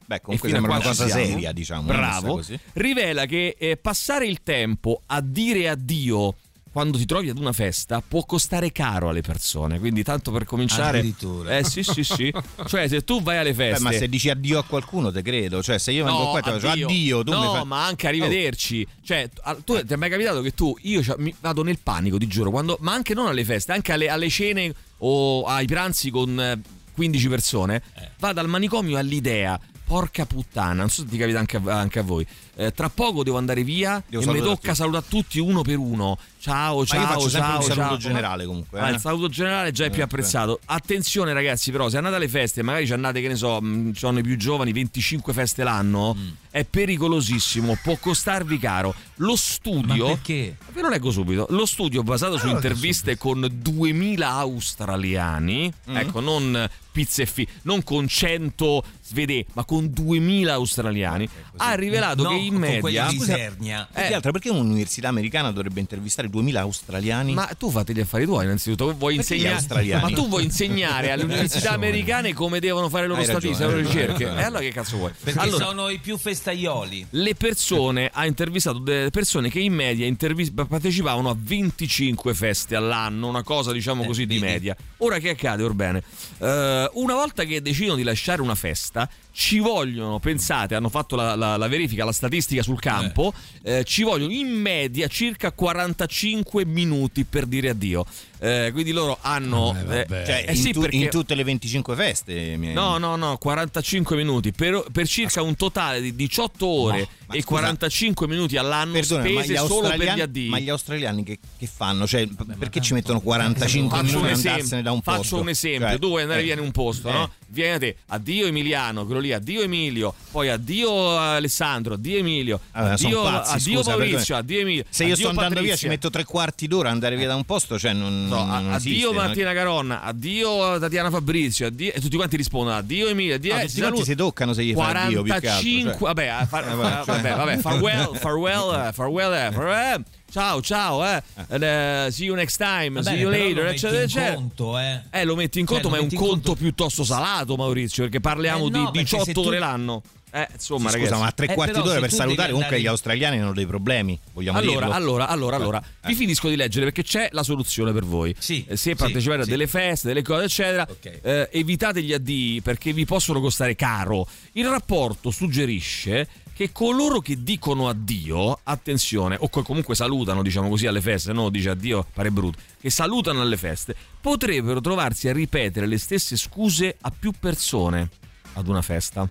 Beh, 0.06 0.20
comunque 0.22 0.48
e 0.48 0.52
sembra 0.52 0.72
una 0.72 0.82
cosa 0.82 1.06
siamo. 1.06 1.24
seria, 1.24 1.52
diciamo, 1.52 1.86
Bravo. 1.86 2.42
Rivela 2.72 3.26
che 3.26 3.54
eh, 3.56 3.76
passare 3.76 4.26
il 4.26 4.42
tempo 4.42 5.02
a 5.06 5.20
dire 5.20 5.68
addio 5.68 6.34
quando 6.72 6.98
ti 6.98 7.04
trovi 7.06 7.28
ad 7.28 7.38
una 7.38 7.52
festa 7.52 8.00
può 8.06 8.24
costare 8.24 8.70
caro 8.72 9.08
alle 9.08 9.22
persone. 9.22 9.78
Quindi, 9.78 10.02
tanto 10.02 10.30
per 10.30 10.44
cominciare. 10.44 10.98
Addirittura. 10.98 11.58
Eh 11.58 11.64
sì, 11.64 11.82
sì, 11.82 12.04
sì. 12.04 12.32
cioè, 12.66 12.86
se 12.88 13.02
tu 13.04 13.22
vai 13.22 13.38
alle 13.38 13.52
Beh, 13.52 13.70
feste. 13.70 13.82
ma 13.82 13.92
se 13.92 14.08
dici 14.08 14.30
addio 14.30 14.58
a 14.58 14.64
qualcuno 14.64 15.10
te 15.10 15.22
credo, 15.22 15.62
cioè 15.62 15.78
se 15.78 15.90
io 15.92 16.04
vengo 16.04 16.22
No, 16.24 16.30
qua 16.30 16.38
e 16.38 16.42
ti 16.42 16.50
faccio 16.50 16.68
addio, 16.68 17.24
tu 17.24 17.32
no, 17.32 17.52
fai 17.52 17.64
ma 17.64 17.84
anche 17.86 18.06
arrivederci. 18.06 18.86
Cioè, 19.02 19.28
a- 19.42 19.56
tu 19.64 19.84
ti 19.84 19.92
è 19.92 19.96
mai 19.96 20.10
capitato 20.10 20.40
che 20.42 20.52
tu, 20.54 20.76
io 20.82 21.02
mi 21.18 21.34
vado 21.40 21.62
nel 21.62 21.78
panico, 21.82 22.18
ti 22.18 22.26
giuro, 22.28 22.50
quando, 22.50 22.76
ma 22.80 22.92
anche 22.92 23.14
non 23.14 23.26
alle 23.26 23.44
feste, 23.44 23.72
anche 23.72 23.92
alle, 23.92 24.08
alle 24.08 24.28
cene 24.28 24.72
o 24.98 25.44
ai 25.44 25.66
pranzi 25.66 26.10
con 26.10 26.40
eh, 26.40 26.60
15 26.94 27.28
persone, 27.28 27.82
Eh. 27.96 28.08
vado 28.18 28.40
al 28.40 28.48
manicomio 28.48 28.96
all'idea. 28.98 29.58
porca 29.90 30.24
puttana, 30.24 30.72
non 30.74 30.88
so 30.88 31.02
se 31.02 31.08
ti 31.08 31.16
capita 31.16 31.40
anche 31.40 31.56
a, 31.56 31.78
anche 31.80 31.98
a 31.98 32.02
voi. 32.02 32.24
Eh, 32.60 32.72
tra 32.72 32.90
poco 32.90 33.24
devo 33.24 33.38
andare 33.38 33.64
via 33.64 34.02
Devo 34.06 34.22
e 34.22 34.34
mi 34.34 34.40
tocca 34.42 34.74
salutare 34.74 35.06
tutti 35.08 35.38
uno 35.38 35.62
per 35.62 35.78
uno. 35.78 36.18
Ciao, 36.38 36.84
ciao, 36.84 37.06
ciao, 37.28 37.56
un 37.56 37.62
saluto 37.62 37.74
ciao. 37.74 37.96
generale 37.96 38.44
comunque. 38.44 38.80
Ah, 38.80 38.88
eh. 38.88 38.92
il 38.92 38.98
saluto 39.00 39.28
generale 39.28 39.72
già 39.72 39.86
è 39.86 39.90
più 39.90 40.00
Eh, 40.00 40.04
apprezzato. 40.04 40.60
Attenzione, 40.66 41.32
ragazzi, 41.32 41.70
però, 41.70 41.88
se 41.88 41.96
andate 41.96 42.16
alle 42.16 42.28
feste, 42.28 42.62
magari 42.62 42.86
ci 42.86 42.92
andate, 42.92 43.22
che 43.22 43.28
ne 43.28 43.36
so, 43.36 43.60
mh, 43.62 43.92
ci 43.94 43.98
sono 44.00 44.18
i 44.18 44.22
più 44.22 44.36
giovani, 44.36 44.72
25 44.72 45.32
feste 45.32 45.64
l'anno. 45.64 46.14
Mm. 46.18 46.28
È 46.50 46.64
pericolosissimo, 46.64 47.78
può 47.82 47.96
costarvi 47.96 48.58
caro. 48.58 48.94
Lo 49.16 49.36
studio. 49.36 50.06
Ma 50.08 50.12
perché? 50.14 50.56
Ve 50.72 50.80
lo 50.82 50.88
leggo 50.88 51.10
subito. 51.10 51.46
Lo 51.50 51.64
studio 51.64 52.02
basato 52.02 52.36
su 52.36 52.44
leggo 52.46 52.56
interviste 52.58 53.16
con 53.16 53.46
2000 53.50 54.28
australiani, 54.28 55.72
Mm. 55.90 55.96
ecco, 55.96 56.20
non 56.20 56.68
pizze 56.92 57.22
e 57.22 57.26
fi, 57.26 57.46
non 57.62 57.84
con 57.84 58.08
100 58.08 58.82
svedè, 59.02 59.44
ma 59.52 59.64
con 59.64 59.92
2000 59.92 60.52
australiani, 60.54 61.28
ha 61.58 61.74
rivelato 61.74 62.24
No, 62.24 62.30
che 62.30 62.34
in 62.52 62.58
media. 62.58 62.80
di. 62.80 63.88
Più 63.92 64.02
che 64.02 64.14
altro 64.14 64.32
perché 64.32 64.50
un'università 64.50 65.08
americana 65.08 65.50
dovrebbe 65.50 65.80
intervistare 65.80 66.28
2000 66.28 66.60
australiani? 66.60 67.32
Ma 67.32 67.46
tu 67.58 67.70
fate 67.70 67.92
gli 67.92 68.00
affari 68.00 68.24
tuoi, 68.24 68.44
innanzitutto. 68.44 68.94
Vuoi 68.96 69.16
insegnare, 69.16 69.54
australiani? 69.56 70.02
ma 70.02 70.10
tu 70.10 70.28
vuoi 70.28 70.44
insegnare 70.44 71.10
alle 71.12 71.24
università 71.24 71.72
americane 71.72 72.32
come 72.34 72.60
devono 72.60 72.88
fare 72.88 73.02
le 73.02 73.08
loro 73.08 73.22
statistiche, 73.22 73.66
le 73.66 73.72
loro 73.74 73.86
ricerche? 73.86 74.24
E 74.24 74.42
allora 74.42 74.60
che 74.60 74.70
cazzo 74.72 74.96
vuoi? 74.96 75.12
Perché 75.22 75.38
Allora, 75.38 75.64
sono 75.66 75.88
i 75.88 75.98
più 75.98 76.16
festaioli. 76.16 77.06
le 77.10 77.34
persone 77.34 78.10
ha 78.12 78.26
intervistato 78.26 78.78
delle 78.78 79.10
persone 79.10 79.48
che 79.50 79.60
in 79.60 79.72
media 79.74 80.06
intervis- 80.06 80.52
partecipavano 80.52 81.30
a 81.30 81.36
25 81.38 82.34
feste 82.34 82.76
all'anno, 82.76 83.28
una 83.28 83.42
cosa 83.42 83.72
diciamo 83.72 84.04
così 84.04 84.26
di 84.26 84.38
media. 84.38 84.76
Ora 84.98 85.18
che 85.18 85.30
accade, 85.30 85.62
Orbene? 85.62 86.02
Eh, 86.38 86.90
una 86.94 87.14
volta 87.14 87.44
che 87.44 87.60
decidono 87.62 87.96
di 87.96 88.02
lasciare 88.02 88.42
una 88.42 88.54
festa, 88.54 89.08
ci 89.32 89.58
vogliono, 89.58 90.18
pensate, 90.18 90.74
hanno 90.74 90.88
fatto 90.88 91.16
la, 91.16 91.34
la- 91.36 91.56
la 91.56 91.68
verifica, 91.68 92.04
la 92.04 92.12
statistica 92.12 92.28
sul 92.62 92.78
campo, 92.80 93.32
eh, 93.62 93.82
ci 93.84 94.02
vogliono 94.02 94.32
in 94.32 94.48
media 94.48 95.06
circa 95.08 95.50
45 95.52 96.64
minuti 96.64 97.24
per 97.24 97.46
dire 97.46 97.70
addio. 97.70 98.04
Eh, 98.42 98.70
quindi 98.72 98.92
loro 98.92 99.18
hanno... 99.20 99.76
eh, 99.90 100.06
Cioè, 100.08 100.44
eh 100.48 100.52
in, 100.52 100.56
sì, 100.58 100.72
tu- 100.72 100.80
perché- 100.80 100.96
in 100.96 101.10
tutte 101.10 101.34
le 101.34 101.44
25 101.44 101.94
feste. 101.94 102.56
mi- 102.56 102.72
No, 102.72 102.96
no, 102.96 103.16
no, 103.16 103.36
45 103.36 104.16
minuti 104.16 104.52
per, 104.52 104.84
per 104.90 105.06
circa 105.06 105.42
un 105.42 105.56
totale 105.56 106.00
di 106.00 106.14
18 106.14 106.66
ore 106.66 107.08
ma 107.26 107.34
e 107.34 107.42
scusa, 107.42 107.60
45 107.60 108.26
minuti 108.26 108.56
all'anno 108.56 108.92
Perdona, 108.94 109.22
ma 109.24 109.28
spese 109.42 109.52
gli, 109.52 109.56
solo 109.56 109.66
per 109.68 109.78
gli 109.80 109.84
australiani, 109.90 110.20
addii. 110.22 110.48
ma 110.48 110.58
gli 110.58 110.68
australiani 110.70 111.22
che, 111.22 111.38
che 111.58 111.66
fanno? 111.66 112.06
Cioè, 112.06 112.26
p- 112.28 112.56
perché 112.56 112.80
ci 112.80 112.94
mettono 112.94 113.20
45 113.20 113.90
Faccio 113.98 114.02
un, 114.16 114.22
minuti 114.22 114.30
esempio, 114.32 114.50
andarsene 114.52 114.82
da 114.82 114.92
un 114.92 115.00
posto? 115.02 115.20
faccio 115.22 115.40
un 115.40 115.48
esempio, 115.50 115.88
Cioè, 115.88 115.98
tu 115.98 116.08
vuoi 116.08 116.22
andare 116.22 116.40
eh, 116.40 116.44
via 116.44 116.52
in 116.54 116.60
un 116.60 116.70
posto, 116.70 117.08
eh. 117.08 117.12
no? 117.12 117.30
Vieni 117.48 117.74
a 117.74 117.78
te, 117.78 117.96
addio 118.06 118.46
Emiliano, 118.46 119.04
quello 119.04 119.20
lì, 119.20 119.32
addio 119.32 119.60
Emilio, 119.60 120.14
poi 120.30 120.48
addio 120.48 121.18
Alessandro, 121.18 121.94
addio 121.94 122.16
Emilio, 122.20 122.60
Allora, 122.72 122.92
addio, 122.94 123.22
pazzi, 123.22 123.54
addio 123.56 123.76
scusa, 123.78 123.90
Maurizio, 123.96 124.36
addio 124.36 124.60
Emilio. 124.60 124.84
Se 124.88 125.04
io 125.04 125.16
sto 125.16 125.28
andando 125.28 125.60
via, 125.60 125.76
ci 125.76 125.88
metto 125.88 126.08
tre 126.10 126.24
quarti 126.24 126.66
d'ora 126.68 126.88
ad 126.88 126.94
andare 126.94 127.16
via 127.16 127.26
da 127.26 127.34
un 127.34 127.44
posto, 127.44 127.78
cioè 127.78 127.92
non, 127.92 128.26
No, 128.28 128.44
non 128.44 128.72
esiste, 128.74 128.96
addio 128.96 129.12
non 129.12 129.22
è- 129.22 129.26
Martina 129.26 129.52
Caronna, 129.52 130.02
addio 130.02 130.78
Tatiana 130.78 131.10
Fabrizio, 131.10 131.66
addio, 131.66 131.92
e 131.92 132.00
tutti 132.00 132.16
quanti 132.16 132.36
rispondono 132.36 132.76
addio 132.76 133.08
Emilio, 133.08 133.34
addio 133.34 133.52
No, 133.54 133.58
eh, 133.58 133.62
tutti 133.62 133.74
si 133.74 133.80
quanti 133.80 134.04
si 134.04 134.14
toccano 134.14 134.52
se 134.52 134.64
gli 134.64 134.72
fai 134.74 134.94
addio, 134.94 135.22
più 135.22 135.32
che 135.34 135.48
altro, 135.48 135.60
45 135.60 135.90
cioè. 135.92 136.00
vabbè, 136.00 136.26
a 136.26 136.46
far- 136.46 136.68
Eh, 136.68 136.74
vabbè, 136.74 137.00
eh, 137.00 137.04
vabbè, 137.04 137.34
vabbè, 137.36 137.56
farewell, 137.58 138.14
farewell, 138.18 138.86
eh, 138.88 138.92
farewell, 138.92 139.32
eh, 139.32 139.50
farewell. 139.52 140.02
Ciao, 140.30 140.62
ciao, 140.62 141.04
eh. 141.04 141.20
And, 141.48 141.62
eh, 141.64 142.08
see 142.12 142.26
you 142.26 142.36
next 142.36 142.56
time, 142.56 143.00
Va 143.00 143.02
see 143.02 143.18
you 143.18 143.28
later, 143.30 143.64
metti 143.64 143.74
eccetera, 143.74 143.96
in 143.98 144.04
eccetera. 144.04 144.34
conto, 144.34 144.78
eh. 144.78 145.00
Eh, 145.10 145.24
lo 145.24 145.34
metti 145.34 145.58
in 145.58 145.66
Cioè, 145.66 145.80
conto, 145.80 145.88
ma 145.90 145.96
è 145.96 146.00
un 146.00 146.08
conto 146.08 146.24
conto- 146.28 146.54
piuttosto 146.54 147.02
salato, 147.02 147.56
Maurizio, 147.56 148.04
perché 148.04 148.20
parliamo 148.20 148.66
Eh, 148.68 148.70
no, 148.70 148.78
di 148.78 148.90
perché 148.92 149.08
se 149.08 149.16
18 149.16 149.40
tu- 149.40 149.48
ore 149.48 149.58
l'anno. 149.58 150.02
Eh, 150.32 150.48
insomma, 150.52 150.88
Sì, 150.90 150.94
ragazzi. 150.96 151.10
scusa, 151.12 151.24
ma 151.24 151.32
tre 151.32 151.46
Eh, 151.46 151.54
quarti 151.54 151.80
d'ora 151.82 152.00
per 152.00 152.10
salutare, 152.12 152.48
comunque 152.52 152.76
andare- 152.76 152.80
gli 152.82 152.86
australiani 152.86 153.38
hanno 153.40 153.52
dei 153.52 153.66
problemi, 153.66 154.18
vogliamo 154.32 154.58
Allora, 154.58 154.78
dirlo? 154.86 154.94
allora, 154.94 155.28
allora, 155.28 155.56
allora, 155.56 155.80
Eh. 156.02 156.08
vi 156.08 156.14
finisco 156.14 156.48
di 156.48 156.56
leggere 156.56 156.84
perché 156.86 157.02
c'è 157.02 157.28
la 157.32 157.42
soluzione 157.42 157.92
per 157.92 158.04
voi. 158.04 158.34
Sì, 158.38 158.64
Eh, 158.68 158.76
se 158.76 158.90
sì, 158.90 158.94
partecipate 158.94 159.40
a 159.40 159.44
sì. 159.44 159.50
delle 159.50 159.66
feste, 159.66 160.08
delle 160.08 160.22
cose, 160.22 160.44
eccetera, 160.44 160.86
eh, 161.22 161.48
evitate 161.52 162.02
gli 162.02 162.12
addii 162.12 162.60
perché 162.62 162.92
vi 162.92 163.04
possono 163.04 163.40
costare 163.40 163.74
caro. 163.74 164.26
Il 164.52 164.68
rapporto 164.68 165.30
suggerisce 165.30 166.28
che 166.54 166.72
coloro 166.72 167.20
che 167.20 167.42
dicono 167.42 167.88
addio, 167.88 168.60
attenzione, 168.64 169.36
o 169.40 169.48
co- 169.48 169.62
comunque 169.62 169.94
salutano, 169.94 170.42
diciamo 170.42 170.68
così, 170.68 170.86
alle 170.86 171.00
feste, 171.00 171.32
no, 171.32 171.48
dice 171.48 171.70
addio, 171.70 172.06
pare 172.12 172.30
brutto, 172.30 172.58
che 172.78 172.90
salutano 172.90 173.40
alle 173.40 173.56
feste, 173.56 173.94
potrebbero 174.20 174.80
trovarsi 174.82 175.28
a 175.28 175.32
ripetere 175.32 175.86
le 175.86 175.96
stesse 175.98 176.36
scuse 176.36 176.96
a 177.00 177.10
più 177.18 177.32
persone 177.38 178.10
ad 178.54 178.68
una 178.68 178.82
festa 178.82 179.26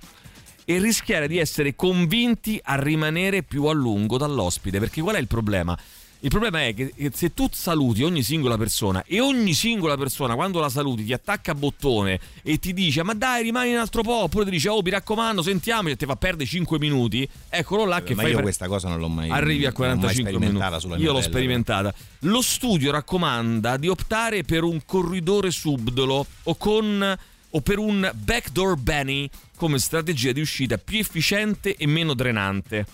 e 0.70 0.78
rischiare 0.78 1.28
di 1.28 1.40
essere 1.40 1.76
convinti 1.76 2.60
a 2.62 2.80
rimanere 2.80 3.42
più 3.42 3.66
a 3.66 3.74
lungo 3.74 4.20
dall'ospite. 4.20 4.78
Perché 4.78 5.02
qual 5.02 5.16
è 5.16 5.20
il 5.20 5.26
problema? 5.26 5.76
Il 6.20 6.30
problema 6.30 6.64
è 6.64 6.76
che 6.76 6.94
se 7.12 7.34
tu 7.34 7.48
saluti 7.52 8.04
ogni 8.04 8.22
singola 8.22 8.56
persona 8.56 9.04
e 9.08 9.20
ogni 9.20 9.54
singola 9.54 9.98
persona 9.98 10.36
quando 10.36 10.60
la 10.60 10.70
saluti 10.70 11.06
ti 11.06 11.14
attacca 11.14 11.54
a 11.54 11.56
bottone 11.56 12.20
e 12.44 12.60
ti 12.60 12.74
dice 12.74 13.02
ma 13.04 13.16
dai 13.16 13.42
rimani 13.42 13.72
un 13.72 13.80
altro 13.80 14.04
po' 14.04 14.24
oppure 14.24 14.44
ti 14.44 14.52
dice 14.52 14.68
oh 14.68 14.82
mi 14.84 14.90
raccomando 14.92 15.42
sentiamoci 15.42 15.94
e 15.94 15.96
ti 15.96 16.06
fa 16.06 16.18
perdere 16.18 16.48
5 16.48 16.78
minuti 16.78 17.28
eccolo 17.48 17.86
là 17.86 18.04
che 18.04 18.16
ma 18.16 18.24
fai 18.24 18.32
io 18.32 18.36
per- 18.36 18.46
questa 18.46 18.68
cosa 18.68 18.90
non 18.90 19.00
l'ho 19.00 19.08
mai 19.08 19.30
arrivi 19.30 19.66
a 19.66 19.72
non 19.74 19.88
l'ho 19.88 19.96
mai 19.96 20.00
45 20.00 20.34
sperimentata 20.34 20.88
minuti 20.88 21.02
io 21.02 21.12
l'ho 21.14 21.22
sperimentata 21.22 21.94
lo 22.20 22.42
studio 22.42 22.92
raccomanda 22.92 23.78
di 23.78 23.88
optare 23.88 24.44
per 24.44 24.64
un 24.64 24.82
corridore 24.86 25.52
subdolo 25.52 26.26
o 26.44 26.56
con 26.58 27.18
o 27.52 27.62
per 27.62 27.78
un 27.80 28.10
backdoor 28.14 28.76
banning 28.78 29.30
come 29.56 29.80
strategia 29.80 30.32
di 30.32 30.42
uscita 30.42 30.78
più 30.78 31.00
efficiente 31.00 31.76
e 31.76 31.88
meno 31.88 32.14
drenante 32.14 32.86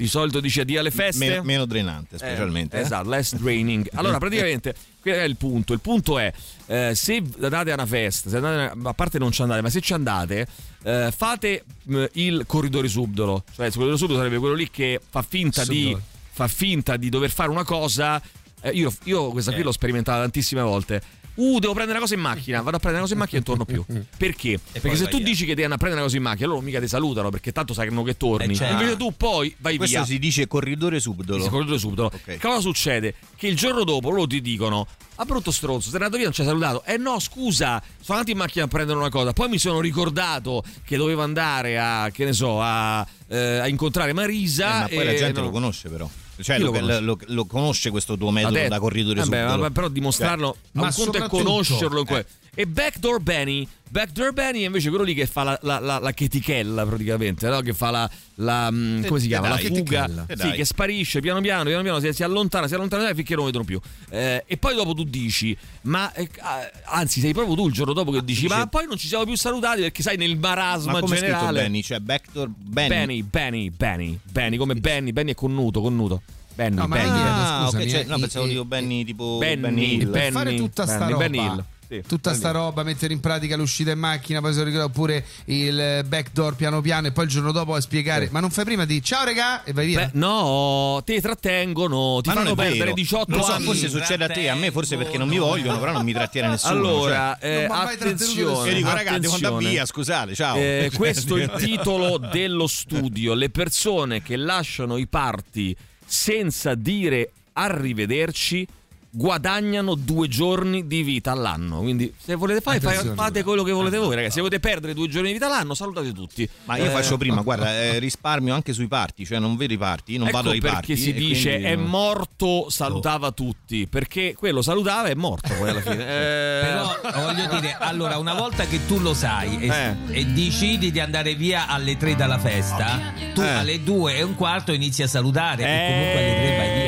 di 0.00 0.06
solito 0.06 0.40
dice 0.40 0.62
addio 0.62 0.80
alle 0.80 0.90
feste 0.90 1.28
Meno, 1.28 1.42
meno 1.42 1.66
drenante, 1.66 2.16
specialmente. 2.16 2.76
eh, 2.76 2.80
eh. 2.80 2.82
esatto, 2.84 3.08
less 3.10 3.34
draining. 3.34 3.86
Allora, 4.00 4.16
praticamente, 4.16 4.74
quello 4.98 5.18
è 5.18 5.24
il 5.24 5.36
punto. 5.36 5.74
Il 5.74 5.80
punto 5.80 6.18
è, 6.18 6.32
eh, 6.66 6.94
se 6.94 7.22
andate 7.40 7.70
a 7.70 7.74
una 7.74 7.84
festa, 7.84 8.30
se 8.30 8.36
andate, 8.36 8.78
a 8.82 8.94
parte 8.94 9.18
non 9.18 9.30
ci 9.30 9.42
andate, 9.42 9.60
ma 9.60 9.68
se 9.68 9.82
ci 9.82 9.92
andate, 9.92 10.46
eh, 10.84 11.12
fate 11.14 11.64
mh, 11.82 12.04
il 12.12 12.44
corridore 12.46 12.88
subdolo. 12.88 13.44
Cioè, 13.54 13.66
il 13.66 13.72
corridore 13.72 13.98
subdolo 13.98 14.18
sarebbe 14.20 14.38
quello 14.38 14.54
lì 14.54 14.70
che 14.70 14.98
fa 15.06 15.20
finta, 15.20 15.66
di, 15.66 15.94
fa 16.30 16.48
finta 16.48 16.96
di 16.96 17.10
dover 17.10 17.30
fare 17.30 17.50
una 17.50 17.64
cosa. 17.64 18.22
Eh, 18.62 18.70
io, 18.70 18.90
io 19.04 19.28
questa 19.28 19.52
qui 19.52 19.62
l'ho 19.62 19.72
sperimentata 19.72 20.20
tantissime 20.22 20.62
volte. 20.62 21.02
Uh, 21.40 21.58
devo 21.58 21.72
prendere 21.72 21.92
una 21.92 22.00
cosa 22.00 22.14
in 22.14 22.20
macchina, 22.20 22.60
vado 22.60 22.76
a 22.76 22.80
prendere 22.80 23.02
una 23.02 23.02
cosa 23.02 23.14
in 23.14 23.18
macchina 23.20 23.40
e 23.40 23.44
non 23.46 23.56
torno 23.56 23.84
più. 23.86 24.02
Perché? 24.16 24.60
Perché 24.72 24.96
se 24.96 25.08
tu 25.08 25.16
via. 25.16 25.24
dici 25.26 25.44
che 25.46 25.54
devi 25.54 25.62
andare 25.62 25.74
a 25.74 25.78
prendere 25.78 26.02
una 26.02 26.04
cosa 26.04 26.16
in 26.16 26.22
macchina, 26.22 26.48
loro 26.48 26.60
mica 26.60 26.80
ti 26.80 26.88
salutano 26.88 27.30
perché 27.30 27.50
tanto 27.52 27.72
sanno 27.72 28.02
che 28.02 28.16
torni. 28.18 28.52
Eh, 28.52 28.56
certo. 28.56 28.72
Invece 28.74 28.96
tu 28.98 29.14
poi 29.16 29.54
vai 29.58 29.76
Questo 29.78 29.96
via. 29.96 30.06
si 30.06 30.18
dice 30.18 30.46
corridore 30.46 31.00
subdolo. 31.00 31.42
Sì, 31.42 31.48
corridore 31.48 31.78
subdolo. 31.78 32.10
Ok. 32.12 32.22
Che 32.24 32.38
cosa 32.38 32.60
succede? 32.60 33.14
Che 33.36 33.46
il 33.46 33.56
giorno 33.56 33.84
dopo 33.84 34.10
loro 34.10 34.26
ti 34.26 34.42
dicono: 34.42 34.86
A 35.14 35.24
brutto 35.24 35.50
stronzo, 35.50 35.88
sei 35.88 35.94
andato 35.98 36.16
via, 36.16 36.24
non 36.24 36.34
ci 36.34 36.42
hai 36.42 36.46
salutato. 36.46 36.84
Eh 36.84 36.98
no, 36.98 37.18
scusa, 37.18 37.82
sono 38.00 38.18
andato 38.18 38.30
in 38.32 38.36
macchina 38.36 38.64
a 38.66 38.68
prendere 38.68 38.98
una 38.98 39.08
cosa. 39.08 39.32
Poi 39.32 39.48
mi 39.48 39.58
sono 39.58 39.80
ricordato 39.80 40.62
che 40.84 40.96
dovevo 40.98 41.22
andare 41.22 41.78
a, 41.78 42.10
che 42.12 42.24
ne 42.26 42.34
so, 42.34 42.60
a, 42.60 43.06
eh, 43.28 43.58
a 43.58 43.66
incontrare 43.68 44.12
Marisa. 44.12 44.66
Eh, 44.66 44.80
ma 44.80 44.88
poi 44.88 45.04
la 45.04 45.14
gente 45.14 45.32
non- 45.40 45.44
lo 45.44 45.50
conosce 45.50 45.88
però. 45.88 46.08
Cioè 46.42 46.58
lo, 46.58 46.66
lo 46.66 46.72
conosce? 46.72 47.00
lo- 47.00 47.18
lo 47.26 47.44
conosce 47.46 47.90
questo 47.90 48.16
tuo 48.16 48.30
metodo 48.30 48.54
Vabbè, 48.54 48.68
da 48.68 48.78
corridore 48.78 49.20
vabbè, 49.20 49.56
ma- 49.56 49.70
però 49.70 49.88
dimostrarlo 49.88 50.52
Cioè, 50.52 50.70
ma 50.72 50.82
un 50.86 50.92
conto 50.94 51.18
è 51.24 51.28
conoscerlo 51.28 52.00
in 52.00 52.06
que- 52.06 52.26
e 52.54 52.66
Backdoor 52.66 53.20
Benny 53.20 53.66
Backdoor 53.92 54.32
Benny 54.32 54.62
è 54.62 54.66
invece 54.66 54.88
quello 54.88 55.02
lì 55.02 55.14
che 55.14 55.26
fa 55.26 55.42
la, 55.42 55.58
la, 55.62 55.80
la, 55.80 55.98
la 55.98 56.12
chetichella 56.12 56.86
praticamente 56.86 57.48
no? 57.48 57.60
che 57.60 57.74
fa 57.74 57.90
la, 57.90 58.08
la 58.36 58.70
mm, 58.70 59.04
come 59.06 59.18
si 59.18 59.24
Eh, 59.26 59.28
chiama 59.30 59.48
la 59.48 59.56
dai, 59.56 59.64
fuga 59.66 59.80
chetichella. 60.06 60.24
Eh, 60.28 60.36
sì, 60.36 60.50
che 60.52 60.64
sparisce 60.64 61.18
piano 61.20 61.40
piano 61.40 61.64
piano 61.64 61.82
piano 61.82 61.98
si, 61.98 62.12
si 62.12 62.22
allontana 62.22 62.68
si 62.68 62.74
allontana 62.74 63.12
finché 63.14 63.34
non 63.34 63.46
vedono 63.46 63.64
più 63.64 63.80
Eh, 64.10 64.44
e 64.46 64.56
poi 64.58 64.76
dopo 64.76 64.94
tu 64.94 65.02
dici 65.02 65.56
ma 65.82 66.12
eh, 66.12 66.28
ah, 66.38 66.70
anzi 66.84 67.18
sei 67.20 67.32
proprio 67.32 67.56
tu 67.56 67.66
il 67.66 67.72
giorno 67.72 67.92
dopo 67.92 68.12
che 68.12 68.22
dici 68.22 68.42
dice- 68.42 68.54
ma 68.54 68.66
poi 68.68 68.86
non 68.86 68.96
ci 68.96 69.08
siamo 69.08 69.24
più 69.24 69.36
salutati 69.36 69.80
perché 69.80 70.02
sai 70.02 70.16
nel 70.16 70.38
marasma 70.38 70.92
ma 70.92 71.00
come 71.00 71.16
generale 71.16 71.62
Benny? 71.62 71.82
Cioè 71.82 71.98
backdoor 71.98 72.48
Benny. 72.48 72.88
Benny 72.88 73.22
Benny 73.24 73.70
Benny 73.70 74.18
Benny 74.22 74.56
come 74.56 74.74
Benny 74.76 75.10
Benny 75.10 75.32
è 75.32 75.34
connuto 75.34 75.80
connuto 75.80 76.22
Benny 76.54 76.76
No, 76.76 76.86
ma 76.86 76.94
Benny 76.96 77.08
Ah, 77.10 77.62
scusami, 77.64 77.82
ok, 77.84 77.90
cioè, 77.90 78.00
eh, 78.00 78.04
no, 78.04 78.18
pensavo 78.20 78.46
dico 78.46 78.64
Benny 78.64 79.04
tipo 79.04 79.38
Benny, 79.38 79.60
Benny 79.60 79.94
Hill. 79.96 80.10
Benny. 80.10 80.30
fare 80.30 80.54
tutta 80.54 80.86
sta 80.86 80.98
Benny, 80.98 81.10
roba 81.12 81.28
Benny 81.28 81.44
Hill. 81.44 81.64
Sì, 81.90 82.04
tutta 82.06 82.34
sta 82.34 82.52
roba 82.52 82.84
mettere 82.84 83.12
in 83.12 83.18
pratica 83.18 83.56
l'uscita 83.56 83.90
in 83.90 83.98
macchina 83.98 84.40
poi 84.40 84.52
si 84.52 84.62
ricorda 84.62 84.84
oppure 84.84 85.24
il 85.46 86.04
backdoor 86.06 86.54
piano 86.54 86.80
piano 86.80 87.08
e 87.08 87.10
poi 87.10 87.24
il 87.24 87.30
giorno 87.30 87.50
dopo 87.50 87.74
a 87.74 87.80
spiegare 87.80 88.28
ma 88.30 88.38
non 88.38 88.50
fai 88.50 88.64
prima 88.64 88.84
di 88.84 89.02
ciao 89.02 89.24
regà 89.24 89.64
e 89.64 89.72
vai 89.72 89.86
via 89.86 90.04
Beh, 90.06 90.10
no, 90.16 91.02
ti 91.04 91.20
trattengono, 91.20 92.20
ti 92.22 92.28
Ma 92.28 92.34
fanno 92.36 92.54
perdere 92.54 92.78
vero. 92.84 92.94
18 92.94 93.30
non 93.34 93.42
so, 93.42 93.52
anni. 93.52 93.64
forse 93.64 93.88
succede 93.88 94.22
a 94.22 94.28
te, 94.28 94.48
a 94.48 94.54
me 94.54 94.70
forse 94.70 94.96
perché 94.96 95.18
non 95.18 95.26
mi 95.28 95.38
vogliono, 95.38 95.80
però 95.80 95.90
non 95.90 96.04
mi 96.04 96.12
trattiene 96.12 96.46
nessuno. 96.50 96.72
Allora, 96.74 97.36
cioè. 97.40 97.50
eh, 97.50 97.64
attenzione. 97.64 98.68
Io 98.70 98.74
dico, 98.76 98.92
raga, 98.92 99.18
devo 99.18 99.34
andare 99.34 99.56
via, 99.58 99.84
scusate, 99.84 100.34
ciao. 100.36 100.56
Eh, 100.56 100.86
Cioè, 100.90 100.94
questo 100.96 101.36
è 101.36 101.42
il 101.42 101.52
titolo 101.56 102.18
dello 102.18 102.68
studio. 102.68 103.34
Le 103.34 103.50
persone 103.50 104.22
che 104.22 104.36
lasciano 104.36 104.96
i 104.96 105.08
party 105.08 105.74
senza 106.06 106.76
dire 106.76 107.32
arrivederci 107.54 108.64
guadagnano 109.12 109.94
due 109.96 110.28
giorni 110.28 110.86
di 110.86 111.02
vita 111.02 111.32
all'anno. 111.32 111.80
Quindi 111.80 112.12
se 112.16 112.34
volete 112.36 112.60
fare, 112.60 112.78
fai- 112.80 112.90
Attenzione. 112.92 113.16
fate 113.16 113.42
quello 113.42 113.62
che 113.62 113.72
volete 113.72 113.96
voi, 113.98 114.14
ragazzi. 114.14 114.34
Se 114.34 114.40
volete 114.40 114.60
perdere 114.60 114.94
due 114.94 115.08
giorni 115.08 115.28
di 115.28 115.32
vita 115.34 115.46
all'anno, 115.46 115.74
salutate 115.74 116.12
tutti. 116.12 116.48
Ma 116.64 116.76
io 116.76 116.84
Eh, 116.84 116.88
faccio 116.90 117.16
prima, 117.16 117.42
guarda, 117.42 117.72
eh, 117.74 117.98
risparmio 117.98 118.54
anche 118.54 118.72
sui 118.72 118.86
parti, 118.88 119.26
cioè 119.26 119.38
non 119.38 119.56
vedo 119.56 119.72
i 119.72 119.78
parti, 119.78 120.16
non 120.16 120.28
ecco 120.28 120.36
vado 120.36 120.50
ai 120.50 120.60
perché 120.60 120.74
parti. 120.76 120.96
si 120.96 121.10
e 121.10 121.12
dice 121.14 121.50
quindi 121.50 121.66
è 121.68 121.76
morto, 121.76 122.66
salutava 122.70 123.30
tutti. 123.32 123.86
Perché 123.86 124.34
quello 124.36 124.62
salutava 124.62 125.08
è 125.08 125.14
morto 125.14 125.52
poi 125.54 125.70
alla 125.70 125.80
fine. 125.80 125.98
Eh, 126.20 126.60
Però 126.62 126.96
voglio 127.24 127.46
dire, 127.58 127.76
allora, 127.78 128.18
una 128.18 128.34
volta 128.34 128.64
che 128.66 128.86
tu 128.86 128.98
lo 128.98 129.14
sai 129.14 129.58
e, 129.60 129.68
Eh. 129.68 130.18
e 130.20 130.24
decidi 130.26 130.90
di 130.90 131.00
andare 131.00 131.34
via 131.34 131.66
alle 131.68 131.96
3 131.96 132.14
dalla 132.14 132.38
festa, 132.38 133.12
tu 133.34 133.40
Eh. 133.40 133.48
alle 133.48 133.82
2 133.82 134.16
e 134.16 134.22
un 134.22 134.34
quarto 134.34 134.72
inizi 134.72 135.02
a 135.02 135.06
salutare 135.08 135.62
e 135.62 135.86
comunque 135.88 136.18
alle 136.18 136.34
3 136.34 136.56
vai 136.56 136.74
via. 136.74 136.79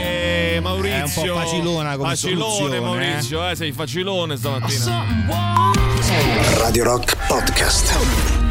Eh, 0.62 0.74
Maurizio. 0.74 1.24
È 1.24 1.28
un 1.28 1.34
po' 1.34 1.40
facilona 1.40 1.96
come 1.96 2.08
Facilone, 2.10 2.54
soluzione, 2.54 2.80
Maurizio, 2.80 3.48
eh, 3.48 3.56
sei 3.56 3.72
facilone 3.72 4.36
stamattina. 4.36 5.04
Radio 6.58 6.84
Rock 6.84 7.16
Podcast. 7.26 8.41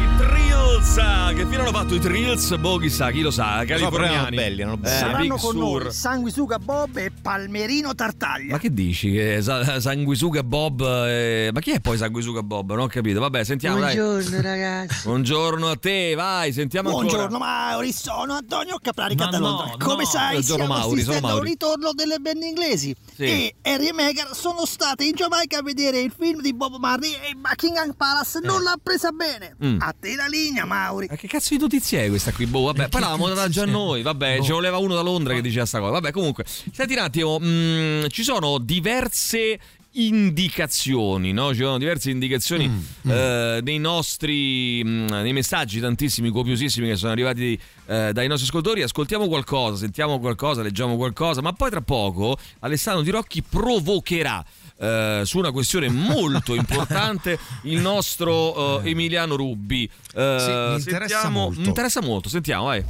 Ah, 0.98 1.32
che 1.34 1.46
fine 1.46 1.62
hanno 1.62 1.70
fatto 1.72 1.94
i 1.94 1.98
Trills? 2.00 2.54
Boh, 2.58 2.76
chissà, 2.76 3.10
chi 3.10 3.22
lo 3.22 3.30
sa, 3.30 3.64
californiani. 3.64 4.36
belli, 4.36 4.60
erano 4.60 4.76
belli. 4.76 4.94
Eh, 4.94 4.98
Saranno 4.98 5.18
Big 5.20 5.30
con 5.40 5.52
Sur. 5.52 5.82
noi 5.84 5.92
Sanguisuga 5.92 6.58
Bob 6.58 6.96
e 6.98 7.10
Palmerino 7.10 7.94
Tartaglia. 7.94 8.52
Ma 8.52 8.58
che 8.58 8.70
dici? 8.70 9.10
Che 9.12 9.40
sa- 9.40 9.80
Sanguisuga 9.80 10.42
Bob. 10.42 10.82
eh, 10.82 11.50
Ma 11.52 11.60
chi 11.60 11.70
è 11.70 11.80
poi 11.80 11.96
Sanguisuga 11.96 12.42
Bob? 12.42 12.68
Non 12.70 12.80
ho 12.80 12.86
capito. 12.88 13.20
Vabbè, 13.20 13.42
sentiamo. 13.42 13.80
dai. 13.80 13.96
Buongiorno 13.96 14.40
ragazzi. 14.42 15.00
Buongiorno 15.04 15.68
a 15.70 15.76
te, 15.76 16.14
vai, 16.14 16.52
sentiamo 16.52 16.90
Buongiorno 16.90 17.22
ancora. 17.36 17.38
Mauri, 17.70 17.92
sono 17.92 18.34
Antonio 18.34 18.78
Caprarica 18.82 19.24
Ma 19.24 19.30
da 19.30 19.38
no, 19.38 19.48
Londra. 19.48 19.76
Come 19.78 20.02
no. 20.02 20.08
sai, 20.08 20.32
Buongiorno, 20.32 20.42
stiamo 20.42 20.66
Mauri, 20.66 20.82
sono 20.82 20.92
assistendo 20.94 21.26
a 21.26 21.30
un 21.30 21.34
Mauri. 21.36 21.48
ritorno 21.50 21.90
delle 21.94 22.18
band 22.18 22.42
inglesi. 22.42 22.94
Sì. 23.26 23.48
E 23.48 23.54
Harry 23.62 23.88
e 23.88 23.92
Meghan 23.92 24.34
sono 24.34 24.64
state 24.66 25.04
in 25.04 25.12
Giamaica 25.14 25.58
a 25.58 25.62
vedere 25.62 26.00
il 26.00 26.12
film 26.16 26.40
di 26.40 26.54
Bob 26.54 26.76
Marley 26.78 27.12
e 27.12 27.34
Buckingham 27.34 27.92
Palace 27.92 28.40
non 28.42 28.62
l'ha 28.62 28.78
presa 28.82 29.10
bene. 29.10 29.56
Mm. 29.64 29.80
A 29.80 29.94
te 29.98 30.14
la 30.14 30.26
linea, 30.26 30.64
Mauri. 30.64 31.06
Ma 31.08 31.16
che 31.16 31.28
cazzo 31.28 31.54
di 31.54 31.60
notizie 31.60 32.04
è 32.04 32.08
questa 32.08 32.32
qui? 32.32 32.46
Boh, 32.46 32.64
vabbè, 32.64 32.88
poi 32.88 33.00
l'avevamo 33.00 33.28
data 33.28 33.48
già 33.48 33.64
noi. 33.64 34.02
Vabbè, 34.02 34.40
ci 34.42 34.52
voleva 34.52 34.78
uno 34.78 34.94
da 34.94 35.02
Londra 35.02 35.34
che 35.34 35.42
diceva 35.42 35.66
sta 35.66 35.78
cosa. 35.78 35.92
Vabbè, 35.92 36.10
comunque, 36.10 36.44
senti 36.46 36.92
un 36.94 36.98
attimo, 36.98 37.38
mm, 37.40 38.06
ci 38.08 38.22
sono 38.22 38.58
diverse 38.58 39.58
indicazioni, 39.92 41.32
no? 41.32 41.52
Ci 41.52 41.60
sono 41.62 41.78
diverse 41.78 42.10
indicazioni 42.10 42.70
eh, 43.06 43.60
nei 43.62 43.78
nostri 43.78 44.82
mm, 44.84 45.06
nei 45.08 45.32
messaggi 45.32 45.80
tantissimi, 45.80 46.30
copiosissimi 46.30 46.88
che 46.88 46.96
sono 46.96 47.12
arrivati 47.12 47.58
eh, 47.86 48.10
dai 48.12 48.26
nostri 48.28 48.46
ascoltatori. 48.48 48.82
Ascoltiamo 48.82 49.28
qualcosa, 49.28 49.76
sentiamo 49.76 50.18
qualcosa, 50.18 50.62
leggiamo 50.62 50.96
qualcosa, 50.96 51.40
ma 51.42 51.52
poi 51.52 51.70
tra 51.70 51.80
poco 51.80 52.36
Alessandro 52.60 53.02
Di 53.02 53.10
Rocchi 53.10 53.42
provocherà 53.42 54.44
eh, 54.78 55.22
su 55.24 55.38
una 55.38 55.52
questione 55.52 55.88
molto 55.88 56.54
importante 56.56 57.38
il 57.64 57.80
nostro 57.80 58.82
eh, 58.82 58.90
Emiliano 58.90 59.36
Rubbi. 59.36 59.84
Eh, 60.14 60.36
Sì, 60.40 60.50
mi 60.50 60.78
interessa 60.78 61.20
sentiamo- 61.20 61.38
molto. 61.40 61.60
Interessa 61.60 62.00
molto, 62.02 62.28
sentiamo, 62.28 62.64
vai. 62.64 62.84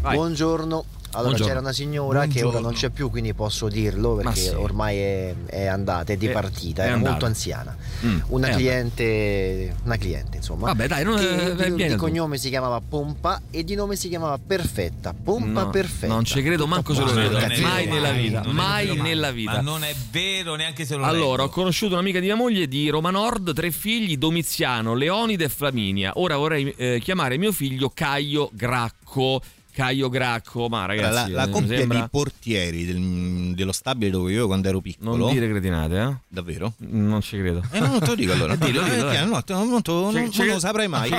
Vai. 0.00 0.16
Buongiorno. 0.16 0.84
Allora 1.12 1.30
Buongiorno. 1.30 1.46
c'era 1.46 1.58
una 1.60 1.72
signora 1.72 2.26
che 2.26 2.42
ora 2.44 2.60
non 2.60 2.72
c'è 2.72 2.88
più, 2.90 3.10
quindi 3.10 3.34
posso 3.34 3.68
dirlo 3.68 4.14
perché 4.14 4.40
sì. 4.40 4.48
ormai 4.54 4.96
è, 4.98 5.34
è 5.46 5.66
andata, 5.66 6.12
è 6.12 6.16
dipartita, 6.16 6.82
è 6.82 6.86
era 6.86 6.94
andata. 6.94 7.10
molto 7.10 7.26
anziana. 7.26 7.76
Mm, 8.04 8.18
Una 8.28 8.48
cliente, 8.50 9.74
una 9.84 9.96
cliente 9.96 10.36
insomma. 10.36 10.66
Vabbè, 10.68 10.86
dai, 10.86 11.02
non- 11.04 11.16
che 11.18 11.64
eh, 11.64 11.74
di, 11.74 11.86
di 11.88 11.94
cognome 11.96 12.38
si 12.38 12.48
chiamava 12.48 12.80
Pompa 12.80 13.42
e 13.50 13.64
di 13.64 13.74
nome 13.74 13.96
si 13.96 14.08
chiamava 14.08 14.38
Perfetta. 14.44 15.12
Pompa 15.12 15.64
No, 15.64 15.70
Perfetta. 15.70 16.06
Non 16.14 16.24
ci 16.24 16.42
credo 16.42 16.66
manco 16.68 16.94
se 16.94 17.00
lo 17.02 17.12
vedo. 17.12 17.38
Mai 17.60 17.86
nella 17.86 18.12
vita, 18.12 18.42
è 18.42 18.46
mai 18.52 18.96
nella 18.96 19.30
vita. 19.32 19.52
Ma 19.54 19.60
non 19.62 19.82
è 19.82 19.94
vero 20.12 20.54
neanche 20.54 20.84
se 20.84 20.94
lo 20.94 21.04
Allora, 21.04 21.42
ho 21.42 21.48
conosciuto 21.48 21.94
un'amica 21.94 22.20
di 22.20 22.26
mia 22.26 22.36
moglie 22.36 22.68
di 22.68 22.88
Roma 22.88 23.10
Nord, 23.10 23.52
tre 23.52 23.72
figli, 23.72 24.16
Domiziano, 24.16 24.94
Leonide 24.94 25.44
e 25.44 25.48
Flaminia. 25.48 26.12
Ora 26.14 26.36
vorrei 26.36 26.70
eh, 26.76 27.00
chiamare 27.02 27.36
mio 27.36 27.50
figlio 27.50 27.90
Caio 27.92 28.48
Gracco. 28.52 29.40
Caio 29.80 30.08
Gracco, 30.08 30.68
ma 30.68 30.80
la, 30.80 30.86
ragazzi, 30.86 31.30
la 31.32 31.42
eh, 31.42 31.46
mi 31.46 31.52
coppia 31.52 31.78
sembra... 31.78 32.00
di 32.00 32.06
portieri 32.10 32.84
del- 32.84 33.54
dello 33.54 33.72
stabile 33.72 34.10
dove 34.10 34.32
io 34.32 34.46
quando 34.46 34.68
ero 34.68 34.80
piccolo. 34.80 35.16
Non 35.16 35.32
dire 35.32 35.48
cretinate, 35.48 36.00
eh? 36.00 36.14
Davvero? 36.28 36.74
Non 36.78 37.20
ci 37.22 37.38
credo. 37.38 37.62
Eh, 37.70 37.80
no, 37.80 37.86
non 37.86 38.00
te 38.00 38.06
lo 38.06 38.14
dico 38.14 38.32
allora. 38.32 38.54
Eh, 38.60 38.64
dillo, 38.66 38.82
dillo, 38.82 39.10
Eh, 39.10 39.14
dai. 39.14 39.24
no, 39.24 39.30
non, 39.30 39.42
te- 39.44 39.52
non- 39.54 39.68
non 40.12 40.46
lo 40.46 40.58
saprai 40.58 40.88
mai. 40.88 41.10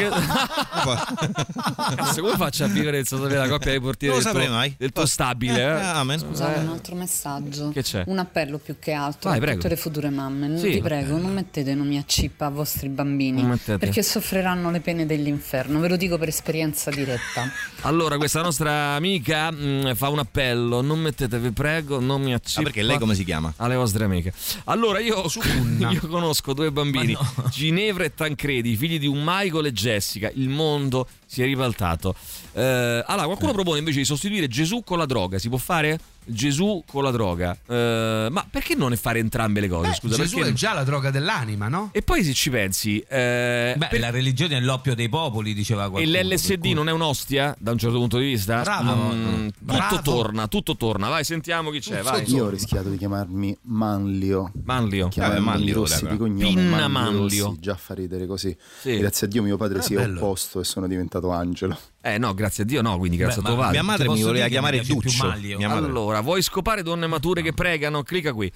Cazzo, 1.96 2.22
come 2.22 2.36
faccio 2.38 2.64
a 2.66 2.68
vivere 2.68 2.98
senza 2.98 3.18
sapere 3.18 3.38
la 3.40 3.48
coppia 3.48 3.72
dei 3.72 3.80
portieri 3.80 4.14
del 4.16 4.24
lo 4.24 4.30
tuo, 4.30 4.40
saprei 4.40 4.56
mai. 4.56 4.76
del 4.78 4.92
tuo 4.92 5.06
stabile? 5.06 5.60
Eh, 5.62 5.66
Eh? 5.80 5.82
amen. 5.86 6.20
Scusate, 6.20 6.60
Eh. 6.60 6.64
un 6.64 6.70
altro 6.70 6.96
messaggio. 6.96 7.70
Che 7.70 7.82
c'è? 7.82 8.04
Un 8.08 8.20
appello 8.20 8.58
più 8.58 8.76
che 8.80 8.92
altro 8.92 9.30
Vai, 9.30 9.38
a 9.40 9.42
prego. 9.42 9.58
tutte 9.62 9.70
le 9.74 9.80
future 9.80 10.10
mamme. 10.10 10.58
Sì. 10.58 10.70
Vi 10.70 10.82
prego, 10.82 11.18
non 11.18 11.34
mettete 11.34 11.74
nomi 11.74 11.98
a 11.98 12.04
cippa 12.06 12.46
a 12.48 12.50
vostri 12.50 12.90
bambini. 12.90 13.44
Perché 13.78 14.04
soffriranno 14.04 14.70
le 14.72 14.80
pene 14.82 15.06
dell'inferno. 15.06 15.80
Ve 15.80 15.88
lo 15.90 15.96
dico 15.98 16.18
per 16.18 16.28
esperienza 16.28 16.90
diretta. 16.92 17.50
Allora, 17.82 18.18
questa 18.18 18.42
nostra 18.42 18.50
amica 18.60 19.52
mh, 19.52 19.96
fa 19.96 20.10
un 20.10 20.20
appello: 20.20 20.82
non 20.82 21.00
mettete, 21.00 21.40
vi 21.40 21.52
prego, 21.52 22.00
non 22.00 22.22
mi 22.22 22.34
accippa. 22.34 22.62
Ah, 22.62 22.64
perché 22.64 22.82
lei 22.84 22.98
come 22.98 23.16
si 23.16 23.24
chiama? 23.24 23.54
Alle 23.58 23.76
vostre 23.76 24.04
amiche. 24.04 24.34
Allora, 24.66 25.00
io, 25.00 25.24
io 25.80 26.08
conosco 26.08 26.54
due 26.54 26.72
bambini, 26.72 27.16
Ginevra 27.50 28.04
e 28.04 28.14
Tancredi, 28.14 28.76
figli 28.76 29.00
di 29.00 29.08
un 29.08 29.22
Michael 29.24 29.68
e 29.68 29.72
Jessica. 29.74 30.30
Il 30.34 30.50
mondo 30.50 31.08
si 31.32 31.42
è 31.42 31.46
ribaltato. 31.46 32.14
Eh, 32.52 33.04
allora, 33.08 33.26
qualcuno 33.26 33.54
propone 33.54 33.80
invece 33.80 34.00
di 34.00 34.06
sostituire 34.06 34.50
Gesù 34.50 34.84
con 34.84 34.98
la 34.98 35.06
droga. 35.06 35.40
Si 35.40 35.48
può 35.48 35.58
fare? 35.58 35.98
Gesù 36.24 36.84
con 36.86 37.04
la 37.04 37.10
droga. 37.10 37.58
Eh, 37.66 38.28
ma 38.30 38.46
perché 38.50 38.76
non 38.76 38.96
fare 38.96 39.18
entrambe 39.20 39.60
le 39.60 39.68
cose? 39.70 39.94
Scusa, 39.94 40.18
Gesù 40.18 40.36
perché 40.36 40.52
è 40.52 40.54
già 40.54 40.74
la 40.74 40.84
droga 40.84 41.10
dell'anima, 41.10 41.68
no? 41.68 41.90
E 41.94 42.02
poi 42.04 42.24
se 42.24 42.34
ci 42.34 42.50
pensi, 42.52 43.00
eh, 43.08 43.74
Beh, 43.76 43.98
la 43.98 44.12
religione 44.12 44.58
è 44.58 44.60
l'oppio 44.60 44.94
dei 44.94 45.10
popoli, 45.10 45.54
diceva 45.54 45.86
e 45.86 45.90
qualcuno. 45.90 46.20
l'LSD 46.22 46.66
non 46.74 46.90
è 46.90 46.92
un'ostia 46.92 47.56
da 47.58 47.72
un 47.72 47.78
certo 47.80 47.98
punto 47.98 48.18
di 48.20 48.26
vista? 48.26 48.62
Bravo. 48.62 49.14
Mm, 49.14 49.48
tutto 49.48 49.56
Bravo. 49.62 50.02
torna, 50.02 50.48
tutto 50.48 50.76
torna. 50.76 51.08
Vai, 51.10 51.24
sentiamo 51.24 51.72
chi 51.72 51.80
c'è. 51.80 52.02
Vai. 52.04 52.30
Io 52.32 52.46
ho 52.46 52.50
rischiato 52.50 52.90
di 52.90 52.98
chiamarmi 52.98 53.58
Manlio. 53.64 54.52
Manlio. 54.64 55.08
Chiamarmi 55.08 55.38
Eh, 55.38 55.44
Manlio, 55.44 55.74
Rossi 55.74 56.08
di 56.08 56.18
cognome. 56.18 56.54
Pinna 56.54 56.88
Manlio. 56.88 57.20
Manlio. 57.20 57.46
Rossi, 57.48 57.60
già 57.62 57.76
fa 57.76 57.94
ridere 57.96 58.28
così. 58.28 58.56
Sì. 58.82 58.98
Grazie 58.98 59.26
a 59.26 59.30
Dio 59.30 59.42
mio 59.42 59.58
padre 59.58 59.80
Ah, 59.80 59.82
si 59.82 59.94
è 59.96 59.98
bello. 59.98 60.18
opposto 60.20 60.60
e 60.60 60.64
sono 60.66 60.88
diventato 60.88 61.21
Angelo. 61.30 61.78
Eh 62.02 62.18
no, 62.18 62.34
grazie 62.34 62.64
a 62.64 62.66
Dio 62.66 62.82
no, 62.82 62.98
quindi 62.98 63.18
grazie 63.18 63.42
Beh, 63.44 63.48
a 63.48 63.52
tuo 63.52 63.62
padre. 63.62 63.80
mia 63.80 63.84
madre 63.88 64.10
mi 64.10 64.22
voleva 64.24 64.48
chiamare 64.48 64.82
Duccio. 64.82 65.32
Allora, 65.68 66.22
vuoi 66.22 66.42
scopare 66.42 66.82
donne 66.82 67.06
mature 67.06 67.44
che 67.44 67.54
pregano? 67.54 68.02
Clicca 68.02 68.34
qui. 68.34 68.48
Eh, 68.48 68.52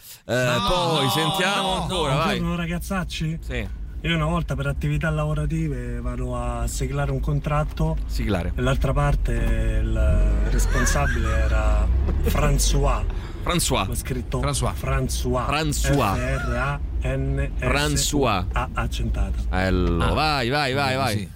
poi 0.68 1.10
sentiamo 1.10 1.82
ancora, 1.84 2.16
vai. 2.16 2.26
Buongiorno 2.40 2.56
ragazzacci. 2.56 3.40
Sì. 3.42 3.68
Io 4.02 4.16
una 4.16 4.26
volta 4.26 4.56
per 4.56 4.68
attività 4.68 5.10
lavorative 5.10 6.00
vado 6.00 6.36
a 6.38 6.68
siglare 6.68 7.10
un 7.12 7.20
contratto 7.20 7.98
Siglare. 8.06 8.52
e 8.56 8.62
l'altra 8.62 8.94
parte 8.94 9.32
il 9.82 9.94
responsabile 10.52 11.28
era 11.40 11.88
François. 12.26 13.04
François. 13.44 13.88
Ho 13.90 13.96
scritto 13.96 14.40
François. 14.42 14.74
François. 14.76 15.46
François. 15.48 16.16
F-R-A-N-S 16.16 17.50
François. 17.60 18.46
A 18.54 18.70
accentata. 18.74 19.34
Allora, 19.50 20.08
Ah. 20.08 20.14
vai, 20.14 20.50
vai, 20.50 20.74
vai, 20.74 20.96
vai. 20.96 21.30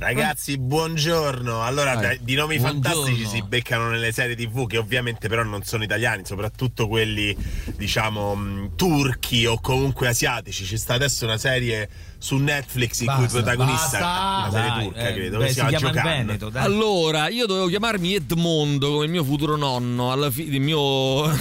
Ragazzi, 0.00 0.56
buongiorno. 0.56 1.62
Allora, 1.62 1.92
Vai. 1.92 2.02
dai, 2.02 2.18
di 2.22 2.34
nomi 2.34 2.56
Buongiorno. 2.58 3.02
fantastici 3.02 3.26
si 3.26 3.42
beccano 3.42 3.90
nelle 3.90 4.12
serie 4.12 4.34
TV 4.34 4.66
che 4.66 4.78
ovviamente 4.78 5.28
però 5.28 5.42
non 5.42 5.62
sono 5.62 5.84
italiani, 5.84 6.22
soprattutto 6.24 6.88
quelli, 6.88 7.36
diciamo, 7.76 8.34
mh, 8.34 8.76
turchi 8.76 9.44
o 9.44 9.60
comunque 9.60 10.08
asiatici. 10.08 10.64
Ci 10.64 10.78
sta 10.78 10.94
adesso 10.94 11.26
una 11.26 11.36
serie 11.36 11.86
su 12.16 12.36
Netflix 12.36 13.00
in 13.00 13.06
cui 13.08 13.24
il 13.24 13.30
Basta, 13.30 13.40
protagonista 13.42 13.98
basta. 13.98 14.38
una 14.38 14.50
serie 14.50 14.68
Dai, 14.70 14.84
turca, 14.84 15.08
eh, 15.08 15.12
credo, 15.12 15.36
beh, 15.38 15.44
che 15.46 15.52
si, 15.52 15.60
si 15.60 15.66
chiama 15.66 15.88
il 15.88 15.94
Giocan. 15.94 16.02
Veneto, 16.26 16.48
dai. 16.48 16.64
Allora, 16.64 17.28
io 17.28 17.46
dovevo 17.46 17.66
chiamarmi 17.66 18.14
Edmondo 18.14 18.90
come 18.92 19.04
il 19.04 19.10
mio 19.10 19.24
futuro 19.24 19.56
nonno, 19.56 20.12
alla 20.12 20.30
fine 20.30 20.54
il 20.56 20.60
mio 20.62 21.26
il 21.30 21.38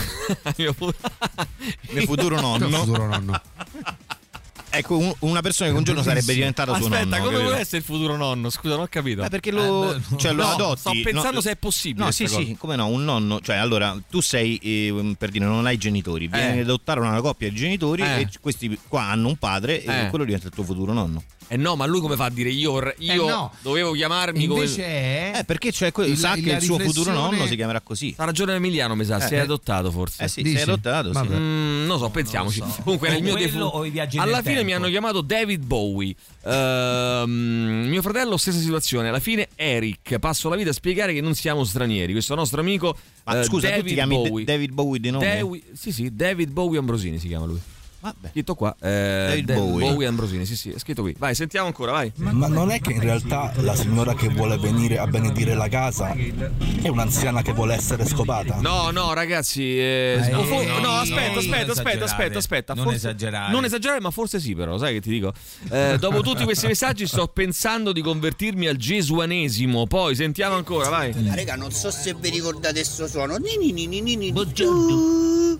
mio, 0.57 0.73
fu- 0.73 0.91
Mio 1.91 2.01
futuro 2.05 2.41
nonno. 2.41 2.67
Mio 2.67 2.77
futuro 2.79 3.07
nonno. 3.07 3.41
Ecco, 4.71 4.97
un- 4.97 5.13
una 5.19 5.41
persona 5.41 5.71
che 5.71 5.75
un 5.77 5.83
giorno 5.83 6.03
sarebbe 6.03 6.33
diventata 6.33 6.73
suo 6.75 6.85
Aspetta, 6.85 7.03
nonno. 7.03 7.15
come 7.17 7.21
capito? 7.29 7.41
vuole 7.43 7.59
essere 7.59 7.77
il 7.77 7.83
futuro 7.83 8.15
nonno? 8.17 8.49
Scusa, 8.49 8.75
non 8.75 8.83
ho 8.83 8.87
capito. 8.89 9.23
Eh, 9.23 9.29
perché 9.29 9.51
lo, 9.51 9.95
Eh, 9.95 9.99
cioè, 10.17 10.31
lo 10.33 10.43
no, 10.43 10.49
adotti. 10.51 10.79
Sto 10.79 10.91
pensando 11.03 11.31
no, 11.35 11.41
se 11.41 11.51
è 11.51 11.55
possibile. 11.55 12.05
No, 12.05 12.11
sì, 12.11 12.27
sta 12.27 12.37
sì, 12.37 12.43
cosa. 12.45 12.55
come 12.59 12.75
no, 12.75 12.87
un 12.87 13.03
nonno, 13.03 13.41
cioè 13.41 13.55
allora 13.57 13.97
tu 14.09 14.21
sei 14.21 14.57
eh, 14.61 15.15
per 15.17 15.29
dire 15.31 15.45
non 15.45 15.65
hai 15.65 15.77
genitori, 15.77 16.27
vieni 16.27 16.57
Eh. 16.57 16.61
ad 16.61 16.65
adottare 16.67 16.99
una 16.99 17.19
coppia 17.21 17.49
di 17.49 17.55
genitori 17.55 18.01
Eh. 18.03 18.19
e 18.21 18.29
questi 18.39 18.77
qua 18.87 19.03
hanno 19.03 19.27
un 19.27 19.37
padre 19.37 19.83
e 19.83 20.05
Eh. 20.05 20.09
quello 20.09 20.23
diventa 20.25 20.47
il 20.47 20.53
tuo 20.53 20.63
futuro 20.63 20.93
nonno. 20.93 21.23
Eh 21.51 21.57
no, 21.57 21.75
ma 21.75 21.87
lui 21.87 21.99
come 21.99 22.15
fa 22.15 22.25
a 22.25 22.29
dire 22.29 22.49
io, 22.51 22.75
io 22.99 23.25
Eh 23.25 23.27
no. 23.27 23.51
dovevo 23.63 23.93
chiamarmi 23.93 24.45
come 24.45 24.59
Invece 24.61 24.85
è. 24.85 25.31
Eh, 25.39 25.43
perché 25.45 25.71
c'è 25.71 25.91
que- 25.91 26.05
il- 26.05 26.15
sa 26.15 26.35
che 26.35 26.51
il 26.51 26.61
suo 26.61 26.77
futuro 26.77 27.11
nonno 27.11 27.47
si 27.47 27.55
chiamerà 27.55 27.81
così. 27.81 28.13
Ha 28.17 28.25
ragione 28.25 28.53
Emiliano, 28.53 28.93
mi 28.93 29.03
sa, 29.03 29.17
Eh, 29.17 29.27
si 29.27 29.33
è 29.33 29.37
eh. 29.37 29.41
adottato 29.41 29.89
forse. 29.89 30.23
Eh 30.25 30.27
sì, 30.27 30.43
si 30.45 30.53
è 30.53 30.61
adottato, 30.61 31.11
sì. 31.11 31.27
Mm, 31.27 31.85
non 31.87 31.97
so, 31.97 32.07
pensiamoci. 32.09 32.61
Comunque 32.83 33.09
O 33.09 33.13
il 33.17 33.23
mio 33.23 33.35
defunto. 33.35 33.65
o 33.65 33.83
i 33.83 33.89
viaggi 33.89 34.19
Alla 34.19 34.35
nel 34.35 34.43
fine 34.45 34.58
fine 34.59 34.63
mi 34.63 34.73
hanno 34.73 34.89
chiamato 34.89 35.21
David 35.21 35.63
Bowie. 35.65 36.15
Ehm, 36.43 37.85
mio 37.87 38.01
fratello, 38.01 38.37
stessa 38.37 38.59
situazione. 38.59 39.09
Alla 39.09 39.19
fine, 39.19 39.49
Eric. 39.55 40.19
Passo 40.19 40.49
la 40.49 40.55
vita 40.55 40.69
a 40.69 40.73
spiegare 40.73 41.13
che 41.13 41.21
non 41.21 41.33
siamo 41.35 41.63
stranieri. 41.63 42.11
Questo 42.11 42.35
nostro 42.35 42.61
amico. 42.61 42.95
Ma 43.23 43.39
eh, 43.39 43.43
scusa, 43.43 43.67
tu 43.67 43.73
David 43.73 43.87
ti 43.87 43.93
chiami 43.93 44.15
Bowie. 44.15 44.45
David 44.45 44.71
Bowie 44.71 44.99
di 44.99 45.09
nome? 45.09 45.35
Dewi- 45.35 45.63
sì, 45.73 45.91
sì, 45.91 46.13
David 46.13 46.51
Bowie 46.51 46.79
Ambrosini 46.79 47.19
si 47.19 47.27
chiama 47.27 47.45
lui. 47.45 47.59
Vabbè. 48.01 48.29
Scritto 48.29 48.55
qua. 48.55 48.75
eh, 48.81 49.41
Bowie. 49.45 49.89
Bowie 49.89 50.07
Ambrosini, 50.07 50.45
sì, 50.45 50.55
sì, 50.55 50.71
è 50.71 50.79
scritto 50.79 51.01
qui. 51.01 51.13
Vai, 51.17 51.35
sentiamo 51.35 51.67
ancora, 51.67 51.91
vai. 51.91 52.11
Ma 52.15 52.47
non 52.47 52.71
è 52.71 52.79
che 52.79 52.93
in 52.93 53.01
realtà 53.01 53.51
la 53.57 53.75
signora 53.75 54.13
che 54.15 54.29
vuole 54.29 54.57
venire 54.57 54.97
a 54.97 55.05
benedire 55.07 55.53
la 55.55 55.67
casa 55.67 56.13
è 56.13 56.87
un'anziana 56.87 57.41
che 57.41 57.51
vuole 57.51 57.73
essere 57.75 58.05
scopata? 58.05 58.57
No, 58.61 58.91
no, 58.91 59.13
ragazzi. 59.13 59.77
eh, 59.77 60.29
no, 60.31 60.43
fo- 60.43 60.63
no, 60.63 60.73
no, 60.73 60.79
no, 60.79 60.91
aspetta, 60.99 61.39
aspetta, 61.39 61.71
aspetta, 61.73 62.03
aspetta, 62.05 62.37
aspetta. 62.37 62.73
Non 62.73 62.83
forse- 62.85 62.97
esagerare. 62.99 63.51
Non 63.51 63.65
esagerare, 63.65 63.99
ma 63.99 64.11
forse 64.11 64.39
sì, 64.39 64.55
però, 64.55 64.77
sai 64.77 64.93
che 64.93 65.01
ti 65.01 65.09
dico? 65.09 65.33
Eh, 65.69 65.97
dopo 65.99 66.21
tutti 66.21 66.43
questi 66.45 66.67
messaggi 66.67 67.05
sto 67.05 67.27
pensando 67.27 67.91
di 67.91 68.01
convertirmi 68.01 68.67
al 68.67 68.77
gesuanesimo. 68.77 69.87
Poi 69.87 70.15
sentiamo 70.15 70.55
ancora, 70.55 70.87
vai. 70.89 71.13
Ma 71.21 71.35
raga, 71.35 71.55
non 71.55 71.71
so 71.71 71.91
se 71.91 72.13
vi 72.17 72.29
ricordate 72.29 72.75
questo 72.75 73.07
suono. 73.07 73.37
Buongiorno. 74.31 75.59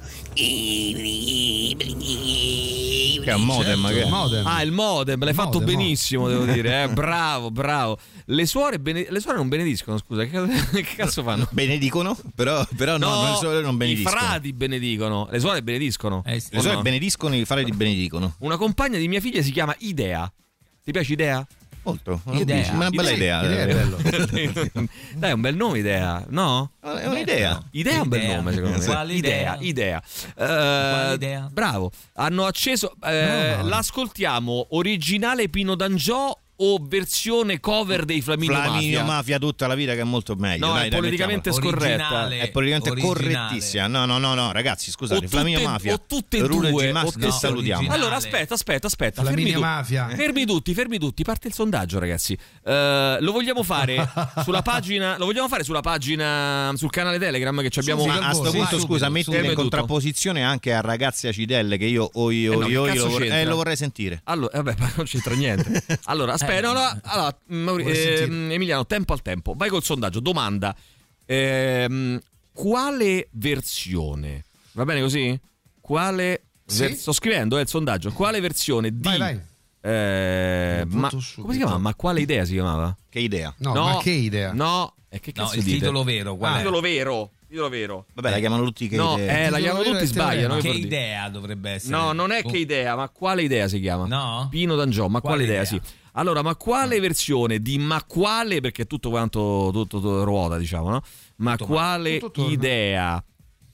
Che 3.21 3.31
è 3.31 3.33
un 3.33 3.43
modem, 3.43 3.87
che 3.89 4.03
è? 4.03 4.09
Modem. 4.09 4.45
Ah, 4.45 4.61
il 4.61 4.71
modem, 4.71 5.23
l'hai 5.23 5.33
fatto 5.33 5.59
Modem, 5.59 5.75
benissimo, 5.75 6.27
devo 6.27 6.45
dire. 6.45 6.83
Eh. 6.83 6.87
Bravo, 6.93 7.51
bravo. 7.51 7.97
Le 8.25 8.45
suore, 8.45 8.79
bene- 8.79 9.07
le 9.09 9.19
suore 9.19 9.37
non 9.37 9.47
benediscono, 9.49 9.97
scusa. 9.97 10.25
Che, 10.25 10.47
che 10.71 10.83
cazzo 10.95 11.23
fanno? 11.23 11.47
Benedicono? 11.51 12.17
Però, 12.35 12.65
però 12.75 12.97
no, 12.97 13.23
non, 13.23 13.35
solo 13.35 13.61
non 13.61 13.73
i 13.73 13.77
benediscono. 13.77 14.15
frati 14.15 14.53
benedicono. 14.53 15.27
Le 15.29 15.39
suore 15.39 15.61
benediscono. 15.63 16.23
Eh, 16.25 16.39
sì. 16.39 16.49
Le 16.51 16.59
suore 16.61 16.77
no? 16.77 16.81
benediscono, 16.81 17.35
i 17.35 17.45
frati 17.45 17.71
benedicono. 17.71 18.35
Una 18.39 18.57
compagna 18.57 18.97
di 18.97 19.07
mia 19.07 19.19
figlia 19.19 19.41
si 19.41 19.51
chiama 19.51 19.75
Idea. 19.79 20.31
Ti 20.83 20.91
piace 20.91 21.13
Idea? 21.13 21.45
Molto. 21.83 22.21
Idea. 22.31 22.71
Una 22.73 22.89
bella 22.89 23.11
idea. 23.11 23.43
Idea 23.43 23.65
è 23.65 23.73
bello. 23.73 23.97
Dai, 25.15 25.29
è 25.29 25.33
un 25.33 25.41
bel 25.41 25.55
nome 25.55 25.79
Idea, 25.79 26.23
no? 26.29 26.71
È 26.81 27.05
un'idea. 27.07 27.63
Idea 27.71 27.93
è 27.93 27.99
un 28.01 28.07
bel 28.09 28.21
Idea. 28.23 28.35
nome, 28.35 28.53
secondo 28.53 28.77
me. 28.77 28.85
Quale 28.85 29.13
idea? 29.13 29.57
idea? 29.59 30.01
Idea. 30.35 31.09
Eh, 31.11 31.13
idea? 31.13 31.49
Bravo. 31.51 31.91
Hanno 32.15 32.45
acceso. 32.45 32.93
eh, 33.03 33.61
L'ascoltiamo 33.63 34.67
originale 34.71 35.49
Pino 35.49 35.75
D'Angiò 35.75 36.37
o 36.61 36.77
versione 36.81 37.59
cover 37.59 38.05
dei 38.05 38.21
Flaminio, 38.21 38.55
Flaminio 38.55 38.99
Mafia? 38.99 39.13
Mafia 39.15 39.39
tutta 39.39 39.67
la 39.67 39.75
vita 39.75 39.93
che 39.93 40.01
è 40.01 40.03
molto 40.03 40.35
meglio. 40.35 40.67
No, 40.67 40.73
dai, 40.73 40.87
è 40.87 40.89
dai, 40.89 40.99
politicamente 40.99 41.49
mettiamola. 41.51 41.77
scorretta. 41.77 42.03
Originale. 42.03 42.39
È 42.39 42.51
politicamente 42.51 42.89
Originale. 42.91 43.17
correttissima. 43.47 43.87
No, 43.87 44.05
no, 44.05 44.17
no, 44.17 44.33
no, 44.33 44.51
ragazzi, 44.51 44.91
scusate. 44.91 45.25
O 45.25 45.27
Flaminio 45.27 45.59
tutte- 45.59 45.71
Mafia. 45.71 45.93
o 45.93 46.01
tutte 46.05 46.37
e 46.37 46.41
Rule 46.41 46.69
due, 46.71 46.89
G 46.89 46.91
Mas- 46.91 47.03
o 47.03 47.11
che 47.11 47.13
tutte 47.19 47.31
salutiamo. 47.31 47.91
Allora, 47.91 48.15
aspetta, 48.15 48.53
aspetta, 48.53 48.87
aspetta. 48.87 49.21
Flaminio 49.21 49.51
fermi 49.53 49.61
tu- 49.61 49.65
Mafia. 49.67 50.07
Fermi 50.09 50.45
tutti, 50.45 50.73
fermi 50.73 50.99
tutti. 50.99 51.23
Parte 51.23 51.47
il 51.47 51.53
sondaggio, 51.53 51.97
ragazzi. 51.99 52.37
Eh, 52.63 53.17
lo 53.21 53.31
vogliamo 53.31 53.63
fare 53.63 54.09
sulla 54.43 54.61
pagina. 54.61 55.17
Lo 55.17 55.25
vogliamo 55.25 55.47
fare 55.47 55.63
sulla 55.63 55.81
pagina. 55.81 56.71
sul 56.75 56.89
canale 56.89 57.17
Telegram 57.19 57.61
che 57.61 57.69
ci 57.69 57.79
abbiamo. 57.79 58.05
Ma 58.05 58.17
a 58.19 58.33
sto 58.33 58.45
Sì, 58.49 58.57
punto, 58.57 58.77
subito, 58.79 58.85
scusa, 58.87 59.05
subito. 59.05 59.35
in 59.43 59.53
contrapposizione 59.53 60.43
anche 60.43 60.73
a 60.73 60.81
ragazze 60.81 61.27
acidelle 61.29 61.77
che 61.77 61.85
io 61.85 62.09
o 62.11 62.31
io, 62.31 62.53
Eh 62.53 62.55
no, 62.57 62.67
io, 62.67 62.83
che 62.83 62.89
io 62.89 62.93
cazzo 62.93 63.05
lo, 63.05 63.11
vorrei, 63.11 63.29
eh, 63.29 63.45
lo 63.45 63.55
vorrei 63.55 63.75
sentire. 63.75 64.21
Allora, 64.25 64.61
vabbè, 64.61 64.75
ma 64.79 64.91
non 64.95 65.05
c'entra 65.05 65.33
niente. 65.35 65.83
Allora, 66.05 66.33
aspetta, 66.33 66.47
no, 66.61 66.73
no, 66.73 66.99
allora, 67.03 67.37
Mauri- 67.47 67.83
Vorrei 67.83 68.23
ehm. 68.23 68.51
Emiliano, 68.51 68.85
tempo 68.85 69.13
al 69.13 69.21
tempo. 69.21 69.53
Vai 69.55 69.69
col 69.69 69.83
sondaggio. 69.83 70.19
Domanda: 70.19 70.75
Ehm, 71.25 72.19
quale 72.53 73.27
versione? 73.31 74.45
Va 74.73 74.85
bene 74.85 75.01
così? 75.01 75.39
Quale 75.79 76.43
Sì. 76.65 76.79
ver- 76.81 76.95
sto 76.95 77.11
scrivendo 77.13 77.57
eh, 77.57 77.61
il 77.61 77.67
sondaggio. 77.67 78.11
Quale 78.11 78.39
versione 78.39 78.91
di 78.91 79.01
Vai, 79.01 79.17
vai. 79.17 79.39
eh, 79.81 80.83
ma 80.87 81.09
come 81.09 81.53
si 81.53 81.57
chiama? 81.57 81.77
Ma 81.77 81.95
quale 81.95 82.21
idea 82.21 82.45
si 82.45 82.53
chiamava? 82.53 82.95
Che 83.09 83.19
idea. 83.19 83.53
No, 83.59 83.73
ma 83.73 83.97
che 84.01 84.11
idea? 84.11 84.53
No, 84.53 84.93
e 85.09 85.19
che 85.19 85.31
No, 85.35 85.43
cazzo 85.43 85.57
il 85.57 85.63
dite? 85.63 85.77
titolo 85.77 86.03
vero, 86.03 86.37
Ah, 86.41 86.55
è? 86.55 86.57
titolo 86.59 86.79
vero. 86.81 87.31
Titolo 87.49 87.69
vero. 87.69 88.05
Vabbè, 88.13 88.29
la 88.29 88.37
chiamano 88.39 88.63
tutti 88.63 88.87
che 88.87 88.95
No, 88.95 89.15
idea. 89.17 89.45
eh, 89.45 89.49
la 89.49 89.57
chiamano 89.57 89.83
tutti 89.83 89.95
è 90.03 90.07
teorema. 90.07 90.31
sbagliano. 90.31 90.57
Che 90.57 90.67
idea 90.69 91.29
dovrebbe 91.29 91.71
essere? 91.71 91.95
No, 91.97 92.11
non 92.13 92.31
è 92.31 92.43
che 92.43 92.57
idea, 92.57 92.95
ma 92.95 93.09
quale 93.09 93.41
idea 93.41 93.67
si 93.67 93.79
chiama? 93.79 94.05
No? 94.05 94.47
Pino 94.51 94.75
D'Angiò, 94.75 95.07
ma 95.07 95.19
quale, 95.19 95.37
Quale 95.45 95.51
idea? 95.51 95.63
idea? 95.63 95.81
Sì. 95.81 95.97
Allora, 96.13 96.41
ma 96.43 96.55
quale 96.55 96.99
versione 96.99 97.59
di 97.59 97.77
ma 97.79 98.03
quale, 98.05 98.61
perché 98.61 98.85
tutto 98.85 99.09
quanto 99.09 99.69
tutto, 99.73 99.99
tutto 99.99 100.23
ruota, 100.23 100.57
diciamo, 100.57 100.89
no? 100.89 101.01
Ma 101.37 101.55
Tutto 101.55 101.71
ma- 101.71 101.75
quale 101.79 102.19
tutto 102.19 102.49
idea? 102.49 103.23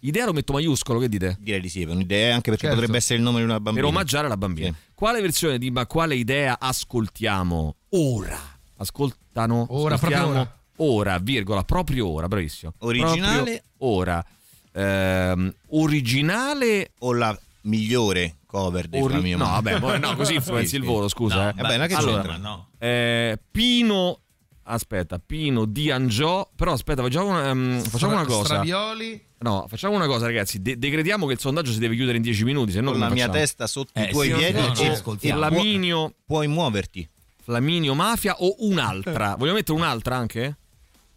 Idea 0.01 0.25
lo 0.25 0.33
metto 0.33 0.53
maiuscolo, 0.53 0.99
che 0.99 1.09
dite? 1.09 1.35
Direi 1.39 1.59
di 1.59 1.67
sì, 1.69 1.81
è 1.81 1.89
un'idea 1.89 2.33
anche 2.35 2.51
perché 2.51 2.67
Certo. 2.67 2.75
potrebbe 2.75 2.97
essere 2.99 3.17
il 3.17 3.23
nome 3.23 3.39
di 3.39 3.43
una 3.45 3.59
bambina. 3.59 3.85
Per 3.85 3.93
omaggiare 3.93 4.27
la 4.27 4.37
bambina. 4.37 4.67
Sì. 4.67 4.75
Quale 4.93 5.19
versione 5.19 5.57
di 5.57 5.71
ma 5.71 5.85
quale 5.87 6.15
idea 6.15 6.57
ascoltiamo 6.59 7.75
ora? 7.89 8.37
Ascoltano? 8.77 9.65
Ora, 9.69 9.95
ascoltiamo 9.95 10.31
proprio 10.31 10.54
ora, 10.77 11.17
virgola, 11.19 11.63
proprio 11.63 12.07
ora, 12.07 12.27
bravissimo. 12.27 12.73
Originale? 12.79 13.63
Proprio 13.77 13.95
ora. 13.97 14.25
Ehm, 14.73 15.53
originale 15.69 16.91
O 16.99 17.13
la 17.13 17.37
migliore 17.61 18.35
cover 18.45 18.87
di 18.87 18.99
Ori- 18.99 19.13
Flaminio 19.13 19.37
no, 19.37 19.45
vabbè, 19.45 19.79
poi- 19.79 19.99
no, 19.99 20.15
così 20.15 20.33
influenzi 20.35 20.75
il 20.75 20.81
sì. 20.81 20.87
voto, 20.87 21.07
scusa. 21.07 21.35
No, 21.43 21.49
eh. 21.49 21.53
Vabbè, 21.61 21.77
ma 21.77 21.87
che 21.87 21.93
allora, 21.95 22.21
c'entra? 22.21 22.37
no. 22.37 22.69
eh, 22.77 23.39
Pino, 23.51 24.19
aspetta, 24.63 25.19
Pino 25.25 25.65
di 25.65 25.91
Angiò. 25.91 26.49
Però 26.55 26.73
aspetta, 26.73 27.01
facciamo 27.01 27.29
una, 27.29 27.49
ehm, 27.49 27.81
facciamo 27.83 28.13
una 28.13 28.25
cosa. 28.25 28.45
Stravioli. 28.45 29.23
No, 29.39 29.65
facciamo 29.67 29.95
una 29.95 30.07
cosa, 30.07 30.25
ragazzi. 30.25 30.61
De- 30.61 30.77
decretiamo 30.77 31.25
che 31.27 31.33
il 31.33 31.39
sondaggio 31.39 31.71
si 31.71 31.79
deve 31.79 31.95
chiudere 31.95 32.17
in 32.17 32.23
10 32.23 32.43
minuti. 32.43 32.71
Se 32.71 32.81
no, 32.81 32.91
Con 32.91 32.99
la 32.99 33.09
mia 33.09 33.29
testa 33.29 33.67
sotto 33.67 33.91
Eh, 33.99 34.03
i 34.05 34.09
tuoi 34.09 34.29
sì, 34.29 34.33
piedi 34.35 34.59
no, 34.59 34.73
no, 34.73 34.91
ascoltiamo. 34.91 35.35
e 35.45 35.47
Flaminio, 35.47 36.13
puoi 36.25 36.47
muoverti. 36.47 37.07
Flaminio 37.43 37.93
Mafia 37.93 38.35
o 38.39 38.55
un'altra? 38.59 39.35
Vogliamo 39.39 39.57
mettere 39.57 39.77
un'altra 39.77 40.15
anche? 40.15 40.57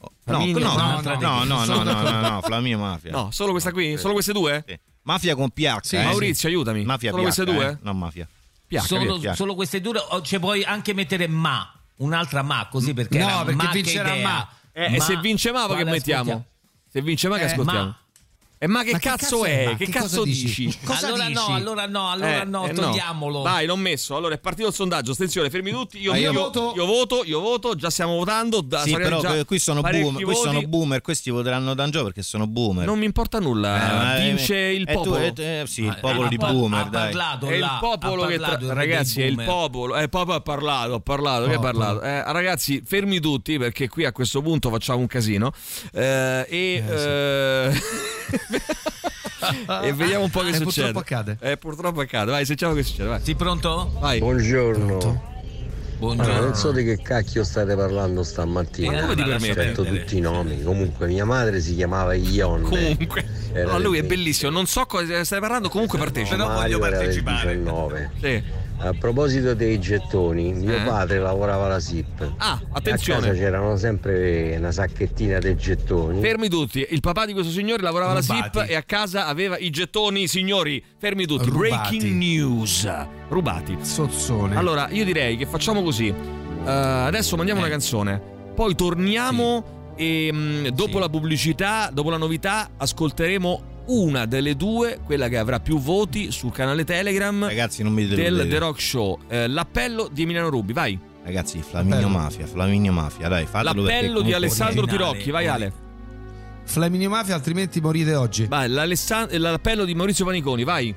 No, 0.01 0.11
Flaminio, 0.25 0.59
no, 0.59 0.75
no, 0.75 1.01
no, 1.01 1.45
no, 1.45 1.45
no, 1.45 1.65
no, 1.65 1.83
no, 1.83 2.11
no, 2.11 2.21
no, 2.21 2.41
Flaminio 2.43 2.79
Mafia. 2.79 3.11
No, 3.11 3.31
solo 3.33 3.51
questa 3.53 3.73
qui? 3.73 3.97
Solo 3.97 4.13
queste 4.13 4.33
due? 4.33 4.65
Sì. 4.67 4.79
Mafia 5.03 5.35
con 5.35 5.51
PH. 5.51 5.79
Sì, 5.83 5.97
eh. 5.97 6.05
Maurizio, 6.05 6.49
aiutami. 6.49 6.85
Mafia 6.85 7.11
Solo 7.11 7.23
PH, 7.23 7.25
queste 7.27 7.45
due? 7.45 7.67
eh. 7.69 7.79
No, 7.83 7.95
Mafia. 7.95 8.29
PH, 8.69 8.79
solo, 8.85 9.17
via. 9.19 9.35
solo 9.35 9.55
queste 9.55 9.81
due 9.81 9.99
o 10.11 10.23
ci 10.23 10.39
puoi 10.39 10.63
anche 10.63 10.93
mettere 10.93 11.27
ma 11.27 11.73
un'altra 11.97 12.43
ma 12.43 12.69
così 12.71 12.93
perché 12.95 13.19
No, 13.19 13.39
perché 13.45 13.55
ma 13.55 13.69
che 13.71 13.83
vincerà 13.83 14.15
ma. 14.17 14.49
Eh, 14.73 14.95
e 14.97 15.01
se 15.01 15.17
vince 15.17 15.51
Mava 15.51 15.75
che 15.75 15.85
mettiamo? 15.85 16.31
ascoltiamo? 16.31 16.45
Se 16.91 17.03
vince 17.03 17.29
Mava 17.29 17.41
che 17.41 17.47
Eh, 17.49 17.53
ascoltiamo? 17.53 17.85
ma- 17.87 17.99
E 18.61 18.67
ma 18.67 18.83
che, 18.83 18.91
Ma 18.93 18.99
che 18.99 19.09
cazzo, 19.09 19.39
cazzo 19.41 19.45
è? 19.45 19.63
è 19.63 19.65
ma? 19.67 19.77
Che, 19.77 19.85
Che 19.85 19.93
cazzo 19.93 20.07
cosa 20.09 20.23
dici? 20.25 20.45
dici? 20.65 20.79
Cosa 20.85 21.07
allora 21.07 21.27
dici? 21.27 21.35
no, 21.35 21.55
allora 21.55 21.87
no, 21.87 22.11
allora 22.11 22.43
Eh, 22.43 22.45
no, 22.45 22.67
eh, 22.67 22.73
togliamolo. 22.73 23.43
Vai, 23.43 23.67
l'ho 23.67 23.77
messo. 23.77 24.17
Allora 24.17 24.35
è 24.35 24.39
partito 24.39 24.69
il 24.69 24.75
sondaggio. 24.75 25.13
Attenzione, 25.13 25.49
fermi 25.49 25.71
tutti. 25.71 26.01
Io, 26.01 26.13
Ah, 26.13 26.17
io 26.17 26.33
io- 26.33 26.41
voto. 26.41 26.73
io 26.75 26.85
voto, 26.87 27.23
io 27.25 27.41
voto. 27.41 27.75
Già 27.77 27.89
stiamo 27.91 28.17
votando. 28.17 28.61
Da, 28.61 28.81
Sì, 28.83 28.93
però 28.93 29.21
qui 29.45 29.59
sono 29.61 29.81
boomer, 29.81 30.23
qui 30.25 30.35
sono 30.35 30.61
boomer, 30.63 31.01
questi 31.03 31.31
voteranno 31.31 31.75
D'Angio 31.75 32.03
perché 32.03 32.23
sono 32.23 32.47
boomer. 32.49 32.85
Non 32.85 32.99
mi 32.99 33.05
importa 33.05 33.39
nulla. 33.39 33.77
Eh, 33.77 33.95
ma- 33.95 34.17
Vince 34.27 34.55
eh, 34.57 34.75
il 34.75 34.83
eh, 34.89 34.93
tu- 34.93 35.03
popolo. 35.03 35.17
eh, 35.19 35.33
eh, 35.37 35.63
sì, 35.67 35.83
il 35.83 35.89
Ah, 35.91 35.95
popolo 36.01 36.29
di 36.29 36.37
boomer, 36.37 36.81
ha 36.87 36.89
dai. 36.89 37.03
parlato 37.13 37.47
È 37.47 37.55
il 37.55 37.77
popolo 37.81 38.23
ha 38.25 38.27
che 38.27 38.37
tra- 38.39 38.59
ragazzi 38.75 39.23
è 39.23 39.25
il 39.27 39.41
popolo 39.45 39.97
eh, 39.97 40.09
popolo 40.09 40.37
ha 40.37 40.41
parlato 40.41 40.95
ha 40.95 41.01
parlato 41.01 41.47
che 41.47 41.55
ha 41.55 41.59
parlato 41.61 42.03
eh, 42.03 42.23
ragazzi 42.33 42.83
fermi 42.85 43.21
tutti 43.21 43.57
perché 43.59 43.89
qui 43.89 44.05
a 44.05 44.13
questo 44.13 44.43
punto 44.43 44.69
facciamo 44.71 44.99
un 45.01 45.07
casino 45.07 45.53
eh, 45.93 46.45
e 46.49 46.85
eh, 46.87 47.73
e 49.83 49.93
vediamo 49.93 50.25
un 50.25 50.31
po' 50.31 50.41
che 50.41 50.49
Eh, 50.51 50.55
succede 50.55 50.93
purtroppo 50.93 50.99
accade. 50.99 51.37
eh, 51.41 51.57
purtroppo 51.57 52.01
accade 52.01 52.31
vai 52.31 52.45
sentiamo 52.45 52.75
che 52.75 52.83
succede 52.83 53.09
vai 53.09 53.21
Sì, 53.23 53.35
pronto? 53.35 53.93
vai 54.01 54.19
Buongiorno. 54.19 55.27
Buongiorno. 55.99 56.33
Ah, 56.33 56.39
non 56.41 56.55
so 56.55 56.71
di 56.71 56.85
che 56.85 57.03
cacchio 57.03 57.43
state 57.43 57.75
parlando 57.75 58.23
stamattina. 58.23 58.93
Ma 58.93 59.01
come 59.01 59.15
ti 59.17 59.23
permetti? 59.25 59.53
Perdere. 59.53 59.99
tutti 59.99 60.17
i 60.17 60.21
nomi. 60.21 60.63
Comunque 60.63 61.09
mia 61.09 61.25
madre 61.25 61.61
si 61.61 61.75
chiamava 61.75 62.15
Ionne. 62.15 62.69
comunque 62.69 63.25
Era 63.53 63.73
no, 63.73 63.79
lui 63.81 63.99
è 63.99 64.05
bellissimo 64.05 64.53
non 64.53 64.67
so 64.67 64.87
cosa 64.87 65.25
stai 65.25 65.41
parlando 65.41 65.69
comunque 65.69 65.99
partecipa 65.99 66.37
Però 66.37 66.53
voglio 66.55 66.79
partecipare. 66.79 67.57
19. 67.57 68.11
sì. 68.21 68.43
A 68.81 68.93
proposito 68.93 69.55
dei 69.55 69.81
gettoni, 69.81 70.53
mio 70.53 70.77
Eh? 70.77 70.83
padre 70.83 71.19
lavorava 71.19 71.65
alla 71.67 71.81
SIP. 71.81 72.21
ah 72.37 72.53
A 72.53 72.59
casa 72.59 72.69
attenzione 72.73 73.33
c'erano 73.33 73.77
sempre 73.77 74.55
una 74.57 74.71
sacchettina 74.71 75.39
dei 75.41 75.57
gettoni. 75.57 76.21
Fermi 76.21 76.49
tutti, 76.49 76.87
il 76.91 77.01
papà 77.01 77.27
di 77.27 77.33
questo 77.33 77.51
signore 77.51 77.83
lavorava 77.83 78.13
alla. 78.13 78.23
SIP 78.23 78.65
e 78.69 78.77
a 78.77 78.83
casa 78.85 79.27
aveva 79.27 79.59
i 79.59 79.71
gettoni, 79.71 80.29
signori. 80.29 80.83
Fermi 80.97 81.27
tutti, 81.27 81.49
Rubati. 81.51 81.97
breaking 81.99 82.17
news. 82.17 82.89
Rubati. 83.29 83.79
Sozzone. 83.81 84.55
Allora, 84.57 84.89
io 84.91 85.05
direi 85.05 85.37
che 85.37 85.47
facciamo 85.47 85.83
così. 85.83 86.07
Eh, 86.09 86.71
adesso 86.71 87.35
mandiamo 87.37 87.61
una 87.61 87.69
canzone, 87.71 88.21
poi 88.55 88.77
torniamo 88.77 89.93
e 89.97 90.33
mh, 90.33 90.69
dopo 90.69 90.93
Sì. 90.95 90.99
la 91.01 91.09
pubblicità, 91.09 91.91
dopo 91.93 92.11
la 92.11 92.17
novità, 92.17 92.71
ascolteremo 92.77 93.63
una 93.89 94.27
delle 94.27 94.55
due, 94.57 95.01
quella 95.05 95.29
che 95.29 95.39
avrà 95.39 95.61
più 95.61 95.79
voti 95.79 96.31
sul 96.31 96.53
canale 96.53 96.85
Telegram 96.85 97.47
Ragazzi, 97.47 97.83
non 97.83 97.93
mi 97.93 98.07
del. 98.07 98.47
The 98.49 98.59
Rock 98.59 98.81
Show. 98.81 99.19
Eh, 99.29 99.47
l'appello 99.49 100.09
di 100.13 100.23
Emiliano 100.23 100.49
Rubi, 100.49 100.73
vai. 100.73 100.99
Ragazzi, 101.25 101.61
Flaminio. 101.63 102.09
Mafia, 102.09 102.47
Flaminio 102.47 102.93
Mafia, 102.93 103.29
dai, 103.29 103.45
fatelo 103.47 103.83
L'appello 103.83 104.21
di 104.23 104.33
Alessandro 104.33 104.83
originale, 104.83 105.11
Tirocchi, 105.13 105.31
vai 105.31 105.47
Ale. 105.47 105.73
Flaminio 106.65 107.09
Mafia, 107.11 107.35
altrimenti 107.35 107.81
morite 107.81 108.15
oggi. 108.15 108.47
Vai, 108.47 108.69
l'appello 108.69 109.85
di 109.85 109.95
Maurizio 109.95 110.25
Paniconi, 110.25 110.65
vai. 110.65 110.95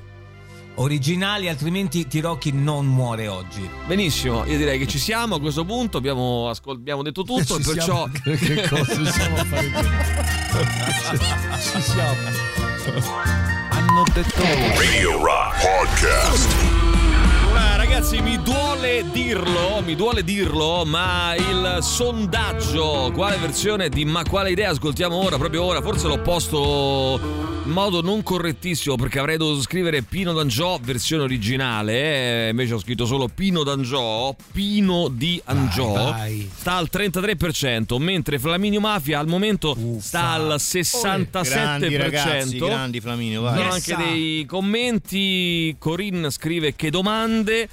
originali, 0.75 1.47
altrimenti 1.49 2.07
Tirocchi 2.07 2.51
non 2.53 2.85
muore 2.87 3.27
oggi. 3.27 3.69
Benissimo, 3.87 4.45
io 4.45 4.57
direi 4.57 4.79
che 4.79 4.87
ci 4.87 4.99
siamo 4.99 5.35
a 5.35 5.39
questo 5.39 5.63
punto, 5.65 5.97
abbiamo, 5.97 6.49
ascol- 6.49 6.77
abbiamo 6.77 7.03
detto 7.03 7.23
tutto 7.23 7.57
e 7.57 7.59
Ci 7.63 7.71
perciò... 7.73 8.07
siamo- 8.23 8.37
che- 8.37 8.67
cosa 8.69 8.93
riusciamo 8.95 9.35
a 9.37 9.43
fare 9.45 9.71
Ci 11.59 11.81
siamo. 11.81 12.60
Hanno 13.69 14.03
detto... 14.11 14.41
Radio 14.75 15.23
Rock 15.23 15.55
Podcast. 15.61 16.90
Ragazzi, 17.91 18.21
mi 18.21 18.41
duole 18.41 19.03
dirlo, 19.11 19.81
mi 19.83 19.95
duole 19.95 20.23
dirlo, 20.23 20.85
ma 20.85 21.35
il 21.35 21.79
sondaggio, 21.81 23.11
quale 23.13 23.35
versione 23.35 23.89
di 23.89 24.05
Ma 24.05 24.23
quale 24.23 24.49
idea 24.49 24.69
ascoltiamo 24.69 25.13
ora, 25.13 25.37
proprio 25.37 25.63
ora, 25.63 25.81
forse 25.81 26.07
l'ho 26.07 26.21
posto 26.21 27.19
in 27.63 27.71
modo 27.71 28.01
non 28.01 28.23
correttissimo 28.23 28.95
perché 28.95 29.19
avrei 29.19 29.37
dovuto 29.37 29.61
scrivere 29.61 30.01
Pino 30.01 30.33
D'Angiò 30.33 30.79
versione 30.81 31.23
originale, 31.23 32.47
eh, 32.47 32.49
invece 32.49 32.73
ho 32.75 32.79
scritto 32.79 33.05
solo 33.05 33.27
Pino 33.27 33.63
D'Angiò, 33.63 34.33
Pino 34.51 35.09
di 35.09 35.39
Angiò, 35.45 35.93
Vai, 35.93 36.11
vai. 36.11 36.49
sta 36.53 36.75
al 36.75 36.89
33%, 36.91 37.97
mentre 37.99 38.39
Flaminio 38.39 38.79
Mafia 38.79 39.19
al 39.19 39.27
momento 39.27 39.75
sta 39.99 40.31
al 40.31 40.55
67%. 40.57 41.43
Grandi 41.43 41.97
ragazzi, 41.97 42.57
grandi 42.57 42.99
Flaminio, 42.99 43.41
vai. 43.41 43.57
Sono 43.57 43.71
anche 43.73 43.95
dei 43.95 44.45
commenti. 44.45 45.75
Corinne 45.77 46.31
scrive 46.31 46.73
che 46.75 46.89
domande. 46.89 47.67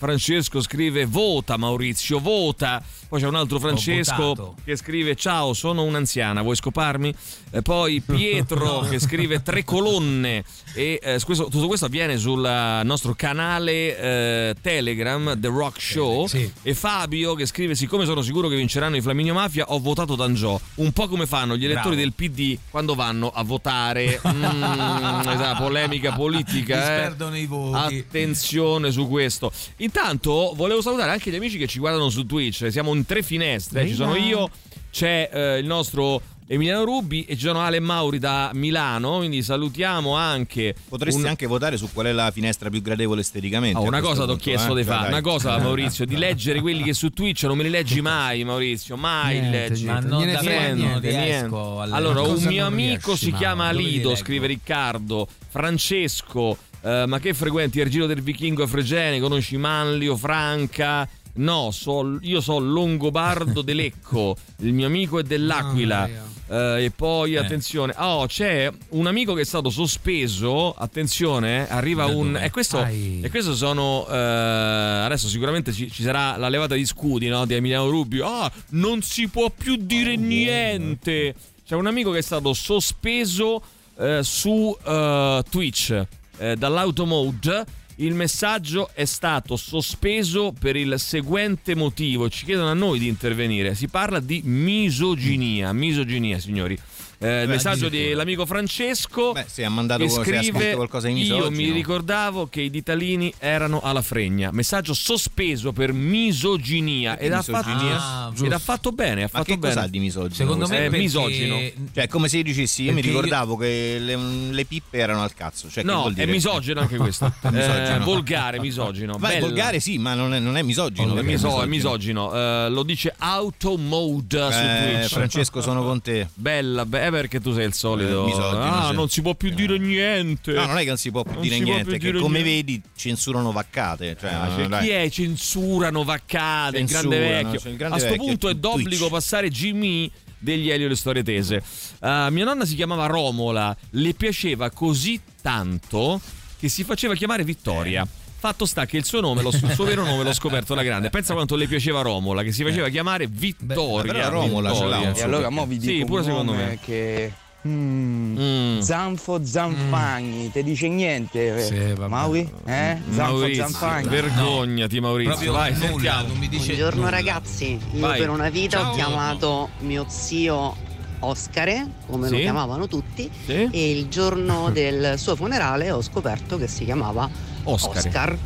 Francesco 0.00 0.62
scrive 0.62 1.04
vota 1.04 1.58
Maurizio, 1.58 2.20
vota. 2.20 2.82
Poi 3.06 3.20
c'è 3.20 3.26
un 3.26 3.34
altro 3.34 3.58
Francesco 3.58 4.54
che 4.64 4.76
scrive 4.76 5.14
ciao, 5.14 5.52
sono 5.52 5.82
un'anziana, 5.82 6.40
vuoi 6.40 6.56
scoparmi? 6.56 7.14
E 7.50 7.60
poi 7.60 8.00
Pietro 8.00 8.80
che 8.88 8.98
scrive 8.98 9.42
tre 9.42 9.62
colonne 9.62 10.42
e 10.72 10.98
eh, 11.02 11.20
questo- 11.22 11.48
tutto 11.48 11.66
questo 11.66 11.86
avviene 11.86 12.16
sul 12.16 12.42
eh, 12.42 12.82
nostro 12.84 13.14
canale 13.14 13.98
eh, 13.98 14.54
Telegram 14.62 15.38
The 15.38 15.48
Rock 15.48 15.82
Show 15.82 16.26
e 16.62 16.72
Fabio 16.74 17.34
che 17.34 17.44
scrive 17.44 17.74
siccome 17.74 18.04
sono 18.06 18.22
sicuro 18.22 18.48
che 18.48 18.56
vinceranno 18.56 18.96
i 18.96 19.00
Flaminio 19.02 19.34
Mafia 19.34 19.66
ho 19.68 19.80
votato 19.80 20.14
D'Angiò, 20.14 20.58
un 20.76 20.92
po' 20.92 21.08
come 21.08 21.26
fanno 21.26 21.56
gli 21.56 21.64
elettori 21.64 21.96
Bravo. 21.96 22.00
del 22.00 22.12
PD 22.14 22.58
quando 22.70 22.94
vanno 22.94 23.28
a 23.28 23.42
votare. 23.42 24.18
Mm, 24.40 25.28
esatto, 25.28 25.64
polemica 25.64 26.12
politica. 26.12 26.82
Eh. 26.82 27.00
perdono 27.00 27.36
i 27.36 27.46
voti. 27.46 27.98
Attenzione 27.98 28.90
su 28.90 29.08
questo. 29.08 29.52
Intanto 29.92 30.52
volevo 30.54 30.80
salutare 30.80 31.10
anche 31.10 31.32
gli 31.32 31.34
amici 31.34 31.58
che 31.58 31.66
ci 31.66 31.80
guardano 31.80 32.10
su 32.10 32.24
Twitch. 32.24 32.70
Siamo 32.70 32.94
in 32.94 33.04
tre 33.04 33.24
finestre. 33.24 33.88
Ci 33.88 33.94
sono 33.94 34.14
io, 34.14 34.48
c'è 34.92 35.28
eh, 35.32 35.58
il 35.58 35.66
nostro 35.66 36.22
Emiliano 36.46 36.84
Rubi 36.84 37.24
e 37.24 37.34
ci 37.36 37.46
sono 37.46 37.60
Ale 37.60 37.78
e 37.78 37.80
Mauri 37.80 38.20
da 38.20 38.52
Milano. 38.54 39.16
Quindi 39.16 39.42
salutiamo 39.42 40.14
anche. 40.14 40.76
Potresti 40.88 41.20
un- 41.20 41.26
anche 41.26 41.46
votare 41.46 41.76
su 41.76 41.88
qual 41.92 42.06
è 42.06 42.12
la 42.12 42.30
finestra 42.30 42.70
più 42.70 42.80
gradevole 42.82 43.22
esteticamente. 43.22 43.78
Oh, 43.80 43.82
una 43.82 44.00
cosa 44.00 44.26
ti 44.26 44.30
ho 44.30 44.36
chiesto 44.36 44.76
eh? 44.76 44.82
di 44.82 44.84
fare, 44.86 45.00
Dai. 45.00 45.08
una 45.10 45.22
cosa 45.22 45.58
Maurizio, 45.62 46.04
di 46.04 46.16
leggere 46.16 46.60
quelli 46.60 46.84
che 46.84 46.94
su 46.94 47.10
Twitch 47.10 47.42
non 47.42 47.56
me 47.56 47.64
li 47.64 47.70
leggi 47.70 48.00
mai 48.00 48.44
Maurizio, 48.44 48.96
mai 48.96 49.34
li 49.34 49.40
Niente, 49.40 49.58
leggi. 49.70 49.84
Ma 49.86 49.98
non 49.98 50.22
niente, 50.22 50.32
davvero 50.34 50.74
niente, 50.74 51.08
niente. 51.10 51.24
riesco 51.24 51.80
a 51.80 51.84
leggere. 51.86 51.96
Allora, 51.96 52.20
un 52.22 52.42
mio 52.44 52.64
amico 52.64 53.06
riesci, 53.08 53.24
si 53.24 53.32
chiama 53.32 53.72
Lido, 53.72 54.14
scrive 54.14 54.46
Riccardo, 54.46 55.26
Francesco, 55.48 56.56
eh, 56.82 57.04
ma 57.06 57.18
che 57.18 57.34
frequenti 57.34 57.80
il 57.80 57.90
giro 57.90 58.06
del 58.06 58.22
vichingo 58.22 58.62
a 58.62 58.66
Fregene, 58.66 59.20
conosci 59.20 59.56
Manlio, 59.56 60.16
Franca? 60.16 61.08
No, 61.32 61.70
so- 61.70 62.18
io 62.22 62.40
so 62.40 62.58
Longobardo 62.58 63.62
de 63.62 63.72
Lecco, 63.74 64.36
il 64.58 64.72
mio 64.72 64.86
amico 64.86 65.18
è 65.18 65.22
dell'Aquila. 65.22 66.08
Eh, 66.48 66.84
e 66.86 66.90
poi 66.90 67.36
attenzione, 67.36 67.94
oh, 67.98 68.26
c'è 68.26 68.68
un 68.90 69.06
amico 69.06 69.34
che 69.34 69.42
è 69.42 69.44
stato 69.44 69.70
sospeso. 69.70 70.72
Attenzione, 70.72 71.68
eh, 71.68 71.72
arriva 71.72 72.06
Da 72.06 72.12
un. 72.16 72.36
E 72.36 72.50
questo, 72.50 72.84
e 72.84 73.28
questo 73.30 73.54
sono. 73.54 74.04
eh, 74.10 74.16
adesso 74.16 75.28
sicuramente 75.28 75.72
ci, 75.72 75.88
ci 75.92 76.02
sarà 76.02 76.36
la 76.36 76.48
levata 76.48 76.74
di 76.74 76.84
scudi 76.84 77.28
no, 77.28 77.46
di 77.46 77.54
Emiliano 77.54 77.88
Rubio. 77.88 78.26
Ah, 78.26 78.50
non 78.70 79.00
si 79.02 79.28
può 79.28 79.48
più 79.56 79.76
dire 79.76 80.16
niente. 80.16 81.34
C'è 81.64 81.76
un 81.76 81.86
amico 81.86 82.10
che 82.10 82.18
è 82.18 82.22
stato 82.22 82.52
sospeso 82.52 83.62
eh, 83.96 84.20
su 84.24 84.76
eh, 84.84 85.42
Twitch 85.48 86.06
eh, 86.40 86.56
dall'automode. 86.56 87.64
Il 87.96 88.14
messaggio 88.14 88.88
è 88.94 89.04
stato 89.04 89.56
sospeso 89.56 90.54
per 90.58 90.74
il 90.74 90.94
seguente 90.98 91.74
motivo. 91.74 92.30
Ci 92.30 92.46
chiedono 92.46 92.70
a 92.70 92.74
noi 92.74 92.98
di 92.98 93.08
intervenire. 93.08 93.74
Si 93.74 93.88
parla 93.88 94.20
di 94.20 94.40
misoginia. 94.42 95.72
Misoginia, 95.74 96.38
signori. 96.38 96.78
Eh, 97.22 97.42
il 97.42 97.48
messaggio 97.50 97.90
dell'amico 97.90 98.46
Francesco 98.46 99.32
Beh, 99.32 99.44
se 99.46 99.62
ha 99.64 99.68
mandato 99.68 100.02
che 100.06 100.10
ha 100.10 100.22
scrive 100.22 100.58
scritto 100.58 100.76
qualcosa 100.76 101.08
in 101.08 101.18
io 101.18 101.22
misogino. 101.36 101.50
mi 101.50 101.70
ricordavo 101.70 102.46
che 102.48 102.62
i 102.62 102.70
ditalini 102.70 103.30
erano 103.38 103.80
alla 103.82 104.00
fregna 104.00 104.48
messaggio 104.52 104.94
sospeso 104.94 105.72
per 105.72 105.92
misoginia 105.92 107.18
ed 107.18 107.32
ha, 107.32 107.36
misoginia? 107.36 107.98
fatto, 107.98 108.42
Ah, 108.42 108.46
ed 108.46 108.52
ha 108.52 108.58
fatto 108.58 108.92
bene 108.92 109.20
ha 109.20 109.28
Ma 109.30 109.38
fatto 109.40 109.44
che 109.44 109.58
bene 109.58 109.90
di 109.90 109.98
misogino? 109.98 110.34
Secondo 110.34 110.66
me 110.66 110.76
È 110.78 110.80
perché- 110.84 110.96
misogino. 110.96 111.56
Cioè, 111.92 112.04
è 112.04 112.08
come 112.08 112.28
se 112.28 112.42
dicessi, 112.42 112.84
io 112.84 112.92
mi 112.92 113.00
io- 113.00 113.06
ricordavo 113.08 113.56
che 113.56 113.98
le, 114.00 114.16
le 114.16 114.64
pippe 114.64 114.96
erano 114.98 115.22
al 115.22 115.34
cazzo. 115.34 115.68
Cioè, 115.68 115.84
che 115.84 115.90
no 115.90 116.10
è 116.14 116.24
misogino 116.26 116.80
anche 116.80 116.96
questo 116.96 117.26
È 117.26 117.30
misogino. 117.50 117.94
Eh, 117.96 117.98
volgare 117.98 118.60
misogino 118.60 119.16
Vai, 119.18 119.34
Bella. 119.34 119.46
volgare 119.46 119.80
sì, 119.80 119.98
ma 119.98 120.14
non 120.14 120.32
è, 120.32 120.38
non 120.38 120.56
è 120.56 120.62
misogino. 120.62 121.12
è, 121.12 121.14
perché 121.16 121.30
miso- 121.32 121.62
è 121.62 121.66
misogino 121.66 122.34
Eh, 122.34 122.68
lo 122.70 122.82
dice 122.82 123.14
automode 123.18 124.52
su 124.52 124.58
Eh, 124.58 124.92
Twitch 124.94 125.08
Francesco, 125.12 125.60
sono 125.60 125.82
con 125.82 126.00
te. 126.00 126.28
bella 126.34 126.86
be- 126.86 127.08
perché 127.10 127.40
tu 127.40 127.52
sei 127.52 127.66
il 127.66 127.74
solito 127.74 128.22
Eh, 128.22 128.26
misogino, 128.26 128.62
ah 128.62 128.88
sì. 128.90 128.94
non 128.94 129.08
si 129.08 129.22
può 129.22 129.34
più 129.34 129.50
dire 129.50 129.78
niente 129.78 130.52
No, 130.52 130.66
non 130.66 130.78
è 130.78 130.80
che 130.82 130.88
non 130.88 130.96
si 130.96 131.10
può 131.10 131.22
più 131.22 131.32
Non 131.34 131.42
dire 131.42 131.58
niente, 131.58 131.82
più 131.84 131.92
che 131.92 131.98
dire 132.10 132.18
come 132.20 132.42
niente. 132.42 132.54
vedi 132.72 132.82
censurano 132.96 133.52
vaccate. 133.52 134.16
Cioè, 134.18 134.30
Ah, 134.32 134.48
eh, 134.60 134.68
cioè, 134.68 134.80
chi 134.80 134.88
è 134.90 135.08
censurano 135.10 136.04
vaccate 136.04 136.78
il 136.78 136.86
grande 136.86 137.16
Censurano, 137.16 137.42
vecchio 137.44 137.60
cioè, 137.60 137.70
il 137.72 137.76
grande 137.76 137.96
a 137.96 137.98
sto 137.98 138.08
vecchio, 138.10 138.24
punto 138.26 138.48
è 138.48 138.58
Twitch. 138.58 138.62
d'obbligo 138.62 139.08
passare 139.08 139.50
Jimmy 139.50 140.10
degli 140.38 140.70
Elio 140.70 140.86
e 140.86 140.88
le 140.88 140.96
storie 140.96 141.22
tese 141.22 141.62
Uh, 142.00 142.28
mia 142.30 142.44
nonna 142.44 142.64
si 142.64 142.74
chiamava 142.74 143.04
Romola 143.06 143.76
le 143.90 144.14
piaceva 144.14 144.70
così 144.70 145.20
tanto 145.42 146.18
che 146.58 146.68
si 146.70 146.82
faceva 146.84 147.14
chiamare 147.14 147.44
Vittoria 147.44 148.06
Fatto 148.40 148.64
sta 148.64 148.86
che 148.86 148.96
il 148.96 149.04
suo 149.04 149.20
nome, 149.20 149.42
lo- 149.42 149.50
il 149.50 149.70
suo 149.74 149.84
vero 149.84 150.02
nome 150.02 150.22
l'ho 150.24 150.32
scoperto 150.32 150.74
da 150.74 150.82
grande. 150.82 151.10
Pensa 151.10 151.34
quanto 151.34 151.56
le 151.56 151.66
piaceva 151.66 152.00
Romola, 152.00 152.42
che 152.42 152.52
si 152.52 152.64
faceva 152.64 152.88
chiamare 152.88 153.26
Vittoria. 153.26 154.12
però 154.12 154.30
Romola 154.30 154.72
ce 154.72 154.84
l'ha 154.86 154.96
Vittoria. 154.96 155.10
un 155.10 155.16
E 155.18 155.22
allora 155.22 155.50
mo 155.50 155.66
vi 155.66 155.76
dico 155.76 155.92
Sì, 155.92 156.04
pure 156.06 156.20
un 156.20 156.26
secondo 156.26 156.52
nome 156.52 156.64
me. 156.64 156.78
che 156.82 157.32
mm, 157.68 158.38
Mm. 158.38 158.80
Zanfo 158.80 159.44
Zanfagni, 159.44 160.50
ti 160.50 160.62
dice 160.62 160.88
niente? 160.88 161.60
Sì, 161.66 161.76
vabbè. 161.92 162.08
Maui? 162.08 162.50
Eh? 162.64 162.96
Zanfo 163.10 163.32
Maurizio, 163.32 163.62
Zanfagni. 163.68 164.08
vergognati 164.08 165.00
Maurizio, 165.00 165.32
Proprio 165.34 165.52
vai, 165.52 165.72
nulla, 165.74 165.86
sentiamo. 165.88 166.28
non 166.28 166.36
mi 166.38 166.48
dice 166.48 166.64
Buongiorno 166.64 166.96
nulla. 167.02 167.10
ragazzi, 167.10 167.78
io 167.92 168.00
Vai. 168.00 168.18
per 168.20 168.30
una 168.30 168.48
vita 168.48 168.78
Ciao. 168.78 168.90
ho 168.90 168.94
chiamato 168.94 169.68
mio 169.80 170.06
zio 170.08 170.88
Oscare, 171.22 171.86
come 172.06 172.28
Sì. 172.28 172.32
lo 172.36 172.40
chiamavano 172.40 172.86
tutti, 172.88 173.30
Sì? 173.44 173.68
e 173.70 173.90
il 173.90 174.08
giorno 174.08 174.70
del 174.70 175.18
suo 175.18 175.36
funerale 175.36 175.90
ho 175.90 176.00
scoperto 176.00 176.56
che 176.56 176.66
si 176.66 176.86
chiamava 176.86 177.28
Oscar. 177.64 177.98
Oscar. 177.98 178.36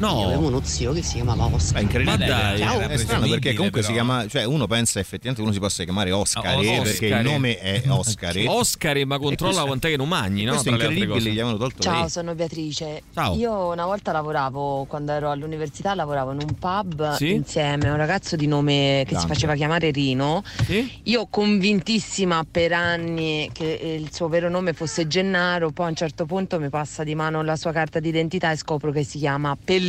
No. 0.00 0.18
Io 0.20 0.26
avevo 0.26 0.46
uno 0.48 0.60
zio 0.64 0.92
che 0.92 1.02
si 1.02 1.14
chiamava 1.14 1.44
Oscar. 1.44 1.78
È 1.78 1.82
incredibile. 1.82 2.26
Ma 2.26 2.32
dai, 2.32 2.58
Ciao. 2.58 2.78
È 2.80 2.96
strano 2.96 3.28
perché 3.28 3.52
comunque 3.54 3.82
si 3.82 3.92
però. 3.92 4.04
chiama, 4.04 4.26
cioè 4.28 4.44
uno 4.44 4.66
pensa 4.66 4.98
effettivamente 4.98 5.42
uno 5.42 5.52
si 5.52 5.58
possa 5.60 5.84
chiamare 5.84 6.10
Oscar, 6.10 6.56
Oscar. 6.58 6.82
perché 6.82 7.06
il 7.06 7.20
nome 7.22 7.58
è 7.58 7.82
Oscar. 7.88 8.34
Oscar, 8.46 9.04
ma 9.04 9.18
controlla 9.18 9.62
quant'è 9.64 9.88
che 9.90 9.96
non 9.98 10.08
mangi, 10.08 10.44
no? 10.44 10.52
Questo 10.52 10.70
è 10.70 10.76
Tra 10.76 10.86
incredibile, 10.88 11.30
gli 11.30 11.38
avevano 11.38 11.58
tolto 11.58 11.82
Ciao, 11.82 12.00
lei. 12.00 12.08
sono 12.08 12.34
Beatrice. 12.34 13.02
Ciao. 13.12 13.36
Io 13.36 13.70
una 13.72 13.84
volta 13.84 14.10
lavoravo, 14.12 14.84
quando 14.86 15.12
ero 15.12 15.30
all'università, 15.30 15.94
lavoravo 15.94 16.32
in 16.32 16.38
un 16.48 16.54
pub 16.58 17.14
Sì? 17.16 17.32
insieme 17.32 17.88
a 17.88 17.90
un 17.92 17.98
ragazzo 17.98 18.36
di 18.36 18.46
nome 18.46 19.04
che 19.06 19.12
Dante. 19.12 19.20
si 19.20 19.26
faceva 19.26 19.54
chiamare 19.54 19.90
Rino. 19.90 20.42
Sì? 20.64 20.90
Io 21.04 21.26
convintissima 21.28 22.44
per 22.50 22.72
anni 22.72 23.50
che 23.52 23.98
il 24.00 24.12
suo 24.14 24.28
vero 24.28 24.48
nome 24.48 24.72
fosse 24.72 25.06
Gennaro, 25.06 25.70
poi 25.72 25.86
a 25.86 25.88
un 25.90 25.94
certo 25.96 26.24
punto 26.24 26.58
mi 26.58 26.70
passa 26.70 27.04
di 27.04 27.14
mano 27.14 27.42
la 27.42 27.56
sua 27.56 27.70
carta 27.72 28.00
d'identità 28.00 28.50
e 28.50 28.56
scopro 28.56 28.90
che 28.92 29.04
si 29.04 29.18
chiama 29.18 29.54
Pellegrino. 29.62 29.88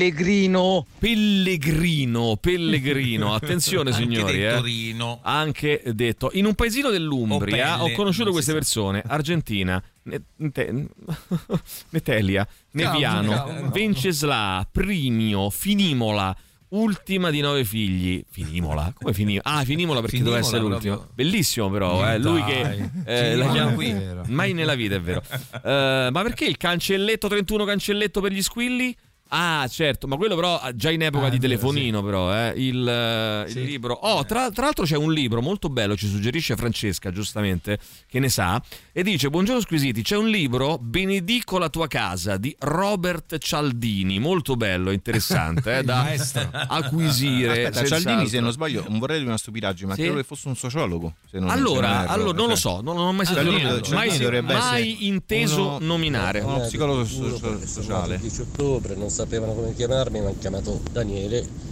Pellegrino, 0.98 2.38
Pellegrino, 2.40 3.36
attenzione 3.36 3.92
Anche 3.92 4.02
signori, 4.04 4.40
detto 4.40 4.58
eh. 4.58 4.62
Rino. 4.64 5.20
Anche 5.22 5.84
detto, 5.94 6.32
in 6.34 6.46
un 6.46 6.56
paesino 6.56 6.90
dell'Umbria 6.90 7.78
Pelle, 7.78 7.92
ho 7.92 7.96
conosciuto 7.96 8.32
queste 8.32 8.52
sa. 8.52 8.58
persone, 8.58 9.04
Argentina, 9.06 9.82
Netelia, 11.90 12.48
Neviano. 12.72 13.70
Vencesla, 13.72 14.68
Primio, 14.72 15.52
Finimola. 15.52 16.36
Ultima 16.70 17.30
di 17.30 17.42
nove 17.42 17.66
figli. 17.66 18.24
Finimola? 18.28 18.94
Come 18.96 19.14
Finimola? 19.14 19.44
Ah, 19.44 19.64
Finimola 19.66 20.00
perché 20.00 20.16
Finimola 20.16 20.40
doveva 20.40 20.56
essere 20.56 20.70
l'ultimo. 20.70 20.96
proprio. 20.96 21.14
Bellissimo, 21.14 21.70
però. 21.70 22.10
Eh, 22.10 22.18
lui 22.18 22.42
che 22.46 22.90
eh, 23.04 23.36
la 23.36 23.52
chiama 23.52 23.74
qui. 23.74 23.94
Mai 24.28 24.54
nella 24.54 24.74
vita, 24.74 24.96
è 24.96 25.02
vero. 25.02 25.22
Eh, 25.64 26.10
ma 26.12 26.24
perché 26.24 26.46
il 26.46 26.58
cancelletto 26.58 27.28
31 27.28 27.66
cancelletto 27.66 28.20
per 28.22 28.32
gli 28.32 28.42
squilli? 28.42 28.96
Ah, 29.34 29.66
certo, 29.70 30.08
ma 30.08 30.18
quello 30.18 30.36
però 30.36 30.60
ah, 30.60 30.76
già 30.76 30.90
in 30.92 31.02
epoca 31.04 31.28
Ah, 31.28 31.30
di 31.30 31.38
vero, 31.40 31.54
telefonino, 31.58 32.04
però, 32.04 32.36
eh, 32.36 32.54
il, 32.58 32.86
eh, 32.86 33.44
il 33.46 33.52
Sì. 33.52 33.66
libro. 33.66 33.94
Oh, 33.94 34.26
tra, 34.26 34.52
tra 34.52 34.66
l'altro 34.66 34.84
c'è 34.84 34.98
un 34.98 35.14
libro 35.14 35.42
molto 35.42 35.70
bello, 35.70 35.96
ci 35.96 36.08
suggerisce 36.08 36.58
Francesca, 36.58 37.12
giustamente, 37.12 37.80
che 38.10 38.20
ne 38.20 38.28
sa, 38.28 38.62
e 38.92 39.04
dice: 39.04 39.30
Buongiorno 39.30 39.62
squisiti, 39.62 40.02
c'è 40.02 40.18
un 40.18 40.28
libro, 40.28 40.78
Benedico 40.80 41.58
la 41.60 41.70
tua 41.70 41.88
casa, 41.88 42.36
di 42.36 42.54
Robert 42.60 43.38
Cialdini, 43.38 44.20
molto 44.20 44.56
bello, 44.58 44.92
interessante, 44.92 45.78
eh, 45.78 45.84
da 45.86 46.06
acquisire. 46.68 47.68
Aspetta, 47.68 47.86
Cialdini, 47.86 48.26
se 48.26 48.30
senz'altro. 48.32 48.40
non 48.42 48.52
sbaglio, 48.52 48.86
non 48.90 49.00
vorrei 49.00 49.18
dire 49.18 49.30
una 49.30 49.38
stupidaggine, 49.38 49.88
ma 49.88 49.96
Sì? 49.96 50.02
credo 50.02 50.18
che 50.18 50.24
fosse 50.24 50.48
un 50.50 50.56
sociologo. 50.56 51.14
se 51.30 51.40
non- 51.40 51.48
se 51.50 51.56
Allora, 51.56 51.88
non 51.88 52.02
erro. 52.02 52.12
allora, 52.12 52.38
non 52.38 52.48
lo 52.48 52.56
Cioè, 52.58 52.58
so, 52.58 52.82
non, 52.82 52.96
non 52.98 53.08
ho 53.08 53.14
mai 53.14 53.26
sentito 53.26 53.50
Cialdini- 53.50 53.84
Cialdini 53.84 54.42
mai, 54.42 54.58
mai 54.60 55.08
inteso 55.08 55.62
uno- 55.62 55.78
nominare. 55.80 56.40
uno 56.42 56.60
psicologo 56.60 57.06
so- 57.06 57.38
so- 57.38 57.50
Il 57.62 57.68
sociale. 57.68 58.18
10 58.20 58.42
ottobre 58.42 58.96
non 58.96 59.10
sapevano 59.22 59.54
come 59.54 59.74
chiamarmi, 59.76 60.20
mi 60.20 60.26
hanno 60.26 60.36
chiamato 60.40 60.82
Daniele. 60.92 61.70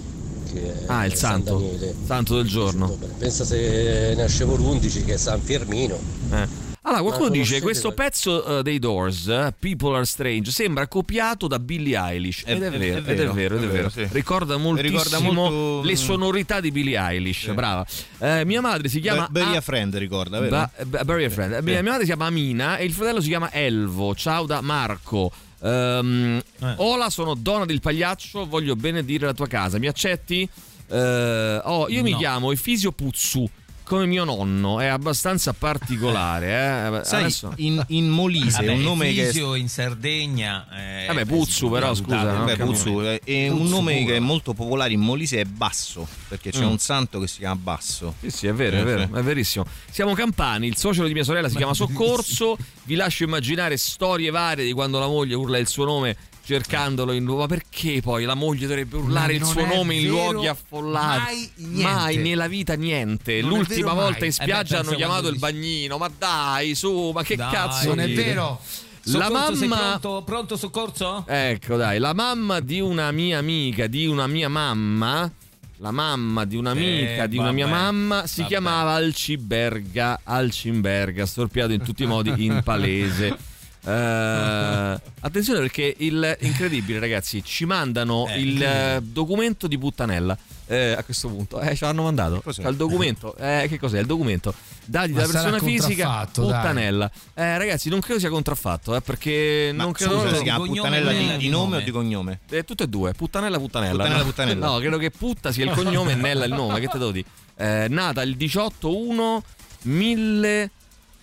Che 0.52 0.74
Ah, 0.88 1.06
il 1.06 1.12
è 1.12 1.16
San 1.16 1.44
santo, 1.44 1.58
Daniele. 1.60 1.94
santo 2.06 2.36
del 2.38 2.48
giorno. 2.48 2.98
Pensa 3.18 3.44
se 3.46 4.14
nascevo 4.16 4.56
l'11 4.56 5.06
che 5.06 5.14
è 5.14 5.18
San 5.18 5.40
Firmino. 5.42 6.00
Eh. 6.32 6.68
Allora, 6.82 7.02
qualcuno 7.04 7.30
dice 7.30 7.62
questo 7.62 7.92
pezzo 7.92 8.60
eh, 8.60 8.64
dei 8.64 8.80
Doors, 8.80 9.28
eh, 9.28 9.54
People 9.60 9.96
Are 9.98 10.06
Strange, 10.06 10.50
sembra 10.50 10.88
copiato 10.88 11.46
da 11.46 11.60
Billie 11.60 11.96
Eilish. 12.00 12.44
È- 12.46 12.54
ed 12.54 12.64
è, 12.64 12.68
è- 12.68 12.70
vero, 12.72 12.84
è 12.96 12.98
ed 12.98 13.10
è 13.10 13.16
vero, 13.16 13.34
vero, 13.34 13.56
ed 13.58 13.64
è 13.64 13.68
vero. 13.68 13.74
vero, 13.74 13.90
sì. 13.90 14.08
Ricorda 14.12 14.58
moltissimo 14.58 14.98
ricorda 15.04 15.20
molto- 15.20 15.82
le 15.88 15.96
sonorità 15.96 16.60
di 16.60 16.72
Billie 16.72 16.98
Eilish. 16.98 17.52
Brava. 17.54 17.86
Eh, 18.18 18.44
mia 18.46 18.62
madre 18.62 18.88
si 18.88 19.00
chiama. 19.02 19.28
Bury 19.30 19.54
A- 19.54 19.58
a 19.58 19.62
Friend, 19.62 19.96
ricorda, 19.98 20.40
vero? 20.40 20.50
Ba- 20.86 21.04
Bury 21.04 21.26
a 21.26 21.30
Friend. 21.30 21.52
Mia, 21.62 21.82
mia 21.82 21.92
madre 21.92 22.00
si 22.00 22.06
chiama 22.08 22.26
Amina 22.26 22.78
e 22.78 22.86
il 22.86 22.94
fratello 22.94 23.22
si 23.22 23.28
chiama 23.28 23.52
Elvo. 23.54 24.16
Ciao 24.16 24.46
da 24.48 24.62
Marco. 24.62 25.32
Ehm, 25.62 26.42
Ola, 26.78 27.10
sono 27.10 27.34
Donna 27.36 27.66
del 27.66 27.80
Pagliaccio, 27.80 28.46
voglio 28.48 28.76
benedire 28.76 29.26
la 29.26 29.34
tua 29.34 29.48
casa. 29.48 29.78
Mi 29.80 29.88
accetti? 29.88 30.48
Eh, 30.92 31.62
oh, 31.64 31.88
io 31.90 32.02
mi 32.02 32.12
No. 32.12 32.18
chiamo 32.18 32.52
Efisio 32.52 32.92
Puzzu. 32.92 33.50
Come 33.90 34.06
mio 34.06 34.24
nonno, 34.24 34.80
è 34.80 34.86
abbastanza 34.86 35.52
particolare. 35.52 37.00
Eh? 37.00 37.04
Sai, 37.04 37.22
Adesso- 37.22 37.54
in, 37.56 37.84
in 37.88 38.08
Molise 38.08 38.58
Vabbè, 38.58 38.68
è 38.68 38.74
un 38.76 38.82
nome 38.82 39.12
che... 39.14 39.32
In 39.58 39.68
Sardegna. 39.68 40.68
eh, 40.72 41.08
Vabbè, 41.08 41.26
Puzzu, 41.26 41.72
però, 41.72 41.96
scusa, 41.96 42.22
no? 42.38 42.46
Cavolo. 42.46 42.66
Puzzu, 42.72 43.00
è- 43.00 43.20
è 43.24 43.50
un 43.50 43.58
Puzzu 43.58 43.70
nome 43.72 43.94
puro. 43.96 44.06
che 44.06 44.16
è 44.16 44.20
molto 44.20 44.54
popolare 44.54 44.94
in 44.94 45.00
Molise 45.00 45.40
è 45.42 45.46
Basso, 45.46 46.08
perché 46.28 46.52
c'è 46.52 46.64
Mm. 46.64 46.70
un 46.70 46.78
santo 46.78 47.20
che 47.20 47.26
si 47.26 47.40
chiama 47.40 47.56
Basso. 47.56 48.14
Sì, 48.22 48.30
sì, 48.30 48.46
è 48.46 48.54
vero, 48.54 48.78
è 48.78 48.82
Eh, 48.82 48.84
vero, 48.84 49.10
sì. 49.12 49.18
è 49.20 49.24
verissimo. 49.24 49.66
Siamo 49.90 50.14
campani, 50.14 50.68
il 50.68 50.78
suocero 50.78 51.08
di 51.08 51.14
mia 51.14 51.24
sorella 51.24 51.50
si 51.50 51.56
chiama 51.56 51.74
Soccorso. 51.74 52.58
Vi 52.84 52.94
lascio 52.94 53.24
immaginare 53.24 53.76
storie 53.78 54.30
varie 54.30 54.66
di 54.66 54.72
quando 54.72 55.00
la 55.00 55.08
moglie 55.08 55.34
urla 55.34 55.58
il 55.58 55.68
suo 55.68 55.86
nome 55.86 56.16
cercandolo 56.54 57.12
in 57.12 57.26
ma 57.26 57.46
perché 57.46 58.02
poi 58.02 58.24
la 58.26 58.34
moglie 58.34 58.66
dovrebbe 58.66 58.96
urlare 58.98 59.34
il 59.34 59.46
suo 59.46 59.66
nome 59.66 59.96
in 59.96 60.08
luoghi 60.08 60.48
affollati 60.48 61.20
mai 61.20 61.52
niente. 61.58 61.84
mai 61.84 62.18
nella 62.18 62.48
vita 62.48 62.74
niente 62.74 63.42
Non 63.42 63.50
l'ultima 63.52 63.94
volta 63.94 64.20
mai. 64.20 64.20
in 64.20 64.24
Eh 64.24 64.26
beh, 64.26 64.32
spiaggia 64.32 64.76
pensa 64.76 64.80
hanno 64.90 64.98
chiamato 64.98 65.28
il 65.28 65.38
bagnino 65.38 65.98
ma 65.98 66.10
dai 66.18 66.74
su 66.76 67.12
ma 67.14 67.22
che 67.24 67.36
Dai, 67.36 67.52
cazzo 67.54 67.90
Non 67.90 68.00
è 68.00 68.08
dite? 68.08 68.24
vero. 68.24 68.60
la 69.04 69.24
Soccorso, 69.26 69.56
sei 69.56 69.68
mamma 69.68 70.00
pronto? 70.00 70.24
Pronto 70.24 70.58
soccorso? 70.58 71.24
Ecco, 71.28 71.76
dai, 71.78 72.00
la 72.00 72.14
mamma 72.14 72.60
di 72.60 72.80
una 72.80 73.12
mia 73.12 73.38
amica, 73.38 73.88
di 73.88 74.06
una 74.08 74.28
mia 74.28 74.50
mamma, 74.50 75.32
la 75.78 75.92
mamma 75.92 76.46
di 76.46 76.56
un'amica 76.58 77.24
Eh, 77.24 77.28
di 77.30 77.38
una 77.38 77.52
mia 77.52 77.66
mamma 77.68 78.28
si 78.28 78.42
vabbè. 78.42 78.50
chiamava 78.50 78.92
Alciberga, 78.94 80.20
Alcimberga, 80.24 81.26
storpiato 81.26 81.72
in 81.74 81.82
tutti 81.84 82.04
i 82.04 82.08
modi 82.08 82.34
in 82.44 82.62
palese. 82.64 83.38
Eh, 83.82 85.00
attenzione 85.22 85.60
perché 85.60 85.96
il 86.00 86.38
incredibile 86.42 87.00
ragazzi 87.00 87.42
ci 87.44 87.64
mandano 87.66 88.28
Eh, 88.28 88.40
il 88.42 88.62
eh, 88.62 89.00
documento 89.02 89.68
di 89.68 89.78
puttanella 89.78 90.38
eh, 90.68 90.92
a 90.92 91.04
questo 91.04 91.30
punto 91.30 91.62
eh, 91.62 91.76
ce 91.76 91.86
l'hanno 91.86 92.04
mandato 92.04 92.42
Cos'è? 92.42 92.68
Il 92.68 92.76
documento 92.76 93.36
eh, 93.38 93.68
che 93.70 93.80
cos'è 93.80 94.00
il 94.00 94.06
documento 94.06 94.54
della 94.86 95.08
sarà 95.08 95.28
persona 95.28 95.60
fisica 95.60 96.28
puttanella 96.32 97.10
eh, 97.34 97.58
ragazzi 97.58 97.88
non 97.88 98.02
credo 98.02 98.20
sia 98.20 98.30
contraffatto 98.30 98.96
eh, 98.96 99.02
perché 99.02 99.72
Ma 99.74 99.84
non 99.84 99.94
credo 99.94 100.20
scusa, 100.20 100.36
si 100.36 100.44
chiama 100.44 100.66
puttanella 100.66 101.12
nella 101.12 101.32
di, 101.32 101.38
di 101.38 101.50
nome 101.50 101.78
o 101.78 101.80
di 101.80 101.92
cognome? 101.92 102.40
eh, 102.50 102.64
tutte 102.64 102.84
e 102.84 102.88
due, 102.88 103.14
puttanella, 103.14 103.58
puttanella. 103.58 104.04
Puttanella, 104.04 104.18
no? 104.18 104.26
puttanella. 104.26 104.68
No, 104.68 104.78
credo 104.80 104.98
che 104.98 105.12
putta 105.12 105.52
sia 105.52 105.66
il 105.66 105.72
cognome 105.72 106.12
e 106.12 106.16
Nella 106.16 106.46
il 106.46 106.54
nome. 106.54 106.80
Che 106.80 106.88
te 106.88 106.98
devo 106.98 107.12
dire? 107.12 107.28
Eh, 107.56 107.88
nata 107.90 108.22
il 108.22 108.36
18-1 108.38 109.40
1000 109.84 110.72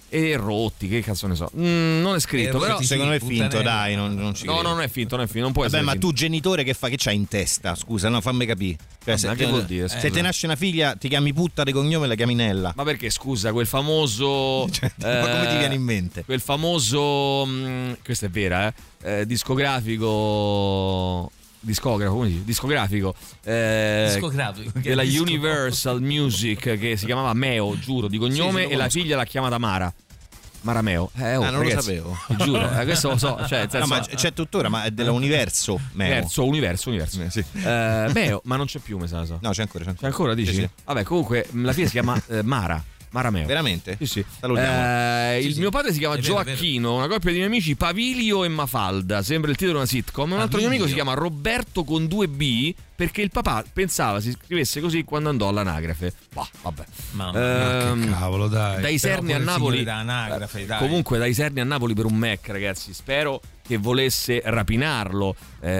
e 0.08 0.36
rotti, 0.36 0.88
che 0.88 1.00
cazzo 1.00 1.26
ne 1.26 1.34
so. 1.34 1.50
Mm, 1.56 2.00
non 2.00 2.14
è 2.14 2.20
scritto, 2.20 2.56
E 2.56 2.60
però. 2.60 2.80
Secondo 2.80 3.10
me 3.10 3.16
è 3.16 3.20
finto, 3.20 3.60
dai, 3.62 3.94
non, 3.94 4.14
non 4.14 4.34
ci 4.34 4.46
No, 4.46 4.54
credo. 4.54 4.68
no, 4.68 4.74
non 4.74 4.82
è 4.84 4.88
finto, 4.88 5.16
non 5.16 5.24
è 5.24 5.28
finto, 5.28 5.42
non 5.44 5.52
può 5.52 5.62
Vabbè, 5.62 5.74
essere. 5.74 5.86
ma 5.86 5.92
finto. 5.92 6.06
tu 6.08 6.12
genitore 6.14 6.64
che 6.64 6.74
fa? 6.74 6.88
Che 6.88 6.96
c'hai 6.98 7.16
in 7.16 7.28
testa? 7.28 7.74
Scusa, 7.74 8.08
no, 8.08 8.20
fammi 8.20 8.46
capire. 8.46 8.76
Cioè, 9.04 9.16
se, 9.16 9.34
che 9.34 9.46
vuol 9.46 9.64
dire, 9.64 9.88
se 9.88 9.98
scusa? 10.00 10.12
te 10.12 10.22
nasce 10.22 10.46
una 10.46 10.56
figlia, 10.56 10.94
ti 10.96 11.08
chiami 11.08 11.32
putta 11.32 11.62
di 11.64 11.72
cognome 11.72 12.06
e 12.06 12.08
la 12.08 12.14
chiami 12.14 12.34
Nella. 12.34 12.72
Ma 12.74 12.84
perché 12.84 13.10
scusa, 13.10 13.52
quel 13.52 13.66
famoso. 13.66 14.68
Cioè, 14.70 14.90
ma 14.96 15.20
come 15.30 15.46
ti 15.48 15.54
eh, 15.54 15.58
viene 15.58 15.74
in 15.74 15.82
mente? 15.82 16.24
Quel 16.24 16.40
famoso. 16.40 17.44
mm, 17.46 17.92
questa 18.04 18.26
è 18.26 18.30
vera, 18.30 18.66
eh? 19.02 19.20
eh, 19.20 19.26
discografico. 19.26 21.30
Discografo, 21.66 22.12
come 22.14 22.26
si 22.28 22.32
dice? 22.34 22.44
Discografico. 22.44 23.14
eh, 23.42 24.04
Discografico, 24.12 24.78
della 24.78 25.02
disco- 25.02 25.22
Universal 25.22 26.00
Music 26.00 26.78
che 26.78 26.96
si 26.96 27.06
chiamava 27.06 27.32
Meo, 27.34 27.76
giuro, 27.78 28.06
di 28.06 28.18
cognome, 28.18 28.62
Sì, 28.62 28.66
lo 28.68 28.72
e 28.72 28.76
la 28.76 28.88
figlia 28.88 29.16
l'ha 29.16 29.24
chiamata 29.24 29.58
Mara. 29.58 29.92
Marameo. 30.62 31.10
Eh, 31.16 31.36
oh, 31.36 31.42
Ah, 31.42 31.50
non 31.50 31.60
lo 31.62 31.68
ragazzi, 31.68 31.86
sapevo. 31.86 32.16
Ti 32.28 32.36
giuro, 32.38 32.70
eh, 32.80 32.84
questo 32.84 33.08
lo 33.10 33.16
so. 33.18 33.36
Cioè, 33.46 33.58
nel 33.60 33.68
No, 33.80 33.86
senso- 33.86 33.86
ma 33.88 34.00
c'è 34.16 34.32
tuttora, 34.32 34.68
ma 34.68 34.84
è 34.84 34.90
dell'universo. 34.90 35.78
Meo. 35.92 36.06
Universo, 36.10 36.44
universo, 36.44 36.88
universo. 36.88 37.20
Eh, 37.22 37.30
sì. 37.30 37.44
Eh, 37.62 38.10
Meo, 38.12 38.40
ma 38.44 38.56
non 38.56 38.66
c'è 38.66 38.78
più, 38.80 38.98
mi 38.98 39.06
sa. 39.06 39.24
so. 39.24 39.38
No, 39.42 39.50
c'è 39.50 39.62
ancora. 39.62 39.84
C'è 39.84 39.90
ancora. 39.90 39.94
C'è 40.00 40.06
ancora, 40.06 40.34
dici? 40.34 40.52
Sì, 40.54 40.60
sì. 40.60 40.68
Vabbè, 40.84 41.02
comunque 41.04 41.46
la 41.52 41.72
figlia 41.72 41.86
si 41.86 41.92
chiama 41.92 42.20
eh, 42.28 42.42
Mara. 42.42 42.82
Marameo. 43.10 43.46
Veramente? 43.46 43.96
Sì, 43.98 44.06
sì. 44.06 44.24
Salutiamo. 44.40 44.84
Eh, 45.32 45.40
il 45.42 45.54
sì. 45.54 45.60
mio 45.60 45.70
padre 45.70 45.92
si 45.92 45.98
chiama 45.98 46.14
vero. 46.14 46.26
Gioacchino, 46.26 46.94
una 46.96 47.08
coppia 47.08 47.30
di 47.30 47.36
miei 47.36 47.48
amici, 47.48 47.74
Pavilio 47.76 48.44
e 48.44 48.48
Mafalda. 48.48 49.22
Sembra 49.22 49.50
il 49.50 49.56
titolo 49.56 49.78
di 49.78 49.84
una 49.84 49.88
sitcom. 49.88 50.32
Un 50.32 50.40
altro 50.40 50.58
mio 50.58 50.68
amico 50.68 50.86
si 50.86 50.94
chiama 50.94 51.14
Roberto 51.14 51.84
con 51.84 52.06
due 52.06 52.28
B 52.28 52.74
perché 52.96 53.20
il 53.22 53.30
papà 53.30 53.62
pensava 53.72 54.20
si 54.20 54.30
scrivesse 54.32 54.80
così 54.80 55.04
quando 55.04 55.28
andò 55.28 55.48
all'anagrafe. 55.48 56.12
Bah, 56.32 56.48
vabbè. 56.62 56.84
Mamma 57.12 57.90
Ehm, 57.90 58.04
Che 58.04 58.10
cavolo, 58.10 58.48
dai. 58.48 58.80
dai 58.80 58.98
Serni 58.98 59.32
a 59.34 59.38
Napoli. 59.38 59.82
da 59.84 59.96
anagrafe, 59.96 60.66
dai. 60.66 60.78
Comunque, 60.78 61.18
dai 61.18 61.34
Serni 61.34 61.60
a 61.60 61.64
Napoli 61.64 61.94
per 61.94 62.04
un 62.06 62.14
Mac, 62.16 62.48
ragazzi. 62.48 62.92
Spero 62.94 63.40
che 63.66 63.76
volesse 63.78 64.42
rapinarlo. 64.44 65.34
Eh, 65.60 65.70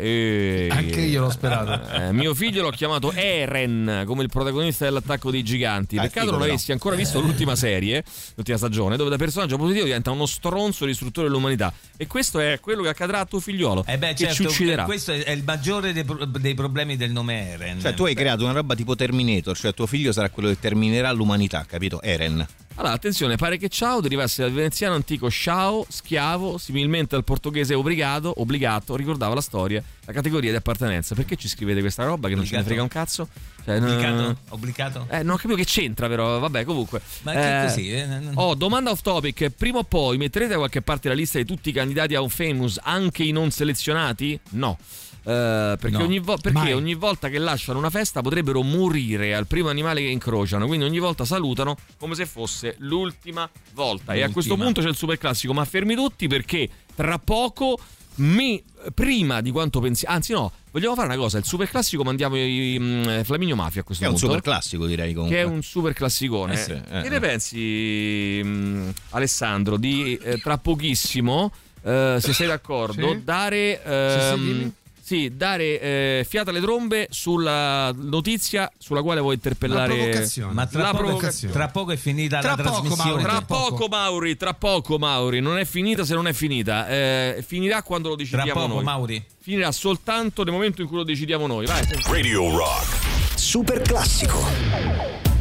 e- 0.00 0.68
Anche 0.70 1.00
io 1.00 1.22
l'ho 1.22 1.30
sperato. 1.30 1.88
eh, 1.94 2.12
mio 2.12 2.34
figlio 2.34 2.62
l'ho 2.62 2.70
chiamato 2.70 3.12
Eren 3.12 4.04
come 4.06 4.22
il 4.22 4.28
protagonista 4.28 4.84
dell'attacco 4.84 5.30
dei 5.30 5.42
giganti. 5.42 5.96
Ah, 5.96 6.02
Peccato 6.02 6.30
non 6.30 6.40
però. 6.40 6.50
avessi 6.52 6.70
ancora 6.72 6.94
visto 6.94 7.20
l'ultima 7.20 7.56
serie, 7.56 8.04
l'ultima 8.34 8.58
stagione, 8.58 8.96
dove 8.96 9.10
da 9.10 9.16
personaggio 9.16 9.56
positivo 9.56 9.84
diventa 9.86 10.10
uno 10.10 10.26
stronzo 10.26 10.84
distruttore 10.84 11.28
dell'umanità. 11.28 11.72
E 11.96 12.06
questo 12.06 12.38
è 12.38 12.58
quello 12.60 12.82
che 12.82 12.88
accadrà 12.90 13.20
a 13.20 13.24
tuo 13.24 13.40
figliolo. 13.40 13.84
Eh 13.86 13.98
beh, 13.98 14.08
che 14.08 14.16
certo, 14.26 14.34
ci 14.34 14.42
ucciderà. 14.44 14.84
questo 14.84 15.12
è 15.12 15.20
è 15.22 15.30
il 15.30 15.42
maggiore 15.44 15.92
dei, 15.92 16.04
pro- 16.04 16.24
dei 16.24 16.54
problemi 16.54 16.96
del 16.96 17.10
nome 17.12 17.50
Eren. 17.52 17.80
Cioè, 17.80 17.94
tu 17.94 18.04
hai 18.04 18.14
creato 18.14 18.44
una 18.44 18.52
roba 18.52 18.74
tipo 18.74 18.94
Terminator, 18.96 19.56
cioè 19.56 19.72
tuo 19.72 19.86
figlio 19.86 20.12
sarà 20.12 20.28
quello 20.30 20.48
che 20.48 20.58
terminerà 20.58 21.10
l'umanità, 21.12 21.64
capito? 21.66 22.02
Eren. 22.02 22.46
Allora, 22.76 22.94
attenzione, 22.94 23.36
pare 23.36 23.58
che 23.58 23.68
ciao 23.68 24.00
derivasse 24.00 24.42
dal 24.42 24.50
veneziano 24.50 24.94
antico 24.94 25.30
ciao, 25.30 25.84
schiavo, 25.88 26.56
similmente 26.58 27.14
al 27.14 27.22
portoghese 27.22 27.74
obbligato, 27.74 28.32
obbligato, 28.40 28.96
ricordava 28.96 29.34
la 29.34 29.40
storia, 29.42 29.82
la 30.06 30.12
categoria 30.12 30.50
di 30.50 30.56
appartenenza. 30.56 31.14
Perché 31.14 31.36
ci 31.36 31.48
scrivete 31.48 31.80
questa 31.80 32.04
roba 32.04 32.28
che 32.28 32.34
non 32.34 32.44
ce 32.44 32.56
ne 32.56 32.60
Obbligato? 32.62 32.64
frega 32.66 32.82
un 32.82 32.88
cazzo? 32.88 33.28
Cioè, 33.64 33.76
Obbligato? 33.76 34.14
non- 34.14 34.36
Obbligato? 34.48 35.06
Eh, 35.10 35.22
non 35.22 35.34
ho 35.34 35.36
capito 35.36 35.54
che 35.54 35.64
c'entra, 35.64 36.08
però. 36.08 36.38
Vabbè, 36.38 36.64
comunque. 36.64 37.02
Ma 37.22 37.32
che 37.32 37.62
così? 37.66 37.92
eh? 37.92 38.08
Oh, 38.34 38.54
domanda 38.54 38.90
off 38.90 39.02
topic. 39.02 39.50
Prima 39.50 39.78
o 39.78 39.84
poi 39.84 40.16
metterete 40.16 40.52
da 40.52 40.56
qualche 40.56 40.80
parte 40.82 41.08
la 41.08 41.14
lista 41.14 41.38
di 41.38 41.44
tutti 41.44 41.68
i 41.68 41.72
candidati 41.72 42.14
a 42.14 42.22
un 42.22 42.30
famous, 42.30 42.80
anche 42.82 43.22
i 43.22 43.32
non 43.32 43.50
selezionati? 43.50 44.38
No. 44.50 44.78
Eh, 45.24 45.76
perché, 45.78 45.90
No. 45.98 46.02
ogni, 46.04 46.18
vo- 46.18 46.36
perché 46.36 46.72
ogni 46.72 46.94
volta 46.94 47.28
che 47.28 47.38
lasciano 47.38 47.78
una 47.78 47.90
festa 47.90 48.20
potrebbero 48.22 48.62
morire 48.62 49.34
al 49.34 49.46
primo 49.46 49.68
animale 49.68 50.00
che 50.00 50.08
incrociano. 50.08 50.66
Quindi 50.66 50.84
ogni 50.84 50.98
volta 50.98 51.24
salutano 51.24 51.76
come 51.98 52.14
se 52.14 52.26
fosse 52.26 52.74
l'ultima 52.78 53.48
volta. 53.74 54.14
E 54.14 54.22
a 54.22 54.30
questo 54.30 54.50
L'ultima. 54.54 54.64
punto 54.64 54.80
c'è 54.82 54.88
il 54.88 54.96
super 54.96 55.18
classico. 55.18 55.52
Ma 55.52 55.64
fermi 55.64 55.94
tutti 55.94 56.26
perché 56.28 56.68
tra 56.94 57.18
poco. 57.18 57.78
me- 58.16 58.62
prima 58.94 59.40
di 59.40 59.50
quanto 59.50 59.80
pensi, 59.80 60.04
anzi, 60.04 60.32
no, 60.34 60.52
vogliamo 60.70 60.94
fare 60.94 61.06
una 61.06 61.16
cosa. 61.16 61.38
Il 61.38 61.44
super 61.44 61.66
classico 61.70 62.02
mandiamo 62.04 62.36
i, 62.36 62.76
mm, 62.78 63.20
Flaminio 63.22 63.56
Mafia 63.56 63.80
a 63.80 63.84
questo 63.84 64.04
Che 64.04 64.10
è 64.10 64.12
un 64.12 64.18
punto. 64.18 64.34
super 64.34 64.42
classico, 64.52 64.84
direi 64.86 65.14
comunque. 65.14 65.34
Che 65.38 65.42
è 65.42 65.46
un 65.46 65.62
super 65.62 65.94
classicone. 65.94 66.52
Eh 66.52 66.56
sì, 66.58 66.72
eh, 66.72 66.82
che 67.00 67.06
eh. 67.06 67.08
ne 67.08 67.20
pensi, 67.20 68.40
mh, 68.44 68.92
Alessandro, 69.10 69.78
di 69.78 70.14
eh, 70.22 70.36
tra 70.40 70.58
pochissimo, 70.58 71.50
eh, 71.82 72.18
se 72.20 72.32
sei 72.34 72.48
d'accordo, 72.48 73.12
Sì. 73.12 73.24
dare 73.24 73.80
Sì, 73.82 73.88
sì, 73.88 73.90
ehm, 73.90 74.36
dimmi. 74.44 74.72
Sì, 75.04 75.32
dare 75.36 75.80
eh, 75.80 76.26
fiata 76.28 76.50
alle 76.50 76.60
trombe 76.60 77.08
sulla 77.10 77.90
notizia 77.92 78.70
sulla 78.78 79.02
quale 79.02 79.20
vuoi 79.20 79.34
interpellare. 79.34 79.96
La 79.96 80.02
provocazione. 80.04 80.52
Ma 80.52 80.66
tra, 80.66 80.82
La 80.82 80.90
poco, 80.92 81.02
provocazione. 81.02 81.52
tra 81.52 81.68
poco 81.68 81.90
è 81.90 81.96
finita 81.96 82.38
Tra 82.38 82.50
la 82.50 82.56
poco, 82.62 82.68
trasmissione. 82.70 83.10
Mauro, 83.10 83.22
Tra 83.22 83.32
tra 83.32 83.42
poco. 83.44 83.68
poco, 83.74 83.88
Mauri, 83.88 84.36
tra 84.36 84.54
poco, 84.54 84.98
Mauri. 84.98 85.40
Non 85.40 85.58
è 85.58 85.64
finita 85.64 86.04
se 86.04 86.14
non 86.14 86.28
è 86.28 86.32
finita. 86.32 86.88
Eh, 86.88 87.44
finirà 87.44 87.82
quando 87.82 88.10
lo 88.10 88.14
Tra 88.14 88.24
decidiamo 88.24 88.60
poco, 88.60 88.74
noi. 88.74 88.84
Mauri. 88.84 89.24
Finirà 89.40 89.72
soltanto 89.72 90.44
nel 90.44 90.52
momento 90.52 90.82
in 90.82 90.86
cui 90.86 90.98
lo 90.98 91.04
decidiamo 91.04 91.48
noi. 91.48 91.66
Vai. 91.66 91.82
Radio 92.08 92.56
Rock. 92.56 92.96
Super 93.34 93.80
classico. 93.82 95.31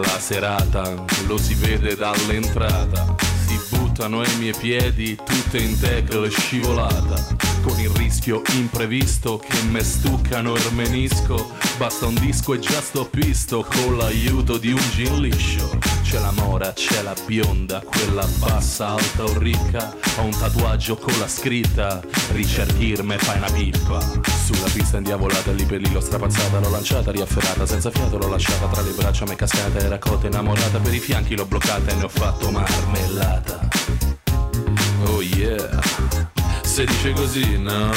Della 0.00 0.18
serata, 0.18 1.04
lo 1.26 1.36
si 1.36 1.54
vede 1.54 1.94
dall'entrata. 1.94 3.14
Si 3.46 3.58
buttano 3.76 4.20
ai 4.20 4.36
miei 4.38 4.54
piedi 4.56 5.14
tutte 5.16 5.58
in 5.58 5.78
tackle 5.78 6.28
scivolata. 6.30 7.36
Con 7.62 7.78
il 7.78 7.90
rischio 7.90 8.42
imprevisto 8.54 9.38
che 9.38 9.62
me 9.70 9.82
stuccano 9.82 10.54
il 10.54 10.68
menisco. 10.72 11.52
Basta 11.76 12.06
un 12.06 12.14
disco 12.14 12.54
e 12.54 12.58
già 12.58 12.80
sto 12.80 13.04
pisto 13.06 13.64
con 13.64 13.96
l'aiuto 13.96 14.58
di 14.58 14.72
un 14.72 14.82
gin 14.90 15.20
liscio. 15.20 15.93
C'è 16.14 16.20
la 16.20 16.30
mora, 16.30 16.72
c'è 16.72 17.02
la 17.02 17.14
bionda, 17.26 17.80
quella 17.80 18.24
bassa, 18.38 18.90
alta 18.90 19.24
o 19.24 19.36
ricca. 19.36 19.92
Ho 20.18 20.22
un 20.22 20.30
tatuaggio 20.30 20.94
con 20.94 21.12
la 21.18 21.26
scritta 21.26 22.00
Richard 22.28 22.72
Gere 22.78 23.02
me 23.02 23.18
fai 23.18 23.38
una 23.38 23.50
pippa 23.50 23.98
Sulla 24.44 24.68
pista 24.72 24.98
indiavolata 24.98 25.50
lì 25.50 25.64
per 25.64 25.80
lì 25.80 25.90
l'ho 25.90 25.98
strapazzata 25.98 26.60
L'ho 26.60 26.70
lanciata, 26.70 27.10
riafferrata, 27.10 27.66
senza 27.66 27.90
fiato 27.90 28.16
l'ho 28.16 28.28
lasciata 28.28 28.68
Tra 28.68 28.82
le 28.82 28.92
braccia 28.92 29.24
mi 29.24 29.32
è 29.32 29.34
cascata, 29.34 29.80
era 29.80 29.98
cotta 29.98 30.28
innamorata 30.28 30.78
Per 30.78 30.94
i 30.94 31.00
fianchi 31.00 31.34
l'ho 31.34 31.46
bloccata 31.46 31.90
e 31.90 31.94
ne 31.96 32.04
ho 32.04 32.08
fatto 32.08 32.48
marmellata 32.48 33.68
Oh 35.06 35.20
yeah 35.20 35.80
Se 36.62 36.84
dice 36.84 37.10
così, 37.10 37.58
no? 37.58 37.90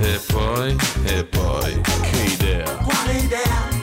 E 0.00 0.20
poi, 0.26 0.76
e 1.04 1.24
poi 1.24 1.80
Che 1.82 2.22
idea, 2.32 2.68
Quale 2.78 3.12
idea? 3.12 3.79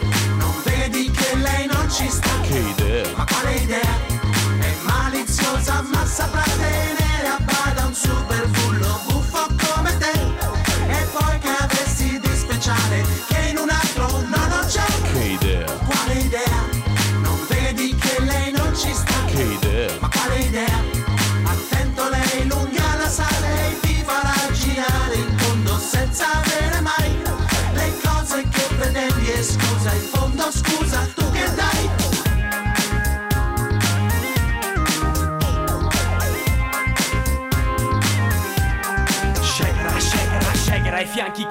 Lei 1.41 1.67
non 1.67 1.89
ci 1.91 2.09
sta? 2.09 2.29
che 2.41 2.57
idea 2.57 3.07
Ma 3.15 3.25
quale 3.25 3.53
idea? 3.55 3.95
È 4.59 4.75
maliziosa 4.83 5.83
ma 5.93 6.05
saprà 6.05 6.43
tenere 6.43 7.27
a 7.27 7.39
bada 7.39 7.85
un 7.85 7.93
super 7.93 8.56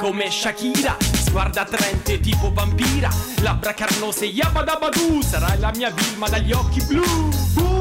come 0.06 0.30
Shakira. 0.30 0.96
Sguardo 1.00 1.60
attraente 1.60 2.20
tipo 2.20 2.52
vampira. 2.52 3.10
Labbra 3.42 3.74
carnose, 3.74 4.26
yabadabadu 4.26 5.20
Sarai 5.20 5.58
la 5.58 5.72
mia 5.74 5.90
Vilma 5.90 6.28
dagli 6.28 6.52
occhi 6.52 6.80
blu 6.86 7.75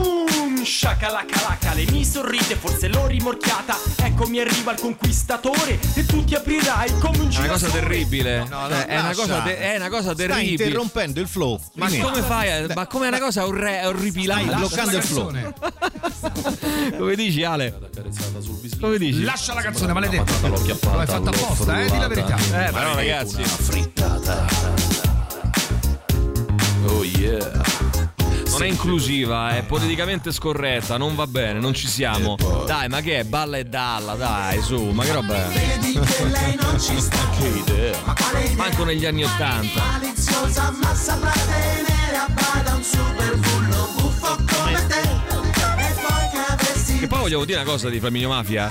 Boom, 0.86 0.98
shakalaka 1.00 1.74
Le 1.74 1.92
mi 1.92 2.06
sorride, 2.06 2.56
forse 2.56 2.88
l'ho 2.88 3.08
rimorchiata 3.08 3.76
Eccomi 4.04 4.40
arriva 4.40 4.72
il 4.72 4.80
conquistatore 4.80 5.80
E 5.96 6.06
tu 6.06 6.24
ti 6.24 6.36
aprirai 6.36 6.98
come 7.00 7.18
un 7.20 7.30
È 7.32 7.40
una 7.40 7.48
cosa 7.48 7.68
terribile. 7.70 8.46
No, 8.48 8.62
no, 8.62 8.70
Cioè, 8.70 8.86
è, 8.86 9.00
una 9.00 9.14
cosa 9.16 9.40
te- 9.42 9.58
è 9.58 9.76
una 9.78 9.90
cosa 9.90 10.14
Stai 10.14 10.28
terribile. 10.28 10.64
interrompendo 10.64 11.20
il 11.20 11.28
flow. 11.28 11.60
Ma 11.74 11.88
Rimetti. 11.88 12.04
come 12.08 12.22
fai? 12.22 12.52
a- 12.52 12.74
Ma 12.74 12.88
come 12.88 13.06
è 13.06 13.08
una 13.10 13.20
cosa 13.20 13.46
orre- 13.46 13.86
orripilante? 13.86 14.46
Stai 14.48 14.58
bloccando 14.60 14.98
il 14.98 15.04
flow. 15.04 15.34
Come 16.98 17.16
dici, 17.16 17.44
Ale? 17.44 17.78
Come 18.80 18.98
dici? 18.98 19.24
Lascia 19.24 19.54
la 19.54 19.62
canzone, 19.62 19.94
maledetta. 19.94 20.48
L'ho 20.48 20.62
chiappata, 20.62 20.96
L'hai 20.98 21.06
fatta 21.08 21.30
apposta, 21.30 21.82
eh? 21.82 21.90
Di 21.90 21.98
la 21.98 22.08
verità. 22.08 22.36
Eh, 22.38 22.72
però 22.72 22.96
ragazzi. 22.96 23.44
frittata 23.44 24.46
Oh 26.88 27.04
yeah 27.04 27.95
Non 28.58 28.64
è 28.64 28.72
inclusiva, 28.72 29.58
è 29.58 29.64
politicamente 29.64 30.32
scorretta, 30.32 30.96
non 30.96 31.14
va 31.14 31.28
bene, 31.28 31.60
non 31.60 31.74
ci 31.74 31.88
siamo. 31.88 32.38
Dai, 32.66 32.88
ma 32.88 33.02
che 33.02 33.20
è? 33.20 33.24
Balla 33.26 33.58
e 33.58 33.66
dalla, 33.66 34.14
dai, 34.14 34.62
su, 34.62 34.82
ma 34.92 35.04
che 35.04 35.12
roba 35.12 35.36
è? 35.36 35.48
Vedi 35.50 36.00
che 36.00 36.24
lei 36.24 36.56
non 36.62 36.80
ci 36.80 36.98
sta 37.02 37.30
Che 37.38 37.48
idea. 37.48 38.00
Ma 38.06 38.14
quale 38.14 38.46
idea? 38.46 38.56
Manco 38.56 38.86
negli 38.86 39.06
anni 39.06 39.26
Ottanta. 39.26 39.84
Che 47.06 47.12
poi 47.12 47.20
vogliamo 47.20 47.46
dire 47.46 47.62
una 47.62 47.70
cosa 47.70 47.88
di 47.88 48.00
Flaminio 48.00 48.30
Mafia. 48.30 48.68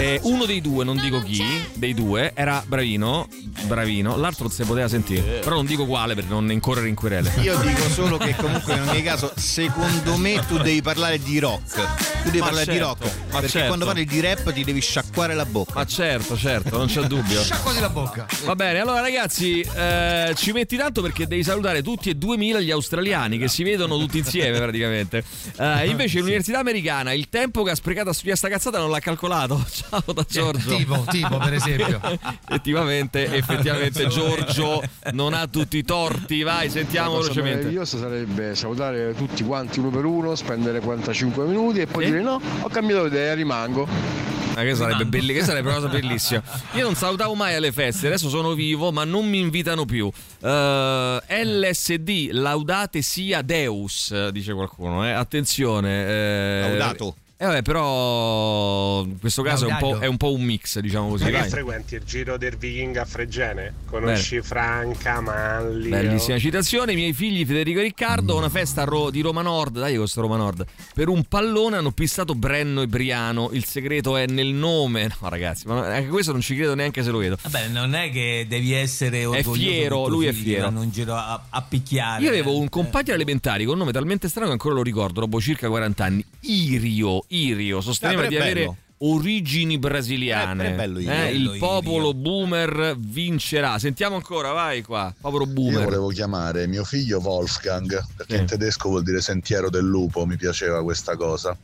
Eh, 0.00 0.18
uno 0.24 0.44
dei 0.44 0.60
due, 0.60 0.82
non 0.82 0.96
dico 0.96 1.22
chi, 1.22 1.44
dei 1.74 1.94
due, 1.94 2.32
era 2.34 2.64
bravino, 2.66 3.28
bravino, 3.66 4.16
l'altro 4.16 4.48
si 4.48 4.64
poteva 4.64 4.88
sentire. 4.88 5.38
Però 5.38 5.54
non 5.54 5.66
dico 5.66 5.86
quale 5.86 6.16
per 6.16 6.24
non 6.24 6.50
incorrere 6.50 6.88
in 6.88 6.96
querele. 6.96 7.32
Io 7.42 7.56
dico 7.58 7.88
solo 7.90 8.16
che 8.16 8.34
comunque 8.34 8.74
in 8.74 8.88
ogni 8.88 9.02
caso, 9.02 9.32
secondo 9.36 10.16
me 10.16 10.44
tu 10.48 10.58
devi 10.58 10.82
parlare 10.82 11.22
di 11.22 11.38
rock. 11.38 11.74
Tu 12.22 12.24
devi 12.24 12.38
Ma 12.40 12.46
parlare 12.46 12.66
di 12.66 12.78
certo, 12.78 12.86
rock. 12.88 13.04
ma 13.04 13.34
Perché 13.34 13.48
certo. 13.48 13.66
quando 13.68 13.84
parli 13.86 14.04
di 14.04 14.20
rap 14.20 14.52
ti 14.52 14.64
devi 14.64 14.80
sciacquare 14.80 15.34
la 15.34 15.46
bocca. 15.46 15.72
Ma 15.74 15.84
certo, 15.86 16.36
certo, 16.36 16.76
non 16.76 16.88
c'è 16.88 17.02
dubbio. 17.02 17.40
Sciacquati 17.40 17.78
la 17.78 17.88
bocca. 17.88 18.26
Va 18.46 18.56
bene, 18.56 18.80
allora 18.80 19.00
ragazzi, 19.00 19.60
eh, 19.60 20.32
ci 20.34 20.50
metti 20.50 20.76
tanto 20.76 21.02
perché 21.02 21.28
devi 21.28 21.44
salutare 21.44 21.82
tutti 21.82 22.10
e 22.10 22.14
2000 22.16 22.58
gli 22.58 22.72
australiani 22.72 23.38
che 23.38 23.46
si 23.46 23.62
vedono 23.62 23.96
tutti 23.96 24.18
insieme 24.18 24.58
praticamente. 24.58 25.22
Eh, 25.56 25.86
invece 25.86 26.18
l'università 26.18 26.58
americana 26.58 27.12
il 27.12 27.28
tempo 27.28 27.58
che 27.62 27.70
ha 27.70 27.74
sprecato 27.74 28.10
a 28.10 28.12
studiare 28.12 28.36
sta 28.38 28.48
cazzata 28.48 28.78
non 28.78 28.90
l'ha 28.90 28.98
calcolato. 29.00 29.64
Ciao 29.70 30.12
da 30.12 30.24
Giorgio. 30.28 30.76
Tipo, 30.76 31.04
tipo, 31.10 31.36
per 31.38 31.54
esempio. 31.54 32.00
effettivamente, 32.48 33.32
effettivamente 33.34 34.06
Giorgio 34.08 34.82
non 35.12 35.34
ha 35.34 35.46
tutti 35.46 35.78
i 35.78 35.82
torti. 35.84 36.42
Vai, 36.42 36.70
sentiamo 36.70 37.18
velocemente. 37.18 37.56
meravigliosa 37.58 37.98
sarebbe 37.98 38.54
salutare 38.54 39.14
tutti 39.14 39.42
quanti 39.44 39.78
uno 39.80 39.90
per 39.90 40.04
uno, 40.04 40.34
spendere 40.34 40.80
45 40.80 41.44
minuti 41.44 41.80
e 41.80 41.86
poi 41.86 42.06
dire 42.06 42.20
no, 42.22 42.40
ho 42.62 42.68
cambiato 42.68 43.06
idea, 43.06 43.34
rimango. 43.34 44.28
Ma 44.52 44.62
che 44.62 44.74
sarebbe, 44.74 45.06
belli- 45.06 45.32
che 45.32 45.44
sarebbe 45.44 45.68
una 45.68 45.76
cosa 45.76 45.88
bellissima. 45.88 46.42
Io 46.72 46.82
non 46.82 46.96
salutavo 46.96 47.34
mai 47.34 47.54
alle 47.54 47.70
feste, 47.70 48.08
adesso 48.08 48.28
sono 48.28 48.52
vivo, 48.54 48.90
ma 48.90 49.04
non 49.04 49.26
mi 49.28 49.38
invitano 49.38 49.84
più. 49.84 50.10
Eh, 50.42 51.20
LSD, 51.44 52.30
laudate 52.32 53.00
sia 53.00 53.42
Deus, 53.42 54.10
eh, 54.10 54.30
dice 54.32 54.52
qualcuno. 54.52 55.06
eh. 55.06 55.12
Attenzione. 55.12 56.06
eh, 56.06 56.60
Laudato. 56.68 57.14
Eh, 57.42 57.46
vabbè, 57.46 57.62
però 57.62 59.02
in 59.02 59.18
questo 59.18 59.40
caso 59.40 59.66
è 59.66 59.72
un, 59.72 59.78
po', 59.78 59.98
è 59.98 60.04
un 60.04 60.18
po' 60.18 60.30
un 60.30 60.42
mix, 60.42 60.78
diciamo 60.78 61.08
così. 61.08 61.24
Ma 61.24 61.30
che 61.30 61.38
vai. 61.38 61.48
frequenti 61.48 61.94
il 61.94 62.02
giro 62.04 62.36
del 62.36 62.58
Viking 62.58 62.94
a 62.98 63.06
Fregene? 63.06 63.72
Conosci 63.86 64.42
Franca, 64.42 65.22
Manlio? 65.22 65.88
Bellissima 65.88 66.38
citazione. 66.38 66.92
I 66.92 66.96
miei 66.96 67.14
figli 67.14 67.46
Federico 67.46 67.78
e 67.78 67.84
Riccardo 67.84 68.34
a 68.34 68.36
una 68.36 68.50
festa 68.50 68.84
Ro- 68.84 69.08
di 69.08 69.22
Roma 69.22 69.40
Nord, 69.40 69.78
dai 69.78 69.96
questo 69.96 70.20
Roma 70.20 70.36
Nord, 70.36 70.66
per 70.92 71.08
un 71.08 71.24
pallone 71.24 71.78
hanno 71.78 71.92
pissato 71.92 72.34
Brenno 72.34 72.82
e 72.82 72.88
Briano. 72.88 73.48
Il 73.52 73.64
segreto 73.64 74.18
è 74.18 74.26
nel 74.26 74.48
nome. 74.48 75.10
No, 75.18 75.28
ragazzi, 75.30 75.66
ma 75.66 75.86
anche 75.86 76.08
questo 76.08 76.32
non 76.32 76.42
ci 76.42 76.54
credo 76.54 76.74
neanche 76.74 77.02
se 77.02 77.10
lo 77.10 77.16
vedo. 77.16 77.38
Vabbè, 77.40 77.68
non 77.68 77.94
è 77.94 78.10
che 78.10 78.44
devi 78.46 78.74
essere 78.74 79.24
orgoglioso 79.24 79.54
fiero, 79.54 79.96
che 79.96 80.02
tuoi 80.02 80.10
lui 80.10 80.26
è 80.26 80.32
fiero. 80.32 80.64
vanno 80.64 80.82
in 80.82 80.90
giro 80.90 81.14
a, 81.14 81.42
a 81.48 81.62
picchiare. 81.62 82.22
Io 82.22 82.28
avevo 82.28 82.58
un 82.58 82.68
compagno 82.68 83.14
elementare 83.14 83.64
con 83.64 83.72
un 83.72 83.78
nome 83.78 83.92
talmente 83.92 84.28
strano 84.28 84.48
che 84.48 84.52
ancora 84.52 84.74
lo 84.74 84.82
ricordo, 84.82 85.20
dopo 85.20 85.40
circa 85.40 85.68
40 85.68 86.04
anni. 86.04 86.22
Irio, 86.40 87.24
Irio, 87.32 87.80
sosteneva 87.80 88.22
Ah, 88.24 88.26
di 88.28 88.36
avere 88.36 88.60
bello. 88.60 88.76
origini 88.98 89.78
brasiliane. 89.78 90.72
Eh, 90.72 90.74
bello 90.74 90.98
Irio. 90.98 91.12
Eh, 91.12 91.16
Bello 91.32 91.52
il 91.52 91.58
popolo 91.58 92.14
boomer 92.14 92.96
vincerà. 92.98 93.78
Sentiamo 93.78 94.16
ancora, 94.16 94.52
vai 94.52 94.82
qua. 94.82 95.14
Popolo 95.20 95.44
Io 95.44 95.52
boomer. 95.52 95.84
volevo 95.84 96.08
chiamare 96.08 96.66
mio 96.66 96.84
figlio 96.84 97.18
Wolfgang, 97.20 98.02
perché 98.16 98.36
in 98.36 98.46
tedesco 98.46 98.88
vuol 98.88 99.02
dire 99.02 99.20
sentiero 99.20 99.70
del 99.70 99.84
lupo, 99.84 100.26
mi 100.26 100.36
piaceva 100.36 100.82
questa 100.82 101.16
cosa. 101.16 101.56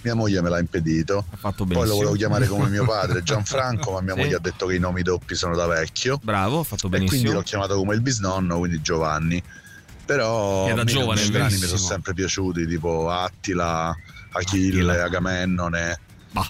Mia 0.00 0.14
moglie 0.14 0.40
me 0.40 0.48
l'ha 0.48 0.60
impedito. 0.60 1.24
Poi 1.40 1.66
lo 1.86 1.94
volevo 1.96 2.12
chiamare 2.12 2.46
come 2.46 2.68
mio 2.68 2.84
padre, 2.84 3.20
Gianfranco, 3.24 3.90
ma 3.92 4.00
mia 4.00 4.14
Sì. 4.14 4.20
moglie 4.20 4.36
ha 4.36 4.40
detto 4.40 4.66
che 4.66 4.76
i 4.76 4.78
nomi 4.78 5.02
doppi 5.02 5.34
sono 5.34 5.54
da 5.56 5.66
vecchio. 5.66 6.20
Bravo, 6.22 6.60
ha 6.60 6.64
fatto 6.64 6.86
E 6.86 6.90
benissimo. 6.90 7.20
quindi 7.20 7.36
l'ho 7.36 7.42
chiamato 7.42 7.76
come 7.76 7.94
il 7.94 8.00
bisnonno, 8.00 8.58
quindi 8.58 8.80
Giovanni. 8.80 9.42
Però 10.06 10.72
da 10.72 10.82
i 10.82 10.88
strani 11.18 11.52
mi 11.52 11.60
sono 11.66 11.76
sempre 11.76 12.14
piaciuti, 12.14 12.66
tipo 12.66 13.10
Attila, 13.10 13.94
Achille, 14.32 15.00
Agamennone. 15.00 16.00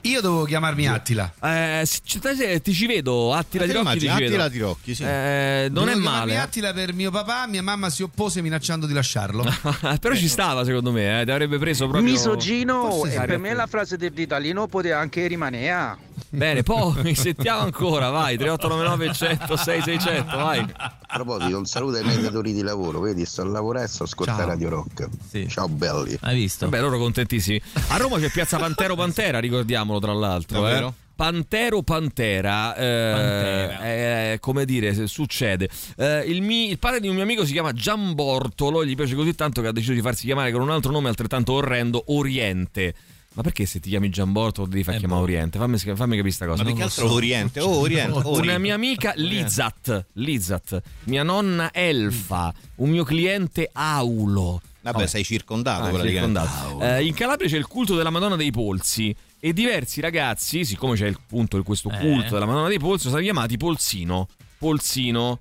Io 0.02 0.20
dovevo 0.20 0.44
chiamarmi 0.44 0.86
Attila. 0.86 1.32
Eh, 1.40 1.86
te- 2.20 2.60
ti 2.60 2.74
ci 2.74 2.86
vedo, 2.86 3.32
Attila 3.32 3.62
Te 3.64 3.68
di 3.70 3.74
Rocchi. 3.74 3.86
Immagini? 4.04 4.26
Attila 4.26 4.50
Tirocchi, 4.50 4.94
sì. 4.94 5.02
Eh, 5.04 5.68
non 5.70 5.84
Dovevo 5.86 5.98
è 5.98 6.02
male. 6.02 6.32
eh. 6.32 6.36
Attila 6.36 6.72
per 6.74 6.92
mio 6.92 7.10
papà, 7.10 7.46
mia 7.46 7.62
mamma 7.62 7.88
si 7.88 8.02
oppose 8.02 8.42
minacciando 8.42 8.84
di 8.86 8.92
lasciarlo. 8.92 9.44
Però 10.00 10.14
ci 10.14 10.28
stava 10.28 10.64
secondo 10.64 10.92
me, 10.92 11.20
eh, 11.20 11.24
ti 11.24 11.30
avrebbe 11.30 11.58
preso 11.58 11.86
proprio. 11.88 12.10
Misogino, 12.10 13.02
e 13.06 13.20
per 13.24 13.38
me 13.38 13.54
la 13.54 13.66
frase 13.66 13.96
dell'italiano 13.96 14.66
poteva 14.66 14.98
anche 14.98 15.26
rimanere. 15.26 15.96
Bene, 16.30 16.62
poi 16.62 17.14
sentiamo 17.14 17.60
ancora, 17.60 18.10
vai, 18.10 18.36
3899 18.36 19.12
100 19.14 19.56
6600, 19.56 20.36
vai. 20.36 20.66
A 20.76 20.96
proposito, 21.14 21.56
un 21.56 21.66
saluto 21.66 21.96
ai 21.96 22.04
miei 22.04 22.20
datori 22.20 22.52
di 22.52 22.62
lavoro, 22.62 23.00
vedi, 23.00 23.24
sto 23.24 23.42
a 23.42 23.46
lavorare 23.46 23.86
e 23.86 23.88
sto 23.88 24.04
ascoltando 24.04 24.40
Ciao. 24.42 24.50
Radio 24.50 24.68
Rock. 24.68 25.08
Ciao 25.48 25.68
belli. 25.68 26.16
Hai 26.20 26.36
visto? 26.36 26.68
Vabbè, 26.68 26.82
loro 26.82 26.98
contentissimi. 26.98 27.60
A 27.88 27.96
Roma 27.96 28.18
c'è 28.18 28.30
Piazza 28.30 28.58
Pantero 28.58 28.94
Pantera, 28.94 29.38
ricordiamolo 29.38 29.98
tra 29.98 30.12
l'altro. 30.12 30.60
Davvero? 30.60 30.88
Eh. 30.88 31.06
Pantero 31.18 31.82
Pantera, 31.82 32.76
eh, 32.76 34.32
eh, 34.34 34.38
come 34.38 34.64
dire, 34.64 35.08
succede. 35.08 35.68
Eh, 35.96 36.20
il, 36.20 36.42
mi- 36.42 36.70
il 36.70 36.78
padre 36.78 37.00
di 37.00 37.08
un 37.08 37.14
mio 37.14 37.24
amico 37.24 37.44
si 37.44 37.50
chiama 37.50 37.72
Giambortolo, 37.72 38.84
gli 38.84 38.94
piace 38.94 39.16
così 39.16 39.34
tanto 39.34 39.60
che 39.60 39.66
ha 39.66 39.72
deciso 39.72 39.94
di 39.94 40.00
farsi 40.00 40.26
chiamare 40.26 40.52
con 40.52 40.60
un 40.60 40.70
altro 40.70 40.92
nome 40.92 41.08
altrettanto 41.08 41.54
orrendo, 41.54 42.04
Oriente. 42.06 42.94
Ma 43.38 43.44
perché 43.44 43.66
se 43.66 43.78
ti 43.78 43.90
chiami 43.90 44.10
Giambortolo 44.10 44.66
devi 44.66 44.82
far 44.82 44.96
chiamare 44.96 45.20
Oriente? 45.22 45.58
Fammi, 45.60 45.78
fammi 45.78 45.94
capire 45.96 46.20
questa 46.22 46.44
cosa. 46.44 46.64
Ma 46.64 46.70
lo 46.70 46.82
altro 46.82 47.12
Oriente. 47.12 47.60
Oh, 47.60 47.78
Oriente. 47.78 48.18
Una 48.18 48.28
Oriente. 48.30 48.58
mia 48.58 48.74
amica 48.74 49.12
Lizat, 49.14 50.06
Lizat, 50.14 50.82
mia 51.04 51.22
nonna 51.22 51.72
Elfa, 51.72 52.52
un 52.76 52.90
mio 52.90 53.04
cliente 53.04 53.70
Aulo. 53.72 54.60
Vabbè, 54.80 55.06
sei 55.06 55.22
circondato 55.22 55.96
Ah, 55.96 56.00
circondato. 56.04 56.80
Eh, 56.80 57.04
in 57.06 57.14
Calabria 57.14 57.48
c'è 57.48 57.58
il 57.58 57.68
culto 57.68 57.94
della 57.94 58.10
Madonna 58.10 58.34
dei 58.34 58.50
Polsi 58.50 59.14
e 59.38 59.52
diversi 59.52 60.00
ragazzi, 60.00 60.64
siccome 60.64 60.96
c'è 60.96 61.06
il 61.06 61.20
punto 61.24 61.58
di 61.58 61.62
questo 61.62 61.90
Eh. 61.92 61.98
culto 61.98 62.34
della 62.34 62.46
Madonna 62.46 62.66
dei 62.66 62.80
Polsi, 62.80 63.02
sono 63.02 63.10
stati 63.10 63.24
chiamati 63.24 63.56
Polsino. 63.56 64.26
Polsino. 64.58 65.38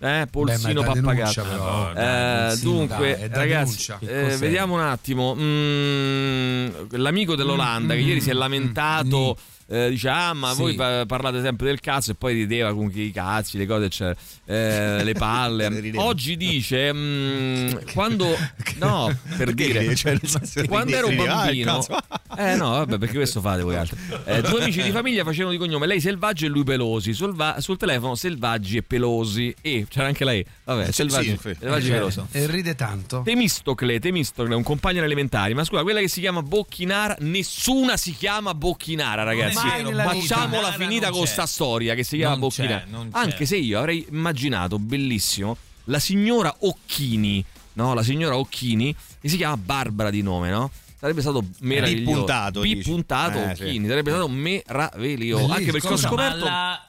Eh, 0.00 0.26
Polsino 0.30 0.82
Beh, 0.82 0.92
denuncia, 0.92 1.42
però. 1.42 1.90
Eh, 1.90 2.46
Polsino, 2.48 2.70
dunque, 2.70 3.16
dai, 3.18 3.28
da 3.28 3.38
ragazzi, 3.38 3.92
eh, 4.00 4.36
vediamo 4.38 4.74
un 4.74 4.80
attimo. 4.80 5.34
Mm, 5.34 6.68
l'amico 6.90 7.34
dell'Olanda 7.34 7.94
che 7.94 8.00
ieri 8.00 8.20
si 8.20 8.30
è 8.30 8.34
lamentato. 8.34 9.36
Eh, 9.70 9.90
dice 9.90 10.08
ah 10.08 10.32
ma 10.32 10.52
Sì. 10.52 10.60
voi 10.60 10.74
pa- 10.74 11.04
parlate 11.06 11.42
sempre 11.42 11.66
del 11.66 11.80
cazzo 11.80 12.12
e 12.12 12.14
poi 12.14 12.32
rideva 12.34 12.72
con 12.74 12.90
i 12.94 13.10
cazzi 13.12 13.58
le 13.58 13.66
cose 13.66 13.84
eccetera 13.86 14.16
eh, 14.46 15.04
le 15.04 15.12
palle 15.12 15.92
oggi 15.96 16.36
dice 16.36 16.92
mm, 16.92 17.70
quando 17.92 18.34
no 18.78 19.14
per 19.36 19.52
dire 19.52 19.94
Cioè, 19.94 20.18
quando 20.66 20.96
ero 20.96 21.08
ah, 21.08 21.12
bambino 21.12 21.74
cazzo. 21.74 21.96
eh 22.38 22.54
no 22.56 22.70
vabbè 22.70 22.98
perché 22.98 23.14
questo 23.16 23.40
fate 23.40 23.62
voi 23.62 23.76
altri 23.76 23.96
Eh, 24.24 24.40
due 24.42 24.62
amici 24.62 24.82
di 24.82 24.90
famiglia 24.90 25.22
facevano 25.24 25.50
di 25.52 25.58
cognome 25.58 25.86
lei 25.86 26.00
Selvaggio 26.00 26.46
e 26.46 26.48
lui 26.48 26.64
Pelosi 26.64 27.12
sul, 27.12 27.34
va- 27.34 27.56
sul 27.60 27.76
telefono 27.76 28.14
Selvaggi 28.14 28.78
e 28.78 28.82
Pelosi 28.82 29.54
e 29.60 29.86
c'era 29.88 30.06
anche 30.06 30.24
lei 30.24 30.44
vabbè 30.64 30.90
Selvaggi, 30.90 31.38
sì. 31.40 31.54
Selvaggi 31.58 31.88
e 31.88 31.92
Pelosi 31.92 32.22
E 32.32 32.46
ride 32.46 32.74
tanto. 32.74 33.22
Temistocle, 33.24 33.98
Temistocle, 34.00 34.54
un 34.54 34.62
compagno 34.62 35.02
elementari. 35.02 35.54
Ma 35.54 35.64
scusa, 35.64 35.82
quella 35.82 36.00
che 36.00 36.08
si 36.08 36.20
chiama 36.20 36.42
Bocchinara, 36.42 37.16
nessuna 37.20 37.96
si 37.96 38.12
chiama 38.12 38.54
Bocchinara, 38.54 39.22
ragazzi. 39.22 39.57
Vita. 39.62 40.04
Facciamola 40.04 40.72
finita 40.72 41.10
con 41.10 41.26
sta 41.26 41.46
storia 41.46 41.94
che 41.94 42.04
si 42.04 42.16
chiama 42.16 42.36
Non 42.36 42.48
c'è, 42.48 42.66
c'è. 42.66 42.84
Anche 43.12 43.46
se 43.46 43.56
io 43.56 43.78
avrei 43.78 44.06
immaginato, 44.10 44.78
bellissimo, 44.78 45.56
la 45.84 45.98
signora 45.98 46.54
Occhini, 46.60 47.44
no? 47.74 47.94
La 47.94 48.02
signora 48.02 48.36
Occhini, 48.36 48.94
che 49.20 49.28
si 49.28 49.36
chiama 49.36 49.56
Barbara 49.56 50.10
di 50.10 50.22
nome, 50.22 50.50
no? 50.50 50.70
Sarebbe 50.98 51.20
stato 51.20 51.44
meraviglioso. 51.60 52.16
puntato, 52.16 52.60
B 52.60 52.64
dici. 52.64 52.90
puntato 52.90 53.38
Eh, 53.38 53.54
sì. 53.54 53.62
Occhini, 53.62 53.86
sarebbe 53.86 54.10
stato 54.10 54.28
meraviglioso. 54.28 55.52
Anche 55.52 55.70
perché 55.70 55.86
ho 55.88 55.96
scoperto. 55.96 56.44
La, 56.44 56.84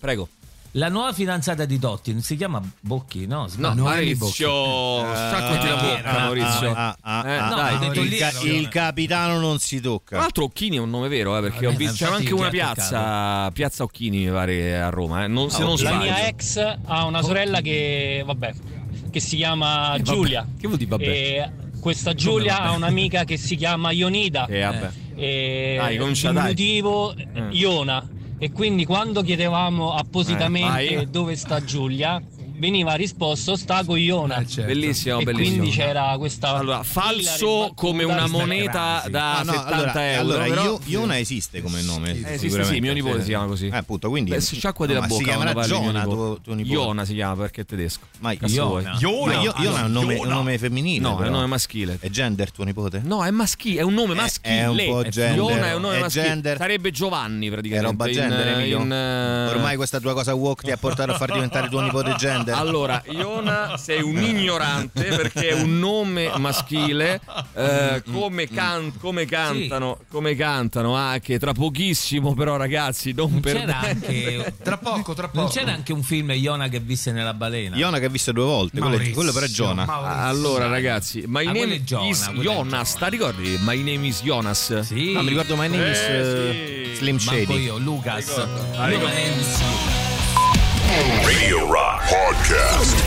Prego. 0.00 0.28
La 0.76 0.88
nuova 0.88 1.12
fidanzata 1.12 1.64
di 1.64 1.78
Totti 1.78 2.20
si 2.20 2.36
chiama 2.36 2.60
Bocchi, 2.80 3.26
no? 3.26 3.46
No. 3.56 3.74
Maurizio, 3.74 5.02
la 5.02 5.78
bocca, 5.80 6.02
Ah, 6.04 6.18
Maurizio. 6.24 6.72
ah, 6.74 6.96
ah, 7.00 7.22
Eh, 7.28 7.36
ah, 7.36 7.48
no, 7.48 7.54
dai. 7.54 7.72
hai 7.74 7.78
detto 7.78 8.00
il, 8.00 8.08
lì- 8.08 8.16
ca- 8.16 8.40
il 8.42 8.68
capitano 8.68 9.38
non 9.38 9.58
si 9.60 9.80
Tra 9.80 9.90
tocca. 9.90 10.16
l'altro 10.18 10.44
Occhini 10.44 10.76
è 10.76 10.80
un 10.80 10.90
nome 10.90 11.06
vero, 11.08 11.36
eh, 11.36 11.40
perché 11.42 11.66
ho 11.66 11.70
Vabbè, 11.70 11.76
visto 11.84 12.04
c'era 12.04 12.16
anche 12.16 12.32
una 12.34 12.48
chi 12.48 12.58
ha 12.60 12.72
piazza, 12.72 13.50
piazza 13.52 13.82
Occhini 13.84 14.24
mi 14.26 14.30
pare 14.30 14.80
a 14.80 14.88
Roma, 14.90 15.24
eh. 15.24 15.28
non, 15.28 15.50
se 15.50 15.62
non 15.62 15.76
La 15.78 15.94
mia 15.96 16.26
ex 16.26 16.56
ha 16.84 17.04
una 17.04 17.22
sorella 17.22 17.60
che, 17.60 18.22
vabbè, 18.26 18.54
che 19.10 19.20
si 19.20 19.36
chiama 19.36 19.94
Eh, 19.94 19.98
vabbè. 19.98 20.02
Giulia. 20.02 20.46
Che 20.58 20.66
vuol 20.66 20.78
dire 20.78 20.90
vabbè? 20.90 21.04
E 21.04 21.50
questa 21.80 22.14
Giulia 22.14 22.62
ha 22.62 22.72
un'amica 22.72 23.24
che 23.24 23.36
si 23.36 23.54
chiama 23.56 23.90
Ionida. 23.92 24.46
Eh, 24.46 24.60
vabbè. 24.62 24.90
E 25.16 25.76
Dai, 25.78 25.96
comincia, 25.98 26.32
dai. 26.32 26.54
Iona. 27.50 28.08
E 28.44 28.52
quindi 28.52 28.84
quando 28.84 29.22
chiedevamo 29.22 29.94
appositamente 29.94 31.00
Eh, 31.00 31.06
dove 31.06 31.34
sta 31.34 31.64
Giulia, 31.64 32.20
veniva 32.64 32.94
risposto 32.94 33.56
sta 33.56 33.82
Iona. 33.86 34.36
Eh, 34.38 34.46
certo. 34.46 34.72
Bellissimo, 34.72 35.18
e 35.20 35.24
bellissimo. 35.24 35.58
quindi 35.58 35.76
c'era 35.76 36.14
questa 36.16 36.54
Allora, 36.56 36.82
falso 36.82 37.72
come 37.74 38.04
una 38.04 38.26
moneta 38.26 39.04
da 39.08 39.38
Ah, 39.38 39.42
no, 39.42 39.52
70 39.52 39.74
allora, 39.74 40.10
euro. 40.12 40.20
allora, 40.20 40.44
però- 40.44 40.62
Io- 40.64 40.80
Iona 40.86 41.18
esiste 41.18 41.60
come 41.62 41.82
nome. 41.82 42.10
Eh, 42.10 42.34
esiste, 42.34 42.64
sì, 42.64 42.80
mio 42.80 42.92
nipote 42.94 43.16
sì. 43.18 43.22
si 43.22 43.28
chiama 43.28 43.46
così. 43.46 43.66
Eh, 43.68 43.76
appunto, 43.76 44.08
quindi 44.08 44.30
Beh, 44.30 44.40
si 44.40 44.56
sciacqua 44.56 44.86
della 44.86 45.00
ma 45.00 45.06
bocca. 45.06 45.22
Si 45.22 45.30
mio 45.30 45.62
Giona, 45.64 46.00
nipote. 46.00 46.14
tuo, 46.16 46.38
tuo 46.42 46.54
nipote. 46.54 46.74
Iona 46.74 47.04
si 47.04 47.14
chiama 47.14 47.34
perché 47.42 47.60
è 47.60 47.64
tedesco. 47.66 48.06
Ma 48.20 48.32
Iona. 48.32 48.66
vuoi? 48.66 48.84
Ma 48.84 49.40
Io- 49.42 49.54
Iona 49.58 49.80
è 49.80 49.84
un 49.84 49.92
nome, 49.92 50.14
un 50.16 50.28
nome 50.28 50.58
femminile. 50.58 51.00
No, 51.00 51.12
è 51.14 51.16
però. 51.16 51.28
un 51.28 51.34
nome 51.34 51.46
maschile. 51.46 51.98
È 52.00 52.08
gender 52.08 52.50
tuo 52.50 52.64
nipote? 52.64 53.02
No, 53.04 53.24
è 53.24 53.30
maschile, 53.30 53.80
è 53.80 53.82
un 53.82 53.94
nome 53.94 54.14
maschile. 54.14 54.54
è 54.60 54.66
un 54.68 54.76
po' 54.86 55.02
gender. 55.08 55.36
Iona 55.36 55.66
è 55.66 55.74
un 55.74 55.80
nome 55.82 55.96
È 55.96 56.00
maschile. 56.00 56.56
Sarebbe 56.56 56.90
Giovanni 56.90 57.48
È 57.48 57.50
praticamente. 57.50 57.90
roba 57.90 58.06
in- 58.08 58.12
gender, 58.14 58.92
eh, 58.92 59.46
Ormai 59.48 59.76
questa 59.76 60.00
tua 60.00 60.12
cosa 60.14 60.34
woke 60.34 60.62
ti 60.64 60.70
ha 60.70 60.76
portato 60.76 61.12
a 61.12 61.16
far 61.16 61.32
diventare 61.32 61.68
tuo 61.68 61.80
nipote 61.80 62.14
gender. 62.16 62.53
Allora, 62.64 63.02
Iona, 63.08 63.76
sei 63.76 64.00
un 64.02 64.20
ignorante 64.22 65.02
perché 65.04 65.48
è 65.48 65.52
un 65.60 65.78
nome 65.78 66.30
maschile. 66.38 67.20
eh, 67.54 68.02
come, 68.10 68.48
can- 68.48 68.96
come 68.98 69.24
cantano, 69.26 69.98
come 70.08 70.34
cantano 70.34 70.94
anche 70.94 71.38
tra 71.38 71.52
pochissimo, 71.52 72.34
però, 72.34 72.56
ragazzi, 72.56 73.12
non, 73.12 73.30
Non 73.32 73.40
perdete. 73.40 73.66
c'era 73.66 73.80
anche 73.80 74.54
Tra 74.62 74.76
poco, 74.78 75.14
tra 75.14 75.28
poco. 75.28 75.40
Non 75.40 75.50
c'era 75.50 75.72
anche 75.72 75.92
un 75.92 76.02
film 76.02 76.30
Iona 76.32 76.68
che 76.68 76.80
visse 76.80 77.12
nella 77.12 77.34
balena. 77.34 77.76
Iona 77.76 77.98
che 77.98 78.06
ha 78.06 78.08
visto 78.10 78.32
due 78.32 78.44
volte, 78.44 78.78
quello, 78.78 78.88
Maurizio, 78.96 79.14
quello 79.14 79.32
però 79.32 79.46
è 79.46 79.48
Giona. 79.48 79.84
Maurizio. 79.84 80.22
Allora, 80.24 80.66
ragazzi, 80.68 81.24
my 81.26 81.42
Ah, 81.46 81.52
name 81.52 81.58
quello 81.66 81.82
Giona, 81.84 82.06
is 82.08 82.24
quello 82.26 82.42
Jonas. 82.42 82.94
Ti 82.94 83.08
ricordi? 83.10 83.58
My 83.60 83.76
name 83.82 84.06
is 84.06 84.22
Jonas. 84.22 84.80
Sì. 84.80 85.12
No, 85.12 85.22
mi 85.22 85.28
ricordo 85.30 85.56
My 85.56 85.68
Name 85.68 85.90
is 85.90 85.98
Eh, 85.98 86.12
eh, 86.12 86.86
sì. 86.92 86.96
Slim 86.96 87.16
Manco 87.24 87.30
Shady. 87.52 87.62
io, 87.62 87.78
Lucas. 87.78 88.26
Io 88.28 88.86
ricordo. 88.86 89.06
me 89.06 89.28
ne 89.34 89.42
sì. 89.42 90.13
Radio 90.94 91.66
Rock 91.66 92.08
Podcast. 92.08 93.02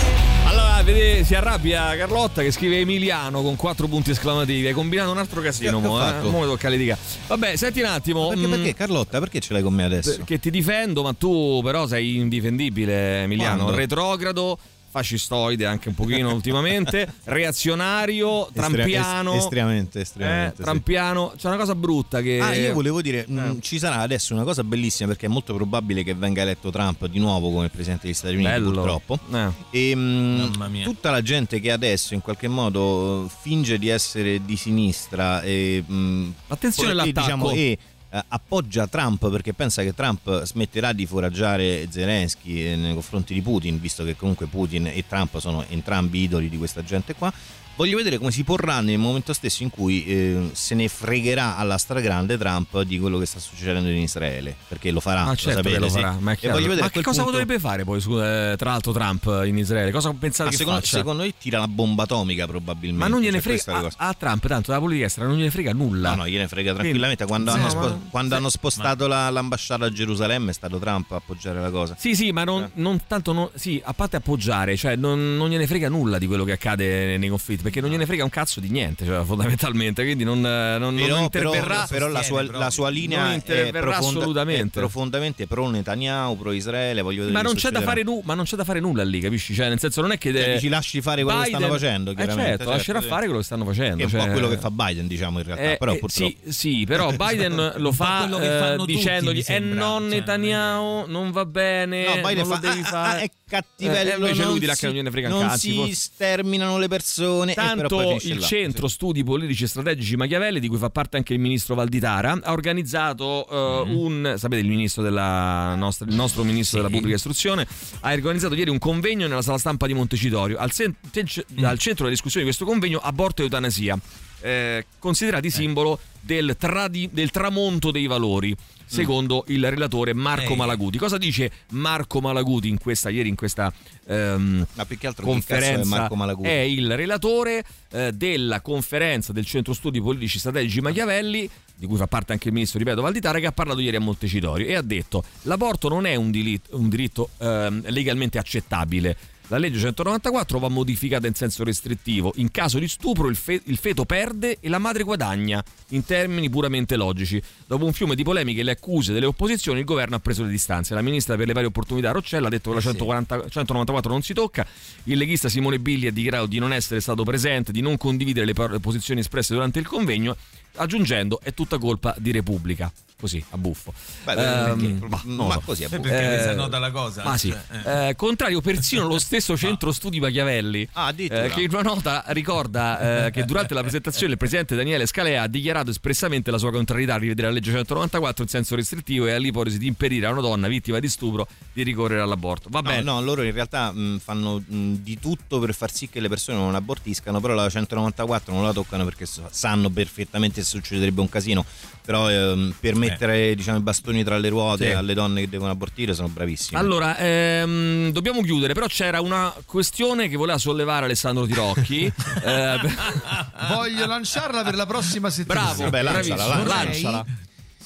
Allora, 0.45 0.84
vede, 0.84 1.23
si 1.23 1.35
arrabbia 1.35 1.95
Carlotta 1.95 2.41
che 2.41 2.51
scrive 2.51 2.80
Emiliano 2.80 3.41
con 3.41 3.55
quattro 3.55 3.88
punti 3.88 4.11
esclamativi. 4.11 4.68
Hai 4.68 4.73
combinato 4.73 5.11
un 5.11 5.18
altro 5.18 5.39
casino, 5.39 5.80
mo, 5.80 6.05
eh? 6.05 6.22
Mo 6.23 6.39
mi 6.41 6.45
tocca 6.45 6.68
litigare. 6.68 6.99
Vabbè, 7.27 7.55
senti 7.55 7.80
un 7.80 7.85
attimo. 7.85 8.27
Perché, 8.27 8.45
mm, 8.45 8.51
perché 8.51 8.73
Carlotta, 8.73 9.19
perché 9.19 9.39
ce 9.39 9.53
l'hai 9.53 9.61
con 9.61 9.73
me 9.73 9.85
adesso? 9.85 10.19
Che 10.26 10.38
ti 10.38 10.49
difendo, 10.49 11.01
ma 11.01 11.14
tu 11.14 11.61
però 11.64 11.88
sei 11.88 12.18
indifendibile, 12.18 13.22
Emiliano. 13.22 13.64
Quando? 13.64 13.77
Retrogrado, 13.77 14.59
fascistoide 14.89 15.65
anche 15.65 15.89
un 15.89 15.95
pochino 15.95 16.34
ultimamente, 16.34 17.11
reazionario, 17.26 18.47
trampiano. 18.53 19.31
Estre- 19.34 19.43
estremamente, 19.43 19.99
eh, 19.99 20.01
estremamente. 20.01 20.55
sì. 20.57 20.61
trampiano. 20.64 21.34
C'è 21.38 21.47
una 21.47 21.57
cosa 21.57 21.76
brutta 21.76 22.22
che. 22.22 22.39
Ah, 22.39 22.53
io 22.55 22.73
volevo 22.73 23.01
dire, 23.01 23.26
mh, 23.27 23.38
Eh. 23.38 23.57
ci 23.61 23.80
sarà 23.80 23.97
adesso 23.99 24.34
una 24.34 24.43
cosa 24.43 24.64
bellissima 24.64 25.09
perché 25.09 25.26
è 25.26 25.30
molto 25.30 25.53
probabile 25.53 26.03
che 26.03 26.14
venga 26.14 26.41
eletto 26.41 26.69
Trump 26.72 27.05
di 27.07 27.19
nuovo 27.19 27.51
come 27.51 27.69
presidente 27.69 28.05
degli 28.05 28.15
Stati 28.15 28.34
Uniti, 28.35 28.49
Bello. 28.49 28.72
purtroppo. 28.72 29.19
Eh. 29.34 29.89
E 29.91 29.95
mh, 29.95 29.99
Mamma 29.99 30.68
mia. 30.68 30.84
tutta 30.84 31.11
la 31.11 31.22
gente 31.22 31.59
che 31.59 31.72
adesso 31.72 32.14
in 32.14 32.22
qualche 32.22 32.47
modo 32.47 33.26
eh, 33.26 33.30
finge 33.41 33.77
di 33.77 33.89
essere 33.89 34.43
di 34.43 34.55
sinistra 34.55 35.41
e, 35.41 35.84
mh, 35.85 36.34
Attenzione 36.47 36.89
e, 36.89 36.91
all'attacco. 36.91 37.19
diciamo, 37.22 37.51
e 37.51 37.77
eh, 38.10 38.24
appoggia 38.28 38.88
Trump 38.88 39.30
perché 39.30 39.54
pensa 39.54 39.84
che 39.84 39.94
Trump 39.94 40.44
smetterà 40.44 40.94
di 40.94 41.06
foraggiare 41.06 41.88
Zelensky 41.90 42.66
eh, 42.66 42.76
nei 42.76 42.94
confronti 42.94 43.34
di 43.34 43.42
Putin, 43.42 43.80
visto 43.80 44.04
che 44.04 44.16
comunque 44.16 44.48
Putin 44.48 44.88
e 44.88 45.04
Trump 45.08 45.38
sono 45.40 45.66
entrambi 45.68 46.24
idoli 46.24 46.50
di 46.50 46.58
questa 46.58 46.84
gente 46.84 47.16
qua. 47.16 47.32
Voglio 47.78 47.95
vedere 47.98 48.18
come 48.18 48.32
si 48.32 48.44
porrà 48.44 48.82
nel 48.82 48.98
momento 48.98 49.34
stesso 49.34 49.62
in 49.62 49.70
cui 49.70 50.04
eh, 50.06 50.49
se 50.54 50.74
ne 50.74 50.88
fregherà 50.88 51.58
alla 51.58 51.78
stragrande 51.78 52.36
Trump 52.36 52.82
di 52.82 52.98
quello 52.98 53.20
che 53.20 53.28
sta 53.28 53.40
succedendo 53.40 53.88
in 53.90 53.98
Israele, 53.98 54.56
perché 54.68 54.90
lo 54.90 54.99
farà, 54.99 55.24
Ma 55.26 55.30
lo 55.30 55.36
certo 55.36 55.58
sapete, 55.60 55.74
che 55.76 55.80
lo 55.80 55.88
sì. 55.88 55.94
farà, 55.94 56.18
ma, 56.20 56.36
vedere 56.41 56.62
Ma 56.66 56.74
a 56.74 56.76
quel 56.78 56.90
che 56.91 57.02
cosa 57.04 57.22
punto- 57.22 57.38
potrebbe 57.38 57.60
fare 57.60 57.84
poi, 57.84 58.02
su, 58.02 58.20
eh, 58.20 58.56
tra 58.58 58.72
l'altro, 58.72 58.91
Trump 58.94 59.44
in 59.45 59.58
Israele? 59.60 59.91
Cosa 59.91 60.12
pensate 60.14 60.45
Ma 60.45 60.49
che 60.49 60.56
secondo, 60.58 60.80
faccia? 60.80 60.98
secondo 60.98 61.22
me 61.24 61.34
tira 61.38 61.60
la 61.60 61.68
bomba 61.68 62.04
atomica 62.04 62.48
probabilmente. 62.48 62.99
Ma 62.99 63.08
non 63.08 63.22
gliene 63.22 63.40
cioè, 63.41 63.58
frega 63.60 63.88
a, 63.98 64.08
a 64.08 64.14
Trump, 64.16 64.48
tanto 64.48 64.72
la 64.72 64.80
politica 64.80 65.06
estera 65.06 65.28
non 65.28 65.38
gliene 65.38 65.52
frega 65.52 65.72
nulla. 65.74 66.10
No, 66.10 66.16
no, 66.16 66.28
gliene 66.28 66.48
frega 66.48 66.74
tranquillamente. 66.74 67.26
Quando, 67.28 67.52
Sì, 67.52 67.58
hanno, 67.58 67.66
no, 67.66 67.70
spo- 67.70 67.80
ma- 67.90 67.99
quando 68.10 68.36
hanno 68.36 68.49
spostato 68.49 69.06
la- 69.06 69.30
l'ambasciata 69.30 69.86
a 69.86 69.91
Gerusalemme 69.91 70.49
è 70.49 70.54
stato 70.54 70.80
Trump 70.80 71.12
a 71.12 71.18
appoggiare 71.18 71.62
la 71.62 71.70
cosa. 71.70 71.95
Sì, 71.95 72.16
sì, 72.16 72.32
ma 72.32 72.44
non, 72.44 72.72
non 72.74 72.99
tanto, 73.06 73.34
non- 73.34 73.49
sì, 73.54 73.80
a 73.86 73.94
parte 73.94 74.16
appoggiare, 74.16 74.76
cioè 74.76 74.95
non, 74.95 75.36
non 75.38 75.48
gliene 75.49 75.68
frega 75.68 75.90
nulla 75.90 76.18
di 76.18 76.26
quello 76.26 76.44
che 76.44 76.54
accade 76.54 77.18
nei 77.18 77.30
conflitti, 77.30 77.66
perché 77.68 77.81
non 77.81 77.89
gliene 77.89 78.06
frega 78.06 78.23
un 78.23 78.30
cazzo 78.30 78.60
di 78.60 78.69
niente, 78.69 79.06
cioè, 79.06 79.23
fondamentalmente, 79.26 80.03
quindi 80.03 80.23
non, 80.23 80.38
eh, 80.45 80.77
non, 80.77 80.95
non 80.95 81.06
Però, 81.06 81.22
interverrà. 81.22 81.85
però, 81.88 82.06
però 82.06 82.07
la, 82.07 82.23
sua, 82.23 82.44
la 82.44 82.69
sua 82.69 82.89
linea 82.89 83.23
non 83.27 83.41
è, 83.45 83.69
profonda- 83.72 83.98
assolutamente. 83.98 84.77
è 84.80 84.81
profondamente 84.81 85.48
pro 85.48 85.69
Netanyahu, 85.69 86.38
pro 86.38 86.52
Israele. 86.52 87.02
Voglio 87.02 87.30
Ma 87.30 87.41
non, 87.41 87.53
c'è 87.56 87.69
da 87.69 87.80
succederà. 87.80 87.85
fare 87.85 88.03
nu- 88.03 88.22
ma 88.23 88.34
non 88.34 88.45
c'è 88.45 88.56
da 88.56 88.64
fare 88.64 88.80
nulla 88.80 89.03
lì, 89.03 89.19
capisci? 89.19 89.53
Cioè, 89.53 89.68
nel 89.69 89.80
senso, 89.80 90.02
non 90.02 90.11
è 90.11 90.18
che. 90.18 90.34
Cioè, 90.34 90.53
dici, 90.53 90.69
lasci 90.69 91.02
fare 91.02 91.23
quello 91.23 91.41
che 91.41 91.48
stanno 91.49 91.68
facendo, 91.68 92.11
Eh, 92.11 92.15
certo, 92.15 92.35
certo, 92.35 92.69
lascerà 92.69 93.02
fare 93.02 93.23
quello 93.26 93.39
che 93.39 93.45
stanno 93.45 93.65
facendo. 93.65 93.95
Che 93.98 94.02
è 94.02 94.06
un 94.06 94.11
cioè- 94.11 94.26
po' 94.26 94.31
quello 94.31 94.48
che 94.49 94.57
fa 94.57 94.72
Biden, 94.72 95.07
diciamo 95.07 95.39
in 95.39 95.45
realtà. 95.45 95.72
Eh, 95.72 95.77
però 95.77 95.94
eh, 95.94 95.98
purtroppo. 95.98 96.34
sì, 96.45 96.52
sì, 96.52 96.84
però 96.85 97.11
Biden 97.15 97.73
lo 97.77 97.91
fa 97.91 98.27
che 98.39 98.73
eh, 98.73 98.85
dicendogli: 98.85 99.44
Eh 99.45 99.60
no, 99.60 99.99
cioè, 99.99 100.10
Netanyahu, 100.10 101.06
non 101.07 101.31
va 101.31 101.45
bene. 101.45 102.03
No, 102.06 102.15
Biden 102.15 102.38
non 102.39 102.48
lo 102.48 102.53
fa, 102.56 102.60
devi 102.60 102.80
"Ah, 102.81 102.85
fare. 102.85 103.18
ah, 103.19 103.22
è 103.23 103.31
cattivello. 103.48 104.11
Eh, 104.11 104.30
invece 104.30 104.45
lui 104.45 104.60
dirà 104.60 104.74
si- 104.74 104.80
che 104.82 104.86
non 104.88 104.95
gliene 104.95 105.11
frega 105.11 105.28
un 105.30 105.34
non 105.40 105.48
cazzo. 105.48 105.57
si 105.57 105.91
sterminano 105.94 106.78
le 106.78 106.88
persone. 106.88 107.53
Tanto 107.53 108.18
il 108.22 108.40
centro 108.41 108.88
studi 108.88 109.24
politici 109.24 109.64
e 109.64 109.68
strategici 109.68 110.15
Machiavelli, 110.15 110.60
di 110.60 110.68
cui 110.68 110.78
fa 110.78 110.90
parte 110.90 111.18
anche 111.18 111.34
il 111.34 111.40
ministro 111.40 111.76
Valditara, 111.76 112.40
ha 112.44 112.52
organizzato 112.52 113.48
eh, 113.49 113.56
Mm-hmm. 113.88 113.95
un. 113.98 114.34
Sapete, 114.38 114.61
il 114.61 114.68
ministro 114.68 115.02
della 115.03 115.76
nostra, 115.76 116.06
il 116.07 116.15
nostro 116.15 116.44
ministro 116.44 116.78
della 116.82 116.90
pubblica 116.91 117.15
istruzione 117.15 117.68
ha 118.02 118.11
organizzato 118.14 118.53
ieri 118.56 118.69
un 118.69 118.80
convegno 118.80 119.28
nella 119.28 119.41
sala 119.41 119.57
stampa 119.57 119.88
di 119.88 119.94
Montecitorio. 119.94 120.57
Al, 120.57 120.72
sen- 120.72 120.95
te- 121.11 121.26
Mm. 121.28 121.64
al 121.65 121.78
centro 121.78 122.03
della 122.06 122.15
discussione 122.15 122.45
di 122.45 122.52
questo 122.52 122.65
convegno, 122.65 122.99
aborto 122.99 123.41
e 123.41 123.45
eutanasia, 123.45 123.98
eh, 124.41 124.85
considerati 124.99 125.49
simbolo 125.49 125.99
del, 126.22 126.55
tradi- 126.57 127.09
del 127.11 127.31
tramonto 127.31 127.91
dei 127.91 128.07
valori. 128.07 128.55
Secondo 128.89 129.43
il 129.47 129.69
relatore 129.69 130.14
Marco 130.14 130.53
Eh. 130.53 130.55
Malaguti. 130.55 130.97
Cosa 130.97 131.18
dice 131.18 131.51
Marco 131.72 132.22
Malaguti 132.22 132.69
in 132.69 132.77
questa, 132.77 133.09
ieri 133.09 133.27
in 133.27 133.35
questa 133.35 133.72
ehm, 134.05 134.65
Ma 134.76 134.85
più 134.85 134.97
che 134.97 135.07
altro 135.07 135.26
chi 135.26 135.31
cazzo 135.41 135.53
è 135.53 135.57
conferenza? 135.57 135.95
Marco 135.97 136.15
Malaguti? 136.15 136.47
È 136.47 136.59
il 136.59 136.95
relatore 136.95 137.65
eh, 137.91 138.14
della 138.14 138.61
conferenza 138.61 139.34
del 139.34 139.45
Centro 139.45 139.73
Studi 139.73 139.99
Politici 139.99 140.39
Strategici 140.39 140.80
Machiavelli, 140.80 141.49
di 141.76 141.85
cui 141.85 141.97
fa 141.97 142.07
parte 142.07 142.31
anche 142.31 142.47
il 142.47 142.53
ministro, 142.53 142.80
ripeto, 142.80 143.01
Valditara, 143.01 143.39
che 143.39 143.47
ha 143.47 143.51
parlato 143.51 143.81
ieri 143.81 143.97
a 143.97 143.99
Montecitorio 143.99 144.65
e 144.65 144.76
ha 144.76 144.81
detto 144.81 145.22
l'aborto 145.41 145.89
non 145.89 146.05
è 146.05 146.15
un 146.15 146.31
diritto, 146.31 146.77
un 146.77 146.88
diritto 146.88 147.31
ehm, 147.39 147.89
legalmente 147.89 148.38
accettabile. 148.38 149.18
La 149.49 149.57
legge 149.57 149.80
194 149.80 150.60
va 150.60 150.68
modificata 150.68 151.26
in 151.26 151.34
senso 151.34 151.64
restrittivo. 151.64 152.34
In 152.36 152.52
caso 152.52 152.80
di 152.80 152.88
stupro 152.90 153.30
il, 153.30 153.38
fe- 153.38 153.61
il 153.64 153.78
feto 153.78 154.03
perde 154.03 154.57
e 154.60 154.68
la 154.68 154.78
madre 154.78 155.03
guadagna, 155.03 155.64
in 155.90 156.03
termini 156.03 156.49
puramente 156.49 156.98
logici. 156.98 157.41
Dopo 157.65 157.86
un 157.86 157.94
fiume 157.94 158.15
di 158.15 158.24
polemiche 158.24 158.60
e 158.60 158.64
le 158.64 158.72
accuse 158.72 159.14
delle 159.14 159.26
opposizioni, 159.26 159.80
il 159.80 159.86
governo 159.86 160.18
ha 160.18 160.19
preso 160.19 160.44
le 160.44 160.49
distanze. 160.49 160.94
La 160.94 161.02
ministra 161.02 161.38
per 161.38 161.48
le 161.48 161.53
varie 161.53 161.69
opportunità 161.69 162.11
Roccella 162.11 162.48
ha 162.48 162.49
detto 162.49 162.72
che 162.72 162.76
la 162.76 162.82
140 162.82 163.48
194 163.48 164.11
non 164.11 164.22
si 164.22 164.34
tocca. 164.34 164.68
Il 165.06 165.18
leghista 165.18 165.48
Simone 165.48 165.80
Billi 165.80 166.07
ha 166.07 166.11
dichiarato 166.11 166.48
di 166.48 166.60
non 166.60 166.74
essere 166.74 166.99
stato 166.99 167.24
presente, 167.24 167.72
di 167.72 167.80
non 167.80 167.95
condividere 167.95 168.45
le, 168.45 168.53
par- 168.53 168.72
le 168.72 168.82
posizioni 168.82 169.22
espresse 169.22 169.53
durante 169.53 169.80
il 169.80 169.88
convegno, 169.88 170.36
aggiungendo 170.78 171.40
è 171.44 171.54
tutta 171.54 171.78
colpa 171.78 172.16
di 172.18 172.32
Repubblica. 172.32 172.91
Così, 173.20 173.44
a 173.49 173.58
buffo. 173.58 173.91
Beh, 174.26 174.34
Ehm, 174.34 174.78
perché- 174.80 175.08
bah, 175.08 175.22
lo 175.26 175.48
ma 175.48 175.58
così 175.66 175.84
a 175.86 175.90
buffo. 175.90 176.02
Perché 176.02 176.24
Eh, 176.24 176.28
questa 176.36 176.54
nota 176.54 176.78
la 176.78 176.91
cosa? 176.91 177.24
Ma 177.24 177.36
sì, 177.36 177.49
Cioè, 177.49 178.10
Eh, 178.10 178.16
contrario 178.16 178.62
persino 178.62 179.08
lo 179.08 179.18
stesso 179.18 179.58
centro 179.58 179.91
studi 179.91 180.20
Machiavelli, 180.20 180.88
Ah, 180.94 181.12
eh, 181.18 181.49
che 181.52 181.62
in 181.64 181.70
una 181.72 181.82
nota 181.82 182.24
ricorda 182.28 183.26
eh, 183.26 183.32
che 183.32 183.44
durante 183.44 183.74
la 183.74 183.82
presentazione 183.82 184.34
il 184.34 184.38
presidente 184.38 184.76
Daniele 184.76 185.08
Scalea 185.08 185.41
ha 185.41 185.48
dichiarato 185.48 185.90
espressamente 185.90 186.52
la 186.52 186.60
sua 186.60 186.70
contrarietà 186.72 187.16
a 187.16 187.18
rivedere 187.18 187.48
la 187.48 187.54
legge 187.56 187.72
194 187.72 188.44
in 188.44 188.49
senso 188.49 188.76
restrittivo 188.76 189.26
e 189.26 189.32
all'ipotesi 189.32 189.80
di 189.80 189.88
impedire 189.88 190.28
a 190.28 190.32
una 190.32 190.41
donna 190.41 190.68
vittima 190.68 190.99
di 190.99 191.10
stupro 191.10 191.48
di 191.74 191.82
ricorrere 191.82 192.22
all'aborto. 192.22 192.70
Va 192.70 192.82
No, 192.82 192.90
bene. 192.90 193.02
no, 193.02 193.20
loro 193.22 193.41
in 193.41 193.52
realtà 193.52 193.91
mh, 193.91 194.20
fanno 194.20 194.60
mh, 194.64 194.94
di 195.02 195.18
tutto 195.20 195.58
per 195.58 195.74
far 195.74 195.91
sì 195.91 196.08
che 196.08 196.20
le 196.20 196.30
persone 196.30 196.60
non 196.60 196.76
abortiscano, 196.76 197.40
però 197.41 197.56
la 197.56 197.68
194 197.68 198.54
non 198.54 198.64
la 198.64 198.74
toccano 198.74 199.04
perché 199.06 199.26
so- 199.26 199.48
sanno 199.49 199.90
perfettamente 199.90 200.62
succederebbe 200.68 201.22
un 201.22 201.30
casino. 201.30 201.65
Però 202.07 202.30
ehm, 202.31 202.73
per 202.80 202.95
mettere 202.95 203.53
diciamo, 203.53 203.80
i 203.80 203.81
bastoni 203.81 204.23
tra 204.23 204.38
le 204.38 204.48
ruote 204.48 204.85
Sì. 204.88 204.91
alle 204.94 205.14
donne 205.14 205.41
che 205.41 205.49
devono 205.49 205.72
abortire 205.72 206.14
sono 206.14 206.30
bravissimi. 206.30 206.80
Allora, 206.80 207.18
ehm, 207.18 208.11
dobbiamo 208.14 208.41
chiudere, 208.44 208.73
però 208.73 208.85
c'era 208.88 209.19
una 209.19 209.53
questione 209.65 210.30
che 210.30 210.38
voleva 210.38 210.57
sollevare 210.57 211.03
Alessandro 211.06 211.45
Tirocchi. 211.45 212.06
Eh, 212.48 212.80
Voglio 213.73 214.06
lanciarla 214.06 214.64
per 214.64 214.76
la 214.76 214.85
prossima 214.85 215.30
settimana. 215.30 215.61
Bravo, 215.73 215.84
Vabbè, 215.84 216.02
lanciala, 216.02 216.45
Bravissimo. 216.64 217.11
lanciala. 217.11 217.26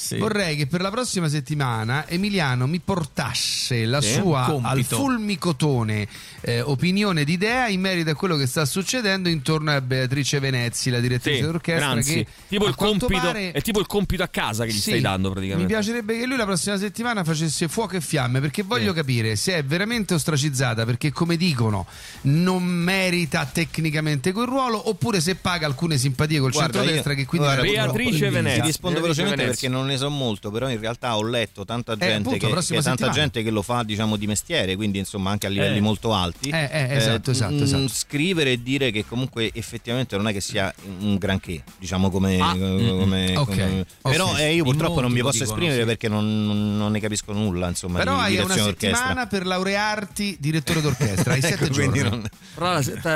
Vorrei- 0.01 0.19
lanciala. 0.19 0.19
Vorrei 0.19 0.55
che 0.55 0.67
per 0.67 0.81
la 0.81 0.89
prossima 0.89 1.27
settimana 1.29 2.07
Emiliano 2.07 2.67
mi 2.67 2.79
portasse 2.79 3.85
la 3.85 4.01
Sì, 4.01 4.13
sua 4.13 4.45
al 4.61 4.83
fulmicotone 4.83 6.07
eh, 6.41 6.61
opinione 6.61 7.23
d'idea 7.23 7.67
in 7.67 7.81
merito 7.81 8.09
a 8.09 8.15
quello 8.15 8.35
che 8.35 8.47
sta 8.47 8.65
succedendo 8.65 9.29
intorno 9.29 9.71
a 9.71 9.81
Beatrice 9.81 10.39
Venezzi, 10.39 10.89
la 10.89 10.99
direttrice 10.99 11.37
Sì, 11.37 11.43
d'orchestra. 11.43 11.87
Granzi. 11.91 12.13
Che 12.15 12.27
tipo 12.47 12.67
il 12.67 12.75
compito, 12.75 13.07
pare- 13.21 13.51
è 13.51 13.61
tipo 13.61 13.79
il 13.79 13.85
compito 13.87 14.23
a 14.23 14.27
casa 14.27 14.65
che 14.65 14.71
gli 14.71 14.75
Sì, 14.75 14.89
stai 14.91 15.01
dando 15.01 15.29
praticamente. 15.31 15.65
Mi 15.67 15.71
piacerebbe 15.71 16.17
che 16.17 16.25
lui 16.25 16.37
la 16.37 16.45
prossima 16.45 16.77
settimana 16.77 17.23
facesse 17.23 17.67
fuoco 17.67 17.95
e 17.95 18.01
fiamme 18.01 18.39
perché 18.39 18.63
voglio 18.63 18.93
capire 18.93 19.35
se 19.35 19.55
è 19.55 19.63
veramente 19.63 20.13
ostracizzata 20.13 20.85
perché 20.85 21.11
come 21.11 21.37
dicono 21.37 21.85
non 22.21 22.63
merita 22.63 23.45
tecnicamente 23.45 24.31
quel 24.31 24.47
ruolo 24.47 24.89
oppure 24.89 25.21
se 25.21 25.35
paga 25.35 25.65
alcune 25.67 25.97
simpatie 25.97 26.39
col 26.39 26.51
Guarda, 26.51 26.73
centrodestra 26.79 27.11
io- 27.11 27.17
che 27.19 27.25
quindi 27.25 27.47
guarda, 27.47 27.63
Beatrice 27.63 28.29
Venezia. 28.29 28.61
Ti 28.61 28.67
rispondo 28.67 28.99
Beatrice 28.99 29.21
velocemente 29.23 29.35
Venezia. 29.43 29.69
perché 29.69 29.83
non 29.83 29.90
ne 29.91 29.97
so 29.97 30.09
molto, 30.09 30.49
però 30.51 30.69
in 30.69 30.79
realtà 30.79 31.15
ho 31.17 31.23
letto 31.23 31.65
tanta 31.65 31.95
gente, 31.95 32.05
Eh, 32.13 32.17
appunto, 32.17 32.47
che, 32.61 32.73
che 32.75 32.81
tanta 32.81 33.09
gente 33.09 33.43
che 33.43 33.49
lo 33.51 33.61
fa 33.61 33.83
diciamo 33.83 34.15
di 34.15 34.27
mestiere, 34.27 34.75
quindi 34.75 34.99
insomma 34.99 35.31
anche 35.31 35.47
a 35.47 35.49
livelli 35.49 35.77
Eh. 35.77 35.81
molto 35.81 36.13
alti. 36.13 36.49
Eh, 36.49 36.69
eh, 36.71 36.95
esatto, 36.95 37.31
esatto, 37.31 37.53
mh, 37.53 37.61
esatto. 37.63 37.87
Scrivere 37.87 38.51
e 38.53 38.63
dire 38.63 38.91
che 38.91 39.05
comunque 39.05 39.49
effettivamente 39.53 40.15
non 40.17 40.27
è 40.27 40.33
che 40.33 40.41
sia 40.41 40.73
un 40.99 41.17
granché, 41.17 41.63
diciamo 41.77 42.09
come... 42.09 42.39
Ah, 42.39 42.51
come- 42.51 43.31
mm, 43.31 43.35
ok, 43.37 43.45
come- 43.47 43.85
ok. 44.01 44.11
Però 44.11 44.37
eh, 44.37 44.53
io 44.53 44.63
In 44.63 44.71
purtroppo 44.71 45.01
non 45.01 45.11
mi 45.11 45.21
posso 45.21 45.39
dicono, 45.39 45.51
esprimere 45.51 45.79
sì. 45.81 45.85
perché 45.87 46.07
non, 46.07 46.77
non- 46.77 46.91
ne 46.91 46.99
capisco 46.99 47.31
nulla, 47.33 47.67
insomma, 47.67 47.99
Però 47.99 48.15
di 48.15 48.37
hai 48.37 48.43
una 48.43 48.55
settimana 48.55 49.27
per 49.27 49.45
laurearti 49.45 50.37
direttore 50.39 50.81
d'orchestra, 50.81 51.33
hai 51.33 51.41
sette 51.41 51.65
Ecco, 51.65 51.73
quindi 51.73 51.99
giorni. 51.99 52.17
non- 52.19 52.29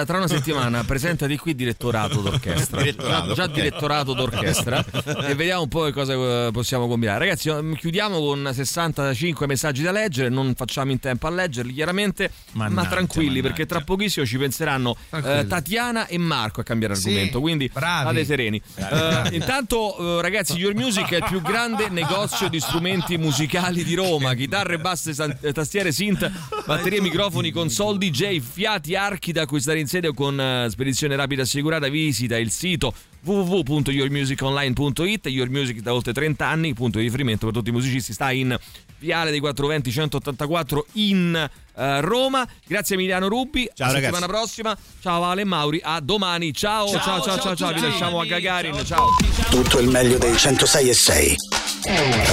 Tra, 0.05 0.17
una 0.17 0.27
settimana 0.27 0.83
presentati 0.83 1.37
qui 1.37 1.55
direttorato 1.55 2.21
d'orchestra. 2.21 2.81
Direttorato, 2.81 3.27
già, 3.33 3.33
già 3.33 3.47
direttorato 3.47 4.13
d'orchestra 4.13 4.83
e 5.27 5.35
vediamo 5.35 5.63
un 5.63 5.67
po' 5.67 5.83
che 5.85 5.91
cosa 5.91 6.13
eh, 6.13 6.49
possiamo 6.65 6.87
combinare. 6.87 7.19
Ragazzi, 7.19 7.49
eh, 7.49 7.75
chiudiamo 7.77 8.17
con 8.17 8.49
65 8.51 9.45
messaggi 9.45 9.83
da 9.83 9.91
leggere, 9.91 10.29
non 10.29 10.55
facciamo 10.55 10.91
in 10.91 10.99
tempo 10.99 11.27
a 11.27 11.29
leggerli 11.29 11.71
chiaramente, 11.73 12.31
ma 12.53 12.63
Mannaggia, 12.63 12.89
tranquilli 12.89 13.27
mannaggia. 13.27 13.47
perché 13.49 13.65
tra 13.67 13.81
pochissimo 13.81 14.25
ci 14.25 14.37
penseranno 14.39 14.97
eh, 15.11 15.45
Tatiana 15.47 16.07
e 16.07 16.17
Marco 16.17 16.61
a 16.61 16.63
cambiare 16.63 16.95
Sì, 16.95 17.09
argomento, 17.09 17.39
quindi 17.39 17.69
bravi. 17.71 18.25
sereni. 18.25 18.59
Eh, 18.75 19.29
intanto 19.33 20.17
eh, 20.17 20.21
ragazzi, 20.23 20.57
Your 20.57 20.73
Music 20.73 21.11
è 21.11 21.17
il 21.17 21.25
più 21.29 21.41
grande 21.41 21.87
negozio 21.89 22.49
di 22.49 22.59
strumenti 22.59 23.17
musicali 23.17 23.83
di 23.83 23.93
Roma, 23.93 24.33
chitarre, 24.33 24.79
basse, 24.79 25.13
san- 25.13 25.37
eh, 25.41 25.53
tastiere, 25.53 25.91
synth, 25.91 26.29
batterie, 26.65 26.99
microfoni, 26.99 27.51
console 27.51 27.99
DJ, 27.99 28.39
fiati, 28.39 28.95
archi 28.95 29.31
da 29.31 29.43
acquistare 29.43 29.79
in 29.79 29.87
sede 29.87 30.07
o 30.07 30.13
con 30.13 30.39
eh, 30.39 30.67
spedizione 30.71 31.15
rapida 31.15 31.43
assicurata. 31.43 31.87
Visita 31.89 32.37
il 32.37 32.49
sito 32.49 32.91
www.yourmusiconline.it 33.25 35.25
Your 35.27 35.49
Music 35.49 35.81
da 35.81 35.93
oltre 35.93 36.13
30 36.13 36.45
anni, 36.45 36.73
punto 36.73 36.99
di 36.99 37.05
riferimento 37.05 37.45
per 37.45 37.55
tutti 37.55 37.69
i 37.69 37.73
musicisti, 37.73 38.13
sta 38.13 38.31
in 38.31 38.57
Viale 38.99 39.29
dei 39.29 39.39
420 39.39 39.91
184 39.91 40.85
in 40.93 41.49
eh, 41.75 42.01
Roma. 42.01 42.47
Grazie 42.65 42.95
Emiliano 42.95 43.27
Rubbi, 43.27 43.69
Ciao, 43.73 43.89
a 43.89 43.91
ragazzi. 43.91 44.13
settimana 44.13 44.31
prossima. 44.31 44.77
Ciao 45.01 45.23
Ale 45.23 45.41
e 45.41 45.45
Mauri, 45.45 45.81
a 45.83 45.99
domani. 45.99 46.53
Ciao 46.53 46.87
ciao 46.87 46.99
ciao 46.99 47.21
ciao, 47.21 47.39
ciao, 47.39 47.55
ciao, 47.55 47.73
vi 47.73 47.79
ciao. 47.79 47.89
lasciamo 47.89 48.19
a 48.21 48.25
Gagarin. 48.25 48.85
Ciao. 48.85 49.09
Tutto 49.49 49.79
il 49.79 49.89
meglio 49.89 50.17
dei 50.17 50.35
106 50.35 50.89
e 50.89 50.93
6. 50.93 51.35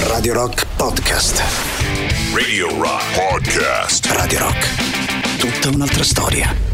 Radio 0.07 0.33
Rock 0.33 0.65
Podcast. 0.77 1.43
Radio 2.33 2.75
Rock 2.81 3.03
Podcast. 3.13 4.05
Radio 4.07 4.39
Rock. 4.39 5.37
Tutta 5.37 5.69
un'altra 5.69 6.03
storia. 6.03 6.72